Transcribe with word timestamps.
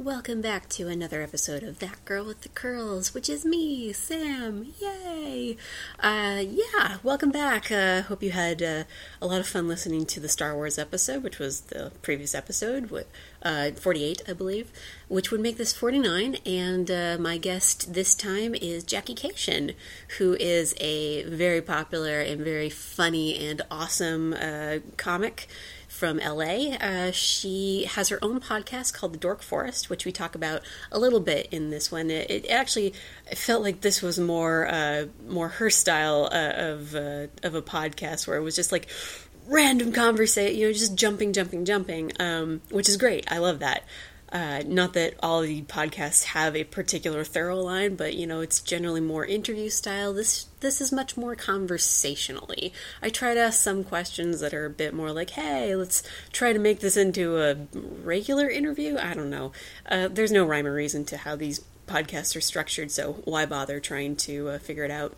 Welcome 0.00 0.40
back 0.40 0.68
to 0.68 0.86
another 0.86 1.22
episode 1.22 1.64
of 1.64 1.80
That 1.80 2.04
Girl 2.04 2.24
with 2.24 2.42
the 2.42 2.48
Curls, 2.50 3.14
which 3.14 3.28
is 3.28 3.44
me, 3.44 3.92
Sam. 3.92 4.72
Yay! 4.80 5.56
Uh, 5.98 6.44
yeah, 6.46 6.98
welcome 7.02 7.32
back. 7.32 7.72
Uh, 7.72 8.02
hope 8.02 8.22
you 8.22 8.30
had 8.30 8.62
uh, 8.62 8.84
a 9.20 9.26
lot 9.26 9.40
of 9.40 9.48
fun 9.48 9.66
listening 9.66 10.06
to 10.06 10.20
the 10.20 10.28
Star 10.28 10.54
Wars 10.54 10.78
episode, 10.78 11.24
which 11.24 11.40
was 11.40 11.62
the 11.62 11.90
previous 12.00 12.32
episode, 12.32 12.92
with, 12.92 13.08
uh, 13.42 13.72
48, 13.72 14.22
I 14.28 14.34
believe, 14.34 14.70
which 15.08 15.32
would 15.32 15.40
make 15.40 15.56
this 15.56 15.72
49. 15.72 16.36
And 16.46 16.88
uh, 16.92 17.16
my 17.18 17.36
guest 17.36 17.92
this 17.92 18.14
time 18.14 18.54
is 18.54 18.84
Jackie 18.84 19.16
Kashian, 19.16 19.74
who 20.18 20.34
is 20.38 20.76
a 20.78 21.24
very 21.24 21.60
popular 21.60 22.20
and 22.20 22.40
very 22.40 22.70
funny 22.70 23.36
and 23.48 23.62
awesome 23.68 24.32
uh, 24.32 24.78
comic 24.96 25.48
from 25.98 26.18
LA. 26.18 26.76
Uh, 26.76 27.10
she 27.10 27.88
has 27.90 28.08
her 28.08 28.20
own 28.22 28.38
podcast 28.38 28.94
called 28.94 29.12
The 29.14 29.18
Dork 29.18 29.42
Forest, 29.42 29.90
which 29.90 30.04
we 30.04 30.12
talk 30.12 30.36
about 30.36 30.62
a 30.92 30.98
little 30.98 31.18
bit 31.18 31.48
in 31.50 31.70
this 31.70 31.90
one. 31.90 32.08
It, 32.08 32.30
it 32.30 32.48
actually 32.48 32.94
felt 33.34 33.62
like 33.62 33.80
this 33.80 34.00
was 34.00 34.16
more 34.16 34.68
uh, 34.68 35.06
more 35.28 35.48
her 35.48 35.70
style 35.70 36.28
uh, 36.30 36.52
of 36.54 36.94
uh, 36.94 37.26
of 37.42 37.56
a 37.56 37.62
podcast, 37.62 38.28
where 38.28 38.36
it 38.36 38.42
was 38.42 38.54
just 38.54 38.70
like 38.70 38.86
random 39.48 39.92
conversation, 39.92 40.56
you 40.56 40.68
know, 40.68 40.72
just 40.72 40.94
jumping, 40.94 41.32
jumping, 41.32 41.64
jumping, 41.64 42.12
um, 42.20 42.60
which 42.70 42.88
is 42.88 42.96
great. 42.96 43.30
I 43.32 43.38
love 43.38 43.58
that. 43.58 43.82
Uh, 44.30 44.62
not 44.66 44.92
that 44.92 45.14
all 45.22 45.40
the 45.40 45.62
podcasts 45.62 46.24
have 46.24 46.54
a 46.54 46.64
particular 46.64 47.24
thorough 47.24 47.60
line, 47.60 47.96
but 47.96 48.14
you 48.14 48.26
know 48.26 48.40
it's 48.40 48.60
generally 48.60 49.00
more 49.00 49.24
interview 49.24 49.70
style. 49.70 50.12
This 50.12 50.46
this 50.60 50.80
is 50.80 50.92
much 50.92 51.16
more 51.16 51.34
conversationally. 51.34 52.72
I 53.00 53.08
try 53.08 53.32
to 53.34 53.40
ask 53.40 53.62
some 53.62 53.84
questions 53.84 54.40
that 54.40 54.52
are 54.52 54.66
a 54.66 54.70
bit 54.70 54.92
more 54.92 55.12
like, 55.12 55.30
"Hey, 55.30 55.74
let's 55.74 56.02
try 56.32 56.52
to 56.52 56.58
make 56.58 56.80
this 56.80 56.96
into 56.96 57.38
a 57.38 57.56
regular 58.04 58.50
interview." 58.50 58.98
I 58.98 59.14
don't 59.14 59.30
know. 59.30 59.52
Uh, 59.88 60.08
there's 60.08 60.32
no 60.32 60.44
rhyme 60.44 60.66
or 60.66 60.74
reason 60.74 61.04
to 61.06 61.16
how 61.16 61.34
these 61.34 61.62
podcasts 61.88 62.36
are 62.36 62.40
structured, 62.40 62.90
so 62.90 63.14
why 63.24 63.46
bother 63.46 63.80
trying 63.80 64.16
to 64.16 64.50
uh, 64.50 64.58
figure 64.58 64.84
it 64.84 64.90
out? 64.90 65.16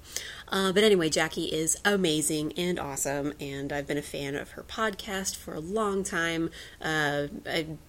Uh, 0.49 0.73
but 0.73 0.83
anyway, 0.83 1.09
Jackie 1.09 1.47
is 1.47 1.77
amazing 1.85 2.53
and 2.57 2.79
awesome, 2.79 3.35
and 3.39 3.73
I've 3.73 3.87
been 3.87 3.99
a 3.99 4.03
fan 4.03 4.35
of 4.35 4.51
her 4.53 4.63
podcast 4.63 5.37
for 5.37 5.55
a 5.55 5.61
long 5.61 6.03
time. 6.03 6.51
Uh, 6.81 7.27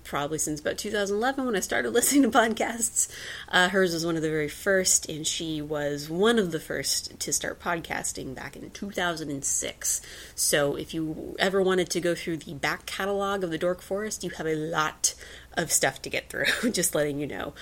probably 0.04 0.38
since 0.38 0.60
about 0.60 0.78
2011 0.78 1.46
when 1.46 1.56
I 1.56 1.60
started 1.60 1.92
listening 1.94 2.24
to 2.24 2.38
podcasts. 2.38 3.10
Uh, 3.50 3.70
hers 3.70 3.94
was 3.94 4.06
one 4.06 4.16
of 4.16 4.22
the 4.22 4.30
very 4.30 4.50
first, 4.50 5.10
and 5.10 5.26
she 5.26 5.62
was 5.62 6.10
one 6.10 6.38
of 6.38 6.52
the 6.52 6.60
first 6.60 7.20
to 7.20 7.32
start 7.34 7.60
podcasting 7.60 8.36
back 8.36 8.56
in 8.56 8.70
2006. 8.72 10.02
So 10.36 10.76
if 10.76 10.94
you 10.94 11.36
ever 11.40 11.62
wanted 11.62 11.90
to 11.92 12.02
go 12.02 12.14
through 12.14 12.38
the 12.38 12.54
back 12.54 12.86
catalog 12.86 13.44
of 13.44 13.52
the 13.52 13.58
Dork 13.58 13.82
Forest, 13.82 14.24
you 14.24 14.32
have 14.32 14.48
a 14.48 14.56
lot 14.56 15.14
of 15.58 15.72
stuff 15.72 16.02
to 16.02 16.10
get 16.10 16.30
through, 16.30 16.46
just 16.72 16.96
letting 16.96 17.20
you 17.20 17.28
know. 17.28 17.54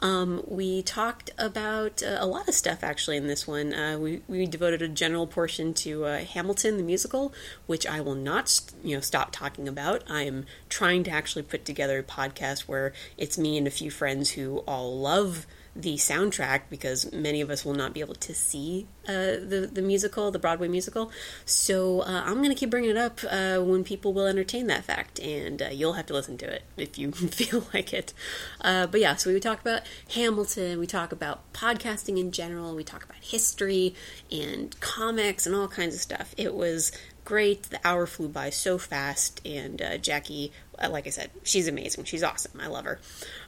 Um, 0.00 0.42
we 0.46 0.82
talked 0.82 1.30
about 1.38 2.02
uh, 2.02 2.18
a 2.18 2.26
lot 2.26 2.48
of 2.48 2.54
stuff 2.54 2.84
actually 2.84 3.16
in 3.16 3.26
this 3.26 3.46
one. 3.46 3.72
Uh, 3.72 3.98
we, 3.98 4.22
we 4.28 4.46
devoted 4.46 4.82
a 4.82 4.88
general 4.88 5.26
portion 5.26 5.72
to 5.74 6.04
uh, 6.04 6.18
Hamilton 6.18 6.76
the 6.76 6.82
musical, 6.82 7.32
which 7.66 7.86
I 7.86 8.00
will 8.00 8.14
not 8.14 8.60
you 8.84 8.94
know 8.94 9.00
stop 9.00 9.32
talking 9.32 9.68
about. 9.68 10.04
I 10.08 10.22
am 10.22 10.46
trying 10.68 11.04
to 11.04 11.10
actually 11.10 11.42
put 11.42 11.64
together 11.64 11.98
a 11.98 12.02
podcast 12.02 12.60
where 12.62 12.92
it's 13.16 13.38
me 13.38 13.56
and 13.56 13.66
a 13.66 13.70
few 13.70 13.90
friends 13.90 14.32
who 14.32 14.58
all 14.66 14.98
love 14.98 15.46
the 15.78 15.96
soundtrack 15.96 16.62
because 16.70 17.12
many 17.12 17.40
of 17.40 17.50
us 17.50 17.64
will 17.64 17.74
not 17.74 17.92
be 17.92 18.00
able 18.00 18.14
to 18.14 18.34
see 18.34 18.86
uh, 19.06 19.36
the 19.36 19.68
the 19.70 19.82
musical, 19.82 20.30
the 20.30 20.38
Broadway 20.38 20.68
musical. 20.68 21.12
So 21.44 22.00
uh, 22.00 22.22
I'm 22.24 22.36
going 22.36 22.48
to 22.48 22.54
keep 22.54 22.70
bringing 22.70 22.90
it 22.90 22.96
up 22.96 23.20
uh, 23.30 23.58
when 23.58 23.84
people 23.84 24.12
will 24.12 24.26
entertain 24.26 24.66
that 24.68 24.84
fact, 24.84 25.18
and 25.20 25.60
uh, 25.60 25.68
you'll 25.68 25.94
have 25.94 26.06
to 26.06 26.14
listen 26.14 26.38
to 26.38 26.46
it 26.46 26.62
if 26.76 26.98
you 26.98 27.12
feel 27.12 27.66
like 27.74 27.92
it. 27.92 28.12
Uh, 28.60 28.86
but 28.86 29.00
yeah, 29.00 29.16
so 29.16 29.32
we 29.32 29.38
talk 29.38 29.60
about 29.60 29.82
Hamilton, 30.14 30.78
we 30.78 30.86
talk 30.86 31.12
about 31.12 31.52
podcasting 31.52 32.18
in 32.18 32.32
general, 32.32 32.74
we 32.74 32.84
talk 32.84 33.04
about 33.04 33.18
history 33.20 33.94
and 34.32 34.78
comics 34.80 35.46
and 35.46 35.54
all 35.54 35.68
kinds 35.68 35.94
of 35.94 36.00
stuff. 36.00 36.34
It 36.36 36.54
was 36.54 36.90
great. 37.26 37.64
The 37.64 37.80
hour 37.84 38.06
flew 38.06 38.28
by 38.28 38.48
so 38.48 38.78
fast, 38.78 39.42
and 39.44 39.82
uh, 39.82 39.98
Jackie, 39.98 40.52
like 40.90 41.06
I 41.06 41.10
said, 41.10 41.30
she's 41.42 41.68
amazing. 41.68 42.04
She's 42.04 42.22
awesome. 42.22 42.60
I 42.60 42.66
love 42.68 42.84
her 42.84 42.98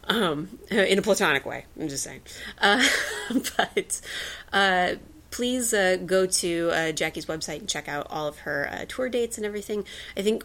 um, 0.09 0.59
in 0.71 0.99
a 0.99 1.03
platonic 1.03 1.45
way. 1.47 1.65
I'm 1.79 1.89
just 1.89 2.05
saying. 2.05 2.23
Uh, 2.61 2.87
but 3.57 4.01
uh, 4.53 4.95
please 5.31 5.73
uh, 5.75 5.99
go 6.05 6.27
to 6.27 6.71
uh, 6.73 6.93
Jackie's 6.93 7.27
website 7.27 7.61
and 7.61 7.69
check 7.69 7.89
out 7.89 8.07
all 8.11 8.27
of 8.27 8.39
her 8.41 8.69
uh, 8.73 8.85
tour 8.89 9.09
dates 9.09 9.37
and 9.37 9.47
everything. 9.47 9.85
I 10.17 10.23
think 10.23 10.45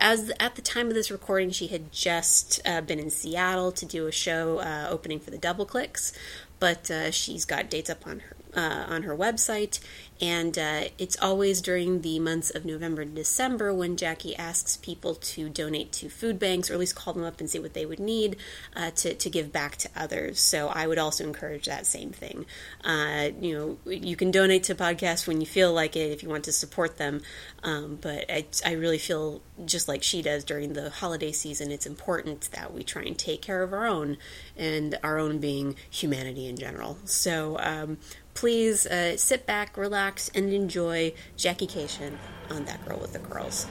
as 0.00 0.30
at 0.38 0.54
the 0.54 0.62
time 0.62 0.88
of 0.88 0.94
this 0.94 1.10
recording, 1.10 1.50
she 1.50 1.68
had 1.68 1.90
just 1.92 2.60
uh, 2.66 2.82
been 2.82 2.98
in 2.98 3.10
Seattle 3.10 3.72
to 3.72 3.86
do 3.86 4.06
a 4.06 4.12
show 4.12 4.60
opening 4.90 5.18
for 5.18 5.30
the 5.30 5.38
Double 5.38 5.64
Clicks, 5.64 6.12
but 6.60 6.90
she's 7.10 7.46
got 7.46 7.70
dates 7.70 7.88
up 7.88 8.06
on 8.06 8.20
her 8.20 8.36
on 8.60 9.02
her 9.04 9.16
website, 9.16 9.80
and 10.22 10.56
uh, 10.56 10.84
it's 10.98 11.16
always 11.20 11.60
during 11.60 12.02
the 12.02 12.20
months 12.20 12.50
of 12.50 12.64
November 12.64 13.02
and 13.02 13.12
December 13.12 13.74
when 13.74 13.96
Jackie 13.96 14.36
asks 14.36 14.76
people 14.76 15.16
to 15.16 15.48
donate 15.48 15.90
to 15.94 16.08
food 16.08 16.38
banks 16.38 16.70
or 16.70 16.74
at 16.74 16.78
least 16.78 16.94
call 16.94 17.12
them 17.12 17.24
up 17.24 17.40
and 17.40 17.50
see 17.50 17.58
what 17.58 17.74
they 17.74 17.84
would 17.84 17.98
need 17.98 18.36
uh, 18.76 18.92
to, 18.92 19.14
to 19.14 19.28
give 19.28 19.52
back 19.52 19.76
to 19.78 19.88
others. 19.96 20.38
So 20.38 20.68
I 20.68 20.86
would 20.86 20.98
also 20.98 21.24
encourage 21.24 21.66
that 21.66 21.86
same 21.86 22.10
thing. 22.10 22.46
Uh, 22.84 23.30
you 23.40 23.78
know, 23.84 23.90
you 23.92 24.14
can 24.14 24.30
donate 24.30 24.62
to 24.64 24.76
podcasts 24.76 25.26
when 25.26 25.40
you 25.40 25.46
feel 25.46 25.72
like 25.72 25.96
it 25.96 26.12
if 26.12 26.22
you 26.22 26.28
want 26.28 26.44
to 26.44 26.52
support 26.52 26.98
them. 26.98 27.22
Um, 27.64 27.98
but 28.00 28.24
I, 28.30 28.46
I 28.64 28.72
really 28.74 28.98
feel 28.98 29.42
just 29.64 29.88
like 29.88 30.04
she 30.04 30.22
does 30.22 30.44
during 30.44 30.74
the 30.74 30.90
holiday 30.90 31.32
season, 31.32 31.72
it's 31.72 31.86
important 31.86 32.48
that 32.52 32.72
we 32.72 32.84
try 32.84 33.02
and 33.02 33.18
take 33.18 33.42
care 33.42 33.64
of 33.64 33.72
our 33.72 33.88
own 33.88 34.18
and 34.56 34.96
our 35.02 35.18
own 35.18 35.38
being 35.38 35.74
humanity 35.90 36.46
in 36.46 36.56
general. 36.56 36.98
So 37.04 37.58
um, 37.58 37.98
please 38.34 38.86
uh, 38.86 39.16
sit 39.16 39.46
back, 39.46 39.76
relax, 39.76 40.30
and 40.34 40.52
enjoy 40.52 41.12
Jackie 41.36 41.66
Kashian 41.66 42.16
on 42.50 42.64
That 42.64 42.84
Girl 42.86 42.98
with 42.98 43.12
the 43.12 43.18
Curls. 43.18 43.66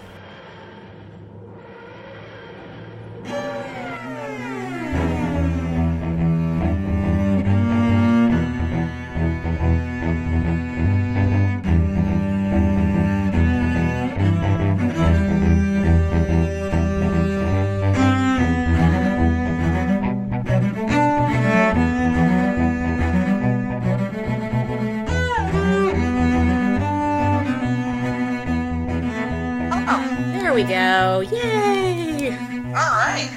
We 30.61 30.67
go. 30.67 31.21
Yay! 31.21 32.29
All 32.29 32.93
right. 32.93 33.29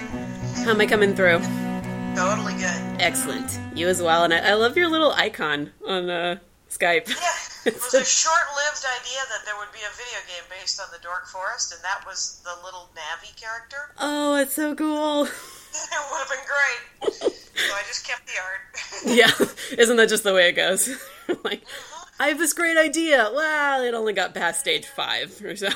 How 0.57 0.73
am 0.73 0.81
I 0.81 0.85
coming 0.85 1.15
through? 1.15 1.39
Totally 2.15 2.53
good. 2.55 3.01
Excellent. 3.01 3.59
You 3.75 3.89
as 3.89 4.03
well. 4.03 4.25
And 4.25 4.35
I, 4.35 4.51
I 4.51 4.55
love 4.55 4.77
your 4.77 4.91
little 4.91 5.13
icon 5.13 5.71
on 5.87 6.11
uh, 6.11 6.39
Skype. 6.69 7.09
Yeah, 7.09 7.15
it 7.73 7.75
was 7.75 7.95
a 7.95 8.05
short-lived 8.05 8.85
idea 9.01 9.21
that 9.31 9.47
there 9.47 9.55
would 9.57 9.73
be 9.73 9.79
a 9.79 9.97
video 9.97 10.21
game 10.29 10.45
based 10.51 10.79
on 10.81 10.89
the 10.93 10.99
Dork 11.03 11.27
Forest, 11.27 11.73
and 11.73 11.83
that 11.83 12.05
was 12.07 12.43
the 12.45 12.63
little 12.63 12.91
Navi 12.95 13.35
character. 13.41 13.95
Oh, 13.99 14.37
it's 14.37 14.53
so 14.53 14.75
cool. 14.75 15.23
it 15.25 15.31
would 15.31 16.19
have 16.19 16.29
been 16.29 16.39
great. 16.45 17.33
so 17.33 17.75
I 17.75 17.83
just 17.87 18.07
kept 18.07 18.27
the 18.27 18.35
art. 18.43 19.41
yeah, 19.71 19.79
isn't 19.79 19.97
that 19.97 20.11
just 20.11 20.25
the 20.25 20.35
way 20.35 20.51
it 20.51 20.57
goes? 20.57 20.91
like, 21.43 21.63
I 22.21 22.29
have 22.29 22.39
this 22.39 22.53
great 22.53 22.77
idea. 22.77 23.31
Well, 23.35 23.83
it 23.83 23.95
only 23.95 24.13
got 24.13 24.35
past 24.35 24.61
stage 24.61 24.85
five 24.85 25.41
or 25.43 25.57
so. 25.57 25.71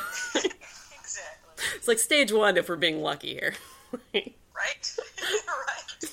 It's 1.76 1.88
like 1.88 1.98
stage 1.98 2.32
one 2.32 2.56
if 2.56 2.68
we're 2.68 2.76
being 2.76 3.02
lucky 3.02 3.34
here. 3.34 3.54
Right? 3.92 4.34
right. 4.56 4.96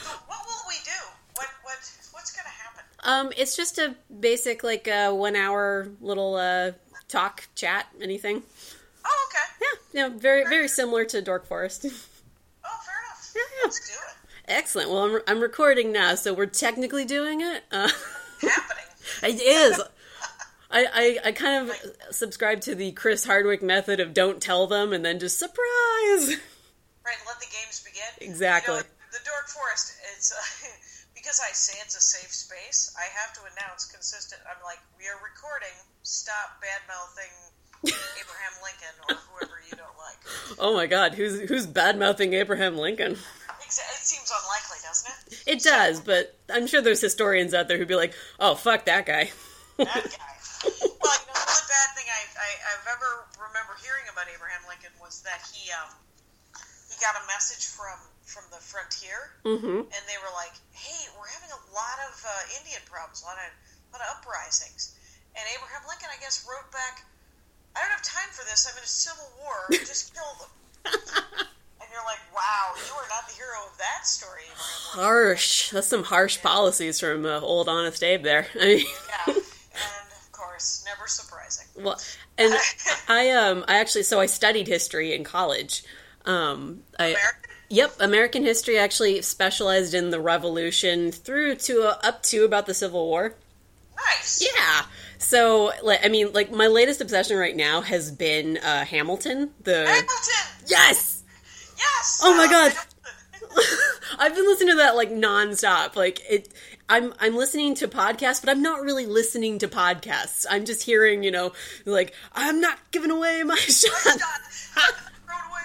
So 0.00 0.10
what 0.26 0.38
will 0.46 0.62
we 0.68 0.74
do? 0.84 0.90
What 1.34 1.48
what 1.62 1.76
what's 2.12 2.32
going 2.32 2.44
to 2.44 2.50
happen? 2.50 2.84
um, 3.04 3.32
it's 3.36 3.56
just 3.56 3.78
a 3.78 3.94
basic 4.18 4.64
like 4.64 4.88
uh, 4.88 5.12
one 5.12 5.36
hour 5.36 5.88
little 6.00 6.36
uh, 6.36 6.72
talk 7.08 7.48
chat 7.54 7.86
anything. 8.00 8.42
Oh, 9.04 9.28
okay. 9.28 9.66
Yeah, 9.92 10.08
yeah, 10.08 10.16
very 10.16 10.44
very 10.44 10.68
similar 10.68 11.04
to 11.06 11.20
Dork 11.22 11.46
Forest. 11.46 11.86
Oh, 12.62 12.78
fair 12.84 12.94
enough. 13.06 13.32
Yeah, 13.34 13.42
yeah. 13.56 13.64
Let's 13.64 13.88
do 13.88 13.94
it. 13.94 14.52
Excellent. 14.52 14.90
Well, 14.90 15.04
I'm, 15.04 15.20
I'm 15.26 15.40
recording 15.40 15.92
now, 15.92 16.14
so 16.14 16.34
we're 16.34 16.44
technically 16.46 17.06
doing 17.06 17.40
it. 17.40 17.62
Uh, 17.72 17.88
Happening. 18.42 18.84
it 19.22 19.40
is. 19.40 19.80
I, 20.70 20.86
I, 21.24 21.28
I 21.28 21.32
kind 21.32 21.68
of 21.70 21.76
subscribe 22.10 22.60
to 22.62 22.74
the 22.74 22.92
Chris 22.92 23.24
Hardwick 23.24 23.62
method 23.62 24.00
of 24.00 24.14
don't 24.14 24.40
tell 24.40 24.66
them 24.66 24.92
and 24.92 25.04
then 25.04 25.18
just 25.18 25.38
surprise. 25.38 26.36
Right. 27.04 27.16
Let 27.26 27.40
the 27.40 27.46
games 27.50 27.82
begin. 27.84 28.30
Exactly. 28.30 28.74
You 28.74 28.80
know, 28.80 28.86
the 29.12 29.18
Dork 29.24 29.48
Forest. 29.48 29.94
It's. 30.16 30.32
Uh, 30.32 30.68
Because 31.20 31.40
I 31.46 31.52
say 31.52 31.78
it's 31.84 31.94
a 31.94 32.00
safe 32.00 32.32
space, 32.32 32.96
I 32.96 33.04
have 33.20 33.34
to 33.34 33.40
announce 33.52 33.84
consistent. 33.84 34.40
I'm 34.48 34.56
like, 34.64 34.78
we 34.98 35.04
are 35.04 35.20
recording. 35.22 35.68
Stop 36.02 36.62
bad 36.62 36.80
mouthing 36.88 37.30
Abraham 37.84 38.54
Lincoln 38.64 38.96
or 39.06 39.16
whoever 39.28 39.60
you 39.70 39.76
don't 39.76 39.98
like. 40.00 40.58
Oh 40.58 40.74
my 40.74 40.86
God, 40.86 41.14
who's 41.14 41.40
who's 41.42 41.66
bad 41.66 41.98
mouthing 41.98 42.32
Abraham 42.32 42.78
Lincoln? 42.78 43.12
It 43.12 43.70
seems 43.70 44.32
unlikely, 44.32 44.78
doesn't 44.82 45.12
it? 45.12 45.58
It 45.58 45.62
does, 45.62 46.00
but 46.00 46.38
I'm 46.52 46.66
sure 46.66 46.80
there's 46.80 47.02
historians 47.02 47.52
out 47.52 47.68
there 47.68 47.76
who'd 47.76 47.86
be 47.86 47.94
like, 47.96 48.14
"Oh, 48.40 48.54
fuck 48.54 48.86
that 48.86 49.04
guy." 49.04 49.30
that 49.76 49.86
guy. 49.94 50.70
Well, 51.02 51.18
you 51.26 51.29
ever 52.90 53.30
remember 53.38 53.78
hearing 53.78 54.06
about 54.10 54.26
Abraham 54.26 54.62
Lincoln 54.66 54.92
was 54.98 55.22
that 55.22 55.40
he 55.54 55.70
um, 55.70 55.90
he 56.90 56.98
got 56.98 57.14
a 57.14 57.24
message 57.30 57.70
from 57.70 57.98
from 58.26 58.46
the 58.50 58.58
frontier, 58.62 59.34
hmm 59.46 59.86
and 59.86 60.02
they 60.06 60.18
were 60.22 60.32
like, 60.34 60.54
"Hey, 60.74 61.06
we're 61.14 61.30
having 61.30 61.50
a 61.50 61.62
lot 61.70 61.98
of 62.10 62.14
uh, 62.22 62.58
Indian 62.62 62.82
problems, 62.86 63.22
a 63.22 63.26
lot 63.30 63.38
of 63.38 63.50
a 63.50 63.88
lot 63.94 64.02
of 64.06 64.08
uprisings." 64.18 64.98
And 65.38 65.42
Abraham 65.54 65.86
Lincoln, 65.86 66.10
I 66.10 66.18
guess, 66.18 66.42
wrote 66.46 66.66
back, 66.74 67.06
"I 67.78 67.82
don't 67.86 67.94
have 67.94 68.06
time 68.06 68.30
for 68.34 68.42
this. 68.46 68.66
I'm 68.66 68.74
in 68.78 68.86
a 68.86 68.90
civil 68.90 69.28
war. 69.42 69.70
Just 69.86 70.10
kill 70.14 70.32
them." 70.42 70.52
and 71.78 71.86
you're 71.90 72.06
like, 72.06 72.22
"Wow, 72.34 72.74
you 72.74 72.92
are 72.98 73.10
not 73.10 73.26
the 73.30 73.34
hero 73.38 73.58
of 73.70 73.74
that 73.78 74.06
story, 74.06 74.46
Abraham 74.50 74.98
Harsh. 74.98 75.70
That's 75.70 75.86
some 75.86 76.04
harsh 76.04 76.42
policies 76.42 76.98
from 76.98 77.26
uh, 77.26 77.38
old 77.40 77.68
honest 77.68 78.02
Abe 78.02 78.22
there. 78.22 78.46
I 78.58 78.82
mean, 78.82 78.86
Yeah, 79.08 79.34
and 79.34 80.09
course, 80.60 80.84
never 80.86 81.08
surprising. 81.08 81.66
well, 81.76 82.00
and 82.38 82.54
I 83.08 83.30
um 83.30 83.64
I 83.68 83.78
actually 83.78 84.02
so 84.04 84.20
I 84.20 84.26
studied 84.26 84.66
history 84.68 85.14
in 85.14 85.24
college. 85.24 85.82
Um, 86.24 86.82
I 86.98 87.08
American? 87.08 87.50
Yep, 87.72 87.92
American 88.00 88.42
history 88.44 88.78
actually 88.78 89.22
specialized 89.22 89.94
in 89.94 90.10
the 90.10 90.20
Revolution 90.20 91.12
through 91.12 91.54
to 91.56 91.82
uh, 91.82 91.98
up 92.02 92.22
to 92.24 92.44
about 92.44 92.66
the 92.66 92.74
Civil 92.74 93.06
War. 93.06 93.34
Nice. 93.96 94.42
Yeah. 94.42 94.82
So, 95.18 95.70
like, 95.82 96.04
I 96.04 96.08
mean, 96.08 96.32
like 96.32 96.50
my 96.50 96.66
latest 96.66 97.00
obsession 97.00 97.36
right 97.36 97.54
now 97.54 97.82
has 97.82 98.10
been 98.10 98.56
uh, 98.58 98.84
Hamilton. 98.84 99.50
The 99.62 99.86
Hamilton. 99.86 100.06
yes, 100.66 101.22
Yes. 101.80 102.20
Oh 102.22 102.36
my 102.36 102.46
God. 102.46 102.72
I've 104.18 104.34
been 104.34 104.46
listening 104.46 104.70
to 104.70 104.76
that 104.76 104.96
like 104.96 105.10
nonstop. 105.10 105.96
Like 105.96 106.20
it, 106.28 106.52
I'm 106.90 107.14
I'm 107.22 107.36
listening 107.36 107.76
to 107.76 107.86
podcasts, 107.86 108.42
but 108.42 108.50
I'm 108.50 108.62
not 108.62 108.82
really 108.82 109.06
listening 109.06 109.60
to 109.62 109.68
podcasts. 109.68 110.44
I'm 110.50 110.64
just 110.66 110.82
hearing, 110.82 111.22
you 111.22 111.30
know, 111.30 111.52
like 111.86 112.14
I'm 112.34 112.60
not 112.60 112.78
giving 112.90 113.12
away 113.12 113.44
my 113.44 113.54
shot. 113.62 113.94
away 114.02 114.18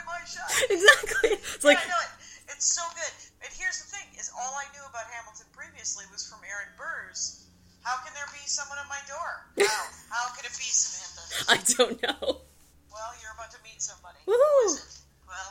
my 0.05 0.21
shot. 0.29 0.53
exactly. 0.69 1.33
It's 1.57 1.65
like 1.65 1.81
yeah, 1.81 1.89
I 1.89 1.89
know 1.89 2.01
it. 2.05 2.53
It's 2.53 2.69
so 2.69 2.85
good. 2.93 3.13
And 3.41 3.49
here's 3.57 3.81
the 3.81 3.89
thing: 3.89 4.05
is 4.21 4.29
all 4.37 4.53
I 4.53 4.69
knew 4.77 4.85
about 4.85 5.09
Hamilton 5.17 5.49
previously 5.49 6.05
was 6.13 6.29
from 6.29 6.45
Aaron 6.45 6.69
Burrs. 6.77 7.49
How 7.81 7.97
can 8.05 8.13
there 8.13 8.29
be 8.29 8.45
someone 8.45 8.77
at 8.77 8.85
my 8.85 9.01
door? 9.09 9.65
How? 9.65 9.81
How 10.13 10.25
could 10.37 10.45
it 10.45 10.53
be 10.53 10.69
Samantha? 10.69 11.25
I 11.49 11.57
don't 11.73 11.97
know. 12.05 12.45
Well, 12.93 13.11
you're 13.17 13.33
about 13.33 13.49
to 13.49 13.61
meet 13.65 13.81
somebody. 13.81 14.21
Woohoo. 14.29 14.37
Who 14.37 14.69
is 14.69 14.77
it? 14.77 14.93
Well, 15.25 15.49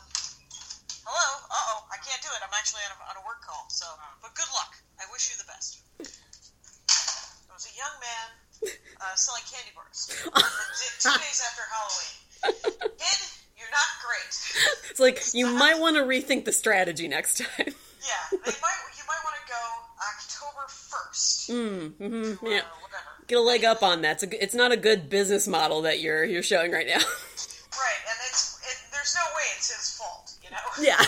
hello. 1.14 1.46
Uh 1.46 1.70
oh, 1.70 1.80
I 1.94 1.98
can't 2.02 2.18
do 2.22 2.30
it. 2.34 2.42
I'm 2.42 2.50
actually 2.58 2.82
on 2.90 2.98
a, 2.98 2.98
on 3.06 3.16
a 3.22 3.24
work 3.26 3.46
call. 3.46 3.70
So, 3.70 3.86
but 4.18 4.34
good 4.34 4.50
luck. 4.50 4.74
I 4.98 5.06
wish 5.14 5.30
you 5.30 5.38
the 5.38 5.46
best. 5.46 5.78
There 6.02 7.54
was 7.54 7.70
a 7.70 7.74
young 7.78 7.94
man 8.02 8.26
uh, 8.98 9.14
selling 9.14 9.46
candy 9.46 9.70
bars 9.78 10.10
two 10.10 11.14
days 11.14 11.38
after 11.38 11.62
Halloween. 11.70 12.98
Kid, 12.98 13.20
you're 13.54 13.70
not 13.70 13.90
great. 14.02 14.34
It's 14.90 15.00
like 15.00 15.22
you 15.34 15.46
might 15.54 15.78
want 15.78 15.96
to 15.96 16.02
rethink 16.02 16.44
the 16.44 16.52
strategy 16.52 17.08
next 17.08 17.38
time. 17.38 17.74
Yeah, 18.04 18.38
they 18.44 18.52
might. 18.60 18.80
You 18.98 19.04
might 19.08 19.24
want 19.24 19.34
to 19.40 19.50
go 19.50 19.62
October 20.12 20.68
first. 20.68 21.48
Mm, 21.48 21.94
hmm 21.96 22.46
yeah. 22.46 22.58
Or 22.58 22.82
whatever. 22.82 23.24
Get 23.26 23.38
a 23.38 23.40
leg 23.40 23.64
up 23.64 23.82
on 23.82 24.02
that. 24.02 24.22
It's, 24.22 24.24
a, 24.24 24.44
it's 24.44 24.54
not 24.54 24.72
a 24.72 24.76
good 24.76 25.08
business 25.08 25.48
model 25.48 25.80
that 25.82 26.00
you're 26.00 26.22
you're 26.22 26.42
showing 26.42 26.70
right 26.70 26.86
now. 26.86 26.98
yeah. 30.80 31.02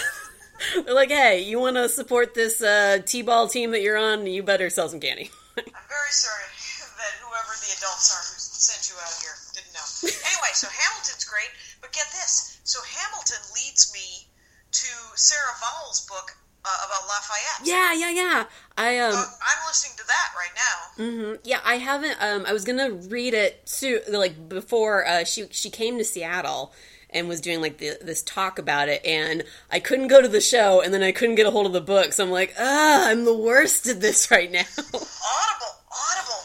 They're 0.84 0.94
like, 0.94 1.10
hey, 1.10 1.40
you 1.42 1.58
want 1.60 1.76
to 1.76 1.88
support 1.88 2.34
this 2.34 2.62
uh, 2.62 2.98
T-ball 3.04 3.48
team 3.48 3.70
that 3.72 3.82
you're 3.82 3.96
on? 3.98 4.26
You 4.26 4.42
better 4.42 4.70
sell 4.70 4.88
some 4.88 5.00
candy. 5.00 5.30
I'm 5.58 5.64
very 5.64 6.12
sorry 6.12 6.44
that 6.96 7.12
whoever 7.20 7.52
the 7.60 7.72
adults 7.78 8.08
are 8.12 8.24
who 8.24 8.38
sent 8.38 8.88
you 8.88 8.96
out 9.02 9.12
here 9.20 9.32
didn't 9.54 9.72
know. 9.74 9.86
Anyway, 10.02 10.52
so 10.54 10.68
Hamilton's 10.70 11.24
great, 11.24 11.50
but 11.80 11.92
get 11.92 12.06
this. 12.12 12.60
So 12.64 12.78
Hamilton 12.82 13.38
leads 13.54 13.92
me 13.92 14.26
to 14.72 14.88
Sarah 15.14 15.56
Vowell's 15.60 16.06
book 16.06 16.32
uh, 16.64 16.86
about 16.86 17.06
Lafayette. 17.08 17.66
yeah, 17.66 17.92
yeah, 17.94 18.10
yeah. 18.10 18.44
I 18.76 18.98
um. 18.98 19.14
I'm 19.14 19.66
listening 19.68 19.96
to 19.98 20.04
that 20.06 20.28
right 20.36 20.54
now. 20.56 21.04
mhm. 21.04 21.38
Yeah, 21.44 21.60
I 21.64 21.76
haven't. 21.76 22.16
Um, 22.20 22.44
I 22.46 22.52
was 22.52 22.64
gonna 22.64 22.90
read 22.90 23.34
it 23.34 23.62
soon, 23.66 24.00
like 24.08 24.48
before 24.48 25.06
uh, 25.06 25.24
she 25.24 25.46
she 25.52 25.70
came 25.70 25.96
to 25.98 26.04
Seattle 26.04 26.72
and 27.16 27.28
was 27.28 27.40
doing 27.40 27.60
like 27.60 27.78
the, 27.78 27.96
this 28.00 28.22
talk 28.22 28.58
about 28.58 28.88
it, 28.88 29.04
and 29.04 29.42
I 29.72 29.80
couldn't 29.80 30.08
go 30.08 30.20
to 30.20 30.28
the 30.28 30.40
show, 30.40 30.80
and 30.82 30.92
then 30.92 31.02
I 31.02 31.10
couldn't 31.12 31.34
get 31.34 31.46
a 31.46 31.50
hold 31.50 31.66
of 31.66 31.72
the 31.72 31.80
book, 31.80 32.12
so 32.12 32.22
I'm 32.24 32.30
like, 32.30 32.54
ah, 32.60 33.08
I'm 33.08 33.24
the 33.24 33.36
worst 33.36 33.86
at 33.88 34.00
this 34.00 34.30
right 34.34 34.50
now. 34.52 34.68
Audible, 34.78 35.74
Audible. 35.90 36.42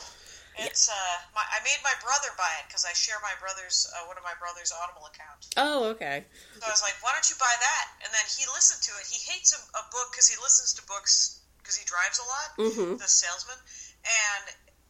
It's 0.61 0.89
uh, 0.89 1.15
my, 1.33 1.41
I 1.41 1.57
made 1.65 1.81
my 1.83 1.93
brother 2.05 2.29
buy 2.37 2.49
it 2.61 2.69
because 2.69 2.85
I 2.85 2.93
share 2.93 3.17
my 3.25 3.33
brother's 3.41 3.89
uh, 3.97 4.05
one 4.05 4.15
of 4.17 4.23
my 4.23 4.37
brother's 4.37 4.69
Audible 4.71 5.09
account. 5.09 5.41
oh, 5.57 5.89
okay. 5.97 6.25
So 6.61 6.65
I 6.65 6.69
was 6.69 6.81
like, 6.85 6.93
why 7.01 7.11
don't 7.17 7.25
you 7.29 7.35
buy 7.41 7.49
that? 7.59 7.85
And 8.05 8.13
then 8.13 8.25
he 8.29 8.45
listened 8.53 8.81
to 8.85 8.93
it. 9.01 9.09
He 9.09 9.17
hates 9.25 9.51
a, 9.57 9.59
a 9.73 9.83
book 9.89 10.13
because 10.13 10.29
he 10.29 10.37
listens 10.37 10.77
to 10.77 10.85
books 10.85 11.41
because 11.57 11.75
he 11.77 11.85
drives 11.89 12.21
a 12.21 12.25
lot, 12.29 12.49
Mhm. 12.61 12.97
the 13.01 13.09
salesman. 13.09 13.57
And 14.05 14.43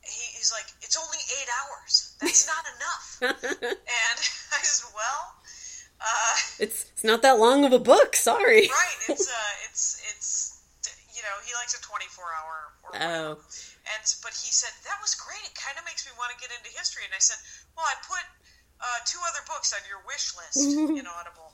he, 0.04 0.24
he's 0.36 0.52
like, 0.52 0.68
it's 0.84 1.00
only 1.00 1.20
eight 1.40 1.48
hours. 1.64 2.16
That's 2.20 2.48
not 2.52 2.64
enough. 2.76 3.06
and 3.40 4.18
I 4.52 4.60
said, 4.68 4.92
well, 4.92 5.24
uh, 6.02 6.36
it's 6.60 6.90
it's 6.92 7.04
not 7.06 7.22
that 7.22 7.38
long 7.38 7.64
of 7.66 7.74
a 7.74 7.80
book. 7.80 8.16
Sorry. 8.18 8.66
right. 8.68 9.00
It's, 9.10 9.30
uh, 9.32 9.54
it's, 9.70 10.02
it's, 10.10 10.32
you 11.14 11.22
know, 11.22 11.36
he 11.46 11.54
likes 11.54 11.78
a 11.78 11.82
24 11.82 12.26
hour 12.26 12.54
or 12.54 12.90
whatever. 12.90 13.38
Oh. 13.38 13.62
And 13.94 14.04
but 14.26 14.34
he 14.34 14.50
said 14.50 14.74
that 14.86 14.98
was 15.02 15.14
great. 15.14 15.42
It 15.46 15.54
kind 15.58 15.78
of 15.78 15.86
makes 15.86 16.06
me 16.06 16.14
want 16.18 16.34
to 16.34 16.38
get 16.42 16.50
into 16.54 16.70
history. 16.74 17.06
And 17.06 17.14
I 17.14 17.22
said, 17.22 17.38
well, 17.78 17.86
I 17.86 17.98
put 18.06 18.22
uh, 18.82 19.00
two 19.06 19.22
other 19.30 19.42
books 19.46 19.74
on 19.74 19.82
your 19.86 20.02
wish 20.10 20.34
list 20.38 20.62
in 21.00 21.06
Audible, 21.06 21.54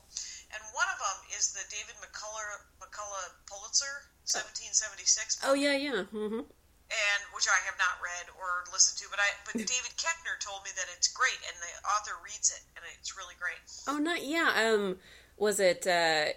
and 0.52 0.60
one 0.72 0.88
of 0.88 0.98
them 1.00 1.18
is 1.36 1.52
the 1.52 1.64
David 1.68 1.96
McCullough 2.00 2.64
McCullough 2.80 3.32
Pulitzer, 3.44 4.08
1776, 4.32 5.44
Oh 5.44 5.52
yeah, 5.52 5.76
yeah. 5.76 6.08
hmm 6.08 6.48
and 6.90 7.20
which 7.34 7.46
I 7.48 7.58
have 7.68 7.76
not 7.78 8.00
read 8.00 8.32
or 8.40 8.64
listened 8.72 8.98
to. 9.04 9.06
But 9.10 9.20
I 9.20 9.28
but 9.44 9.54
David 9.72 9.92
Koechner 9.96 10.36
told 10.40 10.64
me 10.64 10.70
that 10.76 10.86
it's 10.96 11.08
great, 11.08 11.38
and 11.46 11.56
the 11.60 11.72
author 11.88 12.16
reads 12.24 12.50
it, 12.50 12.62
and 12.76 12.84
it's 12.98 13.16
really 13.16 13.34
great. 13.38 13.60
Oh, 13.86 13.98
not 13.98 14.24
yeah. 14.24 14.52
Um, 14.56 14.96
was 15.36 15.60
it? 15.60 15.86
Uh, 15.86 16.32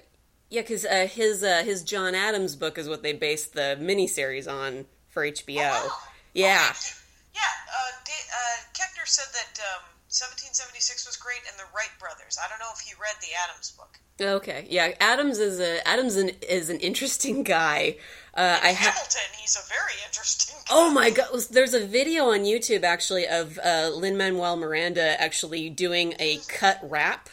yeah, 0.49 0.61
because 0.61 0.85
uh, 0.85 1.07
his 1.09 1.43
uh, 1.43 1.63
his 1.63 1.83
John 1.83 2.15
Adams 2.15 2.55
book 2.55 2.77
is 2.77 2.89
what 2.89 3.03
they 3.03 3.13
based 3.13 3.53
the 3.53 3.77
miniseries 3.79 4.51
on 4.51 4.85
for 5.09 5.23
HBO. 5.25 5.59
Oh, 5.59 5.87
wow. 5.87 6.07
Yeah. 6.33 6.67
Okay. 6.71 6.95
Yeah, 7.33 7.41
uh, 7.71 7.91
Da- 8.03 8.31
uh, 8.31 8.57
Koechner 8.75 9.07
said 9.07 9.31
that 9.33 9.59
um, 9.75 9.83
1776 10.11 11.07
was 11.07 11.15
great, 11.15 11.39
and 11.47 11.57
the 11.57 11.63
Wright 11.73 11.91
brothers. 11.97 12.37
I 12.37 12.49
don't 12.49 12.59
know 12.59 12.71
if 12.75 12.81
he 12.81 12.93
read 12.99 13.15
the 13.21 13.31
Adams 13.47 13.71
book. 13.71 13.97
Okay. 14.19 14.67
Yeah. 14.69 14.91
Adams 14.99 15.39
is 15.39 15.61
a 15.61 15.87
Adams 15.87 16.17
an, 16.17 16.31
is 16.49 16.69
an 16.69 16.79
interesting 16.79 17.43
guy. 17.43 17.95
Uh, 18.33 18.59
I 18.61 18.67
have. 18.69 18.93
Hamilton, 18.93 19.21
he's 19.39 19.55
a 19.55 19.65
very 19.69 19.93
interesting. 20.05 20.57
Guy. 20.57 20.65
Oh 20.69 20.91
my 20.91 21.11
god! 21.11 21.29
There's 21.49 21.73
a 21.73 21.85
video 21.85 22.25
on 22.25 22.41
YouTube 22.41 22.83
actually 22.83 23.25
of 23.25 23.57
uh, 23.63 23.89
Lin 23.93 24.17
Manuel 24.17 24.57
Miranda 24.57 25.19
actually 25.21 25.69
doing 25.69 26.13
a 26.19 26.39
cut 26.49 26.79
rap 26.83 27.29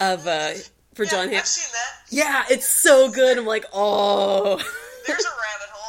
of 0.00 0.26
uh, 0.26 0.52
for 0.94 1.04
yeah, 1.04 1.10
John. 1.10 1.28
Ham- 1.28 1.38
I've 1.38 1.46
seen 1.46 1.72
that. 1.72 2.14
yeah, 2.14 2.44
it's 2.48 2.66
so 2.66 3.10
good. 3.10 3.36
I'm 3.36 3.46
like, 3.46 3.66
oh. 3.72 4.56
There's 5.06 5.24
a 5.24 5.28
rabbit 5.28 5.70
hole. 5.72 5.81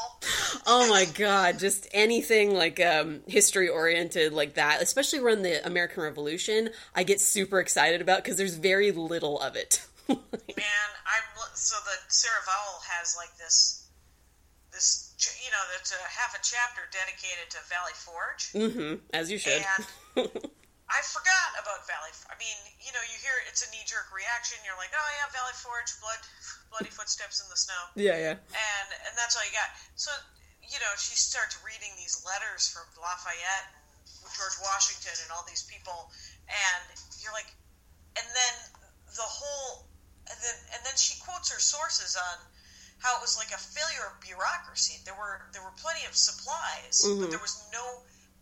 Oh 0.65 0.88
my 0.89 1.06
god, 1.06 1.60
just 1.60 1.88
anything 1.94 2.53
like 2.53 2.80
um, 2.80 3.22
history 3.27 3.68
oriented 3.70 4.34
like 4.34 4.53
that, 4.56 4.82
especially 4.82 5.20
around 5.20 5.42
the 5.44 5.65
American 5.65 6.03
Revolution, 6.03 6.70
I 6.96 7.03
get 7.03 7.20
super 7.20 7.60
excited 7.60 8.01
about 8.01 8.24
because 8.24 8.38
there's 8.38 8.56
very 8.56 8.92
little 8.92 9.39
of 9.39 9.56
it. 9.56 9.86
Man, 10.08 10.18
I'm 11.06 11.24
so 11.53 11.75
that 11.86 12.12
Sarah 12.12 12.34
Vowell 12.46 12.82
has 12.89 13.15
like 13.18 13.36
this, 13.38 13.88
this 14.72 15.13
ch- 15.18 15.44
you 15.46 15.51
know, 15.51 15.58
that's 15.75 15.92
a 15.92 16.20
half 16.20 16.36
a 16.36 16.39
chapter 16.44 16.82
dedicated 16.92 17.50
to 17.51 17.58
Valley 17.70 17.94
Forge, 17.96 18.72
hmm 18.72 18.96
as 19.13 19.32
you 19.32 19.38
should. 19.38 19.63
and 20.15 20.30
I 20.94 21.02
forgot 21.02 21.50
about 21.58 21.84
Valley. 21.90 22.14
I 22.30 22.38
mean, 22.38 22.54
you 22.78 22.94
know, 22.94 23.02
you 23.10 23.18
hear 23.18 23.34
it's 23.50 23.66
a 23.66 23.70
knee 23.74 23.82
jerk 23.90 24.14
reaction. 24.14 24.62
You're 24.62 24.78
like, 24.78 24.94
oh 24.94 25.10
yeah, 25.18 25.26
Valley 25.34 25.58
Forge, 25.58 25.90
blood, 25.98 26.22
bloody 26.70 26.94
footsteps 26.94 27.42
in 27.42 27.50
the 27.50 27.58
snow. 27.58 27.82
yeah, 27.98 28.18
yeah. 28.22 28.38
and 28.38 28.88
and 29.10 29.14
that's 29.18 29.34
all 29.34 29.42
you 29.44 29.54
got. 29.58 29.74
So 29.98 30.14
you 30.62 30.78
know, 30.80 30.94
she 30.96 31.18
starts 31.18 31.58
reading 31.66 31.92
these 32.00 32.22
letters 32.24 32.70
from 32.70 32.86
Lafayette 32.96 33.68
and 33.74 34.32
George 34.38 34.58
Washington 34.64 35.18
and 35.26 35.30
all 35.34 35.44
these 35.50 35.66
people, 35.68 36.14
and 36.48 36.84
you're 37.20 37.36
like, 37.36 37.50
and 38.16 38.28
then 38.32 38.56
the 39.18 39.26
whole, 39.28 39.90
and 40.30 40.38
then 40.46 40.58
and 40.78 40.82
then 40.86 40.96
she 40.96 41.18
quotes 41.26 41.50
her 41.50 41.60
sources 41.60 42.16
on 42.16 42.38
how 43.02 43.18
it 43.18 43.22
was 43.26 43.36
like 43.36 43.52
a 43.52 43.60
failure 43.60 44.08
of 44.08 44.16
bureaucracy. 44.24 45.02
There 45.04 45.18
were 45.18 45.42
there 45.52 45.66
were 45.66 45.76
plenty 45.82 46.06
of 46.08 46.16
supplies, 46.16 47.02
Mhm. 47.04 47.20
but 47.26 47.30
there 47.34 47.44
was 47.44 47.58
no 47.74 47.84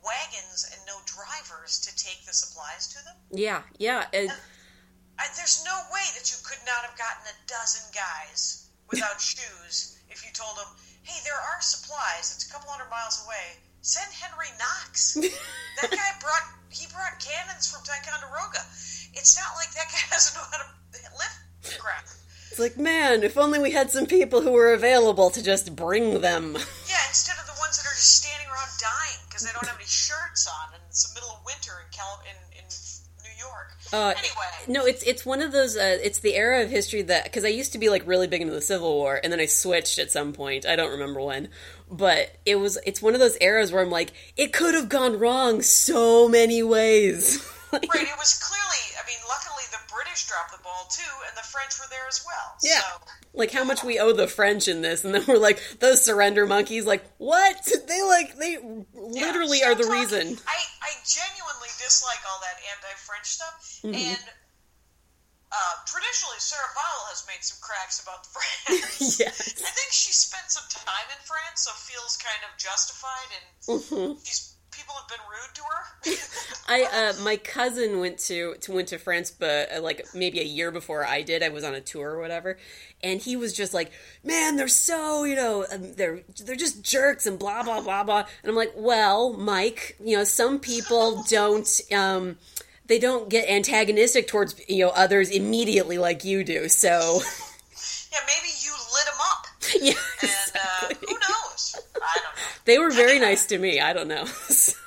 wagons 0.02 0.66
and 0.74 0.82
no 0.86 0.98
drivers 1.06 1.80
to 1.86 1.92
take 1.96 2.26
the 2.26 2.34
supplies 2.34 2.88
to 2.94 3.00
them. 3.06 3.16
Yeah, 3.32 3.62
yeah. 3.78 4.10
I, 4.14 5.26
there's 5.38 5.64
no 5.66 5.78
way 5.94 6.06
that 6.18 6.30
you 6.34 6.38
could 6.42 6.62
not 6.66 6.82
have 6.82 6.98
gotten 6.98 7.30
a 7.30 7.36
dozen 7.46 7.86
guys 7.94 8.70
without 8.90 9.22
shoes 9.32 9.98
if 10.10 10.26
you 10.26 10.32
told 10.34 10.58
them, 10.58 10.70
"Hey, 11.04 11.22
there 11.24 11.38
are 11.38 11.62
supplies. 11.62 12.34
It's 12.34 12.50
a 12.50 12.52
couple 12.52 12.70
hundred 12.70 12.90
miles 12.90 13.22
away. 13.26 13.62
Send 13.82 14.10
Henry 14.14 14.50
Knox. 14.58 15.14
that 15.82 15.92
guy 15.92 16.12
brought 16.20 16.46
he 16.70 16.88
brought 16.90 17.22
cannons 17.22 17.70
from 17.70 17.86
Ticonderoga. 17.86 18.66
It's 19.14 19.38
not 19.38 19.54
like 19.56 19.72
that 19.78 19.90
guy 19.94 20.04
doesn't 20.12 20.36
know 20.36 20.48
how 20.50 20.58
to 20.66 20.70
lift 21.18 21.80
crap." 21.80 22.06
It's 22.52 22.60
like, 22.60 22.76
man, 22.76 23.24
if 23.24 23.38
only 23.38 23.60
we 23.60 23.72
had 23.72 23.92
some 23.92 24.06
people 24.06 24.42
who 24.42 24.52
were 24.52 24.74
available 24.74 25.30
to 25.30 25.42
just 25.42 25.74
bring 25.74 26.20
them. 26.20 26.58
Yeah, 26.84 27.00
instead 27.08 27.40
of 27.40 27.48
the 27.48 27.56
ones 27.64 27.80
that 27.80 27.88
are 27.88 27.96
just 27.96 28.20
standing 28.20 28.48
around 28.52 28.68
dying 28.76 29.24
because 29.42 29.54
they 29.54 29.60
don't 29.60 29.70
have 29.70 29.80
any 29.80 29.88
shirts 29.88 30.48
on 30.48 30.74
and 30.74 30.84
it's 30.90 31.08
the 31.10 31.20
middle 31.20 31.30
of 31.32 31.46
winter 31.46 31.72
in 31.84 31.92
Cal- 31.92 32.22
in, 32.26 32.60
in 32.60 32.66
New 33.24 33.38
York. 33.40 33.72
Uh, 33.94 34.14
anyway, 34.18 34.52
No, 34.68 34.86
it's 34.86 35.04
it's 35.04 35.26
one 35.26 35.42
of 35.42 35.52
those. 35.52 35.76
Uh, 35.76 35.98
it's 36.02 36.20
the 36.20 36.36
era 36.36 36.62
of 36.64 36.70
history 36.70 37.02
that 37.04 37.24
because 37.26 37.44
I 37.44 37.50
used 37.50 37.72
to 37.74 37.80
be 37.80 37.90
like 37.90 38.04
really 38.06 38.28
big 38.28 38.42
into 38.42 38.54
the 38.54 38.62
Civil 38.62 38.94
War, 38.94 39.20
and 39.24 39.32
then 39.34 39.40
I 39.40 39.46
switched 39.48 40.00
at 40.00 40.12
some 40.12 40.34
point. 40.34 40.66
I 40.66 40.76
don't 40.76 40.92
remember 40.92 41.22
when, 41.22 41.50
but 41.90 42.38
it 42.46 42.56
was. 42.58 42.78
It's 42.86 43.02
one 43.02 43.14
of 43.14 43.20
those 43.20 43.38
eras 43.42 43.72
where 43.72 43.82
I'm 43.82 43.90
like, 43.90 44.14
it 44.38 44.54
could 44.54 44.76
have 44.76 44.90
gone 44.90 45.18
wrong 45.18 45.62
so 45.62 46.28
many 46.30 46.62
ways. 46.64 47.48
Like, 47.72 47.94
right, 47.94 48.04
it 48.06 48.18
was 48.20 48.38
clearly. 48.38 48.91
British 50.22 50.28
dropped 50.30 50.52
the 50.52 50.64
ball 50.64 50.88
too, 50.92 51.14
and 51.28 51.38
the 51.38 51.42
French 51.48 51.80
were 51.80 51.86
there 51.90 52.08
as 52.08 52.24
well. 52.26 52.56
Yeah. 52.64 52.80
So, 52.82 53.12
like 53.34 53.52
how 53.52 53.64
much 53.64 53.84
we 53.84 54.00
owe 54.00 54.14
the 54.14 54.28
French 54.28 54.68
in 54.68 54.82
this, 54.82 55.04
and 55.06 55.14
then 55.16 55.24
we're 55.28 55.38
like 55.38 55.60
those 55.80 56.04
surrender 56.04 56.46
monkeys. 56.46 56.86
Like 56.86 57.04
what? 57.18 57.56
They 57.88 58.02
like 58.04 58.38
they 58.38 58.58
literally 58.94 59.60
stop 59.60 59.72
are 59.72 59.76
the 59.76 59.84
talking. 59.84 60.00
reason. 60.02 60.38
I, 60.48 60.60
I 60.82 60.92
genuinely 61.04 61.72
dislike 61.82 62.22
all 62.30 62.40
that 62.42 62.58
anti-French 62.72 63.26
stuff, 63.28 63.80
Mm-hmm. 63.84 63.96
and 63.96 64.24
uh, 65.52 65.76
traditionally 65.86 66.40
Sarah 66.40 66.72
Vowell 66.72 67.06
has 67.12 67.26
made 67.28 67.44
some 67.44 67.58
cracks 67.60 68.00
about 68.02 68.24
France. 68.32 69.20
Yes. 69.20 69.60
I 69.60 69.72
think 69.74 69.92
she 69.92 70.14
spent 70.14 70.48
some 70.48 70.64
time 70.70 71.08
in 71.12 71.20
France, 71.28 71.66
so 71.68 71.72
feels 71.76 72.16
kind 72.18 72.40
of 72.48 72.52
justified, 72.58 73.30
and 73.36 73.46
Mm-hmm. 73.82 74.20
these 74.24 74.51
people 74.82 74.96
have 74.96 75.08
been 75.08 75.20
rude 75.30 75.54
to 75.56 75.62
her. 75.62 76.52
I 76.68 76.84
uh, 76.84 77.24
my 77.24 77.38
cousin 77.38 78.00
went 78.00 78.18
to, 78.20 78.56
to 78.62 78.72
went 78.72 78.88
to 78.90 78.98
France, 78.98 79.32
but 79.32 79.76
uh, 79.76 79.82
like 79.82 80.06
maybe 80.14 80.40
a 80.40 80.44
year 80.44 80.72
before 80.72 81.06
I 81.06 81.22
did. 81.22 81.44
I 81.44 81.50
was 81.50 81.64
on 81.64 81.74
a 81.74 81.82
tour 81.82 82.12
or 82.12 82.22
whatever, 82.22 82.58
and 83.04 83.20
he 83.20 83.36
was 83.36 83.54
just 83.54 83.74
like, 83.74 83.92
"Man, 84.24 84.56
they're 84.56 84.68
so 84.68 85.24
you 85.24 85.36
know 85.36 85.66
um, 85.72 85.94
they're 85.94 86.22
they're 86.46 86.56
just 86.56 86.84
jerks 86.84 87.26
and 87.26 87.38
blah 87.38 87.64
blah 87.64 87.82
blah 87.82 88.04
blah." 88.04 88.26
And 88.42 88.50
I'm 88.50 88.56
like, 88.56 88.74
"Well, 88.76 89.34
Mike, 89.34 89.98
you 90.04 90.18
know 90.18 90.24
some 90.24 90.60
people 90.60 91.24
don't." 91.30 91.82
Um, 91.94 92.38
they 92.88 93.00
don't 93.00 93.30
get 93.30 93.50
antagonistic 93.50 94.28
towards 94.28 94.60
you 94.68 94.86
know 94.86 94.92
others 94.92 95.30
immediately 95.30 95.98
like 95.98 96.24
you 96.26 96.44
do. 96.44 96.68
So 96.68 97.22
yeah, 98.12 98.20
maybe 98.28 98.54
you 98.64 98.72
lit 98.94 99.06
them 99.06 99.22
up, 99.22 99.48
yeah, 99.82 99.94
and 100.22 100.52
uh, 100.56 100.96
who 101.08 101.14
knows? 101.14 101.82
I 101.96 102.16
don't 102.16 102.24
know. 102.24 102.62
they 102.66 102.78
were 102.80 102.92
very 102.92 103.20
nice 103.20 103.46
to 103.48 103.58
me. 103.58 103.80
I 103.80 103.94
don't 103.94 104.08
know. 104.08 104.26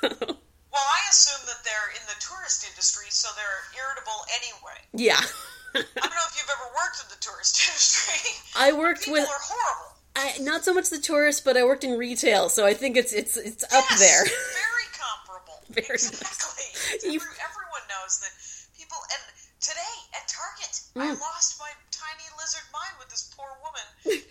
Well, 0.75 0.83
I 0.91 1.07
assume 1.09 1.39
that 1.47 1.63
they're 1.63 1.91
in 1.95 2.03
the 2.11 2.19
tourist 2.19 2.67
industry, 2.67 3.07
so 3.07 3.29
they're 3.39 3.63
irritable 3.79 4.19
anyway. 4.35 4.79
yeah, 4.91 5.23
I 5.71 6.03
don't 6.03 6.11
know 6.11 6.27
if 6.27 6.35
you've 6.35 6.51
ever 6.51 6.67
worked 6.75 6.99
in 6.99 7.07
the 7.07 7.21
tourist 7.23 7.55
industry. 7.63 8.35
I 8.59 8.73
worked 8.75 9.07
People 9.07 9.23
with 9.23 9.29
are 9.31 9.39
horrible. 9.47 9.95
I, 10.19 10.35
not 10.43 10.65
so 10.67 10.73
much 10.73 10.89
the 10.91 10.99
tourist, 10.99 11.45
but 11.47 11.55
I 11.55 11.63
worked 11.63 11.85
in 11.87 11.97
retail, 11.97 12.49
so 12.49 12.65
I 12.67 12.73
think 12.73 12.97
it's 12.97 13.13
it's 13.15 13.37
it's 13.39 13.63
up 13.71 13.87
there. 13.99 14.23
Very 14.27 14.87
comparable. 14.99 15.63
Very 15.71 15.95
exactly. 15.95 16.67
Every, 17.07 17.23
everyone 17.39 17.85
knows 17.87 18.19
that 18.19 18.35
people. 18.75 18.99
And 19.15 19.23
today 19.63 19.95
at 20.11 20.27
Target, 20.27 20.75
Mm. 20.95 21.03
I 21.03 21.11
lost 21.19 21.59
my 21.59 21.71
tiny 21.91 22.23
lizard 22.39 22.63
mind 22.71 22.95
with 22.99 23.11
this 23.11 23.27
poor 23.35 23.51
woman 23.59 23.83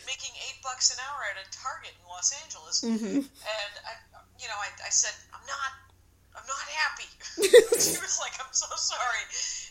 making 0.09 0.33
eight 0.49 0.61
bucks 0.65 0.89
an 0.93 1.01
hour 1.05 1.21
at 1.29 1.37
a 1.37 1.45
Target 1.53 1.93
in 1.93 2.05
Los 2.09 2.33
Angeles. 2.41 2.81
Mm-hmm. 2.81 3.21
And 3.29 3.73
I, 3.85 3.93
you 4.41 4.49
know, 4.49 4.57
I, 4.57 4.73
I 4.81 4.89
said, 4.89 5.13
not. 5.55 5.73
I'm 6.35 6.47
not 6.51 6.67
happy. 6.67 7.11
she 7.79 7.99
was 8.03 8.19
like, 8.19 8.35
"I'm 8.43 8.51
so 8.51 8.67
sorry," 8.75 9.25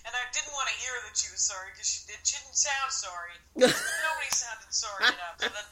and 0.07 0.13
I 0.15 0.23
didn't 0.31 0.55
want 0.55 0.71
to 0.71 0.77
hear 0.79 0.95
that 1.07 1.15
she 1.19 1.27
was 1.27 1.43
sorry 1.43 1.75
because 1.75 1.87
she, 1.91 1.99
it 2.07 2.23
didn't 2.23 2.55
sound 2.55 2.89
sorry. 2.91 3.35
Nobody 3.59 4.31
sounded 4.31 4.71
sorry 4.71 5.11
enough. 5.11 5.43
And 5.43 5.51
then 5.51 5.67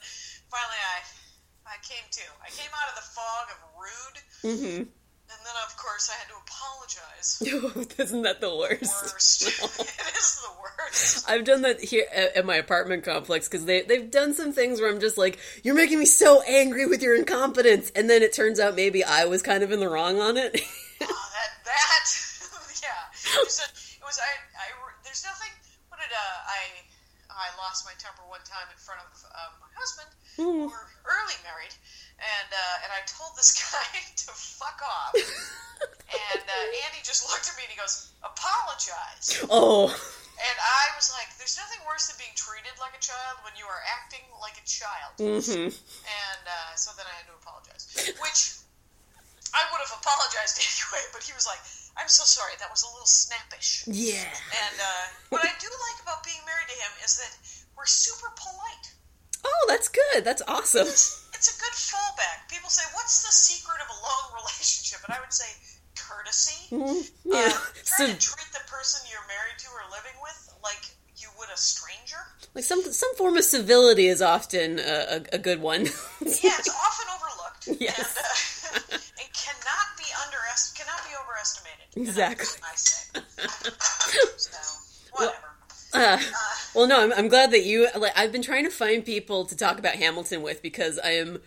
finally, 0.51 0.81
I 0.83 0.99
I 1.65 1.77
came 1.87 2.03
to. 2.03 2.25
I 2.43 2.51
came 2.51 2.71
out 2.75 2.91
of 2.91 2.95
the 2.99 3.07
fog 3.15 3.45
of 3.55 3.59
rude, 3.79 4.17
hmm 4.43 4.81
of 4.83 5.00
course 5.81 6.09
I 6.09 6.17
had 6.19 6.29
to 6.29 6.37
apologize. 6.37 7.97
Isn't 7.99 8.21
that 8.21 8.41
the 8.41 8.55
worst? 8.55 9.13
Worst. 9.13 9.41
it 9.79 10.17
is 10.17 10.41
the 10.41 10.53
worst. 10.61 11.25
I've 11.29 11.43
done 11.43 11.63
that 11.63 11.81
here 11.81 12.05
at, 12.13 12.37
at 12.37 12.45
my 12.45 12.55
apartment 12.55 13.03
complex 13.03 13.47
because 13.47 13.65
they 13.65 13.81
they've 13.81 14.09
done 14.09 14.33
some 14.33 14.53
things 14.53 14.79
where 14.79 14.89
I'm 14.89 14.99
just 14.99 15.17
like, 15.17 15.39
you're 15.63 15.75
making 15.75 15.99
me 15.99 16.05
so 16.05 16.41
angry 16.47 16.85
with 16.85 17.01
your 17.01 17.15
incompetence, 17.15 17.91
and 17.95 18.09
then 18.09 18.21
it 18.21 18.33
turns 18.33 18.59
out 18.59 18.75
maybe 18.75 19.03
I 19.03 19.25
was 19.25 19.41
kind 19.41 19.63
of 19.63 19.71
in 19.71 19.79
the 19.79 19.89
wrong 19.89 20.19
on 20.19 20.37
it. 20.37 20.61
Oh, 21.01 21.29
that 21.33 21.49
that 21.65 22.05
yeah. 22.83 23.09
It 23.09 23.41
was, 23.41 23.57
a, 23.57 23.67
it 23.73 24.05
was 24.05 24.19
I, 24.21 24.29
I 24.53 24.65
there's 25.03 25.25
nothing. 25.25 25.49
What 25.89 25.97
did 25.97 26.13
uh, 26.13 26.37
I 26.45 26.61
I 27.33 27.49
lost 27.57 27.89
my 27.89 27.97
temper 27.97 28.21
one 28.29 28.43
time 28.45 28.69
in 28.69 28.77
front 28.77 29.01
of 29.01 29.09
uh, 29.33 29.49
my 29.57 29.71
husband. 29.73 30.09
We 30.37 30.69
were 30.69 30.87
early 31.09 31.37
married, 31.41 31.73
and 32.31 32.49
uh, 32.53 32.83
and 32.85 32.91
I 32.95 33.01
told 33.07 33.35
this 33.35 33.51
guy 33.59 33.91
to 34.27 34.31
fuck 34.31 34.79
off. 34.83 35.13
and 35.15 36.41
uh, 36.45 36.83
Andy 36.87 37.01
just 37.03 37.25
looked 37.29 37.49
at 37.49 37.55
me 37.57 37.63
and 37.67 37.71
he 37.73 37.79
goes, 37.79 38.13
"Apologize." 38.23 39.41
oh, 39.49 39.89
And 39.89 40.57
I 40.57 40.83
was 40.97 41.09
like, 41.13 41.29
"There's 41.37 41.57
nothing 41.57 41.81
worse 41.85 42.07
than 42.09 42.17
being 42.21 42.33
treated 42.37 42.73
like 42.81 42.93
a 42.97 43.01
child 43.03 43.41
when 43.45 43.53
you 43.57 43.65
are 43.65 43.81
acting 44.01 44.23
like 44.41 44.57
a 44.61 44.65
child." 44.67 45.13
hmm 45.17 45.69
And 45.73 46.43
uh, 46.45 46.73
so 46.77 46.91
then 46.97 47.05
I 47.09 47.13
had 47.17 47.25
to 47.29 47.35
apologize, 47.41 47.89
which 48.21 48.39
I 49.53 49.61
would 49.69 49.81
have 49.83 49.93
apologized 49.97 50.57
anyway. 50.65 51.03
But 51.13 51.21
he 51.25 51.33
was 51.33 51.45
like, 51.49 51.61
"I'm 51.97 52.09
so 52.09 52.23
sorry. 52.25 52.53
That 52.61 52.69
was 52.69 52.85
a 52.85 52.89
little 52.93 53.09
snappish." 53.09 53.83
yeah. 53.89 54.29
And 54.65 54.75
uh, 54.79 55.03
what 55.33 55.41
I 55.43 55.51
do 55.59 55.69
like 55.69 55.97
about 56.05 56.21
being 56.23 56.41
married 56.45 56.69
to 56.69 56.77
him 56.77 56.93
is 57.05 57.17
that 57.21 57.33
we're 57.77 57.89
super 57.89 58.29
polite. 58.37 58.87
Oh, 59.43 59.65
that's 59.67 59.89
good. 59.89 60.21
That's 60.23 60.41
awesome. 60.47 60.85
It's 61.41 61.49
a 61.49 61.59
good 61.59 61.73
fallback. 61.73 62.45
People 62.53 62.69
say, 62.69 62.85
"What's 62.93 63.25
the 63.25 63.33
secret 63.33 63.81
of 63.81 63.89
a 63.89 63.97
long 64.05 64.23
relationship?" 64.45 65.01
And 65.09 65.17
I 65.17 65.19
would 65.19 65.33
say, 65.33 65.49
courtesy. 65.97 66.69
Yeah. 67.25 67.49
Uh, 67.49 67.59
So, 67.83 68.05
to 68.05 68.13
treat 68.13 68.51
the 68.53 68.61
person 68.69 69.01
you're 69.09 69.25
married 69.25 69.57
to 69.57 69.67
or 69.73 69.81
living 69.89 70.13
with 70.21 70.53
like 70.63 70.85
you 71.17 71.29
would 71.39 71.49
a 71.49 71.57
stranger. 71.57 72.21
like 72.53 72.63
some 72.63 72.83
some 72.83 73.13
form 73.15 73.37
of 73.37 73.43
civility 73.43 74.05
is 74.07 74.21
often 74.21 74.77
a, 74.79 75.17
a, 75.17 75.21
a 75.33 75.37
good 75.39 75.61
one. 75.61 75.81
Yeah, 76.21 76.57
it's 76.61 76.69
often 76.69 77.07
overlooked. 77.17 77.81
Yes. 77.81 77.97
And, 78.73 78.77
uh, 78.77 78.97
and 79.19 79.29
cannot 79.33 79.87
be 79.97 80.05
underest 80.23 80.77
cannot 80.77 81.01
be 81.09 81.11
overestimated. 81.17 81.87
Exactly. 81.95 82.61
I 82.63 82.75
say. 82.75 83.19
so 84.37 84.57
whatever. 85.13 85.50
Uh, 85.93 86.19
well, 86.73 86.87
no, 86.87 87.01
I'm, 87.01 87.13
I'm 87.13 87.27
glad 87.27 87.51
that 87.51 87.65
you. 87.65 87.87
Like, 87.97 88.17
I've 88.17 88.31
been 88.31 88.41
trying 88.41 88.63
to 88.63 88.71
find 88.71 89.05
people 89.05 89.45
to 89.45 89.55
talk 89.55 89.77
about 89.77 89.95
Hamilton 89.95 90.41
with 90.41 90.61
because 90.61 90.99
I 90.99 91.11
am, 91.11 91.41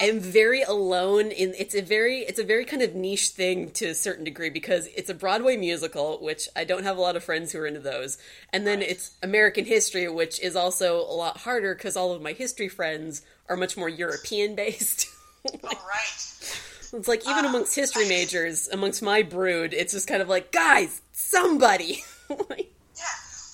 I 0.00 0.04
am 0.04 0.18
very 0.18 0.62
alone 0.62 1.30
in. 1.30 1.54
It's 1.58 1.74
a 1.74 1.82
very, 1.82 2.20
it's 2.20 2.38
a 2.38 2.44
very 2.44 2.64
kind 2.64 2.82
of 2.82 2.94
niche 2.94 3.28
thing 3.28 3.70
to 3.72 3.86
a 3.86 3.94
certain 3.94 4.24
degree 4.24 4.50
because 4.50 4.88
it's 4.96 5.10
a 5.10 5.14
Broadway 5.14 5.56
musical, 5.56 6.18
which 6.22 6.48
I 6.56 6.64
don't 6.64 6.84
have 6.84 6.96
a 6.96 7.00
lot 7.00 7.16
of 7.16 7.24
friends 7.24 7.52
who 7.52 7.58
are 7.58 7.66
into 7.66 7.80
those, 7.80 8.18
and 8.52 8.66
then 8.66 8.80
it's 8.80 9.12
American 9.22 9.66
history, 9.66 10.08
which 10.08 10.40
is 10.40 10.56
also 10.56 10.96
a 11.00 11.14
lot 11.14 11.38
harder 11.38 11.74
because 11.74 11.96
all 11.96 12.12
of 12.12 12.22
my 12.22 12.32
history 12.32 12.68
friends 12.68 13.22
are 13.48 13.56
much 13.56 13.76
more 13.76 13.88
European 13.88 14.54
based. 14.54 15.06
All 15.44 15.58
right. 15.64 16.48
it's 16.94 17.08
like 17.08 17.28
even 17.28 17.44
amongst 17.44 17.74
history 17.74 18.08
majors, 18.08 18.68
amongst 18.68 19.02
my 19.02 19.22
brood, 19.22 19.74
it's 19.74 19.92
just 19.92 20.08
kind 20.08 20.22
of 20.22 20.28
like, 20.28 20.52
guys, 20.52 21.02
somebody. 21.12 22.02
Like. 22.48 22.72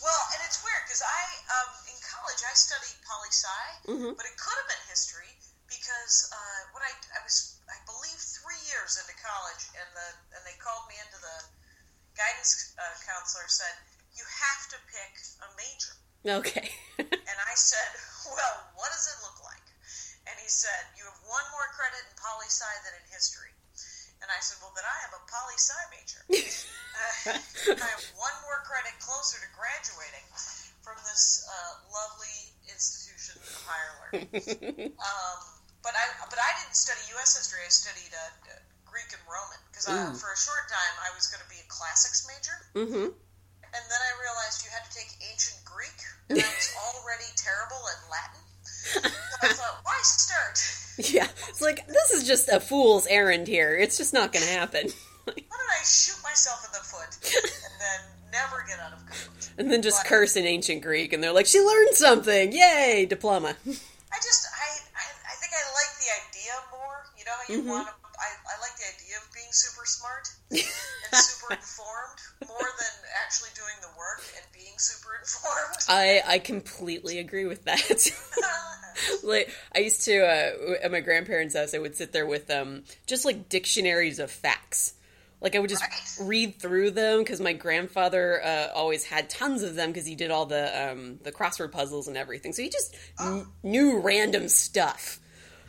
Well, 0.09 0.25
and 0.33 0.41
it's 0.49 0.57
weird 0.65 0.81
because 0.89 1.05
I 1.05 1.21
um, 1.53 1.71
in 1.93 1.99
college 2.01 2.41
I 2.41 2.57
studied 2.57 2.97
poli 3.05 3.29
sci, 3.29 3.65
Mm-hmm. 3.93 4.13
but 4.17 4.25
it 4.25 4.37
could 4.41 4.57
have 4.57 4.69
been 4.73 4.85
history 4.89 5.29
because 5.69 6.33
uh, 6.33 6.61
when 6.73 6.81
I 6.81 6.93
I 7.13 7.21
was 7.21 7.61
I 7.69 7.77
believe 7.85 8.17
three 8.17 8.57
years 8.73 8.97
into 8.97 9.13
college, 9.21 9.69
and 9.77 9.89
the 9.93 10.09
and 10.33 10.41
they 10.49 10.57
called 10.65 10.89
me 10.89 10.97
into 10.97 11.21
the 11.21 11.37
guidance 12.17 12.73
uh, 12.81 12.97
counselor 13.05 13.45
said 13.53 13.75
you 14.17 14.25
have 14.25 14.63
to 14.73 14.79
pick 14.89 15.13
a 15.45 15.49
major, 15.61 15.95
okay. 16.41 16.73
and 17.29 17.39
I 17.45 17.55
said, 17.55 17.91
well, 18.33 18.57
what 18.81 18.89
does 18.89 19.07
it 19.13 19.19
look 19.21 19.39
like? 19.45 19.67
And 20.27 20.35
he 20.41 20.49
said, 20.49 20.89
you 20.97 21.05
have 21.05 21.21
one 21.29 21.47
more 21.53 21.69
credit 21.77 22.01
in 22.09 22.13
poli 22.17 22.49
sci 22.49 22.73
than 22.83 22.97
in 22.97 23.05
history. 23.13 23.53
And 24.19 24.29
I 24.29 24.41
said, 24.43 24.59
well, 24.59 24.75
then 24.75 24.85
I 24.85 24.99
am 25.07 25.13
a 25.15 25.23
poli 25.31 25.57
sci 25.57 25.83
major. 25.95 26.23
uh, 26.35 27.39
I 27.79 27.87
have 27.87 28.07
one 28.19 28.37
more 28.43 28.61
credit 28.67 28.99
closer 28.99 29.39
to 29.39 29.49
graduating 29.55 30.27
from 30.83 30.99
this 31.07 31.47
uh, 31.47 31.73
lovely 31.93 32.39
institution 32.67 33.39
of 33.39 33.49
higher 33.63 33.93
learning. 34.03 34.97
um, 35.09 35.39
but 35.85 35.95
I 35.95 36.05
but 36.27 36.41
I 36.41 36.51
didn't 36.59 36.75
study 36.75 37.01
U.S. 37.17 37.39
history. 37.39 37.63
I 37.63 37.71
studied 37.71 38.11
uh, 38.11 38.51
uh, 38.51 38.61
Greek 38.89 39.09
and 39.15 39.23
Roman 39.29 39.61
because 39.71 39.87
uh, 39.87 40.11
for 40.19 40.33
a 40.35 40.39
short 40.39 40.67
time 40.67 40.95
I 41.07 41.15
was 41.15 41.31
going 41.31 41.45
to 41.45 41.51
be 41.53 41.61
a 41.63 41.69
classics 41.71 42.27
major. 42.27 42.57
mm-hmm. 42.75 43.09
And 43.69 43.85
then 43.85 44.01
I 44.01 44.13
realized 44.17 44.65
you 44.65 44.73
had 44.73 44.89
to 44.89 44.93
take 44.97 45.13
ancient 45.29 45.61
Greek, 45.69 46.01
and 46.33 46.41
I 46.41 46.49
was 46.49 46.69
already 46.89 47.29
terrible 47.37 47.79
at 47.85 48.01
Latin. 48.09 48.48
I 49.43 49.49
thought, 49.49 49.81
why 49.85 49.99
start? 50.03 50.59
Yeah, 51.15 51.29
it's 51.49 51.63
like 51.63 51.87
this 51.87 52.11
is 52.11 52.27
just 52.27 52.49
a 52.49 52.59
fool's 52.59 53.07
errand 53.07 53.47
here. 53.47 53.71
It's 53.79 53.97
just 53.97 54.13
not 54.13 54.33
going 54.33 54.45
to 54.45 54.51
happen. 54.51 54.91
Why 55.31 55.33
did 55.39 55.47
I 55.47 55.85
shoot 55.87 56.19
myself 56.27 56.67
in 56.67 56.73
the 56.75 56.83
foot 56.83 57.15
and 57.23 57.77
then 57.79 58.01
never 58.35 58.67
get 58.67 58.83
out 58.83 58.91
of 58.99 59.07
college? 59.07 59.47
and 59.63 59.71
then 59.71 59.79
just 59.81 60.03
Right. 60.03 60.11
curse 60.11 60.35
in 60.35 60.43
ancient 60.43 60.83
Greek, 60.83 61.13
and 61.15 61.23
they're 61.23 61.31
like, 61.31 61.47
"She 61.47 61.61
learned 61.63 61.95
something! 61.95 62.51
Yay, 62.51 63.07
diploma!" 63.07 63.55
I 63.63 64.19
just, 64.19 64.43
I, 64.51 64.69
I, 64.99 65.07
I 65.07 65.35
think 65.39 65.55
I 65.55 65.63
like 65.71 65.93
the 66.03 66.11
idea 66.19 66.55
more. 66.75 66.99
You 67.15 67.23
know, 67.31 67.37
how 67.39 67.47
you 67.47 67.59
Mm-hmm. 67.63 67.71
want 67.79 67.87
to, 67.87 67.95
I, 68.19 68.29
I 68.35 68.55
like 68.59 68.75
the 68.83 68.89
idea 68.99 69.23
of 69.23 69.31
being 69.31 69.55
super 69.55 69.87
smart 69.87 70.27
and 70.51 71.15
super 71.15 71.55
informed 71.55 72.19
more 72.43 72.67
than 72.75 72.95
actually 73.23 73.55
doing 73.55 73.79
the 73.87 73.93
work 73.95 74.27
being 74.79 75.01
super 75.03 75.11
informed. 75.21 75.77
I 75.89 76.23
I 76.35 76.39
completely 76.39 77.19
agree 77.19 77.47
with 77.47 77.65
that. 77.65 78.11
like 79.23 79.51
I 79.75 79.81
used 79.81 80.05
to 80.05 80.19
uh, 80.21 80.75
at 80.83 80.91
my 80.91 81.01
grandparents' 81.01 81.57
house, 81.57 81.75
I 81.75 81.79
would 81.79 81.97
sit 81.97 82.13
there 82.13 82.27
with 82.27 82.51
um 82.51 82.85
just 83.07 83.25
like 83.25 83.49
dictionaries 83.49 84.19
of 84.19 84.31
facts. 84.31 84.95
Like 85.41 85.55
I 85.55 85.61
would 85.61 85.71
just 85.71 85.83
Right. 85.83 86.27
read 86.29 86.59
through 86.59 86.91
them 86.91 87.21
because 87.21 87.41
my 87.41 87.53
grandfather 87.53 88.43
uh, 88.45 88.69
always 88.75 89.05
had 89.05 89.31
tons 89.31 89.63
of 89.63 89.77
them 89.77 89.91
because 89.91 90.05
he 90.05 90.17
did 90.17 90.33
all 90.33 90.47
the 90.47 90.91
um, 90.91 91.19
the 91.23 91.31
crossword 91.31 91.71
puzzles 91.71 92.09
and 92.09 92.17
everything. 92.17 92.53
So 92.53 92.63
he 92.63 92.69
just 92.69 92.97
kn- 93.19 93.47
knew 93.63 94.01
random 94.01 94.49
stuff. 94.49 95.21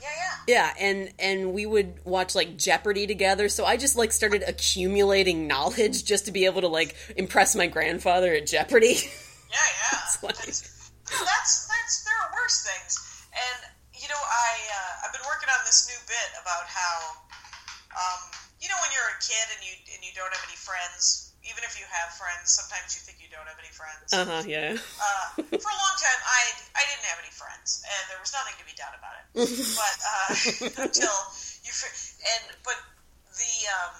Yeah, 0.02 0.08
yeah. 0.16 0.34
Yeah, 0.48 0.74
and 0.80 1.14
and 1.20 1.54
we 1.54 1.66
would 1.66 2.06
watch 2.06 2.36
like 2.36 2.58
Jeopardy 2.58 3.06
together. 3.08 3.50
So 3.50 3.66
I 3.66 3.78
just 3.78 3.96
like 3.96 4.12
started 4.12 4.44
accumulating 4.48 5.48
knowledge 5.48 6.06
just 6.06 6.26
to 6.26 6.32
be 6.32 6.46
able 6.46 6.62
to 6.62 6.68
like 6.68 6.96
impress 7.16 7.56
my 7.56 7.68
grandfather 7.68 8.34
at 8.34 8.48
Jeopardy. 8.48 8.98
Yeah, 9.50 9.58
yeah. 9.58 9.98
funny. 10.22 10.34
That's, 10.46 10.92
that's 11.10 11.66
that's 11.66 11.96
there 12.06 12.14
are 12.22 12.30
worse 12.38 12.62
things. 12.62 12.94
And 13.34 13.60
you 13.98 14.08
know, 14.08 14.22
I 14.22 14.50
uh, 14.70 15.06
I've 15.06 15.14
been 15.14 15.26
working 15.26 15.50
on 15.50 15.58
this 15.66 15.90
new 15.90 15.98
bit 16.06 16.30
about 16.38 16.70
how, 16.70 16.94
um, 17.98 18.22
kid 19.30 19.46
and 19.54 19.62
you 19.62 19.74
and 19.94 20.02
you 20.02 20.10
don't 20.18 20.34
have 20.34 20.42
any 20.50 20.58
friends, 20.58 21.30
even 21.46 21.62
if 21.62 21.78
you 21.78 21.86
have 21.86 22.10
friends, 22.18 22.50
sometimes 22.50 22.98
you 22.98 23.02
think 23.06 23.22
you 23.22 23.30
don't 23.30 23.46
have 23.46 23.62
any 23.62 23.70
friends. 23.70 24.10
Uh 24.10 24.26
huh. 24.26 24.44
Yeah. 24.50 24.74
Uh, 24.74 25.26
for 25.62 25.70
a 25.70 25.80
long 25.80 25.96
time, 26.02 26.22
I 26.26 26.42
I 26.74 26.84
didn't 26.90 27.06
have 27.06 27.22
any 27.22 27.34
friends, 27.34 27.86
and 27.86 28.02
there 28.10 28.18
was 28.18 28.34
nothing 28.34 28.58
to 28.58 28.66
be 28.66 28.74
done 28.74 28.94
about 28.98 29.16
it. 29.22 29.26
but 29.78 29.96
uh, 30.02 30.30
until 30.90 31.16
you 31.62 31.72
and 32.34 32.44
but 32.66 32.78
the 33.38 33.54
um, 33.70 33.96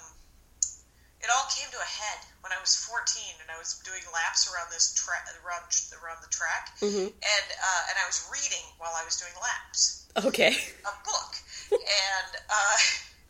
it 1.22 1.30
all 1.30 1.46
came 1.54 1.70
to 1.70 1.78
a 1.78 1.90
head 2.02 2.20
when 2.42 2.50
I 2.50 2.58
was 2.58 2.74
14 2.88 3.22
and 3.44 3.48
I 3.52 3.56
was 3.60 3.78
doing 3.84 4.02
laps 4.10 4.48
around 4.50 4.72
this 4.74 4.90
track 4.98 5.22
around 5.46 5.70
around 6.02 6.18
the 6.26 6.32
track, 6.34 6.74
and 6.82 7.14
uh, 7.22 7.82
and 7.88 7.96
I 7.96 8.04
was 8.10 8.26
reading 8.34 8.64
while 8.82 8.92
I 8.98 9.06
was 9.06 9.14
doing 9.16 9.32
laps 9.38 10.00
Okay. 10.18 10.58
a 10.82 10.94
book, 11.06 11.32
and 11.70 12.32
uh, 12.50 12.78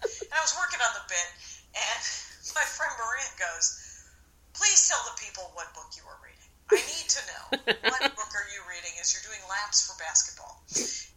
and 0.09 0.33
I 0.33 0.41
was 0.41 0.57
working 0.57 0.81
on 0.81 0.93
the 0.97 1.05
bit, 1.13 1.29
and 1.75 2.03
my 2.59 2.67
friend 2.67 2.93
Maria 2.99 3.31
goes, 3.39 3.79
"Please 4.55 4.89
tell 4.89 5.01
the 5.07 5.17
people 5.21 5.51
what 5.55 5.71
book 5.75 5.91
you 5.95 6.05
are 6.07 6.19
reading. 6.23 6.51
I 6.71 6.79
need 6.87 7.09
to 7.11 7.23
know 7.27 7.45
what 7.91 8.01
book 8.19 8.33
are 8.35 8.49
you 8.55 8.63
reading 8.71 8.95
as 9.03 9.11
you're 9.15 9.27
doing 9.27 9.43
laps 9.51 9.87
for 9.87 9.95
basketball." 9.99 10.63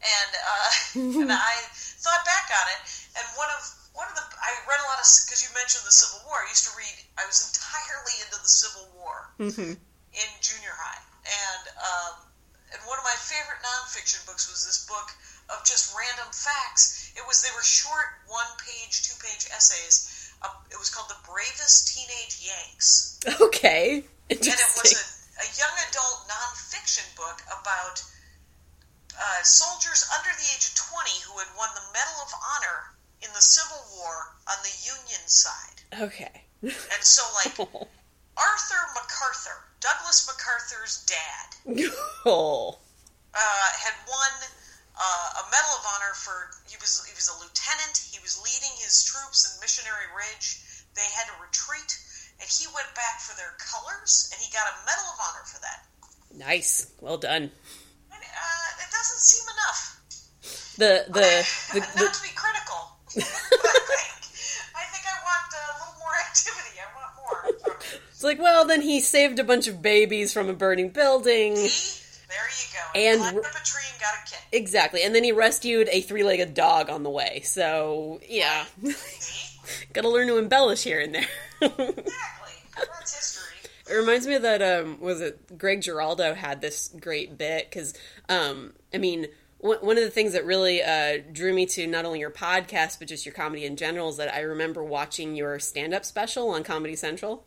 And 0.04 0.32
uh, 0.36 0.70
and 1.26 1.32
I 1.32 1.56
thought 2.02 2.24
back 2.26 2.50
on 2.52 2.66
it, 2.76 2.82
and 3.18 3.26
one 3.38 3.50
of 3.54 3.62
one 3.94 4.10
of 4.10 4.16
the 4.18 4.26
I 4.26 4.50
read 4.66 4.82
a 4.82 4.88
lot 4.90 5.00
of 5.00 5.08
because 5.26 5.42
you 5.42 5.50
mentioned 5.54 5.86
the 5.86 5.94
Civil 5.94 6.26
War. 6.26 6.42
I 6.42 6.50
used 6.50 6.66
to 6.70 6.74
read. 6.78 6.96
I 7.18 7.26
was 7.30 7.46
entirely 7.46 8.16
into 8.26 8.38
the 8.42 8.52
Civil 8.52 8.90
War 8.98 9.34
in 10.14 10.30
junior 10.42 10.74
high, 10.74 11.02
and 11.26 11.64
um, 11.78 12.14
and 12.74 12.82
one 12.90 12.98
of 12.98 13.06
my 13.06 13.18
favorite 13.22 13.62
nonfiction 13.62 14.26
books 14.26 14.50
was 14.50 14.66
this 14.66 14.86
book 14.90 15.14
of 15.54 15.62
just 15.66 15.94
random 15.94 16.30
facts. 16.34 17.14
It 17.16 17.22
was 17.28 17.46
they 17.46 17.54
were 17.54 17.66
short, 17.66 18.26
one 18.26 18.50
page, 18.58 19.06
two 19.06 19.16
page 19.22 19.46
essays. 19.54 20.10
Uh, 20.44 20.50
it 20.72 20.78
was 20.78 20.90
called 20.90 21.10
The 21.10 21.20
Bravest 21.26 21.88
Teenage 21.96 22.40
Yanks, 22.44 23.20
Okay. 23.42 24.04
and 24.30 24.40
it 24.40 24.72
was 24.76 24.92
a, 24.92 25.44
a 25.44 25.48
young 25.58 25.76
adult 25.90 26.28
nonfiction 26.28 27.08
book 27.16 27.42
about 27.48 28.04
uh, 29.16 29.42
soldiers 29.44 30.06
under 30.18 30.30
the 30.36 30.48
age 30.56 30.68
of 30.68 30.76
twenty 30.76 31.16
who 31.26 31.38
had 31.40 31.48
won 31.58 31.70
the 31.76 31.86
Medal 31.94 32.18
of 32.26 32.32
Honor 32.56 32.92
in 33.22 33.30
the 33.34 33.42
Civil 33.42 33.80
War 33.98 34.36
on 34.50 34.58
the 34.64 34.76
Union 34.84 35.24
side. 35.28 35.80
Okay. 36.12 36.44
And 36.62 37.04
so, 37.04 37.24
like 37.44 37.56
Arthur 38.38 38.82
MacArthur, 38.96 39.58
Douglas 39.80 40.28
MacArthur's 40.28 41.06
dad, 41.06 41.90
oh. 42.26 42.78
uh, 43.34 43.68
had 43.80 43.94
won 44.08 44.32
uh, 44.94 45.42
a 45.42 45.44
Medal 45.50 45.74
of 45.74 45.86
Honor 45.90 46.14
for 46.14 46.54
he 46.70 46.78
was 46.78 47.02
he 47.06 47.14
was 47.18 47.26
a 47.30 47.36
lieutenant. 47.42 47.98
He 47.98 48.22
was 48.22 48.38
leading 48.42 48.74
his 48.78 49.04
troops 49.04 49.50
in 49.50 49.58
Missionary 49.58 50.06
Ridge. 50.14 50.62
They 50.94 51.06
had 51.18 51.26
to 51.34 51.36
retreat, 51.42 51.98
and 52.38 52.46
he 52.46 52.70
went 52.70 52.90
back 52.94 53.18
for 53.26 53.34
their 53.34 53.58
colors, 53.58 54.30
and 54.30 54.38
he 54.38 54.54
got 54.54 54.70
a 54.70 54.76
Medal 54.86 55.10
of 55.10 55.18
Honor 55.18 55.46
for 55.50 55.60
that. 55.66 55.80
Nice. 56.38 56.94
Well 57.02 57.18
done. 57.18 57.50
And, 57.50 58.22
uh, 58.22 58.84
it 58.86 58.90
doesn't 58.94 59.22
seem 59.22 59.46
enough. 59.50 59.82
The 60.78 61.06
the, 61.10 61.30
the, 61.74 61.80
Not 61.80 61.94
the 61.98 62.10
to 62.14 62.22
be 62.22 62.34
critical, 62.38 62.82
I 63.18 63.22
think 63.22 64.10
I 64.78 64.84
think 64.94 65.06
I 65.10 65.18
want 65.26 65.50
a 65.54 65.64
little 65.82 65.98
more 65.98 66.16
activity. 66.22 66.78
I 66.78 66.88
want 66.94 67.12
more. 67.18 67.40
It's 68.12 68.24
like 68.24 68.40
well 68.40 68.66
then 68.66 68.82
he 68.82 69.00
saved 69.00 69.40
a 69.40 69.44
bunch 69.44 69.68
of 69.68 69.82
babies 69.82 70.34
from 70.34 70.50
a 70.50 70.54
burning 70.54 70.90
building. 70.90 71.58
There 72.34 72.42
you 72.50 72.74
go. 72.74 73.00
And- 73.00 73.20
climbed 73.22 73.46
up 73.46 73.62
a 73.62 73.66
tree 73.66 73.84
and 73.92 74.02
got 74.02 74.14
a. 74.16 74.58
Exactly. 74.58 75.04
And 75.04 75.14
then 75.14 75.24
he 75.24 75.32
rescued 75.32 75.88
a 75.92 76.02
three-legged 76.02 76.54
dog 76.54 76.90
on 76.90 77.04
the 77.04 77.10
way. 77.10 77.42
So, 77.46 78.22
yeah. 78.28 78.66
Got 79.94 80.02
to 80.02 80.10
learn 80.10 80.28
to 80.28 80.38
embellish 80.38 80.84
here 80.84 81.00
and 81.00 81.16
there. 81.16 81.28
Exactly. 81.62 82.54
That's 82.76 83.16
history. 83.16 83.70
It 83.90 83.96
reminds 83.96 84.28
me 84.28 84.36
of 84.36 84.42
that 84.42 84.62
um 84.62 85.00
was 85.00 85.22
it 85.22 85.58
Greg 85.58 85.82
Giraldo 85.82 86.34
had 86.34 86.60
this 86.62 86.90
great 87.00 87.38
bit 87.38 87.72
cuz 87.72 87.94
um 88.28 88.74
I 88.94 88.98
mean 88.98 89.28
one 89.60 89.78
one 89.80 89.98
of 89.98 90.04
the 90.04 90.10
things 90.10 90.34
that 90.34 90.46
really 90.46 90.84
uh, 90.84 91.20
drew 91.32 91.54
me 91.54 91.66
to 91.68 91.88
not 91.88 92.04
only 92.04 92.20
your 92.20 92.32
podcast 92.32 93.00
but 93.00 93.08
just 93.08 93.26
your 93.26 93.34
comedy 93.34 93.66
in 93.66 93.78
general 93.78 94.10
is 94.10 94.18
that 94.18 94.34
I 94.34 94.42
remember 94.42 94.84
watching 94.84 95.36
your 95.36 95.58
stand-up 95.60 96.04
special 96.04 96.50
on 96.50 96.64
Comedy 96.64 96.96
Central. 96.98 97.46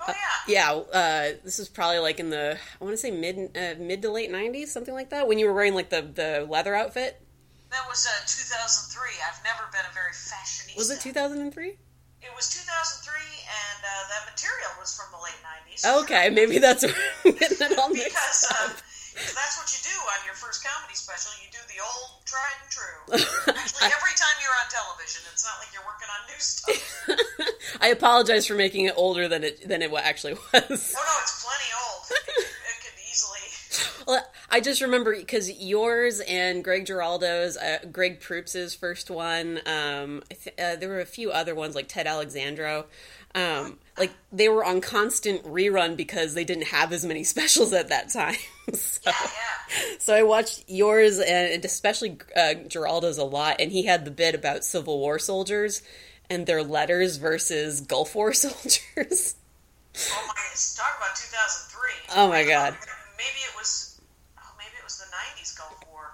Oh 0.00 0.04
yeah. 0.08 0.14
Yeah, 0.46 0.72
uh, 0.72 1.38
this 1.44 1.58
was 1.58 1.68
probably 1.68 1.98
like 1.98 2.20
in 2.20 2.30
the 2.30 2.58
I 2.80 2.84
want 2.84 2.94
to 2.94 2.98
say 2.98 3.10
mid 3.10 3.56
uh, 3.56 3.74
mid 3.78 4.02
to 4.02 4.10
late 4.10 4.30
'90s, 4.30 4.68
something 4.68 4.94
like 4.94 5.10
that, 5.10 5.28
when 5.28 5.38
you 5.38 5.46
were 5.46 5.52
wearing 5.54 5.74
like 5.74 5.90
the 5.90 6.02
the 6.02 6.46
leather 6.48 6.74
outfit. 6.74 7.20
That 7.70 7.84
was 7.86 8.06
uh, 8.06 8.24
2003. 8.26 9.10
I've 9.28 9.44
never 9.44 9.68
been 9.72 9.84
a 9.84 9.92
very 9.92 10.12
fashionista. 10.12 10.78
Was 10.78 10.90
it 10.90 11.00
2003? 11.00 11.76
It 12.20 12.34
was 12.34 12.48
2003, 12.48 13.12
and 13.14 13.80
uh, 13.84 14.08
that 14.08 14.24
material 14.32 14.70
was 14.80 14.96
from 14.96 15.06
the 15.12 15.22
late 15.22 15.38
90s. 15.44 16.02
Okay, 16.02 16.30
maybe 16.30 16.58
that's 16.58 16.82
where 16.82 16.94
I'm 17.24 17.32
getting 17.36 17.58
it 17.60 17.78
all 17.78 17.90
mixed 17.90 18.08
Because 18.08 18.46
uh, 18.50 18.64
up. 18.72 18.76
That's 19.34 19.56
what 19.58 19.68
you 19.72 19.80
do 19.82 19.96
on 20.14 20.18
your 20.24 20.34
first 20.34 20.64
comedy 20.64 20.94
special. 20.94 21.32
You 21.42 21.50
do 21.50 21.62
the 21.68 21.80
old 21.82 22.22
tried 22.24 22.58
and 22.62 22.70
true. 22.70 22.98
Actually, 23.54 23.90
every 23.90 24.14
time 24.14 24.36
you're 24.40 24.56
on 24.58 24.68
television, 24.70 25.22
it's 25.32 25.44
not 25.44 25.58
like 25.58 25.70
you're 25.74 25.86
working 25.86 26.08
on 26.08 26.20
new 26.30 26.40
stuff. 26.40 27.80
I 27.80 27.88
apologize 27.88 28.46
for 28.46 28.54
making 28.54 28.86
it 28.86 28.94
older 28.96 29.28
than 29.28 29.44
it 29.44 29.68
than 29.68 29.82
it 29.82 29.92
actually 29.92 30.34
was. 30.34 30.44
Oh 30.52 31.02
no, 31.02 31.14
it's 31.22 31.44
plenty 31.44 31.70
old. 31.74 32.04
It, 32.10 32.44
it 32.44 32.78
could 32.82 32.98
easily. 33.10 33.38
Well, 34.08 34.26
I 34.50 34.60
just 34.62 34.80
remember 34.80 35.14
because 35.14 35.50
yours 35.60 36.20
and 36.20 36.64
Greg 36.64 36.86
Giraldo's, 36.86 37.58
uh, 37.58 37.80
Greg 37.92 38.20
Proops's 38.20 38.74
first 38.74 39.10
one. 39.10 39.60
Um, 39.66 40.22
I 40.30 40.34
th- 40.34 40.56
uh, 40.58 40.76
there 40.76 40.88
were 40.88 41.00
a 41.00 41.06
few 41.06 41.30
other 41.30 41.54
ones 41.54 41.74
like 41.74 41.88
Ted 41.88 42.06
Alexandro. 42.06 42.86
Um, 43.34 43.78
like 43.98 44.12
they 44.32 44.48
were 44.48 44.64
on 44.64 44.80
constant 44.80 45.44
rerun 45.44 45.96
because 45.96 46.34
they 46.34 46.44
didn't 46.44 46.68
have 46.68 46.92
as 46.92 47.04
many 47.04 47.24
specials 47.34 47.72
at 47.72 47.88
that 47.90 48.10
time. 48.10 48.36
so, 48.74 49.00
Yeah, 49.06 49.12
yeah. 49.22 49.96
so 49.98 50.14
I 50.14 50.22
watched 50.22 50.64
yours 50.66 51.18
and 51.18 51.64
especially 51.64 52.18
uh, 52.36 52.54
Giraldo's 52.68 53.18
a 53.18 53.24
lot, 53.24 53.56
and 53.60 53.70
he 53.72 53.84
had 53.84 54.04
the 54.04 54.10
bit 54.10 54.34
about 54.34 54.64
Civil 54.64 54.98
War 54.98 55.18
soldiers 55.18 55.82
and 56.30 56.46
their 56.46 56.62
letters 56.62 57.16
versus 57.16 57.80
Gulf 57.80 58.14
War 58.14 58.32
soldiers. 58.34 59.34
Oh 60.12 60.24
my! 60.28 60.34
Talk 60.76 60.96
about 60.98 61.16
2003. 61.16 62.16
Oh, 62.16 62.28
my 62.28 62.44
God. 62.44 62.74
Maybe 63.16 63.40
it 63.48 63.56
was. 63.56 64.00
Oh, 64.38 64.42
maybe 64.58 64.70
it 64.78 64.84
was 64.84 64.98
the 64.98 65.06
90s 65.06 65.56
Gulf 65.56 65.82
War. 65.90 66.12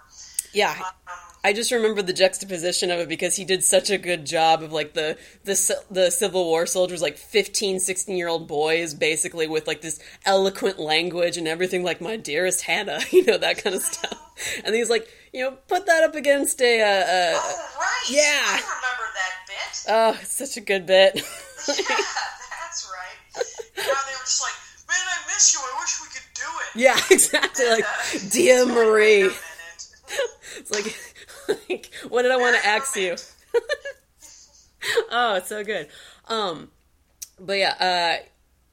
yeah, 0.52 0.74
Um, 0.80 1.33
I 1.44 1.52
just 1.52 1.70
remember 1.70 2.00
the 2.00 2.14
juxtaposition 2.14 2.90
of 2.90 3.00
it 3.00 3.08
because 3.08 3.36
he 3.36 3.44
did 3.44 3.62
such 3.62 3.90
a 3.90 3.98
good 3.98 4.24
job 4.24 4.62
of 4.62 4.72
like 4.72 4.94
the 4.94 5.18
the 5.44 5.84
the 5.90 6.10
Civil 6.10 6.46
War 6.46 6.64
soldiers 6.64 7.02
like 7.02 7.18
15 7.18 7.80
16 7.80 8.16
year 8.16 8.28
old 8.28 8.48
boys 8.48 8.94
basically 8.94 9.46
with 9.46 9.66
like 9.66 9.82
this 9.82 10.00
eloquent 10.24 10.78
language 10.78 11.36
and 11.36 11.46
everything 11.46 11.84
like 11.84 12.00
my 12.00 12.16
dearest 12.16 12.62
Hannah 12.62 13.00
you 13.10 13.26
know 13.26 13.36
that 13.36 13.62
kind 13.62 13.76
of 13.76 13.82
stuff 13.82 14.18
and 14.64 14.74
he's 14.74 14.88
like 14.88 15.06
you 15.34 15.42
know 15.42 15.50
put 15.68 15.84
that 15.84 16.02
up 16.02 16.14
against 16.14 16.62
a 16.62 16.80
uh, 16.80 16.86
uh, 16.86 17.32
oh 17.36 17.76
right. 17.78 18.10
yeah. 18.10 18.42
I 18.46 18.62
remember 18.62 19.06
that 19.14 19.34
bit. 19.46 19.84
oh 19.88 20.18
it's 20.22 20.34
such 20.34 20.56
a 20.56 20.60
good 20.62 20.86
bit 20.86 21.14
Yeah, 21.68 21.74
that's 21.76 22.90
right. 22.90 23.36
And 23.76 23.86
now 23.86 24.00
they 24.06 24.12
were 24.12 24.24
just 24.24 24.42
like, 24.42 24.52
man, 24.88 24.96
I 24.98 25.26
miss 25.28 25.54
you. 25.54 25.60
I 25.60 25.80
wish 25.80 26.00
we 26.00 26.08
could 26.08 26.28
do 26.34 26.42
it. 26.42 26.80
yeah 26.80 26.98
exactly 27.10 27.66
like 27.68 27.84
dear 28.30 28.66
Marie. 28.66 29.30
It's 30.56 30.70
like, 30.70 30.96
like 31.68 31.90
what 32.08 32.22
did 32.22 32.32
I 32.32 32.36
want 32.36 32.56
to 32.56 32.66
ask 32.66 32.96
you? 32.96 33.16
oh, 35.10 35.34
it's 35.36 35.48
so 35.48 35.64
good. 35.64 35.88
Um, 36.28 36.70
but 37.38 37.58
yeah, 37.58 37.74
uh, 37.78 38.24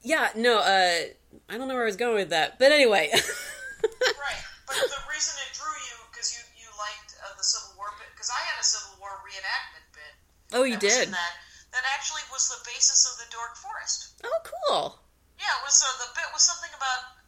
yeah, 0.02 0.28
no, 0.36 0.58
uh, 0.58 1.12
I 1.48 1.58
don't 1.58 1.68
know 1.68 1.74
where 1.74 1.84
I 1.84 1.90
was 1.92 1.96
going 1.96 2.14
with 2.14 2.30
that, 2.30 2.58
but 2.58 2.72
anyway. 2.72 3.10
right, 3.14 4.42
but 4.66 4.76
the 4.76 5.02
reason 5.10 5.34
it 5.44 5.52
drew 5.54 5.76
you 5.88 5.96
because 6.10 6.32
you 6.32 6.42
you 6.58 6.68
liked 6.78 7.16
uh, 7.22 7.34
the 7.36 7.44
Civil 7.44 7.76
War 7.76 7.90
bit 7.98 8.08
because 8.14 8.30
I 8.30 8.40
had 8.40 8.60
a 8.60 8.64
Civil 8.64 8.98
War 9.00 9.20
reenactment 9.22 9.86
bit. 9.92 10.14
Oh, 10.52 10.64
you 10.64 10.76
did. 10.76 11.08
That 11.08 11.34
that 11.72 11.84
actually 11.96 12.22
was 12.32 12.48
the 12.52 12.60
basis 12.68 13.08
of 13.08 13.16
the 13.20 13.28
Dork 13.32 13.56
Forest. 13.56 14.20
Oh, 14.24 14.40
cool. 14.44 14.98
Yeah, 15.40 15.50
it 15.60 15.64
was 15.64 15.80
uh, 15.80 15.90
the 16.04 16.10
bit 16.14 16.28
was 16.32 16.44
something 16.44 16.70
about 16.76 17.21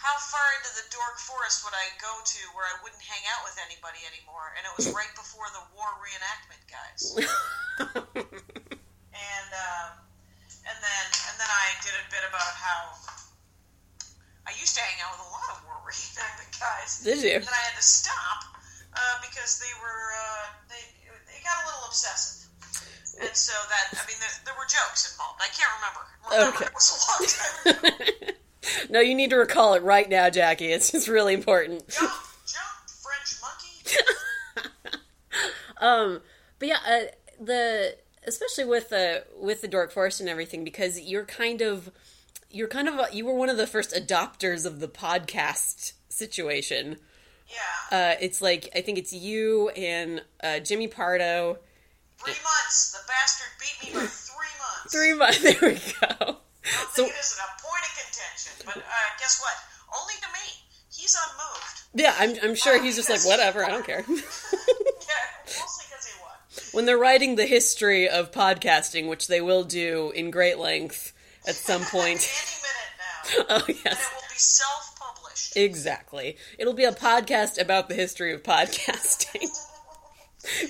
how 0.00 0.16
far 0.16 0.46
into 0.56 0.72
the 0.80 0.86
Dork 0.88 1.20
Forest 1.20 1.60
would 1.68 1.76
I 1.76 1.92
go 2.00 2.08
to 2.08 2.40
where 2.56 2.64
I 2.64 2.80
wouldn't 2.80 3.04
hang 3.04 3.20
out 3.36 3.44
with 3.44 3.60
anybody 3.60 4.00
anymore, 4.08 4.56
and 4.56 4.64
it 4.64 4.72
was 4.72 4.88
right 4.98 5.12
before 5.12 5.44
the 5.52 5.60
war 5.76 5.92
reenactment 6.00 6.64
guys. 6.72 7.00
and 8.24 9.48
um, 9.52 9.90
and 10.64 10.78
then 10.80 11.04
and 11.28 11.34
then 11.36 11.50
I 11.52 11.66
did 11.84 11.92
a 12.00 12.04
bit 12.08 12.24
about 12.24 12.52
how 12.56 12.96
I 14.48 14.56
used 14.56 14.72
to 14.76 14.82
hang 14.82 15.04
out 15.04 15.20
with 15.20 15.24
a 15.28 15.30
lot 15.36 15.48
of 15.52 15.58
war 15.68 15.76
reenactment 15.88 16.48
guys. 16.56 17.04
Did 17.04 17.20
you? 17.20 17.36
And 17.36 17.44
then 17.44 17.52
I 17.52 17.62
had 17.68 17.76
to 17.76 17.84
stop 17.84 18.40
uh, 18.96 19.14
because 19.20 19.60
they 19.60 19.72
were 19.84 20.04
uh, 20.16 20.44
they 20.72 20.80
they 21.28 21.44
got 21.44 21.60
a 21.60 21.64
little 21.68 21.92
obsessive. 21.92 22.48
And 23.20 23.36
so 23.36 23.52
that 23.68 24.00
I 24.00 24.00
mean 24.08 24.16
there, 24.16 24.32
there 24.48 24.56
were 24.56 24.64
jokes 24.64 25.12
involved. 25.12 25.44
I 25.44 25.52
can't 25.52 25.68
remember. 25.76 26.02
Remember 26.24 26.56
Okay. 26.56 26.64
it 26.64 26.74
was 26.74 26.88
a 26.88 26.96
long 27.04 27.20
time 27.28 27.54
ago. 27.68 28.39
No, 28.88 29.00
you 29.00 29.14
need 29.14 29.30
to 29.30 29.36
recall 29.36 29.74
it 29.74 29.82
right 29.82 30.08
now, 30.08 30.30
Jackie. 30.30 30.72
It's 30.72 30.90
just 30.92 31.08
really 31.08 31.34
important. 31.34 31.88
jump, 31.88 32.10
jump, 32.46 32.90
French 33.02 33.40
monkey. 33.42 34.98
Um, 35.80 36.20
but 36.58 36.68
yeah, 36.68 36.76
uh, 36.86 37.00
the 37.42 37.96
especially 38.26 38.64
with 38.66 38.90
the 38.90 39.24
with 39.40 39.62
the 39.62 39.68
Dork 39.68 39.90
Forest 39.92 40.20
and 40.20 40.28
everything, 40.28 40.62
because 40.62 41.00
you're 41.00 41.24
kind 41.24 41.62
of 41.62 41.90
you're 42.50 42.68
kind 42.68 42.86
of 42.86 43.14
you 43.14 43.24
were 43.24 43.32
one 43.34 43.48
of 43.48 43.56
the 43.56 43.66
first 43.66 43.92
adopters 43.94 44.66
of 44.66 44.80
the 44.80 44.88
podcast 44.88 45.92
situation. 46.10 46.98
Yeah, 47.48 47.98
Uh, 48.12 48.14
it's 48.20 48.42
like 48.42 48.68
I 48.76 48.82
think 48.82 48.98
it's 48.98 49.12
you 49.14 49.70
and 49.70 50.22
uh, 50.44 50.58
Jimmy 50.60 50.86
Pardo. 50.86 51.58
three 52.22 52.34
months. 52.34 52.92
The 52.92 52.98
bastard 53.08 53.48
beat 53.58 53.88
me 53.94 54.00
by 54.00 54.06
three 54.06 54.54
months. 54.60 54.92
Three 54.92 55.14
months. 55.14 55.42
There 55.60 55.70
we 55.70 56.26
go. 56.26 56.36
I 56.64 56.70
don't 56.76 56.90
So 56.92 57.02
think 57.04 57.14
it 57.14 57.20
isn't 57.20 57.40
a 57.40 57.50
point 57.62 57.82
of 57.84 57.92
contention, 58.04 58.52
but 58.66 58.76
uh, 58.76 59.08
guess 59.18 59.40
what? 59.40 59.54
Only 60.00 60.14
to 60.20 60.28
me. 60.32 60.46
He's 60.92 61.16
unmoved. 61.16 61.76
yeah, 61.94 62.14
I'm 62.18 62.36
I'm 62.50 62.54
sure 62.54 62.82
he's 62.82 62.96
just 62.96 63.08
like 63.10 63.24
whatever. 63.24 63.64
I 63.64 63.70
don't 63.70 63.84
care. 63.86 64.04
Yeah, 65.10 65.58
mostly 65.58 65.86
because 65.90 66.06
he 66.06 66.20
won. 66.20 66.68
when 66.72 66.84
they're 66.86 66.96
writing 66.98 67.34
the 67.34 67.46
history 67.46 68.08
of 68.08 68.30
podcasting, 68.30 69.08
which 69.08 69.26
they 69.26 69.40
will 69.40 69.64
do 69.64 70.12
in 70.14 70.30
great 70.30 70.56
length 70.58 71.12
at 71.48 71.56
some 71.56 71.82
point. 71.90 72.28
Any 73.26 73.40
minute 73.40 73.48
now. 73.48 73.56
oh 73.56 73.64
And 73.66 73.76
yes. 73.84 74.00
it 74.06 74.14
will 74.14 74.22
be 74.30 74.36
self-published. 74.38 75.56
Exactly. 75.56 76.36
It'll 76.58 76.74
be 76.74 76.84
a 76.84 76.92
podcast 76.92 77.60
about 77.60 77.88
the 77.88 77.94
history 77.96 78.32
of 78.32 78.44
podcasting. 78.44 79.48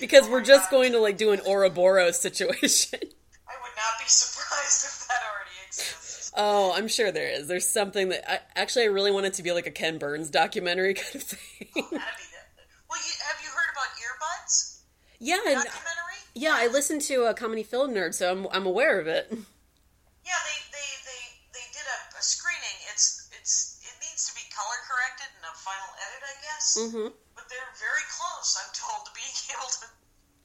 because 0.01 0.27
we're 0.29 0.41
just 0.43 0.71
going 0.71 0.93
to 0.93 0.99
like 1.01 1.19
do 1.19 1.33
an 1.33 1.41
Ouroboros 1.47 2.19
situation. 2.19 3.01
I 3.03 3.55
would 3.61 3.77
not 3.77 3.99
be 3.99 4.07
surprised 4.09 4.85
if 4.87 5.07
that 5.09 5.21
already. 5.29 5.50
Oh, 6.37 6.73
I'm 6.75 6.89
sure 6.89 7.11
there 7.11 7.29
is. 7.29 7.49
There's 7.49 7.69
something 7.69 8.11
that 8.11 8.31
I 8.31 8.41
actually 8.55 8.85
I 8.85 8.89
really 8.89 9.11
want 9.11 9.27
it 9.27 9.35
to 9.35 9.43
be 9.43 9.53
like 9.53 9.67
a 9.67 9.71
Ken 9.71 9.99
Burns 9.99 10.31
documentary 10.31 10.95
kind 11.01 11.17
of 11.17 11.23
thing. 11.23 11.69
The, 11.75 11.83
well, 11.83 13.01
you, 13.03 13.15
have 13.27 13.39
you 13.43 13.51
heard 13.51 13.71
about 13.73 13.91
earbuds 13.99 14.81
yeah, 15.21 15.37
documentary? 15.37 16.21
yeah, 16.35 16.57
I 16.57 16.69
listened 16.69 17.03
to 17.13 17.29
a 17.29 17.35
comedy 17.35 17.63
film 17.63 17.93
nerd, 17.93 18.15
so 18.15 18.31
I'm 18.31 18.47
I'm 18.53 18.67
aware 18.67 18.99
of 19.01 19.07
it. 19.07 19.33
Yeah, 20.21 20.37
they 20.47 20.61
they 20.69 20.91
they, 21.09 21.23
they 21.59 21.67
did 21.73 21.87
a, 21.89 21.99
a 22.15 22.23
screening. 22.23 22.79
It's 22.93 23.27
it's 23.35 23.81
it 23.83 23.97
needs 24.05 24.29
to 24.29 24.33
be 24.37 24.45
color 24.53 24.79
corrected 24.85 25.33
and 25.33 25.49
a 25.49 25.55
final 25.57 25.91
edit, 25.97 26.23
I 26.23 26.37
guess. 26.45 26.67
Mm-hmm. 26.77 27.09
But 27.35 27.49
they're 27.49 27.75
very 27.81 28.07
close, 28.13 28.53
I'm 28.61 28.71
told, 28.77 29.09
to 29.09 29.13
being 29.17 29.33
able 29.57 29.67
to 29.67 29.89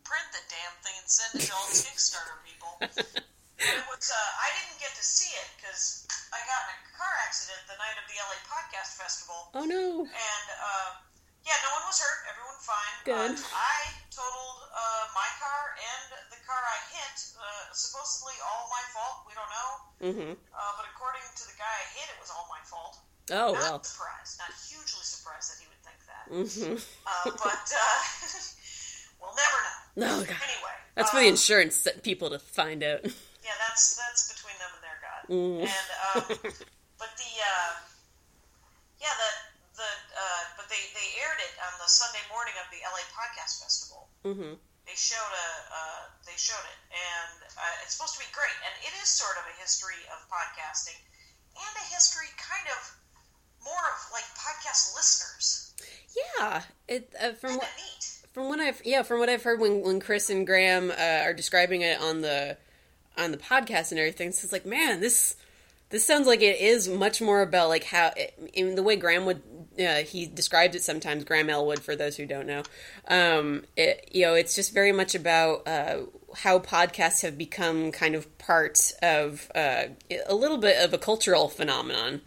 print 0.07 0.27
the 0.31 0.41
damn 0.47 0.75
thing 0.79 0.95
and 0.95 1.09
send 1.11 1.37
it 1.37 1.45
to 1.45 1.51
all 1.53 1.67
the 1.69 1.75
Kickstarter 1.75 2.39
people. 2.47 2.73
It 3.59 3.83
was 3.87 4.11
uh, 4.11 4.17
I 4.43 4.47
didn't 4.59 4.79
get 4.83 4.91
to 4.99 5.05
see 5.05 5.31
it 5.31 5.47
because 5.55 6.03
I 6.35 6.39
got 6.43 6.59
in 6.67 6.75
a 6.75 6.79
car 6.99 7.13
accident 7.23 7.63
the 7.71 7.79
night 7.79 7.95
of 7.95 8.05
the 8.11 8.17
LA 8.19 8.37
Podcast 8.51 8.99
Festival, 8.99 9.47
Oh 9.55 9.63
no. 9.63 10.03
and 10.03 10.45
uh, 10.59 10.89
yeah, 11.47 11.55
no 11.63 11.69
one 11.79 11.85
was 11.87 11.95
hurt. 12.01 12.19
Everyone 12.27 12.59
fine. 12.59 12.95
Good. 13.07 13.31
But 13.39 13.47
I 13.55 13.77
totaled 14.11 14.59
uh, 14.75 15.03
my 15.15 15.29
car 15.39 15.61
and 15.77 16.05
the 16.35 16.39
car 16.43 16.57
I 16.57 16.79
hit. 16.91 17.15
Uh, 17.37 17.71
supposedly 17.71 18.33
all 18.43 18.67
my 18.73 18.83
fault. 18.91 19.17
We 19.29 19.33
don't 19.37 19.51
know. 19.53 19.71
Mm-hmm. 20.03 20.31
Uh, 20.35 20.71
but 20.75 20.85
according 20.91 21.23
to 21.23 21.43
the 21.47 21.55
guy 21.55 21.69
I 21.69 21.85
hit, 21.95 22.07
it 22.11 22.19
was 22.19 22.33
all 22.33 22.49
my 22.51 22.59
fault. 22.67 22.99
Oh 23.31 23.55
not 23.55 23.61
well. 23.61 23.79
surprised. 23.87 24.35
Not 24.41 24.51
hugely 24.67 25.05
surprised 25.05 25.47
that 25.53 25.57
he 25.63 25.67
would 25.71 25.81
think 25.85 25.99
that. 26.11 26.25
Mm-hmm. 26.27 26.75
Uh, 27.07 27.31
but 27.39 27.65
uh, 27.71 27.99
we'll 29.23 29.37
never 29.37 29.57
know. 29.63 29.79
No, 29.95 30.13
God. 30.27 30.35
Anyway, 30.43 30.75
That's 30.95 31.09
for 31.13 31.23
the 31.23 31.29
um, 31.29 31.37
insurance 31.39 31.87
people 32.03 32.29
to 32.35 32.39
find 32.39 32.83
out. 32.83 33.05
Yeah, 33.45 33.53
that's 33.61 33.93
that's 33.93 34.25
between 34.25 34.57
them 34.57 34.73
and 34.73 34.81
their 34.81 34.99
god. 35.05 35.21
Mm. 35.29 35.57
And 35.69 35.87
um, 36.09 36.25
but 37.01 37.11
the 37.13 37.31
uh, 37.37 37.73
yeah 38.97 39.13
the 39.13 39.31
the 39.77 39.91
uh, 40.17 40.43
but 40.57 40.65
they 40.65 40.81
they 40.97 41.07
aired 41.21 41.37
it 41.45 41.53
on 41.61 41.77
the 41.77 41.85
Sunday 41.85 42.25
morning 42.33 42.57
of 42.57 42.65
the 42.73 42.81
LA 42.81 43.05
Podcast 43.13 43.61
Festival. 43.61 44.09
Mm-hmm. 44.25 44.57
They 44.89 44.97
showed 44.97 45.29
a 45.29 45.49
uh, 45.69 46.03
they 46.25 46.33
showed 46.41 46.65
it, 46.65 46.79
and 46.89 47.37
uh, 47.53 47.83
it's 47.85 47.93
supposed 47.93 48.17
to 48.17 48.21
be 48.25 48.29
great. 48.33 48.57
And 48.65 48.73
it 48.81 48.97
is 48.97 49.13
sort 49.13 49.37
of 49.37 49.45
a 49.45 49.55
history 49.61 50.01
of 50.09 50.25
podcasting, 50.25 50.97
and 51.53 51.73
a 51.77 51.85
history 51.93 52.33
kind 52.41 52.65
of 52.73 52.81
more 53.61 53.85
of 53.93 53.99
like 54.09 54.25
podcast 54.33 54.97
listeners. 54.97 55.73
Yeah, 56.17 56.65
it 56.89 57.13
uh, 57.21 57.37
from 57.37 57.61
what 57.61 57.69
neat. 57.77 58.03
from 58.33 58.49
what 58.49 58.59
I've 58.59 58.81
yeah 58.85 59.05
from 59.05 59.19
what 59.21 59.29
I've 59.29 59.43
heard 59.43 59.61
when 59.61 59.85
when 59.85 59.99
Chris 59.99 60.33
and 60.33 60.49
Graham 60.49 60.89
uh, 60.89 61.29
are 61.29 61.33
describing 61.33 61.81
it 61.81 62.01
on 62.01 62.21
the 62.21 62.57
on 63.17 63.31
the 63.31 63.37
podcast 63.37 63.91
and 63.91 63.99
everything, 63.99 64.31
So 64.31 64.45
it's 64.45 64.53
like 64.53 64.65
man, 64.65 64.99
this 64.99 65.35
this 65.89 66.05
sounds 66.05 66.27
like 66.27 66.41
it 66.41 66.59
is 66.59 66.87
much 66.87 67.21
more 67.21 67.41
about 67.41 67.69
like 67.69 67.85
how 67.85 68.11
in 68.53 68.75
the 68.75 68.83
way 68.83 68.95
Graham 68.95 69.25
would 69.25 69.41
uh, 69.79 70.03
he 70.03 70.25
described 70.25 70.75
it 70.75 70.83
sometimes 70.83 71.23
Graham 71.23 71.49
Elwood 71.49 71.79
for 71.79 71.95
those 71.95 72.17
who 72.17 72.25
don't 72.25 72.47
know. 72.47 72.63
Um, 73.07 73.63
it, 73.75 74.09
you 74.11 74.25
know, 74.25 74.33
it's 74.33 74.55
just 74.55 74.73
very 74.73 74.91
much 74.91 75.15
about 75.15 75.67
uh, 75.67 76.03
how 76.37 76.59
podcasts 76.59 77.21
have 77.21 77.37
become 77.37 77.91
kind 77.91 78.15
of 78.15 78.37
part 78.37 78.93
of 79.01 79.51
uh, 79.53 79.83
a 80.27 80.35
little 80.35 80.57
bit 80.57 80.83
of 80.83 80.93
a 80.93 80.97
cultural 80.97 81.49
phenomenon 81.49 82.21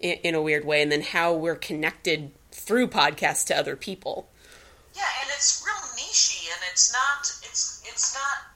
in, 0.00 0.18
in 0.22 0.34
a 0.34 0.42
weird 0.42 0.64
way, 0.64 0.82
and 0.82 0.90
then 0.90 1.02
how 1.02 1.34
we're 1.34 1.56
connected 1.56 2.32
through 2.50 2.88
podcasts 2.88 3.46
to 3.46 3.56
other 3.56 3.76
people. 3.76 4.28
Yeah, 4.94 5.02
and 5.22 5.30
it's 5.34 5.62
real 5.66 5.74
nichey, 5.96 6.48
and 6.50 6.60
it's 6.70 6.92
not. 6.92 7.20
It's 7.42 7.82
it's 7.86 8.14
not. 8.14 8.55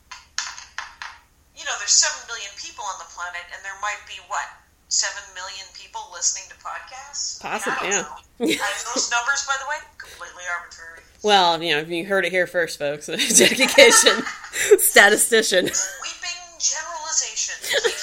You 1.60 1.68
know, 1.68 1.76
there's 1.76 1.92
seven 1.92 2.24
billion 2.24 2.48
people 2.56 2.82
on 2.88 2.96
the 2.96 3.08
planet, 3.12 3.44
and 3.52 3.60
there 3.60 3.76
might 3.84 4.00
be 4.08 4.16
what 4.32 4.48
seven 4.88 5.22
million 5.36 5.68
people 5.76 6.00
listening 6.16 6.48
to 6.48 6.56
podcasts. 6.56 7.44
I 7.44 7.52
mean, 7.52 7.52
I 7.52 7.58
Possibly, 7.60 7.90
don't 7.92 8.08
yeah. 8.40 8.56
know. 8.56 8.80
Those 8.96 9.12
numbers, 9.12 9.44
by 9.44 9.54
the 9.60 9.68
way, 9.68 9.78
completely 10.00 10.48
arbitrary. 10.48 11.04
Well, 11.22 11.62
you 11.62 11.76
know, 11.76 11.84
you 11.84 12.06
heard 12.06 12.24
it 12.24 12.32
here 12.32 12.48
first, 12.48 12.78
folks. 12.78 13.06
Jackie 13.36 13.68
Kashian, 13.68 14.24
statistician. 14.80 15.68
Sweeping 15.68 16.40
generalizations. 16.58 18.00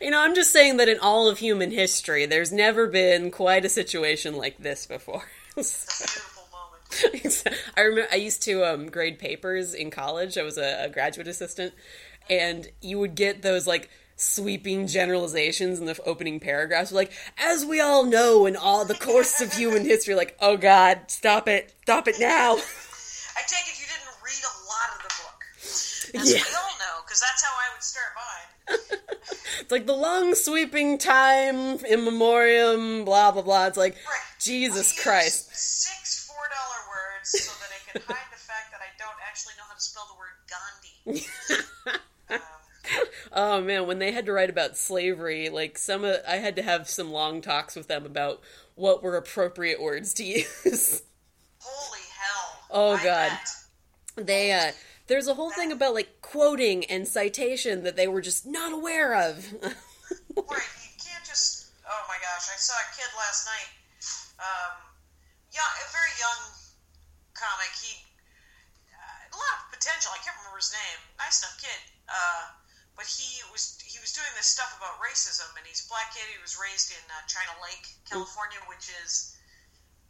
You 0.00 0.10
know, 0.10 0.20
I'm 0.20 0.34
just 0.34 0.52
saying 0.52 0.76
that 0.76 0.88
in 0.88 0.98
all 1.00 1.28
of 1.28 1.38
human 1.38 1.70
history, 1.70 2.26
there's 2.26 2.52
never 2.52 2.86
been 2.86 3.30
quite 3.30 3.64
a 3.64 3.68
situation 3.68 4.36
like 4.36 4.58
this 4.58 4.86
before. 4.86 5.24
It's 5.56 5.86
beautiful 6.12 6.44
moment. 6.52 7.44
I 7.76 7.80
remember 7.80 8.08
I 8.12 8.16
used 8.16 8.42
to 8.42 8.64
um, 8.64 8.86
grade 8.88 9.18
papers 9.18 9.74
in 9.74 9.90
college. 9.90 10.36
I 10.36 10.42
was 10.42 10.58
a, 10.58 10.84
a 10.84 10.88
graduate 10.88 11.28
assistant, 11.28 11.72
and 12.30 12.68
you 12.80 12.98
would 12.98 13.14
get 13.14 13.42
those 13.42 13.66
like 13.66 13.88
sweeping 14.16 14.86
generalizations 14.86 15.78
in 15.78 15.84
the 15.86 15.98
opening 16.06 16.40
paragraphs, 16.40 16.90
like 16.92 17.12
as 17.38 17.64
we 17.64 17.80
all 17.80 18.04
know 18.04 18.46
in 18.46 18.56
all 18.56 18.84
the 18.84 18.94
course 18.94 19.40
of 19.40 19.52
human 19.52 19.84
history. 19.84 20.14
Like, 20.14 20.36
oh 20.40 20.56
God, 20.56 21.00
stop 21.08 21.48
it, 21.48 21.74
stop 21.82 22.08
it 22.08 22.16
now. 22.18 22.52
I 22.54 23.42
take 23.46 23.66
it 23.68 23.78
you 23.78 23.86
didn't 23.86 24.16
read 24.24 24.42
a 24.42 24.54
lot 24.66 24.96
of 24.96 25.02
the 25.02 25.14
book, 25.22 26.22
as 26.22 26.32
Yeah. 26.32 26.38
we 26.38 26.56
all 26.56 26.78
know, 26.78 27.02
because 27.04 27.20
that's 27.20 27.44
how 27.44 27.52
I 27.52 27.74
would 27.74 27.82
start 27.82 28.06
mine. 28.16 29.00
It's 29.60 29.72
like 29.72 29.86
the 29.86 29.94
long 29.96 30.34
sweeping 30.34 30.98
time 30.98 31.78
in 31.84 32.04
memoriam, 32.04 33.04
blah 33.04 33.32
blah 33.32 33.42
blah. 33.42 33.66
It's 33.66 33.76
like 33.78 33.94
Right. 33.94 34.20
Jesus 34.38 34.92
Use 34.94 35.02
Christ. 35.02 35.48
Six 35.56 36.26
four 36.26 36.36
dollar 36.36 36.80
words 36.88 37.30
so 37.30 37.52
that 37.60 37.70
I 37.72 37.90
can 37.90 38.02
hide 38.06 38.30
the 38.30 38.38
fact 38.38 38.70
that 38.70 38.80
I 38.80 38.90
don't 38.98 39.16
actually 39.28 39.54
know 39.58 39.64
how 39.66 39.74
to 39.74 39.80
spell 39.80 40.06
the 40.06 40.18
word 40.18 40.36
Gandhi. 40.46 41.98
Oh 43.32 43.60
man, 43.60 43.86
when 43.86 43.98
they 43.98 44.12
had 44.12 44.26
to 44.26 44.32
write 44.32 44.50
about 44.50 44.76
slavery, 44.76 45.48
like 45.48 45.76
some 45.78 46.04
of, 46.04 46.16
I 46.26 46.36
had 46.36 46.56
to 46.56 46.62
have 46.62 46.88
some 46.88 47.10
long 47.12 47.40
talks 47.40 47.76
with 47.76 47.88
them 47.88 48.06
about 48.06 48.40
what 48.74 49.02
were 49.02 49.16
appropriate 49.16 49.80
words 49.80 50.14
to 50.14 50.24
use. 50.24 51.02
holy 51.58 52.00
hell. 52.18 52.60
Oh 52.70 52.92
I 52.94 53.02
god. 53.04 53.30
bet. 54.16 54.26
They 54.26 54.52
uh 54.52 54.72
there's 55.08 55.28
a 55.28 55.34
whole 55.34 55.50
thing 55.50 55.70
about 55.72 55.94
like 55.94 56.20
quoting 56.22 56.84
and 56.86 57.06
citation 57.06 57.82
that 57.84 57.96
they 57.96 58.08
were 58.08 58.20
just 58.20 58.46
not 58.46 58.72
aware 58.72 59.14
of. 59.14 59.52
Right, 60.36 60.70
you 60.84 60.92
can't 61.02 61.24
just. 61.26 61.72
Oh 61.82 62.02
my 62.06 62.18
gosh, 62.22 62.46
I 62.52 62.58
saw 62.60 62.76
a 62.76 62.88
kid 62.94 63.08
last 63.16 63.48
night. 63.48 63.70
Um, 64.38 64.74
young, 65.50 65.72
a 65.82 65.86
very 65.90 66.12
young 66.20 66.42
comic. 67.34 67.72
He 67.82 67.98
uh, 68.92 69.32
a 69.32 69.36
lot 69.40 69.54
of 69.64 69.72
potential. 69.74 70.12
I 70.14 70.20
can't 70.22 70.36
remember 70.38 70.60
his 70.60 70.70
name. 70.76 71.00
Nice 71.18 71.40
enough 71.42 71.56
kid. 71.58 71.80
Uh, 72.06 72.42
but 72.96 73.04
he 73.04 73.44
was 73.52 73.76
he 73.84 74.00
was 74.00 74.16
doing 74.16 74.32
this 74.40 74.48
stuff 74.48 74.72
about 74.80 74.96
racism, 75.04 75.46
and 75.60 75.64
he's 75.68 75.84
a 75.84 75.88
black 75.92 76.16
kid. 76.16 76.24
He 76.32 76.40
was 76.40 76.56
raised 76.56 76.90
in 76.90 77.04
uh, 77.12 77.20
China 77.28 77.52
Lake, 77.60 77.84
California, 78.08 78.56
which 78.72 78.88
is, 79.04 79.36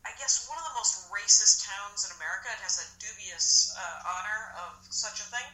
I 0.06 0.14
guess, 0.22 0.46
one 0.46 0.54
of 0.56 0.64
the 0.70 0.76
most 0.78 1.10
racist 1.10 1.66
towns 1.66 2.06
in 2.06 2.14
America. 2.14 2.46
It 2.54 2.62
has 2.62 2.78
a 2.78 2.86
dubious 3.02 3.74
uh, 3.74 4.10
honor 4.14 4.40
of 4.62 4.70
such 4.94 5.18
a 5.18 5.26
thing. 5.34 5.48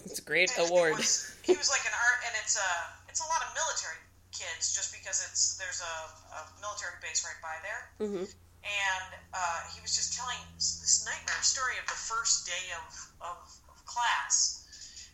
it's 0.08 0.18
a 0.18 0.26
great 0.26 0.48
And 0.56 0.72
award. 0.72 0.96
He 0.96 1.04
was, 1.04 1.12
he 1.44 1.54
was 1.54 1.68
like 1.68 1.84
an 1.84 1.92
art, 1.92 2.20
and 2.24 2.32
it's 2.40 2.56
a 2.56 2.70
it's 3.12 3.20
a 3.20 3.28
lot 3.28 3.44
of 3.44 3.52
military 3.52 4.00
kids, 4.32 4.72
just 4.72 4.88
because 4.88 5.20
it's 5.28 5.60
there's 5.60 5.84
a, 5.84 5.94
a 6.32 6.40
military 6.64 6.96
base 7.04 7.22
right 7.28 7.38
by 7.44 7.60
there. 7.60 7.82
Mhm. 8.08 8.24
And 8.64 9.08
uh, 9.36 9.60
he 9.76 9.84
was 9.84 9.92
just 9.92 10.16
telling 10.16 10.40
this 10.56 11.04
nightmare 11.04 11.44
story 11.44 11.76
of 11.76 11.84
the 11.84 12.00
first 12.00 12.48
day 12.48 12.72
of, 12.72 12.88
of, 13.20 13.36
of 13.68 13.76
class, 13.84 14.64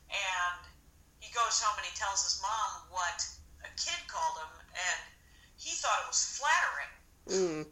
and 0.06 0.69
he 1.20 1.28
goes 1.36 1.60
home 1.60 1.76
and 1.76 1.86
he 1.86 1.94
tells 1.94 2.24
his 2.24 2.40
mom 2.40 2.88
what 2.88 3.20
a 3.62 3.70
kid 3.76 4.00
called 4.08 4.40
him, 4.40 4.52
and 4.72 5.00
he 5.60 5.76
thought 5.76 6.00
it 6.04 6.08
was 6.08 6.40
flattering. 6.40 6.92
Mm. 7.28 7.62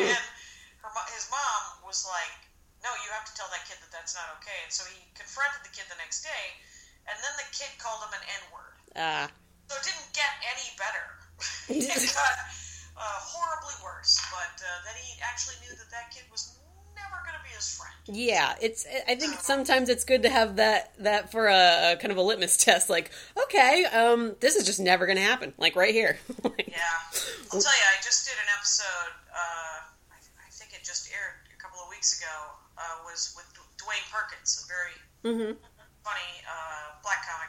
And 0.00 0.24
her, 0.82 0.90
his 1.12 1.28
mom 1.28 1.62
was 1.84 2.08
like, 2.08 2.34
"No, 2.80 2.90
you 3.04 3.08
have 3.12 3.28
to 3.28 3.34
tell 3.36 3.48
that 3.52 3.68
kid 3.68 3.76
that 3.84 3.92
that's 3.92 4.16
not 4.16 4.32
okay." 4.40 4.56
And 4.64 4.72
so 4.72 4.88
he 4.88 4.98
confronted 5.12 5.60
the 5.62 5.72
kid 5.76 5.84
the 5.92 6.00
next 6.00 6.24
day, 6.24 6.44
and 7.06 7.14
then 7.20 7.34
the 7.36 7.48
kid 7.52 7.70
called 7.76 8.00
him 8.08 8.16
an 8.16 8.24
N 8.24 8.44
word. 8.50 8.76
Ah. 8.96 9.28
So 9.68 9.76
it 9.76 9.84
didn't 9.84 10.10
get 10.16 10.32
any 10.48 10.68
better. 10.80 11.06
it 11.68 12.12
got 12.16 12.36
uh, 12.96 13.18
horribly 13.20 13.76
worse. 13.84 14.20
But 14.32 14.56
uh, 14.60 14.68
then 14.88 14.96
he 15.00 15.20
actually 15.20 15.60
knew 15.64 15.72
that 15.76 15.90
that 15.92 16.08
kid 16.12 16.24
was 16.32 16.56
never 17.14 17.24
going 17.24 17.38
to 17.38 17.44
be 17.46 17.54
his 17.54 17.78
friend. 17.78 17.94
Yeah, 18.06 18.54
it's. 18.60 18.86
I 19.08 19.14
think 19.14 19.34
sometimes 19.40 19.88
it's 19.88 20.04
good 20.04 20.22
to 20.24 20.28
have 20.30 20.56
that 20.56 20.92
that 20.98 21.30
for 21.32 21.46
a, 21.46 21.92
a 21.92 21.96
kind 21.96 22.10
of 22.12 22.18
a 22.18 22.22
litmus 22.22 22.56
test. 22.58 22.90
Like, 22.90 23.10
okay, 23.44 23.84
um, 23.86 24.34
this 24.40 24.56
is 24.56 24.66
just 24.66 24.80
never 24.80 25.06
going 25.06 25.16
to 25.16 25.22
happen. 25.24 25.54
Like 25.58 25.76
right 25.76 25.94
here. 25.94 26.18
Like, 26.44 26.68
Yeah, 26.68 26.76
I'll 27.52 27.60
tell 27.62 27.72
you, 27.72 27.86
I 27.88 27.96
just 28.04 28.26
did 28.28 28.36
an 28.36 28.50
episode. 28.58 29.12
Uh, 29.32 29.78
I, 30.12 30.18
I 30.20 30.50
think 30.52 30.74
it 30.74 30.84
just 30.84 31.08
aired 31.14 31.40
a 31.48 31.58
couple 31.62 31.80
of 31.80 31.88
weeks 31.88 32.18
ago. 32.20 32.34
Uh, 32.76 33.06
was 33.08 33.32
with 33.38 33.46
Dwayne 33.80 34.04
Perkins, 34.12 34.60
a 34.60 34.66
very 34.68 34.96
Mhm. 35.24 35.56
funny 36.04 36.30
uh, 36.44 37.00
black 37.02 37.24
comic, 37.24 37.48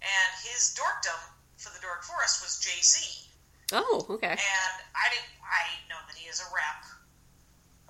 and 0.00 0.30
his 0.46 0.72
dorkdom 0.78 1.18
for 1.58 1.68
the 1.74 1.80
Dork 1.82 2.02
Forest 2.04 2.40
was 2.40 2.56
Jay 2.62 2.80
Z. 2.80 3.28
Oh, 3.74 4.06
okay. 4.08 4.32
And 4.32 4.74
I 4.96 5.06
didn't. 5.12 5.28
I 5.44 5.64
know 5.92 6.00
that 6.08 6.16
he 6.16 6.28
is 6.30 6.40
a 6.40 6.48
rap 6.54 6.84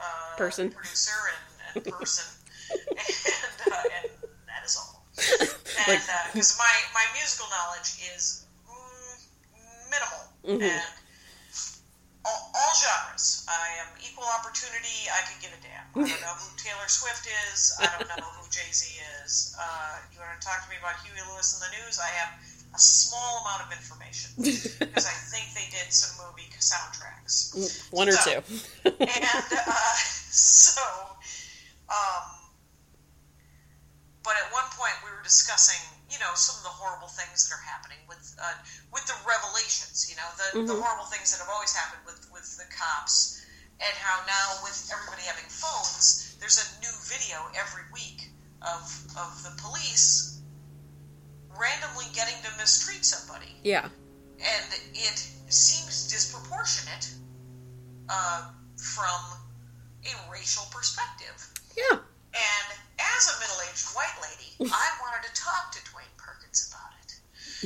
uh, 0.03 0.37
Person. 0.37 0.71
producer, 0.71 1.15
and, 1.75 1.87
and 1.87 1.95
person, 1.99 2.27
and, 2.71 3.73
uh, 3.73 3.97
and 4.03 4.11
that 4.51 4.63
is 4.67 4.75
all. 4.77 5.07
Like- 5.89 5.99
And 5.99 6.33
because 6.33 6.55
my 6.59 6.75
my 6.95 7.07
musical 7.17 7.47
knowledge 7.51 7.97
is 8.15 8.47
mm, 8.69 9.17
minimal, 9.91 10.25
Mhm. 10.45 10.63
and 10.69 10.85
all, 12.25 12.53
all 12.55 12.73
genres. 12.79 13.43
I 13.51 13.83
am 13.83 13.91
equal 13.99 14.25
opportunity. 14.31 15.11
I 15.11 15.27
could 15.27 15.43
give 15.43 15.51
a 15.51 15.59
damn. 15.59 15.83
I 15.99 16.07
don't 16.07 16.23
know 16.23 16.37
who 16.39 16.49
Taylor 16.63 16.87
Swift 16.87 17.27
is. 17.51 17.75
I 17.83 17.91
don't 17.99 18.07
know 18.07 18.23
who 18.39 18.47
Jay 18.51 18.71
Z 18.71 18.87
is. 19.25 19.57
Uh, 19.59 19.99
you 20.15 20.21
want 20.23 20.39
to 20.39 20.43
talk 20.47 20.63
to 20.63 20.69
me 20.71 20.79
about 20.79 21.03
Huey 21.03 21.19
Lewis 21.35 21.59
and 21.59 21.67
the 21.67 21.71
news? 21.83 21.99
I 21.99 22.07
have 22.15 22.31
a 22.75 22.79
small 22.79 23.43
amount 23.45 23.63
of 23.67 23.73
information 23.77 24.31
because 24.39 25.07
I 25.07 25.17
think 25.31 25.53
they 25.55 25.69
did 25.71 25.93
some 25.93 26.17
movie 26.27 26.49
soundtracks. 26.63 27.91
One 27.93 28.09
or 28.09 28.13
So- 28.13 28.41
two. 28.41 28.91
And 29.03 29.49
uh, 29.67 29.95
so, 30.31 30.83
um, 31.91 32.25
but 34.23 34.35
at 34.39 34.53
one 34.55 34.65
point 34.79 34.95
we 35.05 35.11
were 35.11 35.23
discussing, 35.25 35.81
you 36.09 36.19
know, 36.23 36.31
some 36.35 36.55
of 36.57 36.63
the 36.63 36.71
horrible 36.71 37.09
things 37.09 37.49
that 37.49 37.55
are 37.59 37.65
happening 37.67 37.99
with 38.09 38.23
uh, 38.41 38.55
with 38.93 39.05
the 39.11 39.19
revelations, 39.27 40.07
you 40.09 40.15
know, 40.17 40.29
the, 40.39 40.73
the 40.73 40.79
Mhm. 40.79 40.83
horrible 40.83 41.07
things 41.11 41.33
that 41.35 41.43
have 41.43 41.51
always 41.51 41.75
happened 41.75 42.03
with 42.07 42.23
with 42.33 42.47
the 42.57 42.65
cops, 42.71 43.43
and 43.83 43.95
how 43.99 44.23
now 44.31 44.63
with 44.63 44.79
everybody 44.95 45.23
having 45.27 45.49
phones, 45.51 46.37
there's 46.39 46.63
a 46.63 46.67
new 46.81 46.95
video 47.11 47.51
every 47.59 47.83
week 47.93 48.31
of 48.63 48.87
of 49.19 49.43
the 49.43 49.51
police 49.61 49.99
randomly 49.99 50.31
getting 50.31 50.39
to 50.39 50.42
mistreat 52.63 53.05
somebody 53.05 53.51
yeah. 53.67 53.91
and 54.39 54.69
it 54.95 55.19
seems 55.51 56.07
disproportionate 56.07 57.11
uh, 58.09 58.55
from 58.79 59.21
a 60.07 60.15
racial 60.31 60.63
perspective. 60.71 61.35
Yeah. 61.75 61.99
And 61.99 62.67
as 63.03 63.23
a 63.27 63.35
middle-aged 63.43 63.87
white 63.99 64.15
lady, 64.23 64.55
I 64.71 64.87
wanted 65.03 65.27
to 65.27 65.33
talk 65.35 65.75
to 65.75 65.81
Dwayne 65.91 66.15
Perkins 66.15 66.71
about 66.71 66.95
it 67.03 67.11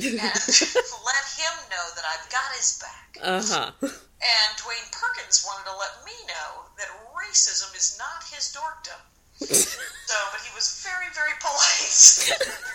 and 0.17 0.33
let 1.05 1.23
him 1.37 1.53
know 1.69 1.85
that 1.93 2.05
I've 2.09 2.25
got 2.33 2.49
his 2.57 2.81
back. 2.81 3.21
Uh 3.21 3.41
huh. 3.45 3.69
And 3.81 4.49
Dwayne 4.57 4.89
Perkins 4.89 5.45
wanted 5.45 5.69
to 5.69 5.77
let 5.77 5.93
me 6.09 6.17
know 6.25 6.65
that 6.81 6.89
racism 7.13 7.69
is 7.77 8.01
not 8.01 8.25
his 8.33 8.49
dorkdom. 8.49 8.97
So, 9.37 10.17
but 10.33 10.41
he 10.41 10.49
was 10.57 10.81
very, 10.81 11.13
very 11.13 11.37
polite. 11.37 12.65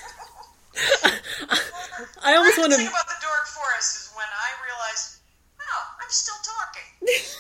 I 2.23 2.35
almost 2.37 2.57
the 2.57 2.63
want 2.63 2.73
thing 2.75 2.87
to. 2.87 2.93
about 2.93 3.09
the 3.09 3.21
Dork 3.21 3.47
Forest 3.47 3.97
is 3.97 4.13
when 4.17 4.27
I 4.27 4.49
realized, 4.65 5.21
oh, 5.61 5.85
I'm 6.03 6.11
still 6.11 6.41
talking. 6.43 6.89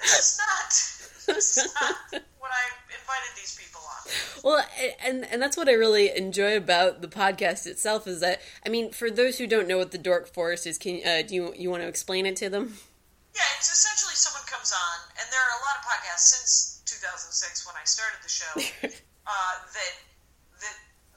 This 0.00 0.16
is 0.16 0.40
not, 0.40 1.36
this 1.36 1.58
is 1.58 1.74
not 1.78 1.94
what 2.40 2.50
I 2.50 2.64
invited 2.88 3.36
these 3.36 3.54
people 3.60 3.82
on. 3.84 4.00
Well, 4.42 4.64
and 5.04 5.26
and 5.30 5.42
that's 5.42 5.56
what 5.58 5.68
I 5.68 5.72
really 5.72 6.10
enjoy 6.16 6.56
about 6.56 7.02
the 7.02 7.08
podcast 7.08 7.66
itself 7.66 8.06
is 8.06 8.20
that 8.20 8.40
I 8.64 8.70
mean, 8.70 8.92
for 8.92 9.10
those 9.10 9.36
who 9.36 9.46
don't 9.46 9.68
know 9.68 9.76
what 9.76 9.90
the 9.90 9.98
Dork 9.98 10.32
Forest 10.32 10.66
is, 10.66 10.78
can 10.78 11.00
uh, 11.06 11.20
do 11.20 11.34
you 11.34 11.54
you 11.54 11.70
want 11.70 11.82
to 11.82 11.88
explain 11.88 12.24
it 12.24 12.36
to 12.36 12.48
them? 12.48 12.78
Yeah, 13.34 13.42
it's 13.58 13.70
essentially 13.70 14.14
someone 14.14 14.42
comes 14.48 14.72
on, 14.72 14.98
and 15.20 15.28
there 15.30 15.40
are 15.40 15.52
a 15.52 15.62
lot 15.68 15.76
of 15.78 15.84
podcasts 15.84 16.32
since 16.32 16.82
2006 16.86 17.66
when 17.66 17.76
I 17.76 17.84
started 17.84 18.18
the 18.24 18.28
show 18.32 18.52
uh, 19.28 19.54
that 19.74 19.92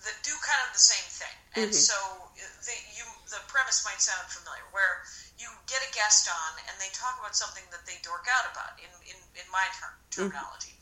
that 0.04 0.16
do 0.24 0.34
kind 0.44 0.62
of 0.68 0.72
the 0.76 0.84
same 0.84 1.08
thing. 1.10 1.38
And 1.56 1.70
Mhm. 1.72 1.76
so 1.76 1.96
the, 2.36 2.76
you 2.98 3.06
the 3.30 3.39
premise 3.48 3.84
might 3.86 4.02
sound 4.02 4.28
familiar, 4.30 4.63
where 4.72 5.04
you 5.38 5.48
get 5.68 5.82
a 5.82 5.92
guest 5.94 6.28
on 6.30 6.52
and 6.68 6.76
they 6.80 6.89
talk 6.94 7.18
about 7.20 7.36
something 7.36 7.63
that 7.72 7.86
they 7.86 7.98
dork 8.04 8.28
out 8.30 8.52
about 8.52 8.78
in 8.80 8.92
in, 9.08 9.18
in 9.39 9.48
my 9.52 9.66
term, 9.80 9.96
terminology, 10.12 10.76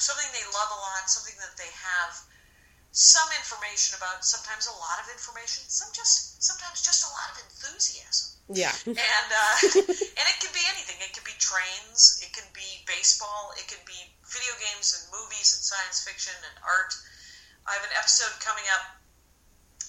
something 0.00 0.28
they 0.32 0.46
love 0.56 0.70
a 0.72 0.80
lot, 0.80 1.10
something 1.10 1.36
that 1.38 1.54
they 1.60 1.68
have 1.76 2.16
some 2.90 3.28
information 3.38 3.94
about, 3.94 4.24
sometimes 4.26 4.66
a 4.66 4.74
lot 4.74 4.98
of 4.98 5.06
information, 5.14 5.62
some 5.68 5.88
just 5.94 6.42
sometimes 6.42 6.82
just 6.82 7.06
a 7.06 7.10
lot 7.14 7.30
of 7.30 7.36
enthusiasm 7.46 8.34
Yeah. 8.50 8.74
and 8.86 9.28
uh, 9.30 9.54
and 10.18 10.26
it 10.26 10.36
can 10.42 10.50
be 10.50 10.64
anything. 10.74 10.98
It 10.98 11.14
can 11.14 11.22
be 11.22 11.36
trains. 11.38 12.18
It 12.24 12.32
can 12.34 12.46
be 12.50 12.82
baseball. 12.86 13.54
It 13.54 13.68
can 13.70 13.78
be 13.86 13.98
video 14.26 14.54
games 14.58 14.90
and 14.98 15.06
movies 15.14 15.54
and 15.54 15.62
science 15.62 16.02
fiction 16.02 16.34
and 16.34 16.56
art. 16.66 16.92
I 17.66 17.72
have 17.74 17.84
an 17.84 17.94
episode 17.98 18.32
coming 18.40 18.64
up, 18.74 18.84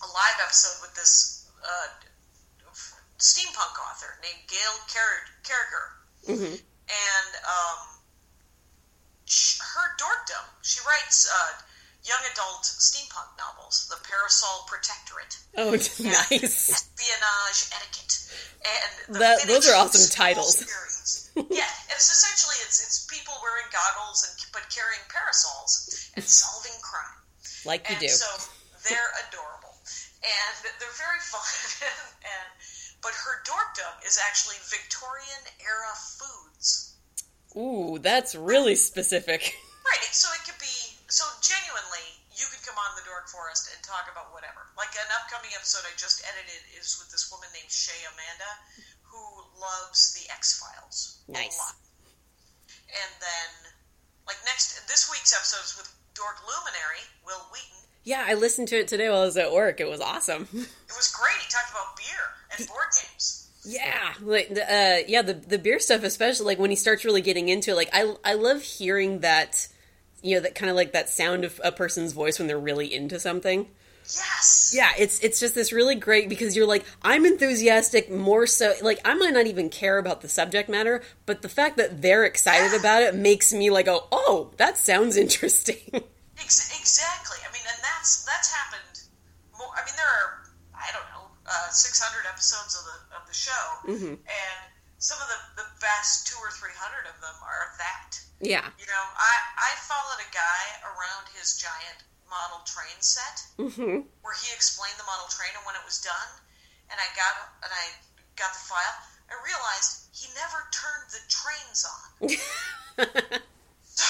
a 0.03 0.07
live 0.11 0.37
episode 0.43 0.81
with 0.81 0.93
this 0.95 1.47
uh, 1.63 1.87
steampunk 3.17 3.75
author 3.89 4.17
named 4.21 4.41
Gail 4.47 4.75
Car- 4.91 5.25
Carriger, 5.43 5.85
hmm 6.27 6.55
and 6.91 7.31
um, 7.47 7.79
sh- 9.25 9.59
her 9.59 9.95
dorkdom. 9.97 10.43
She 10.61 10.79
writes 10.85 11.29
uh, 11.31 11.61
young 12.03 12.19
adult 12.33 12.63
steampunk 12.67 13.31
novels, 13.39 13.87
The 13.89 13.95
Parasol 14.03 14.67
Protectorate 14.67 15.37
Oh, 15.57 15.71
nice. 16.03 16.69
espionage 16.69 17.71
etiquette 17.71 18.17
and 19.07 19.15
That- 19.21 19.47
those 19.47 19.69
are 19.69 19.75
awesome 19.75 20.09
titles. 20.11 20.57
series. 20.59 21.31
yeah, 21.49 21.63
and 21.87 21.95
it's 21.95 22.11
essentially 22.11 22.55
it's 22.67 22.83
it's 22.83 23.05
people 23.07 23.33
wearing 23.41 23.65
goggles 23.71 24.27
and 24.27 24.35
but 24.51 24.67
carrying 24.69 24.99
parasols 25.07 26.11
and 26.15 26.25
solving 26.25 26.75
crime. 26.83 27.20
Like 27.65 27.87
you 27.89 27.95
and 27.95 28.01
do. 28.01 28.09
so 28.09 28.29
they're 28.89 29.11
adorable 29.29 29.75
and 30.21 30.53
they're 30.79 30.97
very 30.97 31.21
fun. 31.21 31.45
and 32.25 32.47
but 33.01 33.13
her 33.17 33.41
dorkdom 33.45 33.93
is 34.05 34.19
actually 34.21 34.57
Victorian 34.69 35.41
era 35.61 35.93
foods. 36.17 36.93
Ooh, 37.57 37.97
that's 37.99 38.35
really 38.35 38.75
specific. 38.75 39.53
Right, 39.81 40.13
so 40.13 40.29
it 40.37 40.45
could 40.45 40.61
be 40.61 40.77
so 41.09 41.25
genuinely 41.41 42.05
you 42.37 42.45
could 42.53 42.61
come 42.61 42.77
on 42.77 42.93
the 42.95 43.01
Dork 43.01 43.25
Forest 43.33 43.73
and 43.73 43.81
talk 43.81 44.05
about 44.13 44.29
whatever. 44.29 44.69
Like 44.77 44.93
an 44.93 45.09
upcoming 45.09 45.49
episode 45.57 45.83
I 45.89 45.91
just 45.97 46.21
edited 46.21 46.61
is 46.77 47.01
with 47.01 47.09
this 47.09 47.33
woman 47.33 47.49
named 47.49 47.67
Shay 47.73 47.97
Amanda 48.13 48.51
who 49.01 49.19
loves 49.57 50.13
the 50.13 50.29
X 50.29 50.61
Files 50.61 51.25
Nice. 51.27 51.57
a 51.57 51.65
lot. 51.65 51.75
And 52.93 53.11
then 53.25 53.49
Like 54.29 54.37
next 54.45 54.77
this 54.85 55.09
week's 55.09 55.33
episode 55.33 55.65
is 55.65 55.73
with 55.81 55.89
Dork 56.15 56.37
Luminary 56.41 57.03
Wil 57.25 57.37
Wheaton. 57.51 57.87
Yeah, 58.03 58.23
I 58.27 58.33
listened 58.33 58.67
to 58.69 58.79
it 58.79 58.87
today 58.87 59.09
while 59.09 59.21
I 59.21 59.25
was 59.25 59.37
at 59.37 59.51
work. 59.51 59.79
It 59.79 59.89
was 59.89 60.01
awesome. 60.01 60.47
It 60.91 60.97
was 60.97 61.07
great. 61.17 61.35
He 61.41 61.49
talked 61.49 61.71
about 61.71 61.95
beer 61.95 62.57
and 62.57 62.67
board 62.67 62.87
games. 63.01 63.47
Yeah, 63.63 64.13
like 64.21 64.49
the, 64.49 64.63
uh, 64.63 64.97
yeah, 65.07 65.21
the 65.21 65.35
the 65.35 65.57
beer 65.57 65.79
stuff, 65.79 66.03
especially 66.03 66.47
like 66.47 66.59
when 66.59 66.69
he 66.69 66.75
starts 66.75 67.05
really 67.05 67.21
getting 67.21 67.47
into 67.47 67.71
it. 67.71 67.75
Like 67.75 67.89
I 67.93 68.13
I 68.25 68.33
love 68.33 68.61
hearing 68.61 69.19
that, 69.19 69.67
you 70.21 70.35
know, 70.35 70.41
that 70.41 70.53
kind 70.55 70.69
of 70.69 70.75
like 70.75 70.91
that 70.91 71.09
sound 71.09 71.45
of 71.45 71.61
a 71.63 71.71
person's 71.71 72.11
voice 72.11 72.39
when 72.39 72.47
they're 72.49 72.59
really 72.59 72.93
into 72.93 73.19
something. 73.21 73.67
Yes. 74.15 74.73
Yeah, 74.75 74.91
it's 74.97 75.19
it's 75.19 75.39
just 75.39 75.55
this 75.55 75.71
really 75.71 75.95
great 75.95 76.27
because 76.29 76.55
you're 76.55 76.67
like 76.67 76.85
I'm 77.01 77.25
enthusiastic 77.25 78.11
more 78.11 78.45
so 78.47 78.73
like 78.81 78.99
I 79.05 79.13
might 79.13 79.33
not 79.33 79.47
even 79.47 79.69
care 79.69 79.97
about 79.97 80.21
the 80.21 80.27
subject 80.29 80.69
matter, 80.69 81.01
but 81.25 81.41
the 81.41 81.49
fact 81.49 81.77
that 81.77 82.01
they're 82.01 82.25
excited 82.25 82.77
about 82.79 83.03
it 83.03 83.15
makes 83.15 83.53
me 83.53 83.69
like 83.69 83.85
go, 83.85 84.07
"Oh, 84.11 84.51
that 84.57 84.77
sounds 84.77 85.15
interesting." 85.17 85.77
Ex- 86.41 86.73
exactly. 86.79 87.37
I 87.47 87.53
mean, 87.53 87.61
and 87.67 87.79
that's 87.83 88.25
that's 88.25 88.51
happened. 88.51 88.99
More, 89.57 89.69
I 89.77 89.85
mean, 89.85 89.95
there 89.95 90.09
are 90.09 90.43
I 90.73 90.89
don't 90.91 91.07
know 91.13 91.29
uh, 91.45 91.69
600 91.69 92.25
episodes 92.27 92.73
of 92.75 92.83
the 92.89 92.97
of 93.15 93.27
the 93.27 93.33
show, 93.37 93.63
Mm-hmm. 93.87 94.15
and 94.25 94.59
some 94.97 95.17
of 95.21 95.27
the 95.29 95.61
the 95.63 95.67
best 95.79 96.27
two 96.27 96.37
or 96.41 96.49
three 96.51 96.73
hundred 96.75 97.05
of 97.07 97.15
them 97.21 97.37
are 97.45 97.71
that. 97.77 98.17
yeah. 98.41 98.65
You 98.81 98.87
know, 98.89 99.05
I 99.17 99.33
I 99.55 99.71
followed 99.85 100.19
a 100.25 100.29
guy 100.33 100.63
around 100.83 101.29
his 101.37 101.55
giant 101.61 102.01
model 102.31 102.63
train 102.63 102.95
set 103.03 103.43
Mhm. 103.59 104.07
where 104.23 104.33
he 104.39 104.49
explained 104.55 104.95
the 104.97 105.03
model 105.03 105.27
train 105.27 105.51
and 105.53 105.63
when 105.67 105.75
it 105.75 105.83
was 105.83 105.99
done, 105.99 106.29
and 106.89 106.97
I 106.97 107.07
got 107.13 107.35
and 107.61 107.71
I 107.71 107.85
got 108.39 108.55
the 108.55 108.63
file. 108.71 108.97
I 109.29 109.35
realized 109.43 110.07
he 110.15 110.27
never 110.35 110.59
turned 110.71 111.07
the 111.11 111.21
trains 111.27 111.83
on. 111.85 112.07
So 113.91 114.07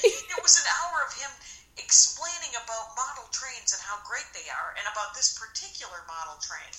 it 0.00 0.42
was 0.42 0.56
an 0.56 0.64
hour 0.80 1.04
of 1.06 1.12
him 1.14 1.30
explaining 1.76 2.50
about 2.56 2.96
model 2.96 3.28
trains 3.30 3.72
and 3.72 3.80
how 3.82 4.00
great 4.08 4.24
they 4.32 4.48
are, 4.50 4.72
and 4.78 4.84
about 4.90 5.14
this 5.14 5.36
particular 5.38 6.00
model 6.08 6.40
train, 6.40 6.70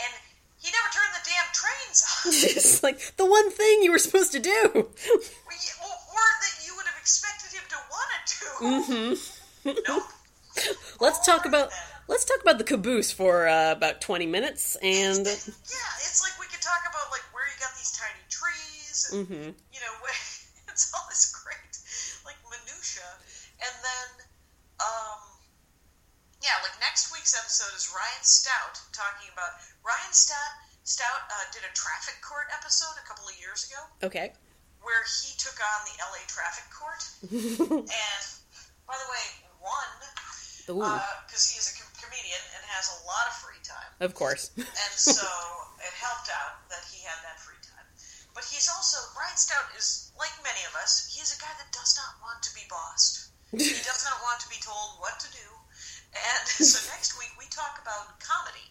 and 0.00 0.12
he 0.58 0.70
never 0.72 0.88
turned 0.96 1.12
the 1.12 1.24
damn 1.28 1.50
trains 1.52 1.98
on. 2.08 2.32
it's 2.56 2.82
like 2.82 2.98
the 3.16 3.26
one 3.26 3.50
thing 3.50 3.82
you 3.82 3.92
were 3.92 3.98
supposed 4.00 4.32
to 4.32 4.40
do. 4.40 4.58
or, 4.72 4.80
or 4.80 6.26
that 6.40 6.54
you 6.64 6.72
would 6.76 6.86
have 6.88 6.96
expected 6.98 7.52
him 7.52 7.64
to 7.68 7.76
want 7.92 8.10
to 8.24 8.34
do. 8.40 8.48
Mm-hmm. 8.64 9.43
Nope. 9.64 10.04
Let's 11.00 11.24
talk 11.26 11.46
about 11.46 11.70
let's 12.06 12.24
talk 12.24 12.38
about 12.42 12.58
the 12.58 12.64
caboose 12.68 13.10
for 13.10 13.48
uh, 13.48 13.72
about 13.72 14.00
20 14.00 14.26
minutes 14.26 14.76
and 14.76 15.24
Yeah, 15.26 15.90
it's 16.04 16.20
like 16.22 16.36
we 16.38 16.46
could 16.46 16.60
talk 16.62 16.84
about 16.86 17.10
like 17.10 17.24
where 17.34 17.42
you 17.48 17.56
got 17.58 17.72
these 17.74 17.90
tiny 17.96 18.22
trees, 18.30 19.10
and 19.10 19.26
Mhm. 19.26 19.50
you 19.72 19.80
know, 19.82 19.94
it's 20.70 20.92
all 20.94 21.02
this 21.10 21.32
great 21.32 21.74
like 22.28 22.36
minutia, 22.46 23.08
and 23.66 23.74
then 23.82 24.08
um, 24.78 25.18
yeah, 26.44 26.54
like 26.62 26.76
next 26.78 27.10
week's 27.10 27.34
episode 27.34 27.72
is 27.74 27.88
Ryan 27.90 28.22
Stout 28.22 28.78
talking 28.92 29.32
about 29.32 29.58
Ryan 29.82 30.12
Stout. 30.14 30.54
Stout 30.84 31.24
uh, 31.32 31.44
did 31.50 31.64
a 31.64 31.72
traffic 31.74 32.20
court 32.22 32.46
episode 32.54 32.94
a 33.00 33.04
couple 33.08 33.24
of 33.26 33.34
years 33.40 33.64
ago 33.66 33.80
okay. 34.06 34.30
where 34.84 35.02
he 35.24 35.32
took 35.40 35.56
on 35.56 35.78
the 35.88 35.96
LA 35.98 36.20
traffic 36.28 36.68
court, 36.70 37.00
and 37.90 38.24
by 38.86 38.92
the 39.00 39.08
way, 39.08 39.24
Ooh, 40.72 40.80
because 41.28 41.44
he 41.44 41.60
is 41.60 41.68
a 41.68 41.74
com- 41.76 41.92
comedian 42.00 42.40
and 42.56 42.62
has 42.72 42.88
a 42.88 42.98
lot 43.04 43.28
of 43.28 43.34
free 43.44 43.60
time. 43.60 43.92
of 44.00 44.16
course. 44.16 44.48
And 44.56 44.66
so 44.96 45.28
it 45.84 45.94
helped 46.00 46.32
out 46.32 46.64
that 46.72 46.84
he 46.88 47.04
had 47.04 47.20
that 47.20 47.36
free 47.40 47.60
time. 47.60 47.84
But 48.32 48.48
he's 48.48 48.66
also, 48.72 48.96
Ryan 49.12 49.36
Stout 49.36 49.68
is, 49.76 50.10
like 50.16 50.32
many 50.40 50.64
of 50.64 50.72
us, 50.80 51.04
he 51.12 51.20
is 51.20 51.36
a 51.36 51.38
guy 51.40 51.52
that 51.60 51.68
does 51.70 51.94
not 52.00 52.16
want 52.24 52.40
to 52.48 52.52
be 52.56 52.64
bossed. 52.72 53.28
He 53.52 53.76
does 53.90 54.02
not 54.08 54.18
want 54.24 54.40
to 54.40 54.48
be 54.48 54.58
told 54.64 54.96
what 55.04 55.20
to 55.20 55.28
do. 55.36 55.48
And 56.16 56.42
so 56.64 56.80
next 56.90 57.14
week 57.20 57.30
we 57.36 57.44
talk 57.52 57.76
about 57.84 58.16
comedy 58.24 58.66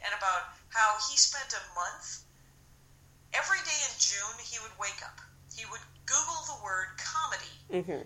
and 0.00 0.16
about 0.16 0.56
how 0.72 0.96
he 1.06 1.14
spent 1.20 1.52
a 1.52 1.62
month. 1.76 2.24
Every 3.36 3.60
day 3.68 3.78
in 3.84 3.94
June, 4.00 4.36
he 4.40 4.56
would 4.64 4.74
wake 4.80 5.00
up. 5.04 5.20
He 5.52 5.68
would 5.68 5.82
Google 6.06 6.40
the 6.50 6.58
word 6.64 6.96
comedy, 6.98 7.54
hmm 7.70 8.02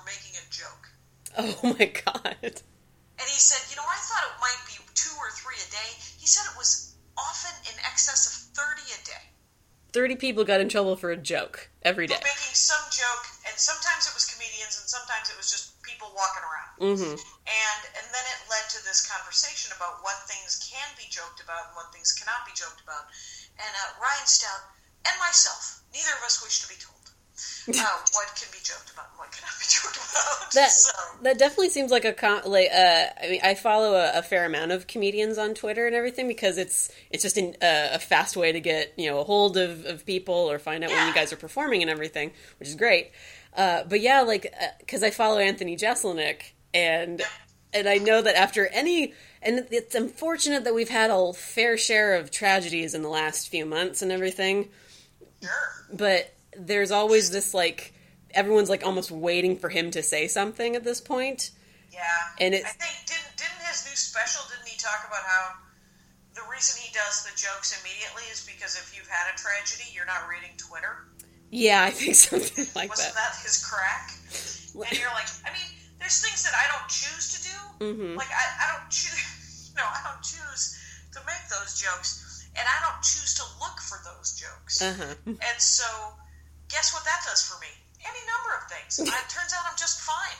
for 0.00 0.08
making 0.08 0.34
a 0.40 0.44
joke. 0.48 0.84
Oh 1.36 1.76
my 1.76 1.86
god. 1.92 2.54
And 3.20 3.28
he 3.28 3.36
said, 3.36 3.60
you 3.68 3.76
know, 3.76 3.84
I 3.84 4.00
thought 4.00 4.24
it 4.32 4.38
might 4.40 4.60
be 4.64 4.80
two 4.96 5.12
or 5.20 5.28
three 5.36 5.60
a 5.60 5.68
day. 5.68 5.90
He 6.16 6.24
said 6.24 6.48
it 6.48 6.56
was 6.56 6.96
often 7.20 7.52
in 7.68 7.76
excess 7.84 8.24
of 8.24 8.34
30 8.56 8.80
a 8.96 9.00
day. 9.04 9.24
30 9.92 10.16
people 10.16 10.46
got 10.46 10.62
in 10.62 10.70
trouble 10.70 10.94
for 10.96 11.10
a 11.10 11.18
joke 11.18 11.68
every 11.82 12.06
day. 12.06 12.16
Making 12.22 12.54
some 12.54 12.80
joke, 12.94 13.26
and 13.44 13.52
sometimes 13.58 14.06
it 14.06 14.14
was 14.14 14.24
comedians, 14.24 14.78
and 14.78 14.86
sometimes 14.86 15.28
it 15.28 15.36
was 15.36 15.50
just 15.50 15.82
people 15.82 16.14
walking 16.14 16.46
around. 16.46 16.70
hmm 16.78 17.18
And 17.18 17.80
and 17.98 18.06
then 18.14 18.24
it 18.24 18.40
led 18.48 18.64
to 18.70 18.80
this 18.86 19.02
conversation 19.04 19.74
about 19.74 20.00
what 20.06 20.16
things 20.30 20.62
can 20.62 20.88
be 20.94 21.10
joked 21.10 21.42
about 21.42 21.68
and 21.68 21.74
what 21.76 21.90
things 21.90 22.14
cannot 22.14 22.46
be 22.46 22.54
joked 22.54 22.80
about. 22.86 23.10
And 23.58 23.72
uh, 23.84 23.98
Ryan 23.98 24.24
Stout 24.30 24.62
and 25.10 25.16
myself, 25.18 25.82
neither 25.90 26.14
of 26.16 26.22
us 26.22 26.38
wish 26.38 26.62
to 26.62 26.70
be 26.70 26.78
told 26.78 26.99
uh, 27.78 27.84
what 28.12 28.28
can 28.36 28.48
be 28.52 28.58
joked 28.62 28.90
about 28.92 29.06
and 29.10 29.18
what 29.18 29.30
cannot 29.32 29.52
be 29.58 29.66
joked 29.68 29.96
about. 29.96 30.52
That 30.52 30.70
so, 30.70 30.90
that 31.22 31.38
definitely 31.38 31.70
seems 31.70 31.90
like 31.90 32.04
a 32.04 32.12
com- 32.12 32.42
like 32.44 32.68
uh 32.72 33.06
I 33.22 33.28
mean 33.28 33.40
I 33.42 33.54
follow 33.54 33.94
a, 33.94 34.18
a 34.18 34.22
fair 34.22 34.44
amount 34.44 34.72
of 34.72 34.86
comedians 34.86 35.38
on 35.38 35.54
Twitter 35.54 35.86
and 35.86 35.94
everything 35.94 36.28
because 36.28 36.58
it's 36.58 36.90
it's 37.10 37.22
just 37.22 37.36
an, 37.36 37.56
uh, 37.62 37.88
a 37.92 37.98
fast 37.98 38.36
way 38.36 38.52
to 38.52 38.60
get 38.60 38.94
you 38.96 39.10
know 39.10 39.20
a 39.20 39.24
hold 39.24 39.56
of, 39.56 39.84
of 39.84 40.06
people 40.06 40.34
or 40.34 40.58
find 40.58 40.84
out 40.84 40.90
when 40.90 41.06
you 41.06 41.14
guys 41.14 41.32
are 41.32 41.36
performing 41.36 41.82
and 41.82 41.90
everything 41.90 42.32
which 42.58 42.68
is 42.68 42.74
great. 42.74 43.10
Uh, 43.56 43.82
but 43.84 44.00
yeah, 44.00 44.22
like 44.22 44.52
because 44.78 45.02
I 45.02 45.10
follow 45.10 45.38
Anthony 45.38 45.76
Jeselnik 45.76 46.52
and 46.72 47.22
and 47.72 47.88
I 47.88 47.98
know 47.98 48.22
that 48.22 48.36
after 48.36 48.66
any 48.66 49.14
and 49.42 49.66
it's 49.70 49.94
unfortunate 49.94 50.64
that 50.64 50.74
we've 50.74 50.88
had 50.88 51.10
a 51.10 51.32
fair 51.32 51.78
share 51.78 52.16
of 52.16 52.30
tragedies 52.30 52.94
in 52.94 53.02
the 53.02 53.08
last 53.08 53.48
few 53.48 53.64
months 53.64 54.02
and 54.02 54.12
everything 54.12 54.68
sure. 55.42 55.50
but 55.92 56.32
there's 56.66 56.90
always 56.90 57.30
this 57.30 57.54
like 57.54 57.94
everyone's 58.32 58.68
like 58.70 58.84
almost 58.86 59.10
waiting 59.10 59.56
for 59.56 59.68
him 59.68 59.90
to 59.92 60.02
say 60.02 60.28
something 60.28 60.76
at 60.76 60.84
this 60.84 61.00
point. 61.00 61.50
Yeah. 61.92 62.00
And 62.38 62.54
it's- 62.54 62.70
I 62.70 62.76
think 62.78 63.06
didn't 63.06 63.36
didn't 63.36 63.66
his 63.66 63.84
new 63.86 63.96
special 63.96 64.42
didn't 64.50 64.68
he 64.68 64.78
talk 64.78 65.04
about 65.08 65.24
how 65.26 65.54
the 66.34 66.42
reason 66.50 66.80
he 66.80 66.92
does 66.94 67.24
the 67.26 67.34
jokes 67.34 67.74
immediately 67.82 68.22
is 68.30 68.46
because 68.46 68.76
if 68.76 68.94
you've 68.96 69.08
had 69.08 69.26
a 69.34 69.36
tragedy, 69.36 69.90
you're 69.94 70.06
not 70.06 70.28
reading 70.30 70.54
Twitter. 70.56 71.08
Yeah, 71.50 71.82
I 71.82 71.90
think 71.90 72.14
something 72.28 72.66
like 72.78 72.94
that. 72.94 73.10
Wasn't 73.10 73.14
that. 73.18 73.34
his 73.42 73.58
crack? 73.64 74.14
And 74.88 74.94
you're 74.98 75.10
like, 75.10 75.26
I 75.42 75.50
mean, 75.50 75.66
there's 75.98 76.22
things 76.22 76.44
that 76.46 76.54
I 76.54 76.70
don't 76.70 76.86
choose 76.88 77.34
to 77.34 77.38
do. 77.50 77.56
Mhm. 77.84 78.16
Like 78.16 78.30
I, 78.30 78.44
I 78.62 78.78
don't 78.78 78.90
choose, 78.90 79.18
you 79.74 79.76
know, 79.76 79.88
I 79.90 79.98
don't 80.06 80.22
choose 80.22 80.78
to 81.12 81.18
make 81.26 81.42
those 81.50 81.74
jokes, 81.82 82.46
and 82.54 82.62
I 82.62 82.78
don't 82.86 83.02
choose 83.02 83.34
to 83.34 83.44
look 83.58 83.80
for 83.82 83.98
those 84.06 84.38
jokes. 84.38 84.80
Uh 84.80 84.94
huh. 84.96 85.14
And 85.26 85.58
so, 85.58 85.84
guess 86.70 86.94
what 86.94 87.04
that 87.04 87.20
does 87.26 87.42
for 87.42 87.58
me? 87.60 87.68
Any 88.00 88.22
number 88.24 88.56
of 88.56 88.64
things. 88.70 88.96
It 89.04 89.28
turns 89.28 89.52
out 89.52 89.66
I'm 89.68 89.76
just 89.76 90.00
fine. 90.00 90.38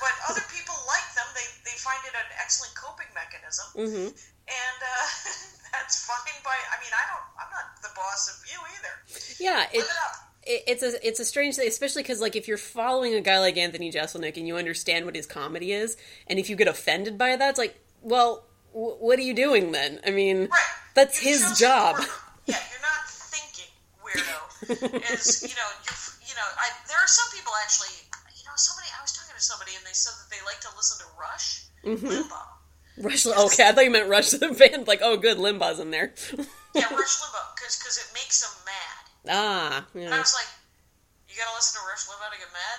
But 0.00 0.14
other 0.28 0.42
people 0.50 0.74
like 0.90 1.06
them. 1.14 1.26
They, 1.36 1.46
they 1.68 1.76
find 1.78 2.00
it 2.06 2.14
an 2.16 2.26
excellent 2.42 2.74
coping 2.74 3.06
mechanism. 3.14 3.66
hmm 3.76 4.08
And 4.10 4.78
uh, 4.82 5.06
that's 5.72 6.04
fine 6.06 6.34
by, 6.42 6.56
I 6.56 6.76
mean, 6.82 6.90
I 6.90 7.04
don't, 7.12 7.26
I'm 7.38 7.50
not 7.54 7.78
the 7.82 7.92
boss 7.94 8.26
of 8.32 8.42
you 8.50 8.58
either. 8.74 8.94
Yeah, 9.38 9.66
it, 9.72 9.84
it 9.84 9.90
up. 10.04 10.14
it's 10.46 10.82
a 10.82 11.06
it's 11.06 11.20
a 11.20 11.24
strange 11.24 11.56
thing, 11.56 11.68
especially 11.68 12.02
because 12.02 12.20
like 12.20 12.34
if 12.36 12.48
you're 12.48 12.56
following 12.58 13.14
a 13.14 13.20
guy 13.20 13.38
like 13.38 13.56
Anthony 13.56 13.90
Jeselnik 13.92 14.36
and 14.36 14.46
you 14.46 14.56
understand 14.56 15.04
what 15.06 15.14
his 15.14 15.26
comedy 15.26 15.72
is, 15.72 15.96
and 16.26 16.38
if 16.38 16.50
you 16.50 16.56
get 16.56 16.68
offended 16.68 17.16
by 17.18 17.36
that, 17.36 17.50
it's 17.50 17.58
like, 17.58 17.78
well, 18.02 18.44
w- 18.74 18.96
what 18.96 19.18
are 19.18 19.22
you 19.22 19.34
doing 19.34 19.72
then? 19.72 20.00
I 20.06 20.10
mean, 20.10 20.48
Right. 20.50 20.60
that's 20.94 21.22
You're 21.24 21.32
his 21.32 21.58
job. 21.58 21.96
Yeah, 22.46 22.56
you're 22.70 22.82
not 22.82 22.99
weirdo. 24.10 25.14
is 25.14 25.42
you 25.42 25.54
know, 25.54 25.68
you 25.86 25.92
you 26.26 26.34
know, 26.34 26.48
I, 26.58 26.66
there 26.88 26.98
are 26.98 27.06
some 27.08 27.30
people 27.36 27.52
actually. 27.62 27.94
You 28.36 28.44
know, 28.48 28.56
somebody 28.56 28.88
I 28.98 29.02
was 29.02 29.12
talking 29.12 29.36
to 29.36 29.42
somebody 29.42 29.72
and 29.76 29.84
they 29.86 29.92
said 29.94 30.12
that 30.18 30.26
they 30.34 30.42
like 30.44 30.58
to 30.62 30.68
listen 30.76 30.98
to 31.06 31.08
Rush 31.20 31.66
Mm-hmm. 31.84 32.06
Limbaugh. 32.08 32.50
Rush. 32.98 33.26
Okay, 33.26 33.68
I 33.68 33.72
thought 33.72 33.84
you 33.84 33.90
meant 33.90 34.08
Rush 34.08 34.30
the 34.30 34.48
band. 34.52 34.88
Like, 34.88 35.00
oh, 35.02 35.16
good, 35.16 35.38
Limbaugh's 35.38 35.78
in 35.80 35.90
there. 35.90 36.12
Yeah, 36.74 36.86
Rush 36.94 37.18
Limbaugh 37.20 37.54
because 37.56 37.98
it 37.98 38.10
makes 38.14 38.40
them 38.42 38.50
mad. 38.64 39.34
ah, 39.34 39.86
And 39.94 40.04
I 40.04 40.16
yeah. 40.16 40.18
was 40.18 40.34
like, 40.34 40.46
you 41.30 41.38
gotta 41.38 41.54
listen 41.54 41.78
to 41.78 41.82
Rush 41.86 42.04
Limbaugh 42.10 42.34
to 42.34 42.38
get 42.42 42.50
mad. 42.50 42.78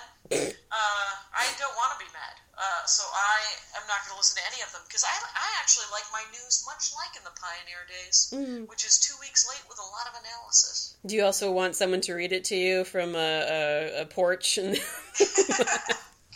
uh, 0.70 1.10
I 1.32 1.44
don't 1.56 1.72
want 1.80 1.96
to 1.96 2.00
be 2.04 2.08
mad, 2.12 2.36
uh, 2.56 2.84
so 2.84 3.02
I 3.08 3.40
am 3.80 3.84
not 3.88 4.04
gonna 4.04 4.20
listen 4.20 4.36
to 4.36 4.44
any 4.52 4.60
of 4.62 4.70
them 4.76 4.84
because 4.86 5.02
I 5.02 5.12
I 5.16 5.48
actually 5.60 5.88
like 5.90 6.04
my 6.12 6.22
news 6.36 6.62
much 6.68 6.92
like 6.94 7.16
in 7.16 7.24
the 7.24 7.34
Pioneer 7.36 7.82
days, 7.88 8.28
Mm. 8.32 8.68
which 8.68 8.84
is 8.84 9.00
two 9.00 9.16
weeks 9.20 9.48
late 9.48 9.64
with 9.68 9.80
a 9.80 9.88
lot 9.88 10.06
of 10.08 10.14
analysis. 10.20 10.94
Do 11.04 11.16
you 11.16 11.24
also 11.24 11.50
want 11.50 11.74
someone 11.76 12.00
to 12.06 12.12
read 12.14 12.32
it 12.32 12.44
to 12.52 12.56
you 12.56 12.84
from 12.84 13.16
a, 13.16 13.98
a, 13.98 14.02
a 14.02 14.06
porch? 14.06 14.56
And 14.58 14.76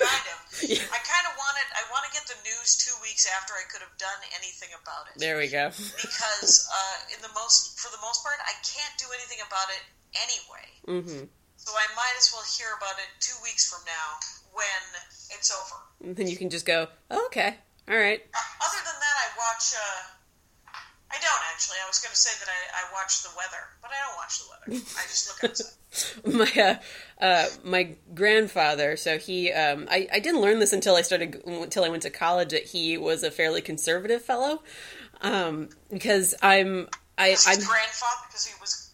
kind 0.01 0.25
of. 0.33 0.37
Yeah. 0.65 0.81
I 0.89 1.01
kind 1.05 1.27
of 1.29 1.35
wanted. 1.37 1.67
I 1.77 1.85
want 1.93 2.05
to 2.09 2.13
get 2.17 2.25
the 2.27 2.37
news 2.43 2.57
news 2.67 2.77
two 2.79 2.95
weeks 3.03 3.27
after 3.39 3.53
I 3.55 3.65
could 3.71 3.83
have 3.83 3.97
done 3.99 4.21
anything 4.39 4.71
about 4.83 5.07
it. 5.11 5.19
There 5.19 5.37
we 5.39 5.49
go. 5.49 5.69
because 5.71 6.69
uh, 6.71 7.15
in 7.15 7.21
the 7.23 7.31
most, 7.35 7.79
for 7.79 7.91
the 7.91 7.99
most 8.03 8.23
part, 8.23 8.39
I 8.43 8.55
can't 8.63 8.95
do 8.99 9.07
anything 9.15 9.39
about 9.47 9.69
it 9.71 9.83
anyway. 10.15 10.67
Mm-hmm. 10.87 11.25
So 11.67 11.75
I 11.75 11.87
might 11.97 12.15
as 12.17 12.31
well 12.33 12.45
hear 12.47 12.69
about 12.79 12.95
it 13.03 13.11
two 13.19 13.35
weeks 13.43 13.69
from 13.69 13.83
now 13.87 14.23
when 14.55 15.03
it's 15.35 15.51
over. 15.51 15.83
And 16.05 16.15
then 16.15 16.29
you 16.29 16.37
can 16.37 16.49
just 16.49 16.65
go, 16.65 16.87
oh, 17.11 17.27
okay, 17.27 17.57
all 17.91 17.97
right. 17.97 18.23
Uh, 18.23 18.65
other 18.65 18.79
than 18.87 18.95
that, 18.95 19.17
I 19.19 19.29
watch. 19.37 19.75
Uh, 19.75 20.17
I 21.11 21.19
don't 21.19 21.43
actually. 21.53 21.79
I 21.83 21.89
was 21.89 21.99
going 21.99 22.13
to 22.13 22.17
say 22.17 22.31
that 22.39 22.49
I, 22.49 22.87
I 22.87 22.93
watch 22.93 23.25
the 23.25 23.31
weather, 23.37 23.67
but 23.83 23.91
I 23.91 23.99
don't 24.07 24.17
watch 24.17 24.39
the 24.39 24.45
weather. 24.47 24.87
I 24.97 25.03
just 25.11 25.43
look 25.43 25.51
outside. 25.51 26.55
my 26.57 26.63
uh, 26.63 27.25
uh, 27.25 27.47
my 27.65 27.97
grandfather. 28.15 28.97
So 28.97 29.19
he, 29.19 29.51
um, 29.51 29.89
I, 29.91 30.07
I 30.13 30.21
didn't 30.21 30.43
learn 30.43 30.61
this 30.61 30.73
until 30.73 30.95
I 30.95 31.03
started 31.03 31.43
until 31.47 31.83
I 31.83 31.89
went 31.89 32.03
to 32.03 32.11
college 32.11 32.51
that 32.51 32.63
he 32.63 32.97
was 32.97 33.25
a 33.25 33.31
fairly 33.33 33.61
conservative 33.61 34.23
fellow. 34.23 34.63
Um, 35.21 35.71
because 35.91 36.33
I'm 36.43 36.89
I 37.19 37.29
Is 37.29 37.45
I'm 37.45 37.57
his 37.57 37.67
grandfather 37.67 38.23
because 38.29 38.47
he 38.47 38.55
was. 38.61 38.86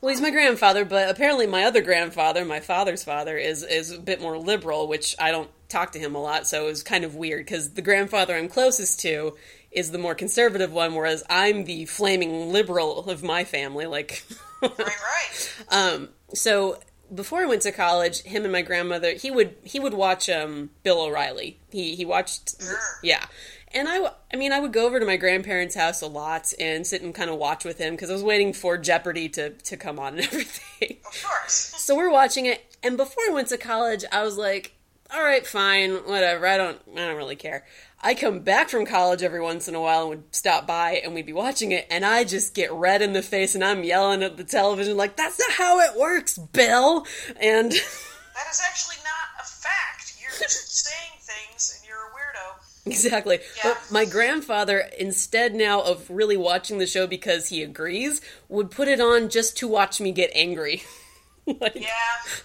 Well, 0.00 0.10
he's 0.10 0.20
my 0.20 0.30
grandfather, 0.30 0.84
but 0.84 1.08
apparently 1.10 1.46
my 1.46 1.64
other 1.64 1.80
grandfather, 1.82 2.44
my 2.44 2.60
father's 2.60 3.04
father, 3.04 3.36
is 3.36 3.62
is 3.62 3.90
a 3.92 3.98
bit 3.98 4.20
more 4.20 4.38
liberal, 4.38 4.88
which 4.88 5.14
I 5.18 5.30
don't 5.30 5.50
talk 5.68 5.92
to 5.92 5.98
him 5.98 6.14
a 6.14 6.22
lot, 6.22 6.46
so 6.46 6.64
it 6.64 6.70
was 6.70 6.82
kind 6.82 7.04
of 7.04 7.14
weird 7.14 7.44
because 7.46 7.70
the 7.72 7.82
grandfather 7.82 8.34
I'm 8.36 8.48
closest 8.48 9.00
to 9.00 9.36
is 9.70 9.90
the 9.90 9.98
more 9.98 10.14
conservative 10.14 10.72
one, 10.72 10.94
whereas 10.94 11.24
I'm 11.28 11.64
the 11.64 11.84
flaming 11.86 12.52
liberal 12.52 13.08
of 13.10 13.22
my 13.22 13.44
family. 13.44 13.86
Like, 13.86 14.24
Right, 14.62 14.72
right. 14.78 15.54
um, 15.70 16.08
so 16.32 16.78
before 17.14 17.40
I 17.40 17.46
went 17.46 17.62
to 17.62 17.72
college, 17.72 18.22
him 18.22 18.44
and 18.44 18.52
my 18.52 18.62
grandmother, 18.62 19.12
he 19.14 19.30
would 19.30 19.56
he 19.64 19.78
would 19.80 19.94
watch 19.94 20.30
um, 20.30 20.70
Bill 20.82 21.00
O'Reilly. 21.02 21.58
He 21.70 21.96
he 21.96 22.04
watched, 22.04 22.62
Sure. 22.62 22.78
yeah. 23.02 23.26
And 23.74 23.88
I, 23.88 24.08
I 24.32 24.36
mean, 24.36 24.52
I 24.52 24.60
would 24.60 24.72
go 24.72 24.86
over 24.86 25.00
to 25.00 25.06
my 25.06 25.16
grandparents' 25.16 25.74
house 25.74 26.00
a 26.00 26.06
lot 26.06 26.52
and 26.60 26.86
sit 26.86 27.02
and 27.02 27.12
kind 27.12 27.28
of 27.28 27.36
watch 27.36 27.64
with 27.64 27.78
him 27.78 27.94
because 27.94 28.08
I 28.08 28.12
was 28.12 28.22
waiting 28.22 28.52
for 28.52 28.78
Jeopardy 28.78 29.28
to, 29.30 29.50
to 29.50 29.76
come 29.76 29.98
on 29.98 30.14
and 30.14 30.20
everything. 30.24 30.98
Of 31.04 31.24
course. 31.24 31.74
So 31.76 31.96
we're 31.96 32.10
watching 32.10 32.46
it, 32.46 32.76
and 32.84 32.96
before 32.96 33.24
I 33.28 33.32
went 33.32 33.48
to 33.48 33.58
college, 33.58 34.04
I 34.12 34.22
was 34.22 34.38
like, 34.38 34.74
"All 35.12 35.22
right, 35.22 35.44
fine, 35.44 35.94
whatever. 36.06 36.46
I 36.46 36.56
don't, 36.56 36.80
I 36.92 36.98
don't 36.98 37.16
really 37.16 37.36
care." 37.36 37.66
I 38.00 38.14
come 38.14 38.40
back 38.40 38.68
from 38.68 38.84
college 38.86 39.22
every 39.22 39.40
once 39.40 39.66
in 39.66 39.74
a 39.74 39.80
while 39.80 40.02
and 40.02 40.10
would 40.10 40.34
stop 40.34 40.66
by, 40.66 41.00
and 41.02 41.14
we'd 41.14 41.26
be 41.26 41.32
watching 41.32 41.72
it, 41.72 41.86
and 41.90 42.04
I 42.04 42.24
just 42.24 42.54
get 42.54 42.70
red 42.72 43.02
in 43.02 43.12
the 43.12 43.22
face, 43.22 43.54
and 43.54 43.64
I'm 43.64 43.82
yelling 43.82 44.22
at 44.22 44.36
the 44.36 44.44
television 44.44 44.96
like, 44.96 45.16
"That's 45.16 45.38
not 45.38 45.52
how 45.52 45.80
it 45.80 45.98
works, 45.98 46.38
Bill!" 46.38 47.06
And 47.40 47.72
That 47.72 48.46
is 48.50 48.60
actually 48.66 48.96
not 49.04 49.42
a 49.42 49.46
fact. 49.46 50.14
You're 50.20 50.30
just 50.38 50.84
saying 50.84 51.20
things, 51.20 51.76
and 51.76 51.88
you're 51.88 51.98
a 51.98 52.10
weirdo. 52.10 52.73
exactly. 52.86 53.38
Yeah. 53.56 53.74
But 53.74 53.90
my 53.92 54.04
grandfather, 54.04 54.78
instead 54.98 55.54
now 55.54 55.80
of 55.82 56.08
really 56.10 56.36
watching 56.36 56.78
the 56.78 56.86
show 56.86 57.06
because 57.06 57.48
he 57.48 57.62
agrees, 57.62 58.20
would 58.48 58.70
put 58.70 58.88
it 58.88 59.00
on 59.00 59.28
just 59.30 59.56
to 59.58 59.68
watch 59.68 60.00
me 60.00 60.12
get 60.12 60.30
angry. 60.34 60.82
like, 61.46 61.74
Yeah. 61.76 61.88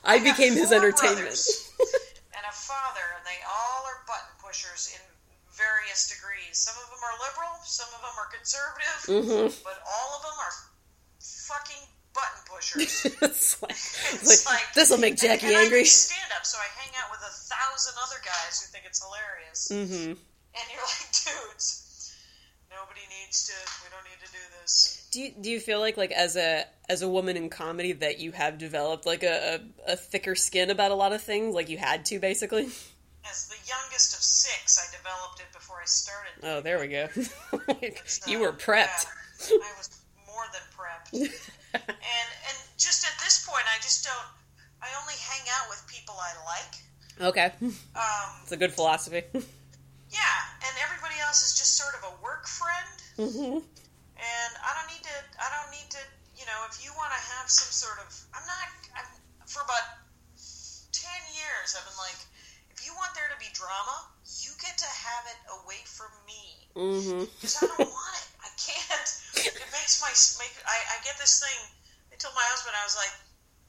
I 0.04 0.18
got 0.20 0.38
became 0.38 0.54
his 0.54 0.72
entertainment. 0.72 1.36
and 2.36 2.46
a 2.48 2.54
father, 2.54 3.06
and 3.18 3.26
they 3.26 3.40
all 3.48 3.84
are 3.86 4.00
button 4.08 4.32
pushers 4.44 4.92
in 4.96 5.02
various 5.56 6.08
degrees. 6.08 6.58
Some 6.58 6.76
of 6.84 6.90
them 6.90 7.00
are 7.04 7.16
liberal, 7.20 7.60
some 7.66 7.88
of 7.96 8.00
them 8.02 8.16
are 8.18 8.30
conservative, 8.32 9.00
Mm-hmm. 9.08 9.64
but 9.64 9.78
all 9.84 10.10
of 10.18 10.22
them 10.24 10.38
are 10.40 10.56
fucking 11.20 11.84
button 12.14 12.42
pushers. 12.48 13.06
it's 13.22 13.62
like, 13.62 13.76
like, 14.24 14.46
like- 14.48 14.74
this 14.76 14.90
will 14.90 14.98
make 15.00 15.18
Jackie 15.18 15.48
and 15.48 15.56
angry. 15.56 15.82
I 15.82 15.84
stand 15.84 16.32
up, 16.38 16.46
so 16.46 16.58
I 16.60 16.68
hang 16.80 16.94
out 17.04 17.12
with 17.12 17.20
a 17.22 17.34
thousand 17.34 17.96
other 18.04 18.20
guys 18.24 18.62
who 18.62 18.72
think 18.72 18.86
it's 18.88 19.02
hilarious. 19.04 19.68
Mm-hmm. 19.72 20.14
And 20.56 20.64
you're 20.72 20.82
like, 20.82 21.12
dudes, 21.52 22.16
nobody 22.70 23.02
needs 23.22 23.48
to. 23.48 23.54
We 23.84 23.90
don't 23.90 24.04
need 24.04 24.26
to 24.26 24.32
do 24.32 24.40
this. 24.62 25.08
Do 25.12 25.22
you, 25.22 25.32
do 25.42 25.50
you 25.50 25.60
feel 25.60 25.80
like 25.80 25.98
like 25.98 26.12
as 26.12 26.36
a 26.36 26.66
as 26.88 27.02
a 27.02 27.10
woman 27.10 27.38
in 27.38 27.50
comedy 27.50 27.94
that 27.94 28.20
you 28.20 28.32
have 28.32 28.58
developed 28.58 29.06
like 29.06 29.24
a, 29.24 29.60
a, 29.88 29.94
a 29.94 29.96
thicker 29.96 30.36
skin 30.36 30.70
about 30.70 30.92
a 30.92 30.96
lot 30.96 31.14
of 31.14 31.22
things 31.22 31.56
like 31.56 31.70
you 31.70 31.78
had 31.78 32.06
to 32.06 32.20
basically? 32.20 32.70
As 33.30 33.48
the 33.50 33.58
youngest 33.68 34.16
of 34.16 34.22
six, 34.24 34.80
I 34.80 34.96
developed 34.96 35.40
it 35.42 35.52
before 35.54 35.78
I 35.82 35.86
started. 35.86 36.32
Oh, 36.42 36.62
there 36.62 36.80
we 36.80 36.88
go. 36.88 37.08
You 38.28 38.38
uh, 38.38 38.42
were 38.42 38.54
prepped. 38.54 39.06
yeah, 39.50 39.58
I 39.58 39.74
was 39.78 39.90
more 40.26 40.44
than 40.54 40.62
prepped. 40.76 41.14
and 41.74 41.90
and 42.48 42.58
just 42.78 43.06
at 43.06 43.20
this 43.24 43.46
point, 43.48 43.64
I 43.66 43.78
just 43.82 44.04
don't. 44.06 44.28
I 44.82 44.88
only 45.02 45.16
hang 45.20 45.46
out 45.60 45.70
with 45.70 45.84
people 45.88 46.16
I 46.18 46.34
like. 46.46 46.76
Okay, 47.22 47.52
Um, 47.62 48.30
it's 48.44 48.52
a 48.54 48.58
good 48.58 48.72
philosophy. 48.74 49.24
Yeah, 50.10 50.38
and 50.66 50.74
everybody 50.82 51.18
else 51.22 51.46
is 51.46 51.54
just 51.58 51.78
sort 51.78 51.94
of 51.98 52.02
a 52.10 52.14
work 52.22 52.46
friend. 52.50 52.90
hmm 53.18 53.62
And 54.20 54.52
I 54.60 54.70
don't 54.76 54.90
need 54.90 55.04
to. 55.06 55.18
I 55.40 55.48
don't 55.54 55.72
need 55.72 55.90
to. 55.94 56.02
You 56.36 56.46
know, 56.48 56.60
if 56.72 56.80
you 56.84 56.90
want 56.96 57.12
to 57.12 57.22
have 57.36 57.52
some 57.52 57.70
sort 57.72 58.00
of, 58.00 58.10
I'm 58.34 58.46
not. 58.48 58.68
I'm, 58.98 59.08
for 59.46 59.62
about 59.62 59.86
ten 60.92 61.22
years, 61.36 61.76
I've 61.78 61.86
been 61.86 62.00
like, 62.00 62.20
if 62.74 62.84
you 62.86 62.92
want 62.98 63.14
there 63.14 63.28
to 63.32 63.40
be 63.40 63.48
drama, 63.54 64.08
you 64.44 64.52
get 64.60 64.78
to 64.78 64.90
have 64.90 65.24
it 65.30 65.40
away 65.62 65.82
from 65.86 66.12
me 66.26 66.70
because 66.74 67.60
I 67.60 67.68
don't 67.68 67.92
want 67.92 68.16
it. 68.18 68.28
I 68.44 68.50
can't. 68.56 69.10
It 69.46 69.70
makes 69.72 70.00
my 70.02 70.12
make. 70.42 70.56
I, 70.66 70.78
I 70.94 71.04
get 71.06 71.18
this 71.20 71.40
thing. 71.40 71.60
I 72.12 72.16
told 72.18 72.36
my 72.36 72.46
husband 72.52 72.76
I 72.76 72.84
was 72.84 72.98
like, 72.98 73.14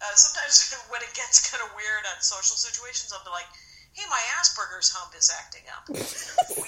uh, 0.02 0.14
sometimes 0.16 0.56
when 0.92 1.02
it 1.04 1.12
gets 1.14 1.42
kind 1.50 1.62
of 1.62 1.70
weird 1.76 2.04
on 2.10 2.18
social 2.22 2.56
situations, 2.56 3.12
I'll 3.12 3.24
be 3.24 3.30
like, 3.34 3.48
"Hey, 4.00 4.08
my 4.08 4.20
Asperger's 4.40 4.88
hump 4.90 5.12
is 5.18 5.30
acting 5.38 5.62
up. 5.76 5.88
We 5.88 5.94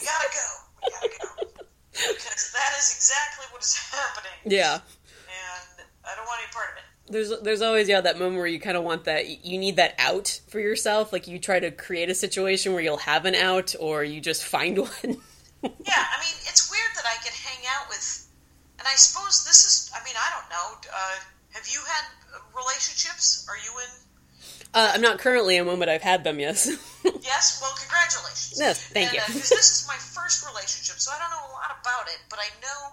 gotta 0.05 0.28
go. 0.33 0.49
We 0.85 0.93
gotta 0.93 1.09
go." 1.09 1.62
Because 1.93 2.53
that 2.53 2.72
is 2.78 2.93
exactly 2.97 3.47
what 3.53 3.62
is 3.62 3.74
happening, 3.74 4.33
Yeah. 4.45 4.74
and 4.80 5.87
I 6.05 6.14
don't 6.16 6.26
want 6.26 6.41
any 6.43 6.53
part 6.53 6.70
of 6.72 6.76
it. 6.76 6.85
There's 7.12 7.41
there's 7.43 7.62
always 7.62 7.89
yeah 7.89 8.01
that 8.01 8.18
moment 8.18 8.37
where 8.39 8.47
you 8.47 8.61
kind 8.61 8.76
of 8.76 8.85
want 8.85 9.05
that 9.05 9.45
you 9.45 9.59
need 9.59 9.76
that 9.76 9.95
out 9.99 10.41
for 10.49 10.61
yourself 10.61 11.12
like 11.12 11.26
you 11.28 11.39
try 11.39 11.59
to 11.61 11.70
create 11.70 12.09
a 12.11 12.14
situation 12.14 12.72
where 12.72 12.83
you'll 12.83 12.97
have 13.05 13.24
an 13.26 13.35
out 13.35 13.74
or 13.80 14.05
you 14.05 14.20
just 14.20 14.45
find 14.45 14.78
one. 14.87 14.91
Yeah, 15.62 16.05
I 16.09 16.16
mean, 16.20 16.37
it's 16.49 16.70
weird 16.70 16.93
that 16.97 17.05
I 17.07 17.16
could 17.22 17.35
hang 17.35 17.64
out 17.76 17.89
with, 17.89 18.26
and 18.78 18.87
I 18.89 18.95
suppose 18.95 19.45
this 19.45 19.64
is. 19.64 19.91
I 19.95 20.03
mean, 20.05 20.14
I 20.16 20.28
don't 20.35 20.49
know. 20.51 20.91
Uh, 20.93 21.16
have 21.53 21.66
you 21.68 21.80
had 21.87 22.05
relationships? 22.57 23.47
Are 23.49 23.57
you 23.57 23.70
in? 23.80 23.91
Uh, 24.75 24.93
I'm 24.95 25.01
not 25.03 25.18
currently 25.18 25.57
in 25.57 25.66
one, 25.66 25.79
but 25.79 25.89
I've 25.89 26.03
had 26.03 26.25
them. 26.25 26.39
Yes. 26.41 26.68
Yes. 27.23 27.59
Well, 27.62 27.70
congratulations. 27.79 28.59
Yes, 28.59 28.83
thank 28.91 29.09
and, 29.11 29.14
you. 29.14 29.23
Uh, 29.23 29.27
'cause 29.31 29.49
this 29.51 29.70
is 29.70 29.87
my 29.87 29.95
first 29.97 30.43
relationship, 30.47 30.99
so 30.99 31.11
I 31.14 31.18
don't 31.23 31.31
know 31.31 31.47
a 31.51 31.55
lot 31.55 31.70
about 31.70 32.07
it, 32.11 32.18
but 32.29 32.39
I 32.39 32.51
know 32.61 32.93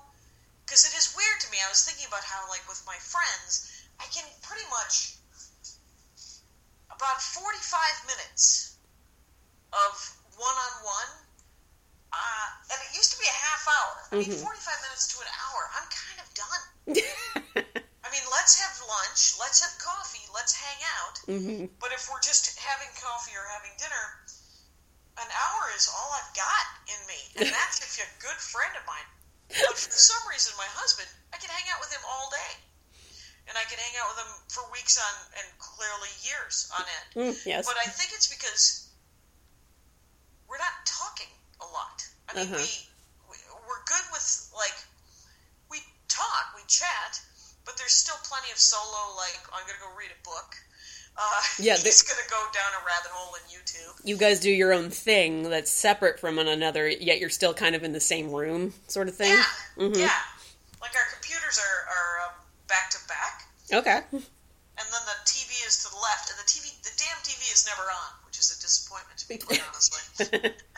because 0.65 0.86
it 0.86 0.93
is 0.97 1.13
weird 1.17 1.39
to 1.41 1.47
me. 1.51 1.57
I 1.65 1.69
was 1.69 1.82
thinking 1.84 2.05
about 2.07 2.21
how, 2.23 2.45
like, 2.49 2.61
with 2.69 2.82
my 2.86 2.95
friends, 3.01 3.69
I 3.99 4.05
can 4.13 4.23
pretty 4.45 4.65
much 4.69 5.17
about 6.93 7.21
forty-five 7.21 7.95
minutes 8.05 8.77
of 9.73 9.93
one-on-one. 10.38 11.11
Uh, 12.13 12.47
and 12.73 12.77
it 12.86 12.95
used 12.97 13.11
to 13.13 13.17
be 13.19 13.25
a 13.30 13.39
half 13.49 13.65
hour. 13.69 13.95
I 14.13 14.15
mean, 14.21 14.30
Mhm. 14.30 14.41
45 14.45 14.82
minutes 14.82 15.05
to 15.13 15.17
an 15.21 15.30
hour, 15.41 15.61
I'm 15.77 15.88
kind 15.89 16.19
of 16.21 16.27
done. 16.34 17.84
I 18.10 18.12
mean, 18.12 18.26
let's 18.34 18.57
have 18.57 18.74
lunch, 18.89 19.38
let's 19.38 19.62
have 19.62 19.78
coffee, 19.78 20.26
let's 20.34 20.57
hang 20.57 20.82
out. 20.97 21.16
hmm 21.30 21.70
But 21.78 21.93
if 21.93 22.10
we're 22.10 22.26
just 22.26 22.57
having 22.57 22.89
coffee 22.97 23.38
or 23.38 23.45
having 23.53 23.70
dinner, 23.78 24.05
an 25.22 25.30
hour 25.30 25.70
is 25.78 25.86
all 25.93 26.10
I've 26.18 26.34
got 26.34 26.66
in 26.89 26.97
me. 27.05 27.22
And 27.38 27.47
that's 27.62 27.86
if 27.86 28.01
you're 28.01 28.10
a 28.10 28.18
good 28.18 28.41
friend 28.41 28.74
of 28.74 28.82
mine. 28.89 29.05
But 29.53 29.78
for 29.78 29.93
some 29.93 30.26
reason, 30.26 30.57
my 30.57 30.66
husband, 30.74 31.05
I 31.30 31.38
can 31.38 31.53
hang 31.53 31.70
out 31.70 31.78
with 31.86 31.93
him 31.93 32.01
all 32.10 32.34
day. 32.34 32.53
And 33.45 33.53
I 33.53 33.62
can 33.70 33.78
hang 33.78 33.93
out 34.01 34.10
with 34.10 34.20
him 34.26 34.32
for 34.49 34.66
weeks 34.74 34.97
on, 34.97 35.14
and 35.38 35.45
clearly 35.62 36.10
years 36.26 36.66
on 36.74 36.86
end. 36.89 37.10
Mm, 37.14 37.34
yes. 37.45 37.70
But 37.70 37.78
I 37.78 37.89
think 37.93 38.10
it's 38.14 38.30
because 38.30 38.89
we're 40.49 40.62
not 40.62 40.74
talking 40.86 41.30
a 41.62 41.68
lot. 41.70 42.01
I 42.30 42.41
mean, 42.41 42.49
Uh-huh. 42.49 42.57
we, 42.57 42.70
we 43.30 43.38
we're 43.70 43.86
good 43.86 44.05
with 44.14 44.26
like 44.53 44.78
we 45.70 45.82
talk, 46.10 46.53
we 46.57 46.62
chat, 46.70 47.22
but 47.70 47.78
there's 47.78 47.93
still 47.93 48.17
plenty 48.26 48.49
of 48.51 48.57
solo. 48.57 49.13
Like 49.13 49.38
I'm 49.53 49.61
gonna 49.70 49.78
go 49.78 49.93
read 49.93 50.09
a 50.09 50.17
book. 50.26 50.57
Uh, 51.13 51.22
Yeah, 51.61 51.78
he's 51.78 52.01
gonna 52.01 52.26
go 52.30 52.41
down 52.49 52.72
a 52.74 52.82
rabbit 52.82 53.11
hole 53.13 53.36
in 53.38 53.45
YouTube. 53.53 53.93
you 54.03 54.17
guys 54.17 54.39
do 54.39 54.49
your 54.49 54.74
own 54.74 54.89
thing 54.89 55.43
that's 55.53 55.70
separate 55.70 56.17
from 56.20 56.38
one 56.38 56.47
another, 56.47 56.89
yet 56.89 57.20
you're 57.20 57.30
still 57.30 57.53
kind 57.53 57.76
of 57.76 57.84
in 57.84 57.91
the 57.93 57.99
same 58.01 58.32
room, 58.34 58.74
sort 58.88 59.07
of 59.07 59.13
thing. 59.15 59.30
Yeah, 59.38 59.45
Mhm. 59.86 59.97
yeah. 59.99 60.17
Like 60.82 60.95
our 60.97 61.05
computers 61.13 61.59
are 61.61 61.80
are 61.93 62.11
um, 62.26 62.34
back 62.67 62.89
to 62.91 62.97
back, 63.07 63.45
Okay. 63.70 63.99
and 64.09 64.88
then 64.89 65.03
the 65.05 65.17
TV 65.30 65.51
is 65.67 65.84
to 65.84 65.91
the 65.93 65.99
left, 66.01 66.32
and 66.32 66.39
the 66.39 66.47
TV, 66.49 66.72
the 66.82 66.95
damn 66.97 67.20
TV 67.22 67.51
is 67.53 67.67
never 67.67 67.84
on, 67.84 68.11
which 68.26 68.39
is 68.39 68.49
a 68.55 68.57
disappointment 68.63 69.20
to 69.20 69.26
me, 69.30 69.38
quite 69.38 69.61
honestly. 69.67 70.01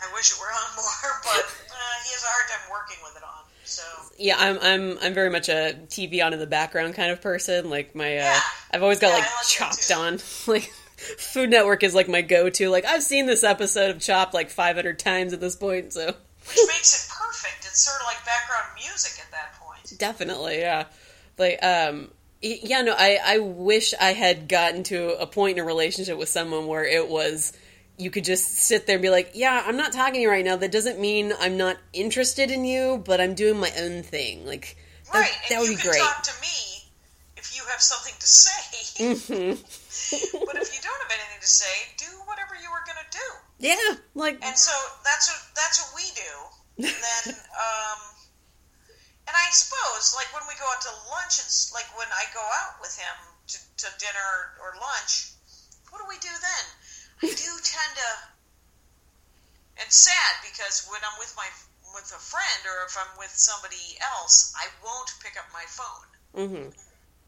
I 0.02 0.06
wish 0.18 0.34
it 0.34 0.40
were 0.42 0.50
on 0.52 0.70
more, 0.76 1.12
but 1.30 1.46
uh, 1.46 1.96
he 2.04 2.10
has 2.18 2.24
a 2.26 2.32
hard 2.34 2.50
time 2.50 2.66
working 2.74 2.98
with 3.06 3.16
it 3.16 3.24
on. 3.24 3.46
So 3.64 3.84
yeah, 4.18 4.36
I'm 4.38 4.60
I'm 4.62 4.98
I'm 5.02 5.14
very 5.14 5.30
much 5.30 5.50
a 5.50 5.78
TV 5.88 6.24
on 6.26 6.34
in 6.34 6.40
the 6.40 6.48
background 6.48 6.96
kind 6.96 7.12
of 7.12 7.22
person. 7.22 7.70
Like 7.70 7.96
my, 7.96 8.18
uh, 8.18 8.22
Yeah. 8.22 8.40
I've 8.74 8.84
always 8.84 9.00
got 9.00 9.08
Yeah, 9.08 9.14
like 9.16 9.24
I 9.24 9.28
like 9.28 9.34
that 9.34 9.48
Chopped 9.48 9.92
on. 9.92 10.20
Like 10.48 10.72
Food 11.18 11.50
Network 11.50 11.84
is 11.84 11.96
like 11.96 12.08
my 12.08 12.22
go-to. 12.22 12.70
Like 12.70 12.86
I've 12.86 13.02
seen 13.02 13.26
this 13.26 13.44
episode 13.44 13.90
of 13.90 14.00
Chopped 14.00 14.34
like 14.36 14.50
500 14.52 15.00
times 15.00 15.34
at 15.34 15.40
this 15.40 15.56
point. 15.56 15.94
So 15.94 16.06
which 16.06 16.58
makes 16.68 17.06
it 17.06 17.12
perfect. 17.12 17.66
It's 17.66 17.82
sort 17.82 18.02
of 18.02 18.08
like 18.08 18.24
background 18.26 18.66
music 18.76 19.24
at 19.24 19.32
that 19.32 19.54
point. 19.60 19.98
Definitely, 19.98 20.60
yeah. 20.60 20.86
Like, 21.38 21.64
um, 21.64 22.10
yeah, 22.42 22.82
no, 22.82 22.94
I, 22.98 23.20
I 23.24 23.38
wish 23.40 23.94
I 24.00 24.14
had 24.14 24.48
gotten 24.48 24.84
to 24.84 25.20
a 25.20 25.28
point 25.28 25.58
in 25.58 25.64
a 25.64 25.66
relationship 25.66 26.18
with 26.18 26.30
someone 26.30 26.68
where 26.68 26.84
it 26.84 27.08
was 27.08 27.54
you 28.02 28.10
could 28.10 28.26
just 28.26 28.56
sit 28.58 28.88
there 28.88 28.96
and 28.96 29.02
be 29.04 29.10
like, 29.12 29.32
yeah, 29.34 29.64
I'm 29.66 29.78
not 29.78 29.94
talking 29.94 30.16
to 30.16 30.20
you 30.22 30.30
right 30.30 30.44
now. 30.44 30.56
That 30.56 30.72
doesn't 30.72 31.00
mean 31.00 31.34
I'm 31.40 31.56
not 31.56 31.78
interested 31.94 32.50
in 32.50 32.66
you, 32.66 33.02
but 33.06 33.22
I'm 33.22 33.36
doing 33.36 33.60
my 33.60 33.72
own 33.78 34.02
thing. 34.02 34.46
Like, 34.46 34.76
that, 35.14 35.20
Right, 35.20 35.38
that 35.50 35.60
would 35.60 35.70
be 35.70 35.76
great. 35.76 36.02
talk 36.02 36.24
to 36.24 36.34
me 36.42 36.90
if 37.38 37.56
you 37.56 37.62
have 37.70 37.82
something 37.82 38.14
to 38.18 38.26
say. 38.28 38.60
Mhm. 39.06 39.62
but 40.46 40.56
if 40.58 40.74
you 40.74 40.82
don't 40.82 41.02
have 41.06 41.12
anything 41.14 41.42
to 41.42 41.48
say, 41.48 41.72
do 41.98 42.10
whatever 42.26 42.56
you 42.58 42.70
were 42.72 42.82
going 42.86 42.98
to 42.98 43.10
do. 43.18 43.28
Yeah, 43.60 43.96
like, 44.16 44.42
And 44.44 44.58
so 44.58 44.74
that's 45.06 45.30
what 45.30 45.42
that's 45.56 45.78
what 45.86 45.92
we 45.96 46.06
do. 46.18 46.34
And 46.90 46.98
then, 46.98 47.36
um, 47.66 48.00
and 49.30 49.36
I 49.38 49.48
suppose 49.54 50.14
like 50.18 50.34
when 50.34 50.44
we 50.50 50.58
go 50.58 50.66
out 50.66 50.82
to 50.82 50.94
lunch, 51.14 51.38
and 51.38 51.50
like 51.78 51.86
when 51.98 52.10
I 52.10 52.26
go 52.34 52.42
out 52.42 52.82
with 52.82 52.98
him 52.98 53.16
to, 53.54 53.58
to 53.86 53.88
dinner 54.02 54.32
or 54.62 54.74
lunch, 54.82 55.34
what 55.94 56.02
do 56.02 56.06
we 56.10 56.18
do 56.18 56.32
then? 56.34 56.66
I 57.24 57.28
do 57.30 57.52
tend 57.62 57.92
to, 58.02 58.12
and 59.82 59.90
sad 59.92 60.34
because 60.46 60.86
when 60.90 61.00
I'm 61.06 61.18
with 61.20 61.34
my 61.38 61.46
with 61.94 62.08
a 62.16 62.22
friend 62.24 62.62
or 62.66 62.88
if 62.88 62.96
I'm 62.98 63.14
with 63.20 63.32
somebody 63.36 64.00
else, 64.02 64.54
I 64.56 64.66
won't 64.84 65.12
pick 65.22 65.36
up 65.38 65.46
my 65.52 65.66
phone. 65.68 66.08
hmm 66.48 66.68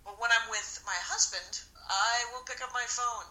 But 0.08 0.16
when 0.20 0.32
I'm 0.32 0.48
with 0.50 0.80
my 0.88 0.96
husband, 1.04 1.60
I 1.90 2.24
will 2.32 2.44
pick 2.48 2.64
up 2.64 2.72
my 2.74 2.88
phone. 2.88 3.28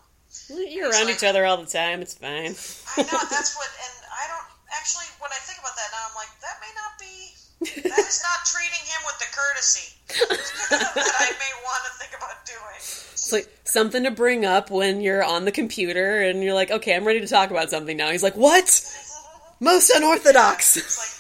you're 0.68 0.90
around 0.90 1.06
like- 1.08 1.16
each 1.16 1.24
other 1.24 1.44
all 1.46 1.56
the 1.58 1.66
time. 1.70 2.00
It's 2.02 2.14
fine. 2.14 2.52
I 2.96 3.02
know 3.08 3.20
that's 3.32 3.56
what, 3.56 3.70
and 3.72 3.96
I 4.12 4.28
don't 4.28 4.48
actually. 4.76 5.08
When 5.18 5.32
I 5.32 5.40
think 5.44 5.58
about 5.58 5.74
that 5.76 5.88
now, 5.92 6.04
I'm 6.12 6.16
like, 6.16 6.30
that 6.44 6.60
may 6.60 6.72
not 6.76 6.92
be. 7.00 7.32
That 7.62 7.98
is 7.98 8.22
not 8.22 8.44
treating 8.46 8.82
him 8.84 9.00
with 9.06 9.18
the 9.18 9.30
courtesy 9.32 9.88
that 10.70 11.14
I 11.20 11.30
may 11.38 11.52
want 11.64 11.82
to 11.86 11.92
think 11.98 12.12
about 12.16 12.44
doing. 12.46 12.76
It's 12.76 13.32
like 13.32 13.48
something 13.64 14.02
to 14.04 14.10
bring 14.10 14.44
up 14.44 14.70
when 14.70 15.00
you're 15.00 15.22
on 15.24 15.44
the 15.44 15.52
computer 15.52 16.20
and 16.22 16.42
you're 16.42 16.54
like, 16.54 16.70
okay, 16.70 16.94
I'm 16.96 17.04
ready 17.06 17.20
to 17.20 17.28
talk 17.28 17.50
about 17.50 17.70
something 17.70 17.96
now. 17.96 18.10
He's 18.10 18.22
like, 18.22 18.36
what? 18.36 18.66
Most 19.60 19.90
unorthodox. 19.94 20.76
It's 20.76 20.98
like, 20.98 21.14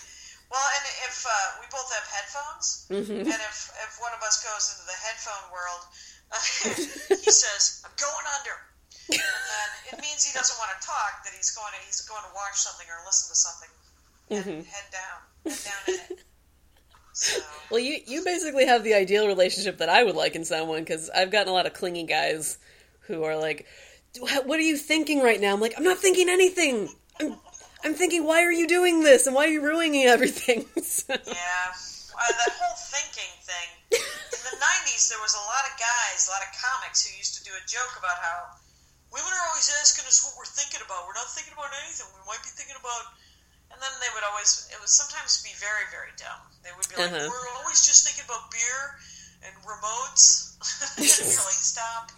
well, 0.50 0.66
and 0.76 0.84
if 1.08 1.24
uh, 1.24 1.30
we 1.62 1.66
both 1.70 1.88
have 1.94 2.06
headphones, 2.10 2.86
Mhm. 2.90 3.20
and 3.24 3.40
if 3.48 3.70
if 3.86 3.92
one 4.02 4.12
of 4.12 4.20
us 4.26 4.42
goes 4.44 4.68
into 4.74 4.84
the 4.84 4.98
headphone 4.98 5.46
world, 5.54 5.82
he 7.24 7.30
says, 7.30 7.80
"I'm 7.86 7.94
going 7.96 8.26
under," 8.36 8.56
and 9.14 9.22
then 9.22 9.68
it 9.94 9.96
means 10.02 10.24
he 10.26 10.34
doesn't 10.36 10.58
want 10.60 10.68
to 10.76 10.80
talk. 10.84 11.24
That 11.24 11.32
he's 11.32 11.54
going 11.56 11.72
to 11.72 11.80
he's 11.86 12.02
going 12.04 12.20
to 12.20 12.32
watch 12.36 12.58
something 12.60 12.84
or 12.90 13.00
listen 13.06 13.30
to 13.32 13.38
something. 13.38 13.72
Head, 14.28 14.44
Mhm. 14.44 14.60
head 14.68 14.86
down, 14.92 15.18
head 15.48 15.62
down 15.64 15.82
in 15.88 16.00
it. 16.18 16.24
So. 17.12 17.40
Well, 17.70 17.80
you 17.80 18.00
you 18.06 18.24
basically 18.24 18.66
have 18.66 18.84
the 18.84 18.94
ideal 18.94 19.26
relationship 19.26 19.78
that 19.78 19.88
I 19.88 20.02
would 20.04 20.16
like 20.16 20.34
in 20.34 20.44
someone 20.44 20.80
because 20.80 21.10
I've 21.10 21.30
gotten 21.30 21.48
a 21.48 21.52
lot 21.52 21.66
of 21.66 21.74
clingy 21.74 22.04
guys 22.04 22.56
who 23.08 23.24
are 23.24 23.36
like, 23.36 23.66
"What 24.18 24.58
are 24.58 24.64
you 24.64 24.76
thinking 24.76 25.20
right 25.20 25.40
now?" 25.40 25.52
I'm 25.52 25.60
like, 25.60 25.74
"I'm 25.76 25.84
not 25.84 25.98
thinking 25.98 26.28
anything. 26.28 26.88
I'm, 27.20 27.36
I'm 27.84 27.94
thinking, 27.94 28.24
why 28.24 28.42
are 28.44 28.52
you 28.52 28.66
doing 28.66 29.02
this 29.04 29.26
and 29.26 29.34
why 29.36 29.44
are 29.44 29.52
you 29.52 29.60
ruining 29.60 30.04
everything?" 30.04 30.64
So- 30.82 31.12
Yeah, 31.12 31.68
uh, 31.72 32.32
that 32.32 32.52
whole 32.56 32.76
thinking 32.76 33.32
thing. 33.44 33.68
In 33.92 34.40
the 34.48 34.56
'90s, 34.56 35.08
there 35.12 35.20
was 35.20 35.36
a 35.36 35.44
lot 35.52 35.64
of 35.68 35.76
guys, 35.76 36.28
a 36.28 36.32
lot 36.32 36.40
of 36.44 36.50
comics 36.56 37.04
who 37.04 37.12
used 37.16 37.36
to 37.36 37.42
do 37.44 37.52
a 37.52 37.62
joke 37.68 37.92
about 38.00 38.16
how 38.20 38.56
women 39.12 39.28
are 39.32 39.44
always 39.52 39.68
asking 39.84 40.08
us 40.08 40.24
what 40.24 40.32
we're 40.40 40.48
thinking 40.48 40.80
about. 40.84 41.04
We're 41.08 41.16
not 41.16 41.28
thinking 41.32 41.52
about 41.52 41.72
anything. 41.84 42.08
We 42.16 42.24
might 42.24 42.40
be 42.40 42.48
thinking 42.56 42.76
about. 42.80 43.04
And 43.72 43.80
then 43.80 43.92
they 44.04 44.12
would 44.14 44.22
always, 44.28 44.68
it 44.70 44.78
would 44.78 44.88
sometimes 44.92 45.40
be 45.42 45.50
very, 45.58 45.88
very 45.90 46.12
dumb. 46.20 46.40
They 46.62 46.70
would 46.76 46.86
be 46.88 46.96
like, 47.00 47.10
Uh-huh. 47.10 47.28
"We're 47.32 47.48
always 47.58 47.82
just 47.84 48.04
thinking 48.06 48.24
about 48.28 48.52
beer 48.52 49.00
and 49.42 49.52
remotes." 49.64 50.54
and 51.00 51.08
you're 51.08 51.48
like, 51.48 51.58
"Stop." 51.58 52.12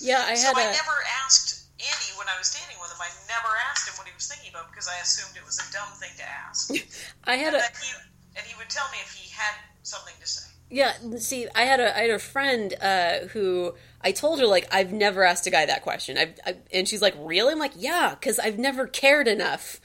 yeah, 0.00 0.24
I 0.24 0.38
had. 0.38 0.54
So 0.54 0.54
had 0.54 0.70
I 0.70 0.70
a 0.70 0.72
never 0.72 0.96
asked 1.26 1.66
Andy 1.76 2.10
when 2.16 2.28
I 2.28 2.38
was 2.38 2.48
dating 2.54 2.80
with 2.80 2.90
him. 2.94 3.00
I 3.00 3.10
never 3.28 3.52
asked 3.70 3.88
him 3.88 3.94
what 3.98 4.06
he 4.06 4.14
was 4.14 4.26
thinking 4.28 4.50
about 4.54 4.70
because 4.70 4.88
I 4.88 4.96
assumed 5.02 5.36
it 5.36 5.44
was 5.44 5.58
a 5.60 5.66
dumb 5.72 5.88
thing 5.98 6.14
to 6.16 6.24
ask. 6.24 6.70
I 7.24 7.36
had 7.36 7.52
a 7.54 7.60
And, 7.60 7.64
that 7.64 7.76
he, 7.76 7.90
and 8.36 8.46
he 8.46 8.54
would 8.56 8.70
tell 8.70 8.86
me 8.92 8.98
if 9.04 9.12
he 9.12 9.28
had 9.32 9.54
something 9.82 10.14
to 10.20 10.26
say. 10.26 10.46
Yeah, 10.70 10.92
see, 11.18 11.48
I 11.54 11.62
had 11.62 11.80
a 11.80 11.96
I 11.96 12.02
had 12.02 12.10
a 12.10 12.18
friend 12.20 12.74
uh, 12.80 13.26
who 13.32 13.74
I 14.00 14.12
told 14.12 14.38
her 14.38 14.46
like 14.46 14.68
I've 14.70 14.92
never 14.92 15.24
asked 15.24 15.46
a 15.46 15.50
guy 15.50 15.66
that 15.66 15.82
question. 15.82 16.16
I've, 16.16 16.38
I, 16.46 16.56
and 16.72 16.86
she's 16.86 17.02
like, 17.02 17.14
"Really?" 17.18 17.52
I'm 17.52 17.58
like, 17.58 17.72
"Yeah, 17.76 18.14
because 18.14 18.38
I've 18.38 18.58
never 18.58 18.86
cared 18.86 19.26
enough." 19.26 19.80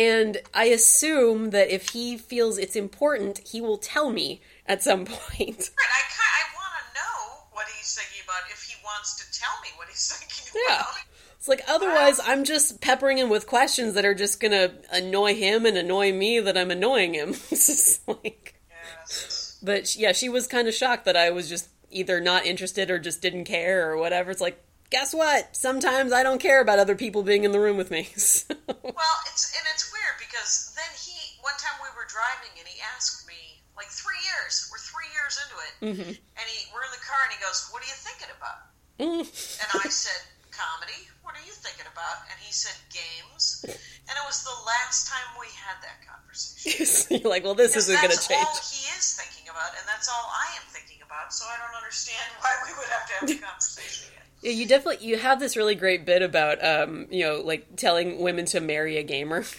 And 0.00 0.38
I 0.54 0.64
assume 0.66 1.50
that 1.50 1.68
if 1.68 1.90
he 1.90 2.16
feels 2.16 2.56
it's 2.56 2.74
important, 2.76 3.38
he 3.46 3.60
will 3.60 3.76
tell 3.76 4.10
me 4.10 4.40
at 4.66 4.82
some 4.82 5.04
point. 5.06 5.70
Right, 5.78 5.92
I 5.92 6.02
I 6.40 6.42
want 6.56 6.72
to 6.86 7.00
know 7.00 7.44
what 7.52 7.66
he's 7.76 7.94
thinking 7.94 8.22
about 8.24 8.50
if 8.50 8.62
he 8.62 8.76
wants 8.82 9.16
to 9.16 9.38
tell 9.38 9.60
me 9.62 9.68
what 9.76 9.88
he's 9.88 10.08
thinking 10.12 10.62
about. 10.68 10.86
Yeah. 10.86 11.02
It's 11.36 11.48
like 11.48 11.62
otherwise, 11.68 12.18
I'm 12.24 12.44
just 12.44 12.80
peppering 12.80 13.18
him 13.18 13.28
with 13.30 13.46
questions 13.46 13.94
that 13.94 14.04
are 14.06 14.14
just 14.14 14.40
gonna 14.40 14.72
annoy 14.92 15.34
him 15.34 15.66
and 15.66 15.76
annoy 15.76 16.12
me 16.12 16.40
that 16.40 16.56
I'm 16.56 16.70
annoying 16.70 17.14
him. 17.14 17.30
it's 17.50 17.66
just 17.66 18.08
like, 18.08 18.54
Yes. 18.70 19.58
but 19.62 19.96
yeah, 19.96 20.12
she 20.12 20.28
was 20.28 20.46
kind 20.46 20.66
of 20.68 20.74
shocked 20.74 21.04
that 21.06 21.16
I 21.16 21.30
was 21.30 21.48
just 21.48 21.68
either 21.90 22.20
not 22.20 22.46
interested 22.46 22.90
or 22.90 22.98
just 22.98 23.20
didn't 23.22 23.44
care 23.44 23.90
or 23.90 23.96
whatever. 23.98 24.30
It's 24.30 24.40
like, 24.40 24.62
guess 24.90 25.14
what? 25.14 25.56
Sometimes 25.56 26.12
I 26.12 26.22
don't 26.22 26.40
care 26.40 26.60
about 26.60 26.78
other 26.78 26.94
people 26.96 27.22
being 27.22 27.44
in 27.44 27.52
the 27.52 27.60
room 27.60 27.76
with 27.76 27.90
me. 27.90 28.08
So- 28.18 28.54
Well, 28.68 29.16
it's 29.30 29.54
and 29.56 29.64
it's 29.72 29.88
weird 29.94 30.16
because 30.20 30.74
then 30.76 30.90
he 30.98 31.14
one 31.40 31.54
time 31.58 31.78
we 31.80 31.88
were 31.96 32.06
driving 32.10 32.52
and 32.58 32.66
he 32.68 32.78
asked 32.94 33.26
me 33.26 33.62
like 33.78 33.88
three 33.88 34.20
years. 34.26 34.68
We're 34.68 34.82
three 34.82 35.08
years 35.14 35.38
into 35.40 35.56
it, 35.64 35.72
Mhm. 35.80 36.10
and 36.18 36.44
he 36.50 36.58
we're 36.74 36.84
in 36.84 36.92
the 36.92 37.00
car 37.06 37.18
and 37.24 37.32
he 37.32 37.40
goes, 37.40 37.70
"What 37.72 37.80
are 37.82 37.88
you 37.88 37.96
thinking 37.96 38.28
about?" 38.34 38.60
Mm. 39.00 39.24
And 39.24 39.68
I 39.80 39.88
said, 39.88 40.20
"Comedy." 40.52 41.08
What 41.24 41.38
are 41.38 41.46
you 41.46 41.54
thinking 41.54 41.86
about? 41.86 42.26
And 42.28 42.36
he 42.42 42.50
said, 42.52 42.74
"Games." 42.90 43.62
And 43.64 44.14
it 44.18 44.24
was 44.26 44.42
the 44.42 44.56
last 44.66 45.06
time 45.06 45.38
we 45.38 45.46
had 45.54 45.78
that 45.86 46.02
conversation. 46.02 47.16
You're 47.22 47.30
like, 47.30 47.44
well, 47.46 47.54
this 47.54 47.76
isn't 47.78 47.94
going 47.94 48.10
to 48.10 48.18
change. 48.18 48.42
all 48.42 48.58
he 48.66 48.82
is 48.98 49.14
thinking 49.14 49.46
about, 49.48 49.70
and 49.78 49.86
that's 49.86 50.10
all 50.10 50.26
I 50.34 50.50
am 50.58 50.66
thinking 50.74 50.98
about. 51.06 51.30
So 51.32 51.46
I 51.46 51.54
don't 51.62 51.76
understand 51.78 52.26
why 52.42 52.50
we 52.66 52.74
would 52.74 52.90
have 52.90 53.06
to 53.06 53.14
have 53.22 53.30
a 53.30 53.38
conversation 53.38 54.10
again. 54.10 54.26
Yeah, 54.42 54.52
you 54.52 54.66
definitely 54.66 55.06
you 55.06 55.18
have 55.18 55.38
this 55.40 55.56
really 55.56 55.74
great 55.74 56.04
bit 56.06 56.22
about 56.22 56.64
um, 56.64 57.06
you 57.10 57.24
know, 57.24 57.40
like 57.44 57.76
telling 57.76 58.18
women 58.20 58.44
to 58.46 58.60
marry 58.60 58.96
a 58.96 59.02
gamer. 59.02 59.44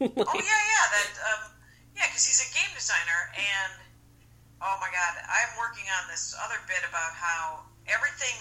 Like- 0.00 0.12
Oh 0.14 0.38
yeah, 0.38 0.62
yeah, 0.70 0.86
that 0.94 1.10
um, 1.26 1.50
yeah, 1.96 2.06
because 2.06 2.22
he's 2.24 2.38
a 2.38 2.50
game 2.54 2.70
designer, 2.74 3.34
and 3.34 3.72
oh 4.62 4.78
my 4.80 4.86
god, 4.94 5.18
I'm 5.26 5.58
working 5.58 5.90
on 5.90 6.06
this 6.06 6.34
other 6.38 6.54
bit 6.70 6.86
about 6.88 7.14
how 7.18 7.66
everything 7.90 8.38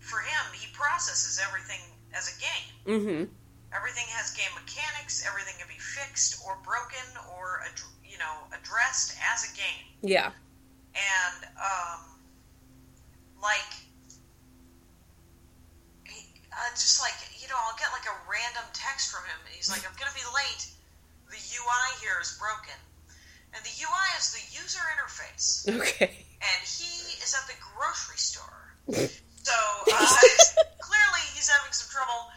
for 0.00 0.20
him, 0.20 0.44
he 0.52 0.68
processes 0.76 1.40
everything 1.40 1.80
as 2.12 2.28
a 2.28 2.36
game. 2.40 2.68
Mm-hmm. 2.84 3.22
Everything 3.72 4.04
has 4.16 4.32
game 4.36 4.52
mechanics. 4.52 5.24
Everything 5.26 5.54
can 5.56 5.68
be 5.68 5.80
fixed 5.80 6.40
or 6.44 6.56
broken 6.64 7.04
or 7.36 7.64
you 8.04 8.16
know 8.20 8.34
addressed 8.52 9.16
as 9.32 9.48
a 9.48 9.56
game. 9.56 9.84
Yeah. 10.04 10.32
and 10.92 11.40
um, 11.56 12.00
like 13.40 13.72
he, 16.04 16.20
uh, 16.52 16.70
just 16.76 17.00
like 17.00 17.16
you 17.40 17.48
know, 17.48 17.56
I'll 17.56 17.76
get 17.78 17.88
like 17.92 18.04
a 18.08 18.16
random 18.28 18.64
text 18.72 19.12
from 19.68 19.80
him. 19.80 19.84
and 19.84 19.84
He's 19.84 19.84
like, 19.84 19.84
"I'm 19.84 19.96
gonna 20.00 20.16
be 20.16 20.26
late. 20.34 20.62
The 21.30 21.40
UI 21.60 21.86
here 22.00 22.18
is 22.20 22.36
broken." 22.40 22.76
And 23.54 23.64
the 23.64 23.74
UI 23.80 24.08
is 24.20 24.32
the 24.32 24.44
user 24.56 24.80
interface, 24.96 25.64
Okay. 25.68 26.26
and 26.40 26.60
he 26.64 27.16
is 27.24 27.32
at 27.36 27.46
the 27.48 27.56
grocery 27.60 28.18
store. 28.18 28.74
So 29.48 29.54
uh, 29.54 29.96
clearly, 30.84 31.24
he's 31.32 31.48
having 31.48 31.72
some 31.72 31.88
trouble 31.88 32.28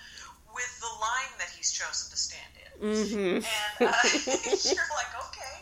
with 0.55 0.71
the 0.79 0.87
line 1.03 1.33
that 1.43 1.51
he's 1.51 1.67
chosen 1.75 2.07
to 2.07 2.15
stand 2.15 2.53
in. 2.55 2.71
Mm-hmm. 2.79 3.35
And 3.43 3.89
uh, 3.91 3.91
you're 4.71 4.91
like, 4.95 5.11
okay, 5.27 5.55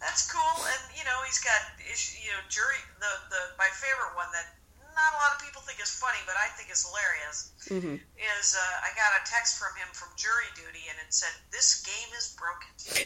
that's 0.00 0.24
cool. 0.32 0.56
And 0.72 0.80
you 0.96 1.04
know, 1.04 1.20
he's 1.28 1.36
got 1.44 1.60
you 1.84 2.32
know, 2.32 2.40
jury. 2.48 2.80
The 2.96 3.12
the 3.28 3.42
my 3.60 3.68
favorite 3.76 4.16
one 4.16 4.32
that 4.32 4.56
not 5.00 5.16
a 5.16 5.18
lot 5.24 5.32
of 5.32 5.40
people 5.40 5.64
think 5.64 5.80
is 5.80 5.88
funny, 5.88 6.20
but 6.28 6.36
I 6.36 6.52
think 6.60 6.68
is 6.68 6.84
hilarious. 6.84 7.56
Mm-hmm. 7.72 7.96
Is 7.96 8.48
uh, 8.52 8.86
I 8.86 8.92
got 8.92 9.16
a 9.16 9.22
text 9.24 9.56
from 9.56 9.72
him 9.80 9.88
from 9.96 10.12
jury 10.20 10.48
duty, 10.52 10.84
and 10.92 10.96
it 11.00 11.08
said, 11.08 11.32
"This 11.48 11.80
game 11.80 12.10
is 12.12 12.36
broken." 12.36 12.68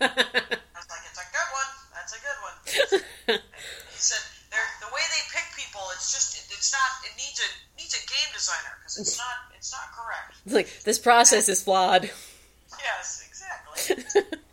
I 0.00 0.80
was 0.80 0.88
like, 0.88 1.04
"It's 1.04 1.20
a 1.20 1.28
good 1.28 1.50
one. 1.52 1.70
That's 1.92 2.14
a 2.16 2.20
good 2.24 2.38
one." 2.40 2.56
He 3.98 4.00
said, 4.00 4.22
the 4.80 4.86
way 4.94 5.02
they 5.10 5.22
pick 5.34 5.44
people. 5.58 5.82
It's 5.92 6.14
just 6.14 6.38
it, 6.38 6.54
it's 6.54 6.72
not. 6.72 6.88
It 7.04 7.12
needs 7.18 7.42
a 7.42 7.48
needs 7.76 7.94
a 7.94 8.02
game 8.06 8.30
designer 8.32 8.78
because 8.80 8.96
it's 8.98 9.18
not 9.18 9.52
it's 9.56 9.72
not 9.72 9.90
correct." 9.92 10.38
like 10.46 10.82
this 10.84 10.98
process 10.98 11.48
is 11.48 11.62
flawed. 11.62 12.08
Yes, 12.78 13.24
exactly. 13.28 14.38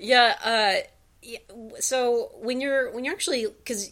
Yeah. 0.00 0.34
Uh, 0.42 0.86
yeah, 1.22 1.38
so 1.78 2.32
when 2.40 2.60
you're 2.60 2.90
when 2.92 3.04
you're 3.04 3.14
actually 3.14 3.46
because 3.46 3.90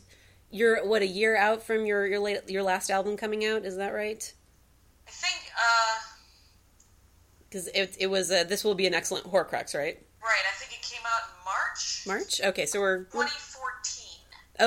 you're 0.51 0.87
what 0.87 1.03
a 1.03 1.07
year 1.07 1.37
out 1.37 1.63
from 1.63 1.87
your 1.87 2.07
your 2.07 2.21
late, 2.21 2.49
your 2.49 2.63
last 2.63 2.91
album 2.91 3.17
coming 3.17 3.45
out, 3.45 3.65
is 3.65 3.77
that 3.77 3.93
right? 3.95 4.33
I 5.07 5.11
think. 5.11 5.43
uh 5.57 5.99
Because 7.49 7.67
it, 7.69 7.97
it 7.99 8.07
was 8.09 8.31
uh, 8.31 8.45
this 8.45 8.65
will 8.65 8.75
be 8.75 8.87
an 8.87 8.95
excellent 8.95 9.27
Horcrux, 9.27 9.75
right? 9.75 9.99
Right, 10.23 10.45
I 10.47 10.55
think 10.59 10.73
it 10.73 10.83
came 10.87 11.01
out 11.07 11.29
in 11.29 11.45
March 11.45 12.05
March. 12.07 12.41
Okay, 12.51 12.67
so 12.67 12.81
we're, 12.81 12.99
we're 13.15 13.25
2014. 13.25 14.07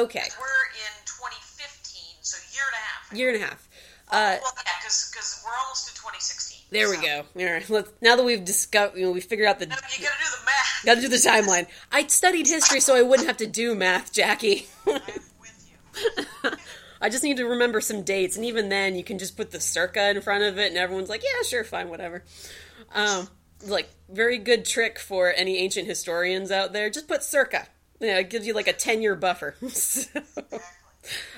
okay. 0.05 0.23
We're 0.39 0.65
in 0.79 0.93
2015, 1.05 2.03
so 2.21 2.37
year 2.53 2.63
and 2.67 2.73
a 2.73 2.83
half. 2.85 3.17
Year 3.17 3.29
and 3.33 3.43
a 3.43 3.45
half. 3.45 3.67
Uh, 4.09 4.37
well, 4.41 4.53
yeah, 4.65 4.71
because 4.81 5.41
we're 5.45 5.51
almost 5.63 5.89
in 5.89 5.95
2016. 5.95 6.59
there 6.71 6.89
we 6.89 6.97
go. 6.97 7.23
All 7.37 7.53
right. 7.53 7.69
Let's, 7.69 7.91
now 8.01 8.15
that 8.17 8.23
we've 8.23 8.43
discovered, 8.43 8.97
you 8.97 9.05
know, 9.05 9.11
we 9.11 9.21
figured 9.21 9.47
out 9.47 9.59
the 9.59 9.67
No, 9.67 9.75
you 9.75 10.03
gotta 10.03 10.17
do 10.19 10.25
the 10.39 10.45
math. 10.45 10.85
got 10.85 10.95
to 10.95 11.01
do 11.01 11.07
the 11.07 11.15
timeline. 11.15 11.67
I 11.93 12.07
studied 12.07 12.47
history 12.47 12.79
so 12.81 12.95
I 12.95 13.03
wouldn't 13.03 13.27
have 13.27 13.37
to 13.37 13.47
do 13.47 13.73
math, 13.75 14.11
Jackie. 14.11 14.67
I 17.01 17.09
just 17.09 17.23
need 17.23 17.37
to 17.37 17.45
remember 17.45 17.81
some 17.81 18.03
dates, 18.03 18.35
and 18.35 18.45
even 18.45 18.69
then, 18.69 18.95
you 18.95 19.03
can 19.03 19.17
just 19.17 19.35
put 19.35 19.51
the 19.51 19.59
circa 19.59 20.09
in 20.11 20.21
front 20.21 20.43
of 20.43 20.59
it, 20.59 20.67
and 20.67 20.77
everyone's 20.77 21.09
like, 21.09 21.23
"Yeah, 21.23 21.41
sure, 21.47 21.63
fine, 21.63 21.89
whatever." 21.89 22.23
Um, 22.93 23.27
like 23.65 23.89
very 24.09 24.37
good 24.37 24.65
trick 24.65 24.99
for 24.99 25.31
any 25.33 25.57
ancient 25.57 25.87
historians 25.87 26.51
out 26.51 26.73
there. 26.73 26.89
Just 26.89 27.07
put 27.07 27.23
circa. 27.23 27.67
Yeah, 27.99 28.19
it 28.19 28.29
gives 28.29 28.45
you 28.45 28.53
like 28.53 28.67
a 28.67 28.73
ten 28.73 29.01
year 29.01 29.15
buffer. 29.15 29.55
So- 29.69 30.21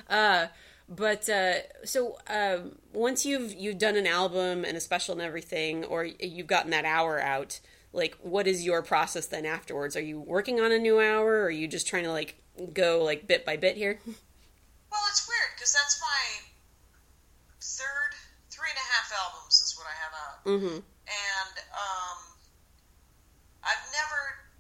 uh, 0.10 0.48
but 0.90 1.30
uh, 1.30 1.54
so 1.86 2.18
um, 2.28 2.78
once 2.92 3.26
you've 3.26 3.54
you've 3.54 3.78
done 3.78 3.96
an 3.96 4.06
album 4.06 4.66
and 4.66 4.76
a 4.76 4.82
special 4.82 5.14
and 5.14 5.22
everything, 5.22 5.86
or 5.86 6.04
you've 6.04 6.48
gotten 6.48 6.72
that 6.72 6.84
hour 6.84 7.22
out, 7.22 7.62
like 7.94 8.18
what 8.22 8.46
is 8.48 8.66
your 8.66 8.82
process 8.82 9.28
then 9.28 9.46
afterwards? 9.46 9.96
Are 9.96 10.02
you 10.02 10.20
working 10.20 10.60
on 10.60 10.74
a 10.74 10.78
new 10.78 11.00
hour, 11.00 11.40
or 11.40 11.44
are 11.46 11.50
you 11.50 11.70
just 11.70 11.88
trying 11.88 12.04
to 12.04 12.12
like 12.12 12.36
go 12.74 13.02
like 13.04 13.28
bit 13.28 13.46
by 13.46 13.56
bit 13.56 13.78
here? 13.78 14.00
Well, 14.94 15.02
it's 15.10 15.26
weird 15.26 15.50
because 15.58 15.74
that's 15.74 15.98
my 15.98 16.22
third, 17.58 18.14
three 18.54 18.70
and 18.70 18.78
a 18.78 18.88
half 18.94 19.10
albums 19.10 19.58
is 19.66 19.74
what 19.74 19.90
I 19.90 19.96
have 19.98 20.14
out, 20.14 20.38
Mm-hmm. 20.46 20.78
and 20.86 21.56
um, 21.74 22.18
I've 23.66 23.84
never, 23.90 24.20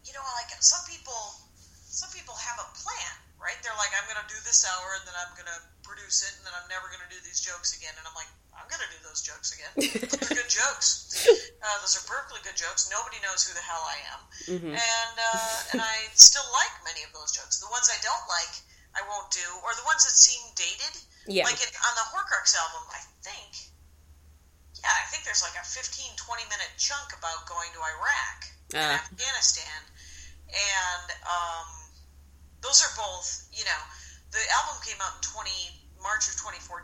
you 0.09 0.13
know, 0.17 0.25
like 0.41 0.49
some 0.57 0.81
people, 0.89 1.37
some 1.85 2.09
people 2.15 2.33
have 2.33 2.57
a 2.57 2.67
plan, 2.81 3.13
right? 3.37 3.53
They're 3.61 3.77
like, 3.77 3.93
I'm 3.93 4.07
gonna 4.09 4.25
do 4.25 4.39
this 4.41 4.65
hour, 4.65 4.97
and 4.97 5.05
then 5.05 5.13
I'm 5.21 5.29
gonna 5.37 5.59
produce 5.85 6.25
it, 6.25 6.33
and 6.41 6.43
then 6.49 6.55
I'm 6.57 6.65
never 6.71 6.89
gonna 6.89 7.11
do 7.13 7.19
these 7.21 7.37
jokes 7.43 7.77
again, 7.77 7.93
and 7.99 8.03
I'm 8.09 8.15
like, 8.17 8.31
I'm 8.57 8.65
gonna 8.71 8.89
do 8.89 8.97
those 9.05 9.21
jokes 9.21 9.53
again. 9.53 9.69
those 10.09 10.17
are 10.17 10.33
good 10.33 10.49
jokes. 10.49 11.13
Uh, 11.61 11.77
those 11.85 11.93
are 11.99 12.05
perfectly 12.09 12.41
good 12.41 12.57
jokes. 12.57 12.89
Nobody 12.89 13.21
knows 13.21 13.45
who 13.45 13.53
the 13.53 13.61
hell 13.61 13.83
I 13.85 13.97
am, 14.17 14.21
Mm-hmm. 14.49 14.73
and 14.73 15.15
uh, 15.19 15.57
and 15.75 15.79
I 15.85 16.09
still 16.17 16.45
like 16.55 16.73
many 16.89 17.05
of 17.05 17.13
those 17.13 17.29
jokes. 17.37 17.61
The 17.61 17.69
ones 17.69 17.85
I 17.93 17.99
don't 18.01 18.25
like, 18.31 18.55
I 18.93 19.01
won't 19.09 19.29
do, 19.33 19.43
or 19.65 19.73
the 19.73 19.85
ones 19.89 20.05
that 20.05 20.13
seem 20.13 20.41
dated. 20.55 20.93
Yeah. 21.25 21.45
Like 21.49 21.57
on 21.57 21.93
the 21.97 22.05
Horcrux 22.13 22.53
album, 22.57 22.83
I 22.93 23.01
think. 23.23 23.51
Yeah, 24.83 24.91
I 24.91 25.05
think 25.09 25.23
there's 25.23 25.41
like 25.41 25.55
a 25.55 25.63
15, 25.63 26.19
20 26.19 26.43
minute 26.51 26.71
chunk 26.77 27.15
about 27.15 27.47
going 27.47 27.71
to 27.73 27.79
Iraq 27.79 28.37
and 28.75 28.99
Ah. 28.99 29.01
Afghanistan, 29.07 29.79
and 30.51 31.07
um, 31.23 31.67
those 32.61 32.83
are 32.83 32.91
both. 32.99 33.47
You 33.55 33.63
know, 33.63 33.81
the 34.35 34.43
album 34.61 34.77
came 34.83 34.99
out 34.99 35.15
in 35.15 35.23
20 35.23 35.49
March 36.03 36.27
of 36.27 36.35
2014. 36.35 36.83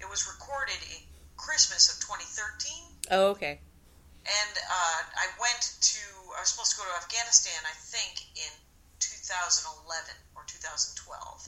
It 0.00 0.06
was 0.10 0.28
recorded 0.28 0.76
in 0.92 1.00
Christmas 1.40 1.88
of 1.88 1.96
2013 2.04 3.16
Oh, 3.16 3.32
okay. 3.32 3.56
and 4.28 4.52
uh, 4.60 5.00
I 5.16 5.26
went 5.40 5.64
to. 5.80 6.02
I 6.36 6.44
was 6.44 6.52
supposed 6.52 6.76
to 6.76 6.82
go 6.82 6.84
to 6.84 6.94
Afghanistan, 7.00 7.56
I 7.64 7.72
think, 7.88 8.20
in 8.36 8.52
2011 9.00 10.12
or 10.44 10.52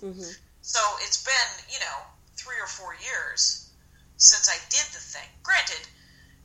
2012. 0.00 0.16
Mm-hmm. 0.16 0.32
So 0.64 0.80
it's 1.04 1.20
been, 1.22 1.50
you 1.68 1.78
know, 1.84 1.96
three 2.40 2.56
or 2.56 2.66
four 2.66 2.96
years 2.96 3.68
since 4.16 4.48
I 4.48 4.56
did 4.72 4.86
the 4.96 5.02
thing. 5.04 5.28
Granted, 5.44 5.84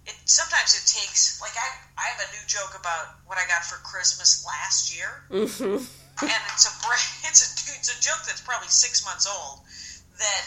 it 0.05 0.15
sometimes 0.27 0.75
it 0.75 0.83
takes. 0.83 1.39
Like 1.39 1.55
I, 1.55 1.67
I 1.95 2.05
have 2.11 2.19
a 2.27 2.29
new 2.35 2.43
joke 2.47 2.75
about 2.75 3.21
what 3.25 3.37
I 3.39 3.47
got 3.47 3.63
for 3.63 3.79
Christmas 3.87 4.43
last 4.43 4.91
year, 4.91 5.23
Mm-hmm. 5.31 5.79
and 6.25 6.41
it's 6.51 6.65
a 6.67 6.73
it's 7.29 7.41
a 7.45 7.49
it's 7.79 7.89
a 7.93 7.97
joke 8.03 8.21
that's 8.27 8.41
probably 8.43 8.67
six 8.69 9.05
months 9.07 9.29
old. 9.29 9.63
That 10.19 10.43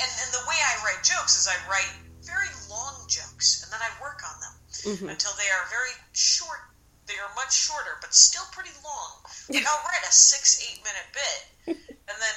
and 0.00 0.08
and 0.08 0.30
the 0.32 0.42
way 0.48 0.56
I 0.56 0.74
write 0.86 1.04
jokes 1.04 1.36
is 1.36 1.46
I 1.50 1.58
write 1.68 1.90
very 2.24 2.48
long 2.70 3.04
jokes, 3.10 3.62
and 3.62 3.68
then 3.74 3.82
I 3.82 3.90
work 4.00 4.22
on 4.24 4.36
them 4.40 4.54
Mm-hmm. 4.82 5.08
until 5.14 5.30
they 5.38 5.46
are 5.52 5.68
very 5.70 5.94
short. 6.16 6.58
They 7.06 7.18
are 7.18 7.30
much 7.34 7.52
shorter, 7.52 7.98
but 8.00 8.14
still 8.14 8.46
pretty 8.52 8.72
long. 8.84 9.12
Like 9.50 9.66
I'll 9.66 9.84
write 9.84 10.06
a 10.06 10.12
six 10.12 10.62
eight 10.62 10.78
minute 10.86 11.08
bit, 11.12 11.40
and 12.08 12.16
then 12.20 12.36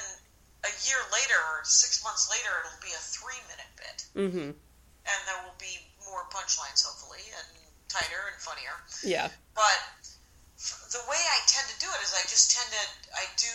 a 0.66 0.72
year 0.82 0.98
later 1.14 1.38
or 1.54 1.62
six 1.62 2.02
months 2.02 2.26
later, 2.30 2.50
it'll 2.66 2.82
be 2.82 2.90
a 2.90 2.98
three 3.14 3.38
minute 3.46 3.72
bit, 3.78 3.98
Mm-hmm. 4.18 4.50
and 4.58 5.18
there 5.30 5.40
will 5.46 5.54
be 5.62 5.78
more 6.10 6.26
punchlines 6.34 6.82
hopefully 6.82 7.22
and 7.38 7.46
tighter 7.86 8.26
and 8.34 8.38
funnier. 8.42 8.74
Yeah. 9.06 9.30
But 9.54 9.78
f- 10.58 10.90
the 10.90 11.02
way 11.06 11.18
I 11.22 11.38
tend 11.46 11.70
to 11.70 11.78
do 11.78 11.86
it 11.86 12.00
is 12.02 12.10
I 12.14 12.26
just 12.26 12.50
tend 12.50 12.66
to 12.74 12.82
I 13.14 13.24
do 13.38 13.54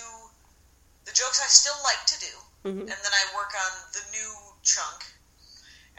the 1.04 1.12
jokes 1.12 1.44
I 1.44 1.50
still 1.52 1.76
like 1.84 2.04
to 2.08 2.18
do, 2.24 2.34
Mhm. 2.72 2.82
and 2.88 3.00
then 3.04 3.14
I 3.14 3.24
work 3.36 3.52
on 3.52 3.72
the 3.92 4.04
new 4.16 4.32
chunk. 4.64 5.04